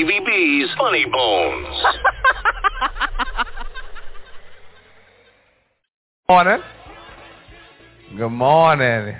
Stevie 0.00 0.20
B's 0.24 0.68
Funny 0.78 1.04
Bones. 1.04 1.66
Morning. 6.28 6.62
Good 8.16 8.30
morning. 8.30 9.14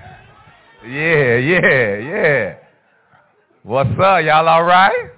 Yeah, 0.86 1.36
yeah, 1.36 1.96
yeah. 1.98 2.54
What's 3.62 3.90
up? 3.90 4.24
Y'all 4.24 4.48
all 4.48 4.64
right? 4.64 5.10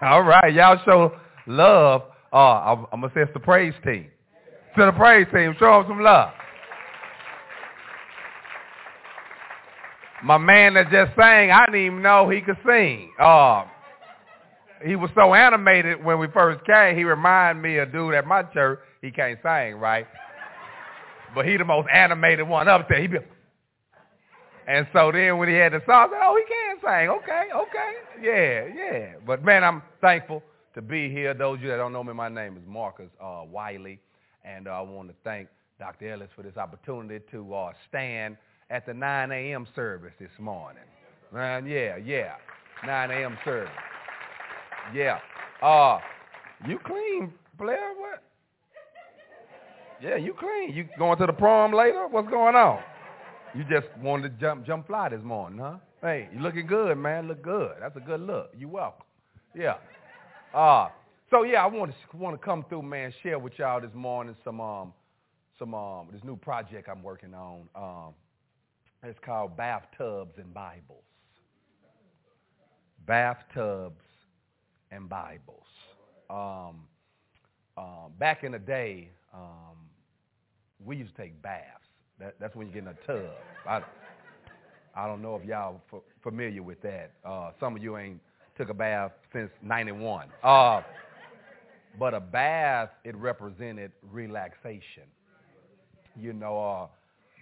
All 0.00 0.22
right. 0.22 0.54
Y'all 0.54 0.78
show 0.84 1.16
love. 1.48 2.02
Uh, 2.32 2.36
I'm, 2.36 2.86
I'm 2.92 3.00
going 3.00 3.12
to 3.12 3.18
say 3.18 3.22
it's 3.22 3.34
the 3.34 3.40
praise 3.40 3.74
team. 3.84 4.06
To 4.78 4.86
the 4.86 4.92
praise 4.92 5.26
team, 5.34 5.56
show 5.58 5.82
them 5.82 5.86
some 5.88 6.00
love. 6.02 6.30
My 10.22 10.38
man 10.38 10.74
that 10.74 10.88
just 10.92 11.16
sang, 11.16 11.50
I 11.50 11.66
didn't 11.66 11.80
even 11.80 12.02
know 12.02 12.28
he 12.28 12.40
could 12.42 12.58
sing. 12.64 13.10
Uh, 13.18 13.64
he 14.84 14.96
was 14.96 15.10
so 15.14 15.34
animated 15.34 16.04
when 16.04 16.18
we 16.18 16.26
first 16.28 16.64
came. 16.64 16.96
He 16.96 17.04
reminded 17.04 17.62
me 17.62 17.78
of 17.78 17.88
a 17.88 17.92
dude 17.92 18.14
at 18.14 18.26
my 18.26 18.42
church. 18.42 18.80
He 19.02 19.10
can't 19.10 19.38
sing, 19.42 19.76
right? 19.76 20.06
But 21.34 21.44
he 21.44 21.58
the 21.58 21.66
most 21.66 21.88
animated 21.92 22.48
one 22.48 22.66
up 22.66 22.88
there. 22.88 22.98
He 22.98 23.08
be, 23.08 23.18
and 24.66 24.86
so 24.92 25.12
then 25.12 25.38
when 25.38 25.48
he 25.48 25.54
had 25.54 25.72
the 25.72 25.80
song, 25.86 26.08
I 26.08 26.12
said, 26.12 26.20
oh, 26.22 26.36
he 26.36 26.44
can 26.48 26.76
sing. 26.80 27.08
Okay, 27.10 27.48
okay. 27.54 27.92
Yeah, 28.20 28.74
yeah. 28.74 29.12
But 29.24 29.44
man, 29.44 29.62
I'm 29.62 29.82
thankful 30.00 30.42
to 30.74 30.82
be 30.82 31.08
here. 31.10 31.34
Those 31.34 31.58
of 31.58 31.62
you 31.62 31.68
that 31.70 31.76
don't 31.76 31.92
know 31.92 32.02
me, 32.02 32.12
my 32.12 32.28
name 32.28 32.56
is 32.56 32.62
Marcus 32.66 33.10
uh, 33.22 33.42
Wiley. 33.50 34.00
And 34.44 34.66
uh, 34.66 34.72
I 34.72 34.80
want 34.80 35.08
to 35.08 35.14
thank 35.24 35.48
Dr. 35.78 36.12
Ellis 36.12 36.30
for 36.34 36.42
this 36.42 36.56
opportunity 36.56 37.24
to 37.30 37.54
uh, 37.54 37.72
stand 37.88 38.36
at 38.70 38.86
the 38.86 38.94
9 38.94 39.30
a.m. 39.30 39.66
service 39.76 40.12
this 40.18 40.30
morning. 40.38 40.82
Man, 41.32 41.66
yeah, 41.66 41.96
yeah. 41.96 42.34
9 42.84 43.10
a.m. 43.10 43.38
service. 43.44 43.70
Yeah. 44.94 45.18
Uh, 45.62 45.98
you 46.66 46.78
clean, 46.84 47.32
Blair? 47.58 47.92
What? 47.96 48.22
Yeah, 50.02 50.16
you 50.16 50.34
clean. 50.38 50.74
You 50.74 50.88
going 50.98 51.18
to 51.18 51.26
the 51.26 51.32
prom 51.32 51.72
later? 51.72 52.06
What's 52.08 52.28
going 52.28 52.54
on? 52.54 52.80
You 53.54 53.64
just 53.64 53.86
wanted 54.02 54.34
to 54.34 54.40
jump 54.40 54.66
jump 54.66 54.86
fly 54.86 55.08
this 55.08 55.22
morning, 55.22 55.58
huh? 55.58 55.76
Hey, 56.02 56.28
you 56.32 56.40
looking 56.40 56.66
good, 56.66 56.98
man. 56.98 57.26
Look 57.28 57.42
good. 57.42 57.72
That's 57.80 57.96
a 57.96 58.00
good 58.00 58.20
look. 58.20 58.50
You 58.56 58.68
welcome. 58.68 59.06
Yeah. 59.54 59.76
Uh 60.54 60.88
so 61.30 61.42
yeah, 61.42 61.64
I 61.64 61.66
want 61.66 61.90
to 61.90 62.16
want 62.16 62.38
to 62.38 62.44
come 62.44 62.64
through, 62.68 62.82
man. 62.82 63.12
Share 63.22 63.38
with 63.38 63.54
y'all 63.58 63.80
this 63.80 63.90
morning 63.94 64.36
some 64.44 64.60
um 64.60 64.92
some 65.58 65.74
um 65.74 66.08
this 66.12 66.22
new 66.22 66.36
project 66.36 66.88
I'm 66.88 67.02
working 67.02 67.34
on. 67.34 67.68
Um, 67.74 68.14
it's 69.02 69.18
called 69.24 69.56
Bathtubs 69.56 70.38
and 70.38 70.52
Bibles. 70.52 71.02
Bathtubs 73.06 74.02
and 74.90 75.08
Bibles. 75.08 75.66
Um, 76.30 76.82
um, 77.78 78.12
back 78.18 78.44
in 78.44 78.52
the 78.52 78.58
day, 78.58 79.10
um, 79.34 79.76
we 80.84 80.96
used 80.96 81.14
to 81.16 81.22
take 81.22 81.40
baths. 81.42 81.84
That, 82.18 82.34
that's 82.40 82.54
when 82.56 82.68
you 82.68 82.72
get 82.72 82.82
in 82.82 82.88
a 82.88 83.06
tub. 83.06 83.30
I, 83.68 83.82
I 84.94 85.06
don't 85.06 85.20
know 85.20 85.36
if 85.36 85.44
y'all 85.44 85.80
f- 85.92 86.00
familiar 86.22 86.62
with 86.62 86.80
that. 86.82 87.12
Uh, 87.24 87.50
some 87.60 87.76
of 87.76 87.82
you 87.82 87.98
ain't 87.98 88.20
took 88.56 88.70
a 88.70 88.74
bath 88.74 89.12
since 89.32 89.50
91. 89.62 90.28
Uh, 90.42 90.80
but 91.98 92.14
a 92.14 92.20
bath, 92.20 92.90
it 93.04 93.14
represented 93.16 93.92
relaxation. 94.10 95.04
You 96.18 96.32
know, 96.32 96.88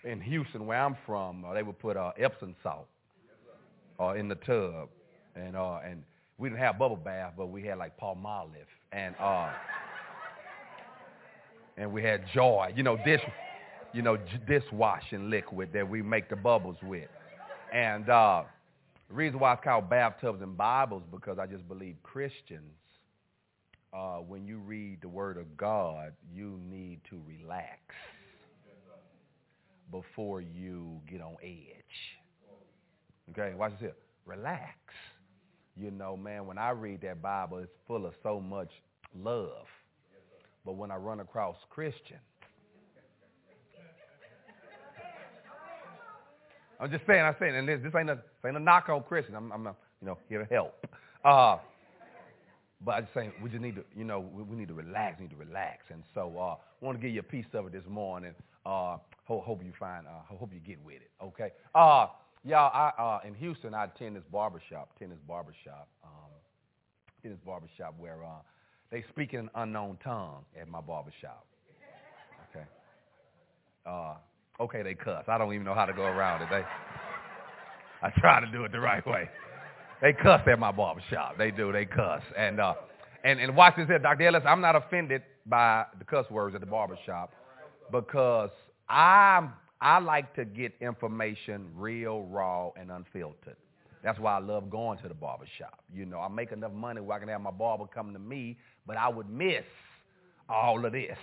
uh, 0.04 0.08
in 0.08 0.20
Houston, 0.20 0.66
where 0.66 0.78
I'm 0.80 0.96
from, 1.06 1.44
uh, 1.44 1.54
they 1.54 1.62
would 1.62 1.78
put 1.78 1.96
uh, 1.96 2.10
Epsom 2.18 2.56
salt 2.62 2.88
uh, 4.00 4.14
in 4.14 4.28
the 4.28 4.34
tub, 4.34 4.88
and 5.36 5.56
and 5.56 6.02
we 6.38 6.48
didn't 6.48 6.60
have 6.60 6.78
bubble 6.78 6.96
bath, 6.96 7.34
but 7.36 7.46
we 7.46 7.62
had 7.62 7.78
like 7.78 7.98
Palmolive, 7.98 8.66
and 8.92 9.14
uh, 9.20 9.50
and 11.76 11.92
we 11.92 12.02
had 12.02 12.24
Joy, 12.32 12.72
you 12.76 12.82
know, 12.82 12.96
dish, 13.04 13.20
you 13.92 14.02
know, 14.02 14.18
dishwashing 14.46 15.30
liquid 15.30 15.70
that 15.72 15.88
we 15.88 16.02
make 16.02 16.28
the 16.28 16.36
bubbles 16.36 16.76
with, 16.82 17.08
and 17.72 18.08
uh, 18.08 18.42
the 19.08 19.14
reason 19.14 19.38
why 19.38 19.52
it's 19.52 19.62
called 19.62 19.88
bathtubs 19.88 20.42
and 20.42 20.56
Bibles 20.56 21.02
because 21.10 21.38
I 21.38 21.46
just 21.46 21.66
believe 21.68 21.96
Christians, 22.02 22.72
uh, 23.92 24.16
when 24.16 24.46
you 24.46 24.58
read 24.58 24.98
the 25.02 25.08
Word 25.08 25.36
of 25.36 25.56
God, 25.56 26.12
you 26.34 26.58
need 26.68 27.00
to 27.10 27.20
relax 27.26 27.78
before 29.92 30.40
you 30.40 31.00
get 31.08 31.20
on 31.20 31.36
edge. 31.42 31.84
Okay, 33.30 33.54
watch 33.54 33.72
this 33.72 33.80
here. 33.80 33.94
Relax. 34.26 34.74
You 35.76 35.90
know, 35.90 36.16
man, 36.16 36.46
when 36.46 36.58
I 36.58 36.70
read 36.70 37.00
that 37.02 37.20
Bible, 37.20 37.58
it's 37.58 37.72
full 37.86 38.06
of 38.06 38.14
so 38.22 38.40
much 38.40 38.70
love. 39.14 39.66
But 40.64 40.76
when 40.76 40.90
I 40.90 40.96
run 40.96 41.20
across 41.20 41.56
Christian, 41.68 42.18
I'm 46.80 46.90
just 46.90 47.06
saying, 47.06 47.22
I'm 47.22 47.36
saying, 47.38 47.54
and 47.56 47.68
this, 47.68 47.80
this 47.82 47.92
ain't 47.98 48.10
a, 48.10 48.16
this 48.16 48.46
ain't 48.46 48.56
a 48.56 48.60
knock 48.60 48.88
on 48.88 49.02
Christian. 49.02 49.34
I'm, 49.34 49.52
I'm, 49.52 49.66
a, 49.66 49.74
you 50.00 50.06
know, 50.06 50.18
here 50.28 50.44
to 50.44 50.54
help. 50.54 50.86
Uh, 51.24 51.58
but 52.84 52.92
I'm 52.92 53.02
just 53.04 53.14
saying, 53.14 53.32
we 53.42 53.48
just 53.48 53.62
need 53.62 53.76
to, 53.76 53.84
you 53.96 54.04
know, 54.04 54.20
we, 54.20 54.42
we 54.42 54.56
need 54.56 54.68
to 54.68 54.74
relax, 54.74 55.20
need 55.20 55.30
to 55.30 55.36
relax. 55.36 55.84
And 55.90 56.02
so, 56.14 56.34
uh, 56.36 56.56
I 56.56 56.84
want 56.84 56.98
to 56.98 57.02
give 57.02 57.14
you 57.14 57.20
a 57.20 57.22
piece 57.24 57.46
of 57.54 57.66
it 57.66 57.72
this 57.72 57.84
morning. 57.88 58.34
Uh, 58.66 58.98
hope, 59.24 59.44
hope 59.44 59.64
you 59.64 59.72
find, 59.78 60.06
uh, 60.06 60.34
hope 60.36 60.50
you 60.52 60.60
get 60.60 60.84
with 60.84 60.96
it. 60.96 61.10
Okay. 61.22 61.52
Uh, 61.74 62.08
y'all, 62.44 62.70
I, 62.72 63.02
uh, 63.02 63.26
in 63.26 63.34
Houston, 63.34 63.74
I 63.74 63.84
attend 63.84 64.16
this 64.16 64.24
barbershop, 64.30 64.90
attend 64.96 65.12
this 65.12 65.18
barbershop, 65.26 65.88
um, 66.04 66.30
attend 67.18 67.34
this 67.34 67.44
barbershop 67.44 67.94
where, 67.98 68.22
uh, 68.22 68.42
they 68.90 69.04
speak 69.08 69.34
in 69.34 69.40
an 69.40 69.50
unknown 69.56 69.98
tongue 70.04 70.44
at 70.60 70.68
my 70.68 70.80
barbershop. 70.80 71.44
Okay. 72.50 72.64
Uh, 73.84 74.14
okay, 74.60 74.82
they 74.82 74.94
cuss. 74.94 75.24
I 75.26 75.36
don't 75.36 75.52
even 75.52 75.64
know 75.64 75.74
how 75.74 75.86
to 75.86 75.92
go 75.92 76.04
around 76.04 76.42
it. 76.42 76.48
They, 76.50 76.62
I 78.02 78.10
try 78.20 78.40
to 78.40 78.46
do 78.52 78.64
it 78.64 78.72
the 78.72 78.78
right 78.78 79.04
way. 79.04 79.28
They 80.00 80.12
cuss 80.12 80.42
at 80.46 80.58
my 80.58 80.70
barbershop. 80.70 81.38
They 81.38 81.50
do. 81.50 81.72
They 81.72 81.86
cuss. 81.86 82.22
And 82.36 82.60
uh, 82.60 82.74
and 83.24 83.40
and 83.40 83.56
watch 83.56 83.74
this 83.76 83.88
here, 83.88 83.98
Dr. 83.98 84.28
Ellis. 84.28 84.42
I'm 84.46 84.60
not 84.60 84.76
offended 84.76 85.22
by 85.46 85.86
the 85.98 86.04
cuss 86.04 86.30
words 86.30 86.54
at 86.54 86.60
the 86.60 86.66
barbershop 86.66 87.32
because 87.90 88.50
I 88.88 89.48
I 89.80 89.98
like 89.98 90.34
to 90.36 90.44
get 90.44 90.72
information 90.80 91.68
real, 91.76 92.22
raw, 92.22 92.70
and 92.76 92.90
unfiltered. 92.90 93.56
That's 94.02 94.18
why 94.18 94.36
I 94.36 94.38
love 94.38 94.70
going 94.70 94.98
to 94.98 95.08
the 95.08 95.14
barber 95.14 95.46
shop. 95.58 95.82
You 95.94 96.04
know, 96.04 96.20
I 96.20 96.28
make 96.28 96.52
enough 96.52 96.72
money 96.72 97.00
where 97.00 97.16
I 97.16 97.20
can 97.20 97.28
have 97.28 97.40
my 97.40 97.50
barber 97.50 97.86
come 97.86 98.12
to 98.12 98.18
me, 98.18 98.58
but 98.86 98.96
I 98.96 99.08
would 99.08 99.30
miss 99.30 99.64
all 100.48 100.84
of 100.84 100.92
this. 100.92 101.16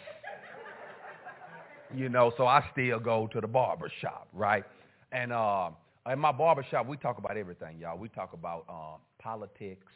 You 1.94 2.10
know, 2.10 2.32
so 2.38 2.48
I 2.48 2.64
still 2.72 3.00
go 3.00 3.28
to 3.28 3.42
the 3.42 3.48
barber 3.48 3.92
shop, 4.02 4.28
right? 4.34 4.64
And 5.12 5.34
uh, 5.34 5.72
in 6.12 6.20
my 6.20 6.32
barber 6.32 6.66
shop, 6.72 6.88
we 6.88 6.98
talk 6.98 7.18
about 7.18 7.38
everything, 7.38 7.78
y'all. 7.80 7.98
We 7.98 8.10
talk 8.10 8.34
about 8.34 8.66
uh, 8.70 8.98
politics. 9.22 9.92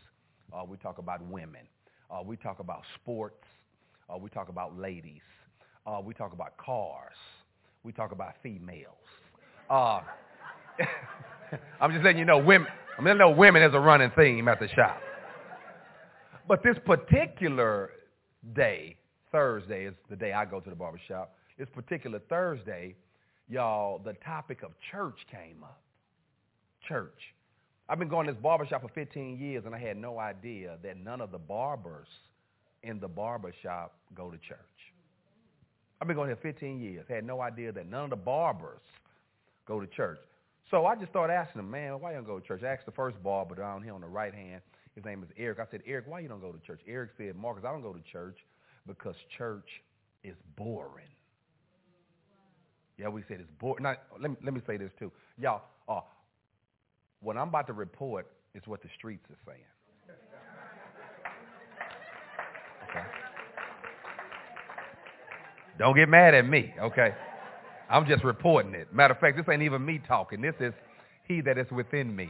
Uh, 0.53 0.63
we 0.67 0.77
talk 0.77 0.97
about 0.97 1.25
women. 1.25 1.61
Uh, 2.11 2.21
we 2.23 2.35
talk 2.35 2.59
about 2.59 2.81
sports. 2.95 3.43
Uh, 4.13 4.17
we 4.17 4.29
talk 4.29 4.49
about 4.49 4.77
ladies. 4.77 5.21
Uh, 5.87 6.01
we 6.03 6.13
talk 6.13 6.33
about 6.33 6.57
cars. 6.57 7.15
We 7.85 7.91
talk 7.91 8.11
about 8.11 8.33
females. 8.41 8.95
Uh, 9.69 10.01
I'm 11.79 11.91
just 11.91 12.03
letting 12.03 12.17
you 12.17 12.25
know 12.25 12.39
women. 12.39 12.67
I 12.97 13.01
mean, 13.01 13.13
I 13.13 13.17
know 13.17 13.29
women 13.29 13.61
is 13.61 13.75
a 13.75 13.79
running 13.79 14.11
theme 14.17 14.47
at 14.47 14.59
the 14.59 14.67
shop. 14.69 14.99
But 16.47 16.63
this 16.63 16.77
particular 16.83 17.91
day, 18.55 18.95
Thursday, 19.31 19.85
is 19.85 19.93
the 20.09 20.15
day 20.15 20.33
I 20.33 20.45
go 20.45 20.59
to 20.59 20.69
the 20.69 20.75
barbershop. 20.75 21.35
This 21.59 21.67
particular 21.75 22.19
Thursday, 22.27 22.95
y'all, 23.47 23.99
the 23.99 24.13
topic 24.25 24.63
of 24.63 24.71
church 24.91 25.19
came 25.29 25.63
up. 25.63 25.79
Church. 26.87 27.21
I've 27.87 27.99
been 27.99 28.09
going 28.09 28.25
to 28.25 28.33
this 28.33 28.41
barbershop 28.41 28.81
for 28.81 28.89
15 28.89 29.37
years, 29.37 29.63
and 29.67 29.75
I 29.75 29.79
had 29.79 29.97
no 29.97 30.17
idea 30.17 30.79
that 30.81 30.97
none 30.97 31.21
of 31.21 31.31
the 31.31 31.37
barbers 31.37 32.07
in 32.81 32.99
the 32.99 33.07
barbershop 33.07 33.93
go 34.15 34.31
to 34.31 34.37
church. 34.37 34.57
I've 36.01 36.07
been 36.07 36.15
going 36.15 36.29
here 36.29 36.39
15 36.41 36.79
years. 36.79 37.05
Had 37.07 37.25
no 37.25 37.41
idea 37.41 37.71
that 37.71 37.89
none 37.89 38.05
of 38.05 38.09
the 38.09 38.15
barbers 38.15 38.81
go 39.67 39.79
to 39.79 39.87
church. 39.87 40.19
So 40.69 40.85
I 40.85 40.95
just 40.95 41.11
started 41.11 41.33
asking 41.33 41.59
them, 41.59 41.71
man, 41.71 41.99
why 41.99 42.11
you 42.11 42.17
don't 42.17 42.25
go 42.25 42.39
to 42.39 42.45
church? 42.45 42.63
I 42.63 42.67
asked 42.67 42.85
the 42.85 42.91
first 42.91 43.21
barber 43.23 43.55
down 43.55 43.83
here 43.83 43.93
on 43.93 44.01
the 44.01 44.07
right 44.07 44.33
hand. 44.33 44.61
His 44.95 45.05
name 45.05 45.23
is 45.23 45.29
Eric. 45.37 45.59
I 45.59 45.65
said, 45.69 45.81
Eric, 45.85 46.05
why 46.07 46.19
you 46.19 46.27
don't 46.27 46.41
go 46.41 46.51
to 46.51 46.59
church? 46.59 46.81
Eric 46.87 47.11
said, 47.17 47.35
Marcus, 47.35 47.63
I 47.67 47.71
don't 47.71 47.81
go 47.81 47.93
to 47.93 48.01
church 48.11 48.37
because 48.87 49.15
church 49.37 49.67
is 50.23 50.35
boring. 50.55 51.05
Yeah, 52.97 53.09
we 53.09 53.23
said 53.27 53.39
it's 53.41 53.51
boring. 53.59 53.83
Now, 53.83 53.95
let 54.19 54.31
me, 54.31 54.37
let 54.43 54.53
me 54.53 54.61
say 54.65 54.77
this 54.77 54.91
too. 54.97 55.11
Y'all, 55.37 55.63
uh, 55.87 56.01
what 57.21 57.37
I'm 57.37 57.49
about 57.49 57.67
to 57.67 57.73
report 57.73 58.27
is 58.53 58.63
what 58.65 58.81
the 58.81 58.89
streets 58.97 59.25
are 59.29 59.37
saying. 59.45 59.74
Don't 65.77 65.95
get 65.95 66.09
mad 66.09 66.33
at 66.33 66.47
me, 66.47 66.73
okay? 66.81 67.13
I'm 67.89 68.07
just 68.07 68.23
reporting 68.23 68.73
it. 68.73 68.93
Matter 68.93 69.13
of 69.13 69.19
fact, 69.19 69.37
this 69.37 69.45
ain't 69.51 69.61
even 69.61 69.85
me 69.85 70.01
talking. 70.07 70.41
This 70.41 70.55
is 70.59 70.73
he 71.27 71.41
that 71.41 71.57
is 71.57 71.69
within 71.71 72.15
me. 72.15 72.29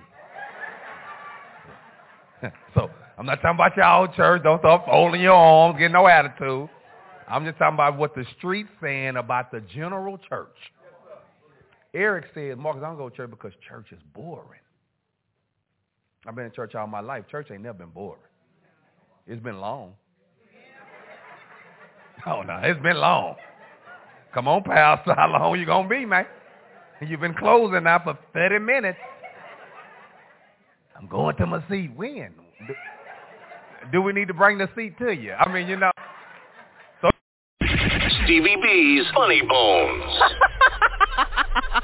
so 2.74 2.90
I'm 3.18 3.26
not 3.26 3.42
talking 3.42 3.56
about 3.56 3.78
y'all 3.78 4.08
church. 4.14 4.44
Don't 4.44 4.60
start 4.60 4.84
folding 4.86 5.22
your 5.22 5.34
arms, 5.34 5.78
getting 5.78 5.94
no 5.94 6.08
attitude. 6.08 6.70
I'm 7.28 7.46
just 7.46 7.58
talking 7.58 7.76
about 7.76 7.98
what 7.98 8.14
the 8.14 8.26
street's 8.38 8.70
saying 8.82 9.18
about 9.18 9.52
the 9.52 9.62
general 9.74 10.18
church. 10.30 10.58
Eric 11.94 12.26
said, 12.34 12.58
Marcus, 12.58 12.84
I 12.84 12.88
don't 12.88 12.98
go 12.98 13.10
to 13.10 13.16
church 13.16 13.30
because 13.30 13.54
church 13.68 13.88
is 13.92 14.00
boring. 14.14 14.60
I've 16.28 16.36
been 16.36 16.46
in 16.46 16.52
church 16.52 16.76
all 16.76 16.88
my 16.88 17.00
life. 17.00 17.26
Church 17.30 17.48
ain't 17.52 17.62
never 17.62 17.78
been 17.78 17.90
boring. 17.90 18.20
It's 19.28 19.42
been 19.42 19.60
long. 19.60 19.94
Oh, 22.28 22.42
no, 22.42 22.60
it's 22.64 22.82
been 22.82 22.98
long. 22.98 23.36
Come 24.34 24.48
on, 24.48 24.64
Pastor, 24.64 25.14
how 25.16 25.30
long 25.32 25.60
you 25.60 25.66
going 25.66 25.88
to 25.88 25.90
be, 25.90 26.06
man? 26.06 26.26
You've 27.02 27.20
been 27.20 27.36
closing 27.36 27.84
now 27.84 28.00
for 28.04 28.18
30 28.34 28.60
minutes. 28.60 28.98
I'm 30.98 31.08
going 31.08 31.36
to 31.38 31.46
my 31.46 31.64
seat. 31.70 31.92
When? 31.96 32.34
Do, 32.68 32.74
do 33.92 34.02
we 34.02 34.14
need 34.14 34.28
to 34.30 34.34
bring 34.34 34.58
the 34.58 34.68
seat 34.76 34.98
to 35.00 35.12
you? 35.12 35.34
I 35.34 35.52
mean, 35.52 35.68
you 35.68 35.78
know. 35.78 35.92
So 37.02 37.10
Stevie 38.24 38.56
B's 38.62 39.06
Funny 39.14 39.42
Bones. 39.48 40.20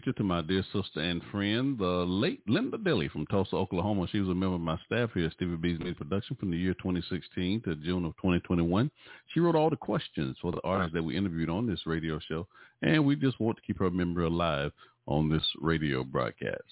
To 0.00 0.24
my 0.24 0.40
dear 0.40 0.64
sister 0.72 1.00
and 1.00 1.22
friend, 1.30 1.78
the 1.78 1.84
late 1.84 2.40
Linda 2.48 2.78
Dilly 2.78 3.08
from 3.08 3.26
Tulsa, 3.26 3.54
Oklahoma. 3.54 4.06
She 4.10 4.20
was 4.20 4.30
a 4.30 4.34
member 4.34 4.54
of 4.54 4.60
my 4.60 4.78
staff 4.86 5.10
here 5.12 5.26
at 5.26 5.32
Stevie 5.34 5.56
B's 5.56 5.78
Music 5.78 5.98
Production 5.98 6.36
from 6.36 6.50
the 6.50 6.56
year 6.56 6.74
2016 6.74 7.60
to 7.62 7.74
June 7.76 8.04
of 8.06 8.16
2021. 8.16 8.90
She 9.32 9.40
wrote 9.40 9.54
all 9.54 9.68
the 9.68 9.76
questions 9.76 10.36
for 10.40 10.52
the 10.52 10.60
artists 10.64 10.94
that 10.94 11.02
we 11.02 11.16
interviewed 11.16 11.50
on 11.50 11.66
this 11.66 11.86
radio 11.86 12.18
show, 12.18 12.46
and 12.82 13.04
we 13.04 13.14
just 13.14 13.38
want 13.40 13.58
to 13.58 13.62
keep 13.62 13.78
her 13.78 13.90
memory 13.90 14.26
alive 14.26 14.72
on 15.06 15.28
this 15.28 15.44
radio 15.60 16.02
broadcast. 16.02 16.62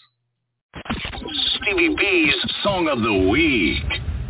Stevie 1.57 1.95
B's 1.95 2.35
Song 2.63 2.89
of 2.89 3.03
the 3.03 3.29
Week. 3.29 4.28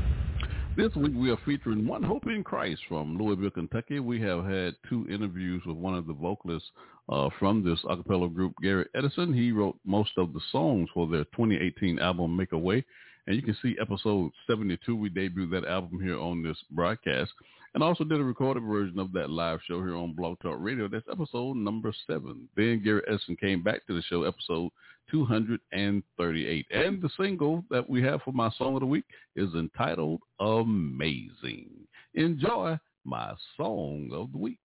This 0.79 0.95
week 0.95 1.13
we 1.17 1.33
are 1.33 1.39
featuring 1.45 1.89
One 1.89 2.05
Hope 2.05 2.29
in 2.29 2.45
Christ 2.45 2.81
from 2.89 3.19
Louisville, 3.19 3.51
Kentucky. 3.51 3.99
We 3.99 4.21
have 4.21 4.45
had 4.45 4.77
two 4.89 5.09
interviews 5.11 5.61
with 5.67 5.77
one 5.77 5.97
of 5.97 6.07
the 6.07 6.13
vocalists 6.13 6.71
uh, 7.09 7.31
from 7.37 7.65
this 7.65 7.81
a 7.91 7.97
cappella 7.97 8.29
group, 8.29 8.55
Gary 8.63 8.87
Edison. 8.95 9.35
He 9.35 9.51
wrote 9.51 9.77
most 9.85 10.13
of 10.17 10.33
the 10.33 10.41
songs 10.53 10.89
for 10.95 11.09
their 11.09 11.25
2018 11.25 11.99
album, 11.99 12.37
Make 12.37 12.53
a 12.53 12.59
Way. 12.59 12.85
And 13.27 13.35
you 13.35 13.43
can 13.43 13.57
see 13.61 13.77
episode 13.81 14.31
72. 14.49 14.95
We 14.95 15.11
debuted 15.11 15.51
that 15.51 15.69
album 15.69 16.01
here 16.01 16.21
on 16.21 16.45
this 16.45 16.57
broadcast. 16.71 17.33
And 17.75 17.83
also 17.83 18.05
did 18.05 18.21
a 18.21 18.25
recorded 18.25 18.63
version 18.63 19.01
of 19.01 19.13
that 19.15 19.31
live 19.31 19.59
show 19.67 19.81
here 19.81 19.97
on 19.97 20.15
Blog 20.15 20.39
Talk 20.39 20.59
Radio. 20.61 20.87
That's 20.87 21.09
episode 21.11 21.57
number 21.57 21.93
seven. 22.07 22.49
Then 22.57 22.83
Gary 22.85 23.03
Edison 23.09 23.35
came 23.35 23.65
back 23.65 23.85
to 23.89 23.97
the 23.97 24.03
show, 24.03 24.23
episode 24.23 24.71
238. 25.11 26.67
And 26.71 27.03
the 27.03 27.11
single 27.19 27.65
that 27.71 27.89
we 27.89 28.03
have 28.03 28.23
for 28.23 28.33
my 28.33 28.51
song 28.59 28.75
of 28.75 28.81
the 28.81 28.87
week 28.87 29.05
is 29.37 29.53
entitled 29.55 30.21
Amazing. 30.41 31.71
Enjoy 32.15 32.79
my 33.05 33.33
song 33.57 34.11
of 34.13 34.33
the 34.33 34.39
week. 34.39 34.59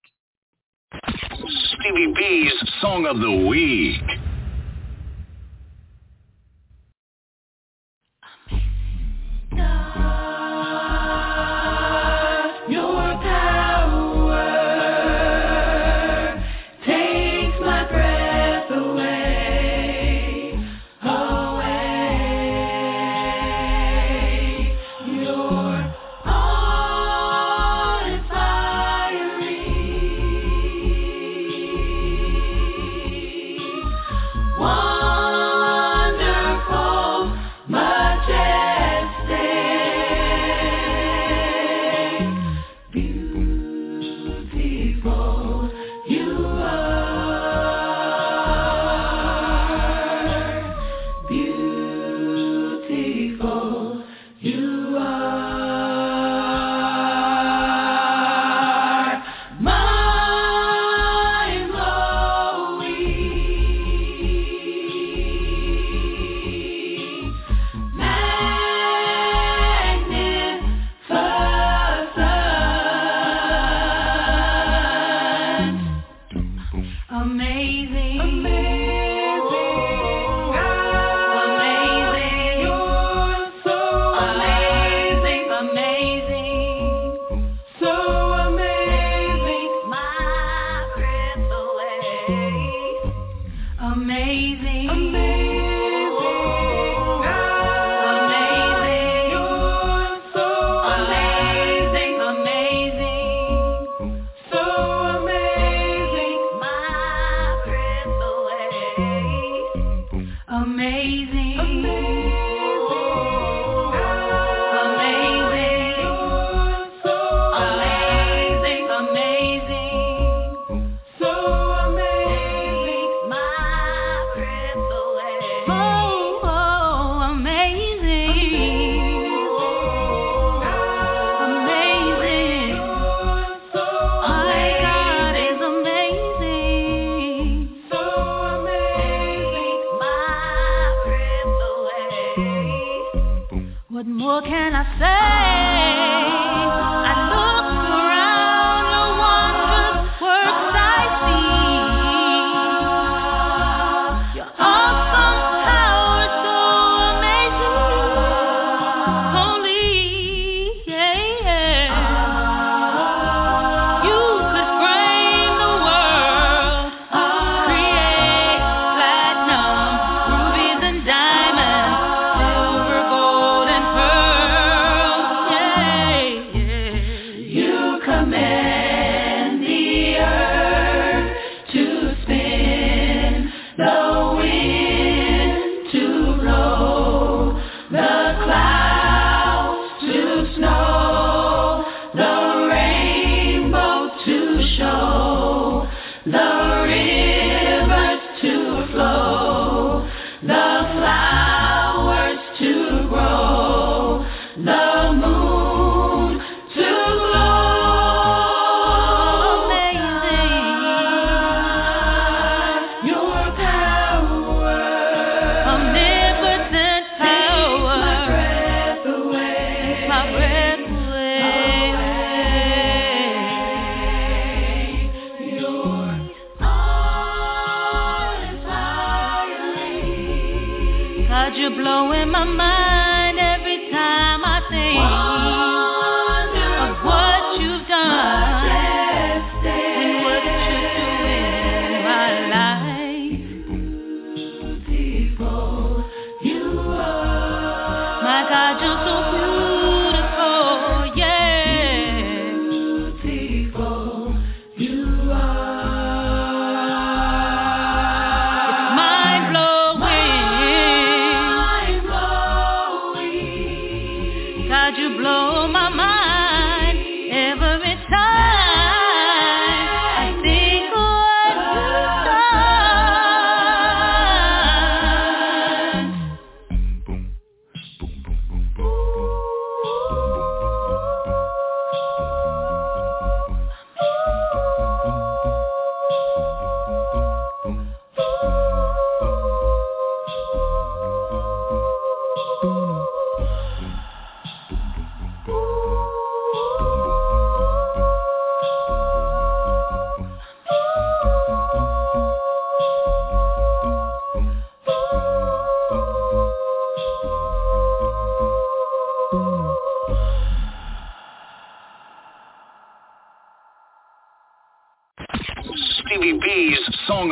Stevie 1.06 2.14
B's 2.16 2.54
Song 2.82 3.08
of 3.08 3.20
the 3.20 3.48
Week. 3.48 4.02
Your 9.56 10.33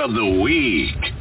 of 0.01 0.15
the 0.15 0.25
Week. 0.25 1.13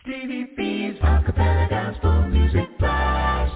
Stevie 0.00 0.46
B's 0.56 0.98
acapella 1.02 1.68
gospel 1.68 2.22
music 2.28 2.78
blast. 2.78 3.54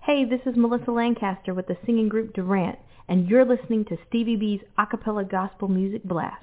Hey, 0.00 0.24
this 0.24 0.40
is 0.46 0.56
Melissa 0.56 0.90
Lancaster 0.90 1.52
with 1.52 1.66
the 1.66 1.76
singing 1.84 2.08
group 2.08 2.32
Durant, 2.32 2.78
and 3.06 3.28
you're 3.28 3.44
listening 3.44 3.84
to 3.86 3.98
Stevie 4.08 4.36
B's 4.36 4.60
acapella 4.78 5.30
gospel 5.30 5.68
music 5.68 6.02
blast. 6.04 6.40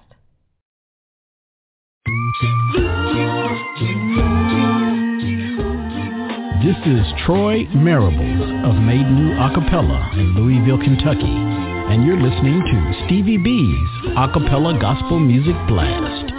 This 6.64 6.78
is 6.86 7.14
Troy 7.26 7.66
Marables 7.74 8.70
of 8.70 8.76
Made 8.84 9.10
New 9.10 9.32
Acapella 9.34 10.14
in 10.14 10.36
Louisville, 10.36 10.78
Kentucky, 10.78 11.61
and 11.92 12.06
you're 12.06 12.16
listening 12.16 12.62
to 12.62 13.06
Stevie 13.06 13.36
B's 13.36 14.16
Acapella 14.16 14.80
Gospel 14.80 15.20
Music 15.20 15.56
Blast. 15.68 16.32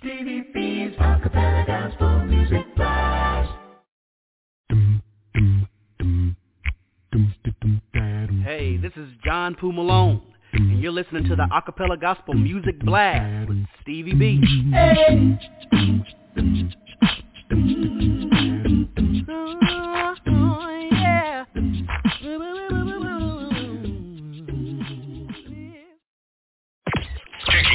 Stevie 0.00 0.44
B's 0.54 0.96
acapella 0.98 1.66
gospel 1.66 2.15
Hey, 8.58 8.78
this 8.78 8.92
is 8.96 9.06
John 9.22 9.54
Poo 9.54 9.70
Malone, 9.70 10.22
and 10.54 10.80
you're 10.80 10.90
listening 10.90 11.24
to 11.24 11.36
the 11.36 11.46
Acapella 11.52 12.00
Gospel 12.00 12.32
Music 12.32 12.80
Blast 12.80 13.50
with 13.50 13.62
Stevie 13.82 14.14
B. 14.14 14.40
Taking 14.40 14.70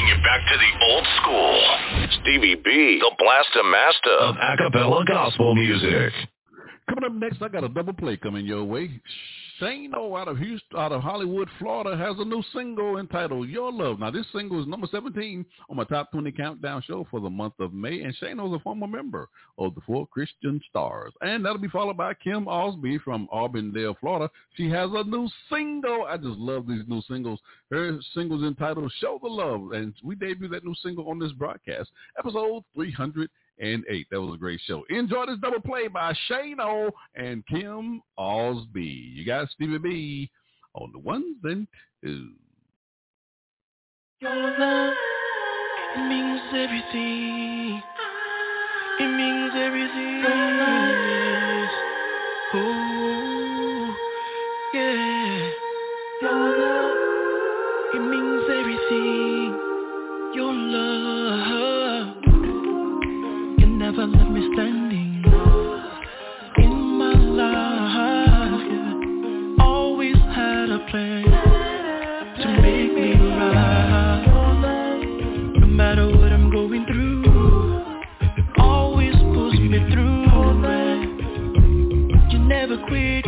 you 0.08 0.16
back 0.24 0.40
to 0.48 0.56
the 0.58 0.70
old 0.82 1.06
school. 1.22 1.62
Stevie 2.22 2.56
B, 2.56 2.98
the 2.98 3.12
Blaster 3.20 3.62
Master 3.62 4.10
of 4.18 4.34
acapella 4.34 5.06
gospel 5.06 5.54
music. 5.54 6.12
Coming 6.88 7.04
up 7.04 7.12
next, 7.12 7.40
I 7.40 7.46
got 7.46 7.62
a 7.62 7.68
double 7.68 7.92
play 7.92 8.16
coming 8.16 8.44
your 8.44 8.64
way. 8.64 9.00
Shane 9.62 9.92
O 9.94 10.16
out 10.16 10.26
of 10.26 10.38
Houston, 10.38 10.76
out 10.76 10.90
of 10.90 11.02
Hollywood, 11.02 11.48
Florida, 11.60 11.96
has 11.96 12.16
a 12.18 12.24
new 12.24 12.42
single 12.52 12.98
entitled 12.98 13.48
"Your 13.48 13.70
Love." 13.70 14.00
Now, 14.00 14.10
this 14.10 14.26
single 14.32 14.60
is 14.60 14.66
number 14.66 14.88
17 14.90 15.46
on 15.70 15.76
my 15.76 15.84
top 15.84 16.10
20 16.10 16.32
countdown 16.32 16.82
show 16.84 17.06
for 17.08 17.20
the 17.20 17.30
month 17.30 17.54
of 17.60 17.72
May, 17.72 18.00
and 18.00 18.12
Shane 18.16 18.40
O 18.40 18.48
is 18.48 18.54
a 18.54 18.58
former 18.58 18.88
member 18.88 19.28
of 19.58 19.76
the 19.76 19.80
Four 19.82 20.08
Christian 20.08 20.60
Stars, 20.68 21.12
and 21.20 21.44
that'll 21.44 21.58
be 21.58 21.68
followed 21.68 21.96
by 21.96 22.12
Kim 22.14 22.48
Osby 22.48 22.98
from 23.04 23.28
Auburndale, 23.30 23.96
Florida. 24.00 24.28
She 24.56 24.68
has 24.70 24.90
a 24.94 25.04
new 25.04 25.28
single. 25.48 26.06
I 26.08 26.16
just 26.16 26.38
love 26.38 26.66
these 26.66 26.82
new 26.88 27.02
singles. 27.02 27.38
Her 27.70 28.00
single's 28.14 28.42
entitled 28.42 28.92
"Show 28.98 29.20
the 29.22 29.28
Love," 29.28 29.70
and 29.74 29.94
we 30.02 30.16
debuted 30.16 30.50
that 30.50 30.64
new 30.64 30.74
single 30.82 31.08
on 31.08 31.20
this 31.20 31.32
broadcast, 31.32 31.88
episode 32.18 32.64
300 32.74 33.30
and 33.58 33.84
eight. 33.88 34.06
That 34.10 34.20
was 34.20 34.34
a 34.34 34.38
great 34.38 34.60
show. 34.66 34.84
Enjoy 34.90 35.26
this 35.26 35.38
double 35.40 35.60
play 35.60 35.88
by 35.88 36.14
Shane 36.28 36.60
O 36.60 36.90
and 37.14 37.46
Kim 37.46 38.02
Osby. 38.18 39.12
You 39.14 39.24
got 39.24 39.48
Stevie 39.50 39.78
B 39.78 40.30
on 40.74 40.90
the 40.92 40.98
ones 40.98 41.36
and 41.44 41.66
twos. 42.02 42.30
Your 44.20 44.34
love 44.34 44.94
means 45.96 46.40
everything. 46.54 47.82
It 49.00 49.08
means 49.16 49.52
everything. 49.56 50.22
Oh, 52.54 53.94
yeah. 54.74 55.50
Your 56.20 56.32
love, 56.58 56.92
it 57.94 58.00
means 58.00 58.44
everything. 58.50 59.48
Your 60.34 60.52
love, 60.52 61.48
you 61.48 61.51
never 63.92 64.06
left 64.06 64.30
me 64.30 64.40
standing 64.54 65.22
in 66.56 66.72
my 66.98 67.12
life. 67.40 68.70
Always 69.60 70.16
had 70.34 70.70
a 70.70 70.78
plan 70.90 71.24
to 72.40 72.48
make 72.62 72.94
me 72.94 73.12
right. 73.36 74.24
No 75.60 75.66
matter 75.66 76.06
what 76.06 76.32
I'm 76.32 76.50
going 76.50 76.86
through, 76.86 77.24
always 78.58 79.14
pulls 79.14 79.58
me 79.60 79.78
through. 79.92 80.22
You 82.30 82.38
never 82.38 82.78
quit 82.88 83.21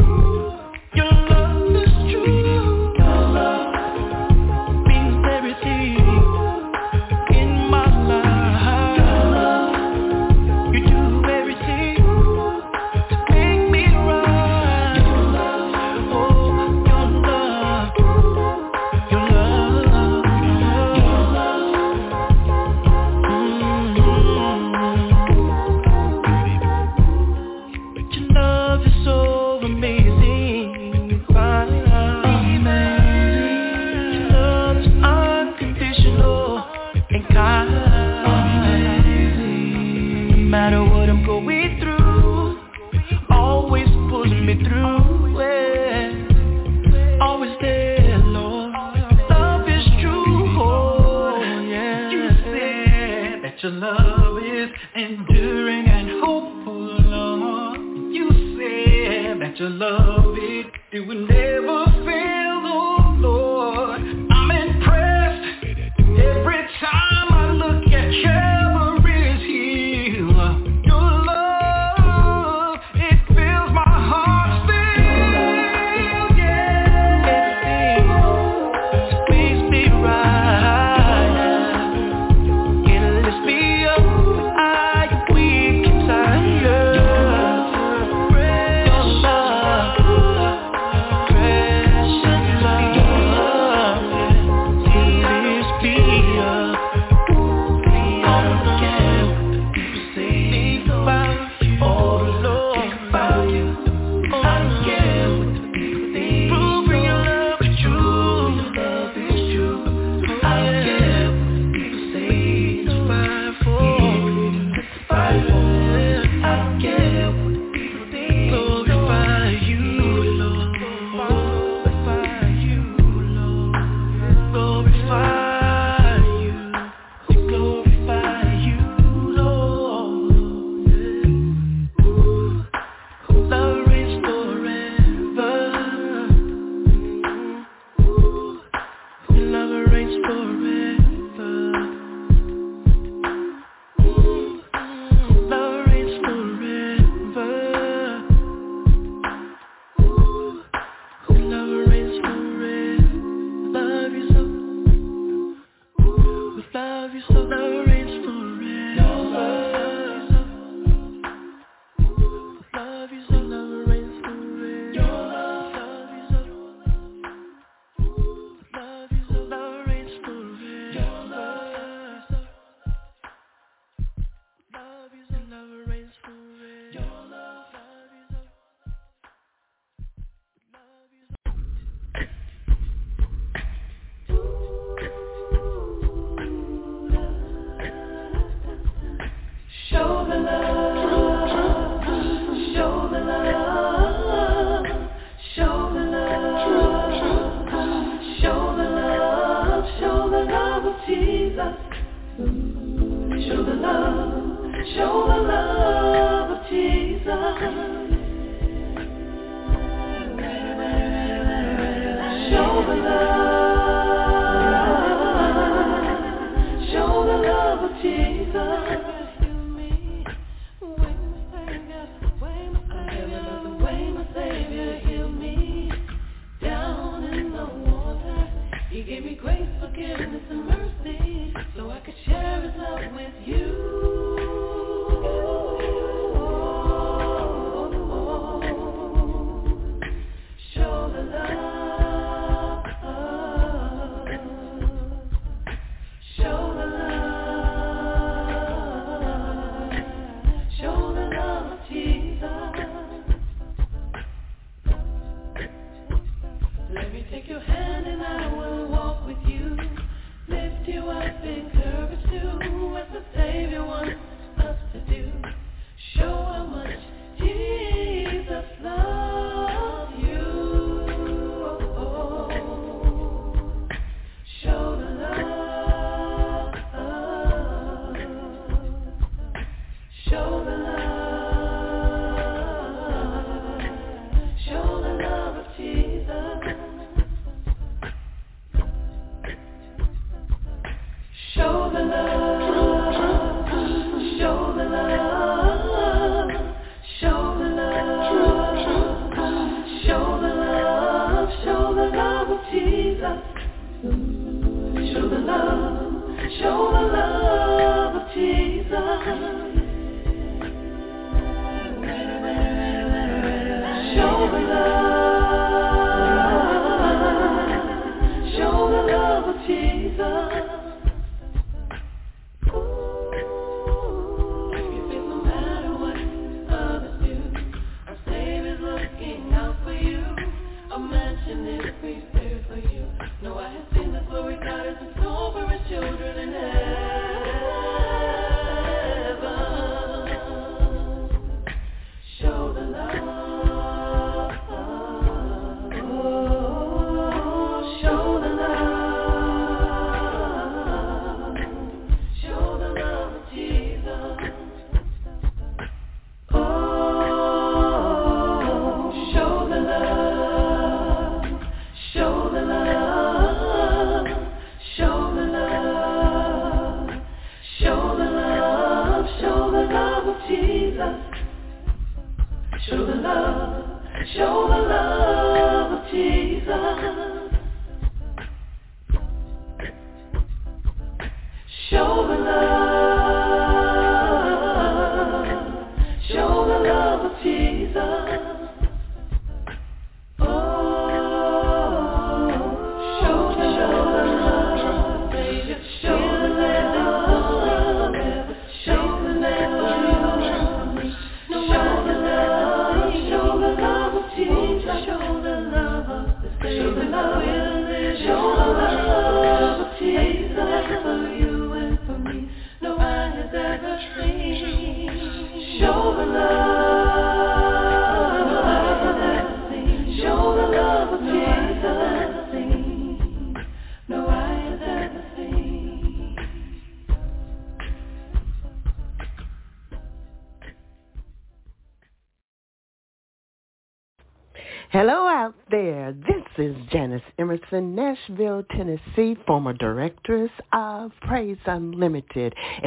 your 53.65 53.73
love 53.73 54.37
is 54.43 54.69
enduring 54.95 55.87
and 55.87 56.23
hopeful, 56.23 57.01
You 58.13 58.29
said 58.59 59.41
that 59.41 59.59
your 59.59 59.71
love 59.71 60.35
it, 60.37 60.67
it 60.93 61.01
will 61.01 61.27
never 61.27 61.84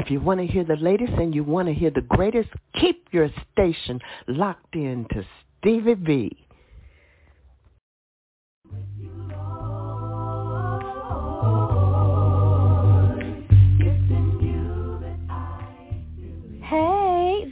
If 0.08 0.11
you 0.11 0.22
want 0.22 0.40
to 0.40 0.48
hear 0.48 0.64
the 0.64 0.77
latest 0.77 1.11
and 1.18 1.36
you 1.36 1.44
want 1.44 1.68
to 1.68 1.74
hear 1.74 1.90
the 1.90 2.00
greatest, 2.00 2.48
keep 2.80 3.10
your 3.11 3.30
station 3.52 4.00
locked 4.30 4.74
in 4.74 5.06
to 5.11 5.26
Stevie 5.60 5.95
B. 5.95 6.47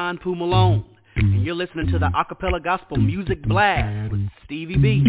John 0.00 0.16
Poo 0.16 0.34
Malone, 0.34 0.82
and 1.14 1.44
you're 1.44 1.54
listening 1.54 1.86
to 1.88 1.98
the 1.98 2.06
Acapella 2.06 2.64
Gospel 2.64 2.96
Music 2.96 3.42
Blast 3.42 4.10
with 4.10 4.26
Stevie 4.46 4.78
B. 4.78 5.04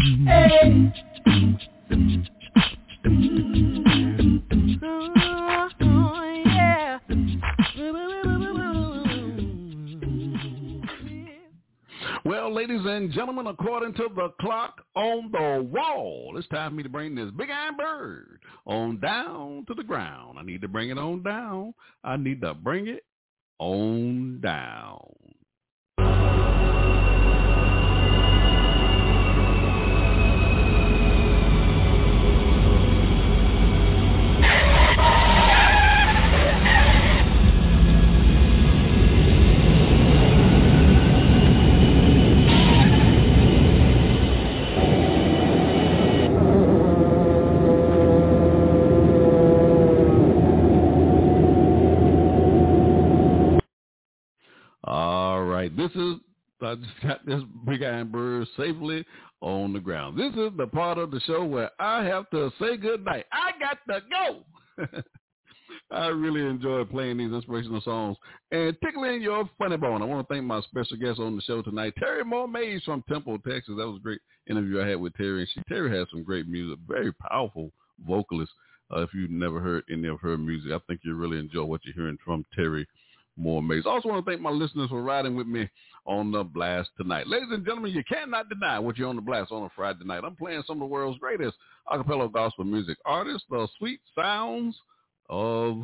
Well, 12.25 12.53
ladies 12.53 12.81
and 12.83 13.13
gentlemen, 13.13 13.47
according 13.47 13.93
to 13.93 14.09
the 14.13 14.33
clock 14.41 14.81
on 14.97 15.31
the 15.31 15.63
wall, 15.71 16.33
it's 16.35 16.49
time 16.49 16.71
for 16.71 16.75
me 16.75 16.83
to 16.83 16.89
bring 16.89 17.15
this 17.15 17.31
big 17.37 17.49
iron 17.49 17.77
bird 17.77 18.39
on 18.65 18.99
down 18.99 19.63
to 19.69 19.73
the 19.73 19.83
ground. 19.83 20.37
I 20.37 20.43
need 20.43 20.59
to 20.61 20.67
bring 20.67 20.89
it 20.89 20.97
on 20.97 21.23
down. 21.23 21.73
I 22.03 22.17
need 22.17 22.41
to 22.41 22.53
bring 22.53 22.89
it 22.89 23.05
on 23.61 24.41
down. 24.41 24.97
Is 55.95 56.15
I 56.61 56.75
just 56.75 57.01
got 57.01 57.25
this 57.25 57.41
big 57.65 57.83
iron 57.83 58.11
bird 58.11 58.47
safely 58.57 59.05
on 59.41 59.73
the 59.73 59.79
ground. 59.79 60.17
This 60.17 60.33
is 60.33 60.51
the 60.57 60.67
part 60.67 60.97
of 60.97 61.11
the 61.11 61.19
show 61.21 61.43
where 61.43 61.71
I 61.79 62.03
have 62.03 62.29
to 62.29 62.51
say 62.59 62.77
good 62.77 63.03
night. 63.03 63.25
I 63.31 63.51
got 63.59 63.79
to 63.91 64.01
go. 64.09 65.01
I 65.91 66.07
really 66.07 66.45
enjoy 66.45 66.85
playing 66.85 67.17
these 67.17 67.31
inspirational 67.33 67.81
songs 67.81 68.17
and 68.51 68.75
tickling 68.83 69.21
your 69.21 69.49
funny 69.57 69.77
bone. 69.77 70.01
I 70.01 70.05
want 70.05 70.27
to 70.27 70.33
thank 70.33 70.45
my 70.45 70.61
special 70.61 70.97
guest 70.97 71.19
on 71.19 71.35
the 71.35 71.41
show 71.41 71.61
tonight, 71.61 71.93
Terri 72.01 72.25
Moore 72.25 72.47
Mays 72.47 72.83
from 72.83 73.03
Temple, 73.09 73.39
Texas. 73.39 73.73
That 73.77 73.87
was 73.87 73.97
a 73.97 74.03
great 74.03 74.21
interview 74.49 74.81
I 74.81 74.87
had 74.87 75.01
with 75.01 75.13
Terri, 75.13 75.39
and 75.39 75.47
she 75.53 75.61
Terri 75.73 75.93
has 75.97 76.07
some 76.11 76.23
great 76.23 76.47
music, 76.47 76.79
very 76.87 77.11
powerful 77.13 77.71
vocalist. 78.07 78.51
Uh, 78.93 79.01
if 79.01 79.09
you've 79.13 79.31
never 79.31 79.59
heard 79.59 79.83
any 79.91 80.07
of 80.07 80.19
her 80.21 80.37
music, 80.37 80.71
I 80.71 80.79
think 80.87 81.01
you'll 81.03 81.15
really 81.15 81.39
enjoy 81.39 81.63
what 81.63 81.81
you're 81.83 81.95
hearing 81.95 82.17
from 82.23 82.45
Terri 82.57 82.85
Moore 83.37 83.63
Mays. 83.63 83.83
I 83.85 83.89
also 83.89 84.09
want 84.09 84.25
to 84.25 84.29
thank 84.29 84.41
my 84.41 84.49
listeners 84.49 84.89
for 84.89 85.01
riding 85.01 85.35
with 85.35 85.47
me 85.47 85.69
on 86.05 86.31
the 86.31 86.43
blast 86.43 86.89
tonight. 86.97 87.27
Ladies 87.27 87.49
and 87.51 87.65
gentlemen, 87.65 87.91
you 87.91 88.03
cannot 88.03 88.49
deny 88.49 88.79
what 88.79 88.97
you're 88.97 89.09
on 89.09 89.15
the 89.15 89.21
blast 89.21 89.51
on 89.51 89.63
a 89.63 89.69
Friday 89.75 90.03
night. 90.05 90.23
I'm 90.25 90.35
playing 90.35 90.63
some 90.65 90.77
of 90.77 90.89
the 90.89 90.93
world's 90.93 91.19
greatest 91.19 91.55
acapella 91.91 92.31
gospel 92.31 92.65
music 92.65 92.97
artists, 93.05 93.45
the 93.49 93.67
sweet 93.77 93.99
sounds 94.15 94.75
of 95.29 95.83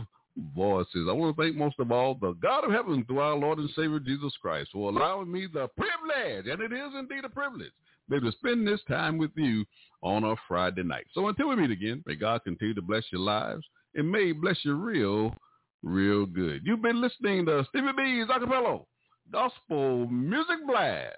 voices. 0.56 1.08
I 1.09 1.14
want 1.14 1.35
to 1.35 1.42
thank 1.42 1.56
most 1.56 1.80
of 1.80 1.92
all 1.92 2.16
the 2.16 2.34
God 2.34 2.64
of 2.64 2.72
heaven 2.72 3.03
through 3.06 3.19
our 3.19 3.35
Lord 3.35 3.59
and 3.59 3.69
Savior 3.76 4.00
Jesus 4.00 4.34
Christ 4.42 4.69
for 4.74 4.90
allowing 4.90 5.32
me 5.32 5.48
the 5.51 5.67
privilege, 5.69 6.48
and 6.48 6.61
it 6.61 6.74
is 6.74 6.93
indeed 6.98 7.26
a 7.26 7.30
privilege, 7.30 7.72
maybe 8.09 8.30
to 8.30 8.38
spend 8.38 8.67
this 8.67 8.82
time 8.88 9.17
with 9.17 9.32
you 9.35 9.66
on 10.01 10.24
a 10.24 10.35
Friday 10.48 10.84
night. 10.84 11.06
So 11.14 11.27
until 11.27 11.50
we 11.50 11.56
meet 11.56 11.72
again, 11.72 12.03
may 12.06 12.16
God 12.16 12.43
continue 12.43 12.74
to 12.76 12.82
bless 12.82 13.03
your 13.11 13.22
lives 13.22 13.64
and 13.95 14.11
may 14.11 14.32
bless 14.32 14.58
your 14.64 14.76
real, 14.76 15.35
real 15.84 16.26
good. 16.26 16.62
You've 16.66 16.82
been 16.82 17.02
listening 17.02 17.46
to 17.46 17.66
Stevie 17.70 17.92
B's 17.96 18.28
Acapella 18.28 18.84
Gospel 19.32 20.08
Music 20.08 20.66
Blast. 20.66 21.16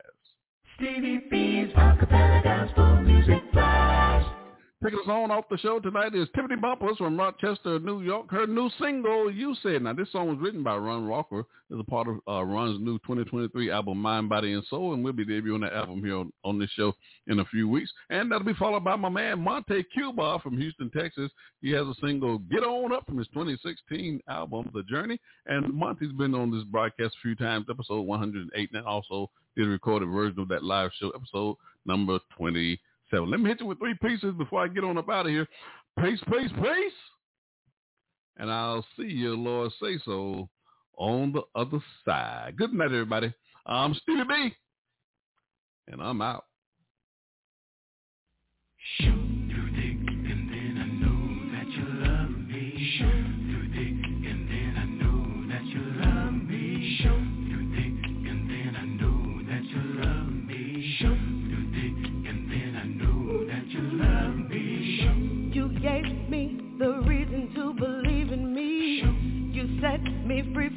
Stevie 0.76 1.22
B's 1.30 1.74
acapella 1.76 2.44
gospel 2.44 3.02
music. 3.02 3.49
Picking 4.82 5.00
us 5.00 5.10
on 5.10 5.30
off 5.30 5.44
the 5.50 5.58
show 5.58 5.82
tonight 5.82 6.16
is 6.16 6.30
Tiffany 6.34 6.56
Bumpers 6.56 6.96
from 6.96 7.20
Rochester, 7.20 7.80
New 7.80 8.02
York. 8.02 8.32
Her 8.32 8.48
new 8.48 8.70
single, 8.82 9.30
You 9.30 9.54
Said. 9.62 9.82
Now, 9.82 9.92
this 9.92 10.10
song 10.10 10.30
was 10.30 10.38
written 10.40 10.64
by 10.64 10.78
Ron 10.78 11.06
Walker. 11.06 11.44
It's 11.70 11.82
a 11.82 11.84
part 11.84 12.08
of 12.08 12.20
uh, 12.26 12.46
Ron's 12.46 12.80
new 12.80 12.98
2023 13.00 13.72
album, 13.72 13.98
Mind, 13.98 14.30
Body, 14.30 14.54
and 14.54 14.64
Soul, 14.70 14.94
and 14.94 15.04
we'll 15.04 15.12
be 15.12 15.26
debuting 15.26 15.60
that 15.64 15.74
album 15.74 16.02
here 16.02 16.16
on, 16.16 16.32
on 16.46 16.58
this 16.58 16.70
show 16.78 16.94
in 17.28 17.40
a 17.40 17.46
few 17.48 17.68
weeks. 17.68 17.92
And 18.10 18.32
that'll 18.32 18.46
be 18.46 18.54
followed 18.54 18.86
by 18.86 18.96
my 18.96 19.10
man, 19.10 19.42
Monte 19.42 19.84
Cuba 19.94 20.40
from 20.42 20.58
Houston, 20.58 20.90
Texas. 20.92 21.30
He 21.62 21.72
has 21.72 21.86
a 21.86 21.96
single, 22.02 22.38
Get 22.38 22.64
On 22.64 22.94
Up, 22.94 23.06
from 23.06 23.18
his 23.18 23.28
2016 23.34 24.22
album, 24.30 24.72
The 24.74 24.84
Journey. 24.84 25.20
And 25.46 25.74
Monte's 25.74 26.14
been 26.14 26.34
on 26.34 26.52
this 26.52 26.64
broadcast 26.64 27.16
a 27.20 27.22
few 27.22 27.36
times, 27.36 27.66
episode 27.70 28.04
108, 28.04 28.70
and 28.72 28.86
also 28.86 29.30
did 29.58 29.68
a 29.68 29.70
recorded 29.72 30.08
version 30.08 30.40
of 30.40 30.48
that 30.48 30.64
live 30.64 30.92
show, 30.98 31.10
episode 31.10 31.58
number 31.86 32.18
20 32.38 32.80
seven. 33.12 33.30
Let 33.30 33.40
me 33.40 33.50
hit 33.50 33.60
you 33.60 33.66
with 33.66 33.80
three 33.80 33.96
pieces 34.02 34.34
before 34.38 34.64
I 34.64 34.68
get 34.68 34.84
on 34.84 34.98
up 34.98 35.10
out 35.10 35.26
of 35.26 35.32
here. 35.32 35.48
Peace, 36.00 36.20
peace, 36.30 36.52
peace. 36.56 36.94
And 38.38 38.50
I'll 38.50 38.86
see 38.98 39.04
you, 39.04 39.36
Lord 39.36 39.72
say 39.82 40.00
so, 40.06 40.50
on 40.98 41.34
the 41.34 41.42
other 41.56 41.80
side. 42.06 42.56
Good 42.58 42.74
night, 42.74 42.86
everybody. 42.86 43.34
I'm 43.66 43.94
Stevie 43.96 44.24
B. 44.28 44.54
And 45.90 46.02
I'm 46.02 46.22
out. 46.22 46.46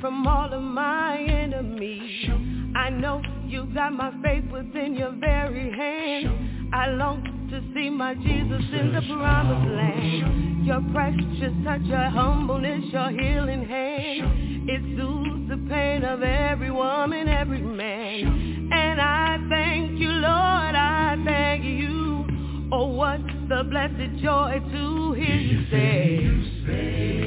From 0.00 0.26
all 0.26 0.52
of 0.52 0.62
my 0.62 1.18
enemies. 1.18 2.30
I 2.74 2.90
know 2.90 3.22
you 3.46 3.66
got 3.74 3.92
my 3.92 4.12
faith 4.22 4.44
within 4.50 4.94
your 4.94 5.12
very 5.12 5.70
hand. 5.70 6.74
I 6.74 6.88
long 6.88 7.22
to 7.50 7.60
see 7.74 7.90
my 7.90 8.14
Jesus 8.14 8.62
in 8.72 8.92
the 8.92 9.02
promised 9.14 9.70
land. 9.70 10.66
Your 10.66 10.80
precious 10.92 11.52
touch, 11.64 11.82
your 11.82 12.10
humbleness, 12.10 12.84
your 12.92 13.10
healing 13.10 13.66
hand. 13.66 14.68
It 14.68 14.80
soothes 14.96 15.48
the 15.50 15.68
pain 15.68 16.04
of 16.04 16.22
every 16.22 16.70
woman, 16.70 17.28
every 17.28 17.62
man. 17.62 18.70
And 18.72 19.00
I 19.00 19.38
thank 19.48 19.98
you, 19.98 20.08
Lord, 20.08 20.74
I 20.74 21.16
thank 21.24 21.64
you. 21.64 22.68
Oh, 22.72 22.86
what 22.86 23.20
the 23.48 23.64
blessed 23.68 24.22
joy 24.22 24.60
to 24.72 25.12
hear 25.12 25.36
you 25.36 25.70
say. 25.70 27.21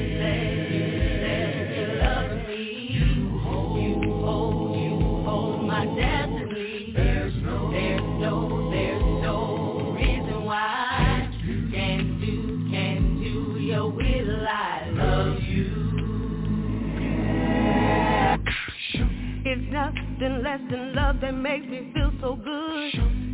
It's 19.58 19.72
nothing 19.72 20.42
less 20.42 20.60
than 20.70 20.94
love 20.94 21.16
that 21.22 21.32
makes 21.32 21.64
me 21.64 21.90
feel 21.94 22.12
so 22.20 22.36
good. 22.36 22.92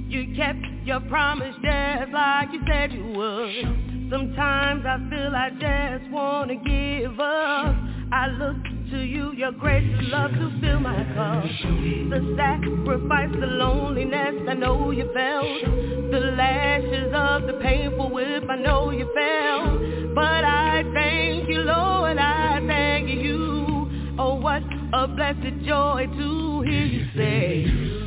You 0.09 0.33
kept 0.36 0.65
your 0.84 1.01
promise 1.01 1.52
just 1.57 2.12
like 2.12 2.52
you 2.52 2.60
said 2.65 2.92
you 2.92 3.07
would. 3.07 4.09
Sometimes 4.09 4.84
I 4.86 4.99
feel 5.10 5.34
I 5.34 5.51
just 5.51 6.12
wanna 6.12 6.55
give 6.62 7.18
up. 7.18 7.75
I 8.12 8.28
look 8.39 8.62
to 8.92 8.99
you, 8.99 9.33
your 9.33 9.51
grace 9.51 9.83
and 9.99 10.10
love 10.10 10.31
to 10.31 10.60
fill 10.60 10.78
my 10.78 11.02
cup. 11.12 11.42
The 11.42 12.34
sacrifice, 12.36 13.31
the 13.41 13.47
loneliness, 13.47 14.49
I 14.49 14.55
know 14.55 14.92
you 14.92 15.10
felt. 15.12 15.65
The 16.12 16.20
lashes 16.36 17.12
of 17.12 17.49
the 17.49 17.59
painful 17.60 18.10
whip, 18.10 18.44
I 18.49 18.57
know 18.57 18.91
you 18.91 19.10
felt. 19.12 20.15
But 20.15 20.44
I 20.44 20.81
blessed 25.42 25.64
joy 25.66 26.06
to 26.16 26.60
hear 26.62 26.84
you 26.84 27.06
say. 27.16 28.01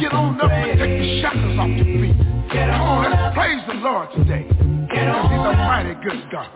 Get 0.00 0.12
on 0.12 0.40
up 0.40 0.50
and 0.50 0.78
take 0.78 1.00
the 1.00 1.20
shackles 1.20 1.58
off 1.58 1.68
your 1.68 1.84
feet. 1.84 2.16
Get 2.52 2.70
Come 2.70 2.80
on, 2.80 3.10
let's 3.10 3.34
praise 3.34 3.62
the 3.66 3.74
Lord 3.74 4.08
today. 4.16 4.46
Because 4.48 5.28
he's 5.28 5.44
a 5.44 5.52
mighty 5.66 5.94
good 6.02 6.30
God. 6.30 6.48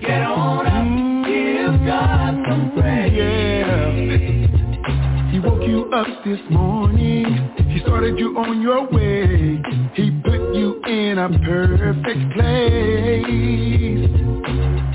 Get 0.00 0.22
on 0.22 0.66
up. 0.66 0.72
Mm-hmm. 0.72 1.22
Give 1.28 1.86
God 1.86 2.34
some 2.48 2.72
praise. 2.74 3.12
Yeah. 3.12 3.92
He 5.30 5.38
woke 5.38 5.62
you 5.66 5.90
up 5.92 6.06
this 6.24 6.40
morning. 6.50 7.24
He 7.68 7.80
started 7.80 8.18
you 8.18 8.36
on 8.38 8.60
your 8.62 8.88
way. 8.90 9.60
He 9.94 10.10
put 10.24 10.54
you 10.54 10.80
in 10.86 11.18
a 11.18 11.28
perfect 11.44 12.32
place. 12.34 13.22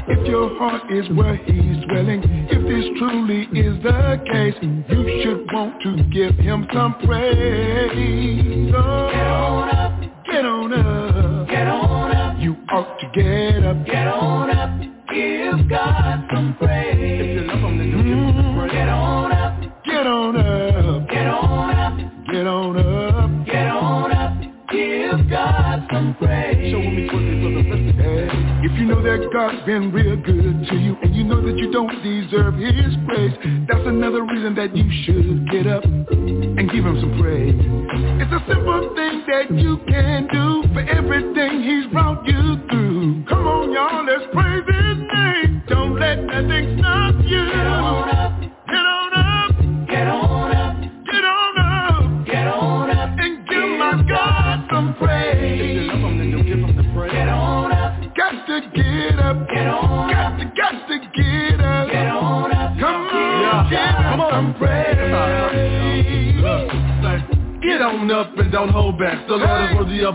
If 0.10 0.28
your 0.28 0.58
heart 0.58 0.92
is 0.92 1.08
where 1.16 1.36
he's 1.36 1.86
dwelling, 1.86 2.24
if 2.50 2.62
this 2.68 2.86
truly 2.98 3.44
is 3.58 3.82
the 3.84 4.22
case, 4.32 4.56
you 4.62 5.22
should 5.24 5.37
want 5.58 5.82
to 5.82 6.04
give 6.12 6.36
him 6.36 6.68
some 6.72 6.94
praise. 7.04 8.72
Oh, 8.76 9.10
get 9.12 9.28
on 9.28 9.70
up. 9.76 10.02
Get 10.26 10.46
on 10.46 10.74
up. 10.74 11.48
Get 11.50 11.68
on 11.68 12.16
up. 12.16 12.40
You 12.40 12.56
ought 12.70 13.00
to 13.00 13.10
get 13.16 13.66
up. 13.66 13.86
Get 13.86 14.08
on 14.08 14.52
up. 14.52 14.80
Give 15.10 15.68
God 15.68 16.28
some 16.32 16.56
praise. 16.60 16.96
If 17.00 17.42
you 17.42 17.48
love 17.48 17.60
him, 17.60 17.78
then 17.80 17.88
you 17.88 17.98
give 18.04 18.36
him 18.36 18.58
praise. 18.60 18.72
Get 18.72 18.88
on 18.88 19.32
up. 19.32 19.62
Get 19.84 20.06
on 20.06 20.38
up. 20.38 21.10
Get 21.10 21.28
on 21.28 21.72
up. 21.72 21.98
Get 22.32 22.48
on 22.48 22.78
up. 22.78 23.46
Get 23.48 23.68
on 23.68 24.12
up. 24.12 24.48
Give 24.70 25.30
God 25.30 25.88
some 25.92 26.16
praise. 26.20 26.72
Show 26.72 26.80
me 26.80 27.08
what 27.08 27.24
it 27.24 27.40
was 27.42 28.70
If 28.70 28.78
you 28.78 28.86
know 28.86 29.02
that 29.02 29.30
God's 29.32 29.66
been 29.66 29.92
real 29.92 30.18
good 30.18 30.68
to 30.68 30.76
you 30.76 30.98
and 31.02 31.16
you 31.16 31.24
know 31.24 31.42
that 31.42 31.58
you 31.58 31.72
don't 31.72 32.04
deserve 32.04 32.56
his 32.56 32.94
praise, 33.08 33.32
that's 33.68 33.88
another 33.88 34.24
reason 34.24 34.56
that 34.56 34.76
you 34.76 34.84
should 35.06 35.47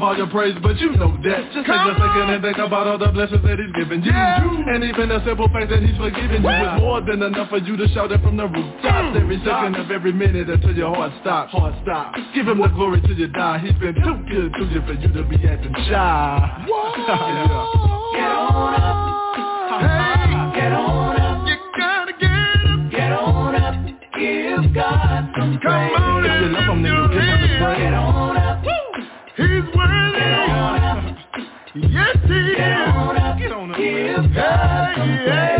all 0.02 0.16
your 0.16 0.26
praise, 0.26 0.56
but 0.62 0.76
you 0.78 0.90
know 0.98 1.14
that. 1.22 1.52
Just 1.54 1.66
take 1.66 1.78
a 1.78 1.94
second 1.94 2.26
and 2.34 2.42
think 2.42 2.58
about 2.58 2.90
all 2.90 2.98
the 2.98 3.08
blessings 3.14 3.42
that 3.46 3.58
He's 3.58 3.70
given 3.78 4.02
you. 4.02 4.10
And 4.10 4.82
even 4.82 5.08
the 5.08 5.22
simple 5.24 5.46
fact 5.48 5.70
that 5.70 5.78
He's 5.78 5.96
forgiven 5.96 6.42
you 6.42 6.50
is 6.50 6.80
more 6.82 7.00
than 7.00 7.22
enough 7.22 7.48
for 7.48 7.58
you 7.58 7.76
to 7.76 7.86
shout 7.94 8.10
it 8.10 8.20
from 8.20 8.36
the 8.36 8.46
rooftops. 8.50 9.14
Mm. 9.14 9.22
Every 9.22 9.38
second 9.46 9.76
of 9.76 9.90
every 9.90 10.12
minute 10.12 10.50
until 10.50 10.74
your 10.74 10.94
heart 10.94 11.12
stops. 11.22 11.52
Heart 11.52 11.74
stops. 11.82 12.18
Give 12.34 12.48
Him 12.48 12.58
the 12.60 12.68
glory 12.68 13.00
till 13.02 13.16
you 13.16 13.28
die. 13.28 13.58
He's 13.62 13.78
been 13.78 13.94
too 13.94 14.18
good 14.26 14.52
to 14.58 14.64
you 14.74 14.82
for 14.82 14.94
you 14.98 15.08
to 15.14 15.22
be 15.22 15.36
acting 15.46 15.74
shy. 15.86 16.66
yeah. 16.66 17.62
Get 18.12 18.30
on 18.34 18.74
up. 18.74 19.22
Hey. 19.80 20.60
Get 20.60 20.72
on 20.72 21.20
up. 21.20 21.46
You 21.46 21.56
gotta 21.78 22.12
get 22.18 22.58
up. 22.66 22.90
Get 22.90 23.12
on 23.12 23.54
up. 23.54 23.74
Give 24.18 24.74
God 24.74 25.30
some 25.38 25.58
praise. 25.62 25.92
Come 25.94 26.02
on 26.02 26.24
and 26.26 26.52
love 26.52 26.74
Him, 26.74 26.82
then 26.82 27.02
lift 27.02 27.14
your 27.14 27.22
give 27.22 27.22
Him 27.22 27.60
the 27.62 27.66
hands. 27.66 27.78
Get 27.78 27.94
on 27.94 28.36
up. 28.36 28.41
God 34.94 35.51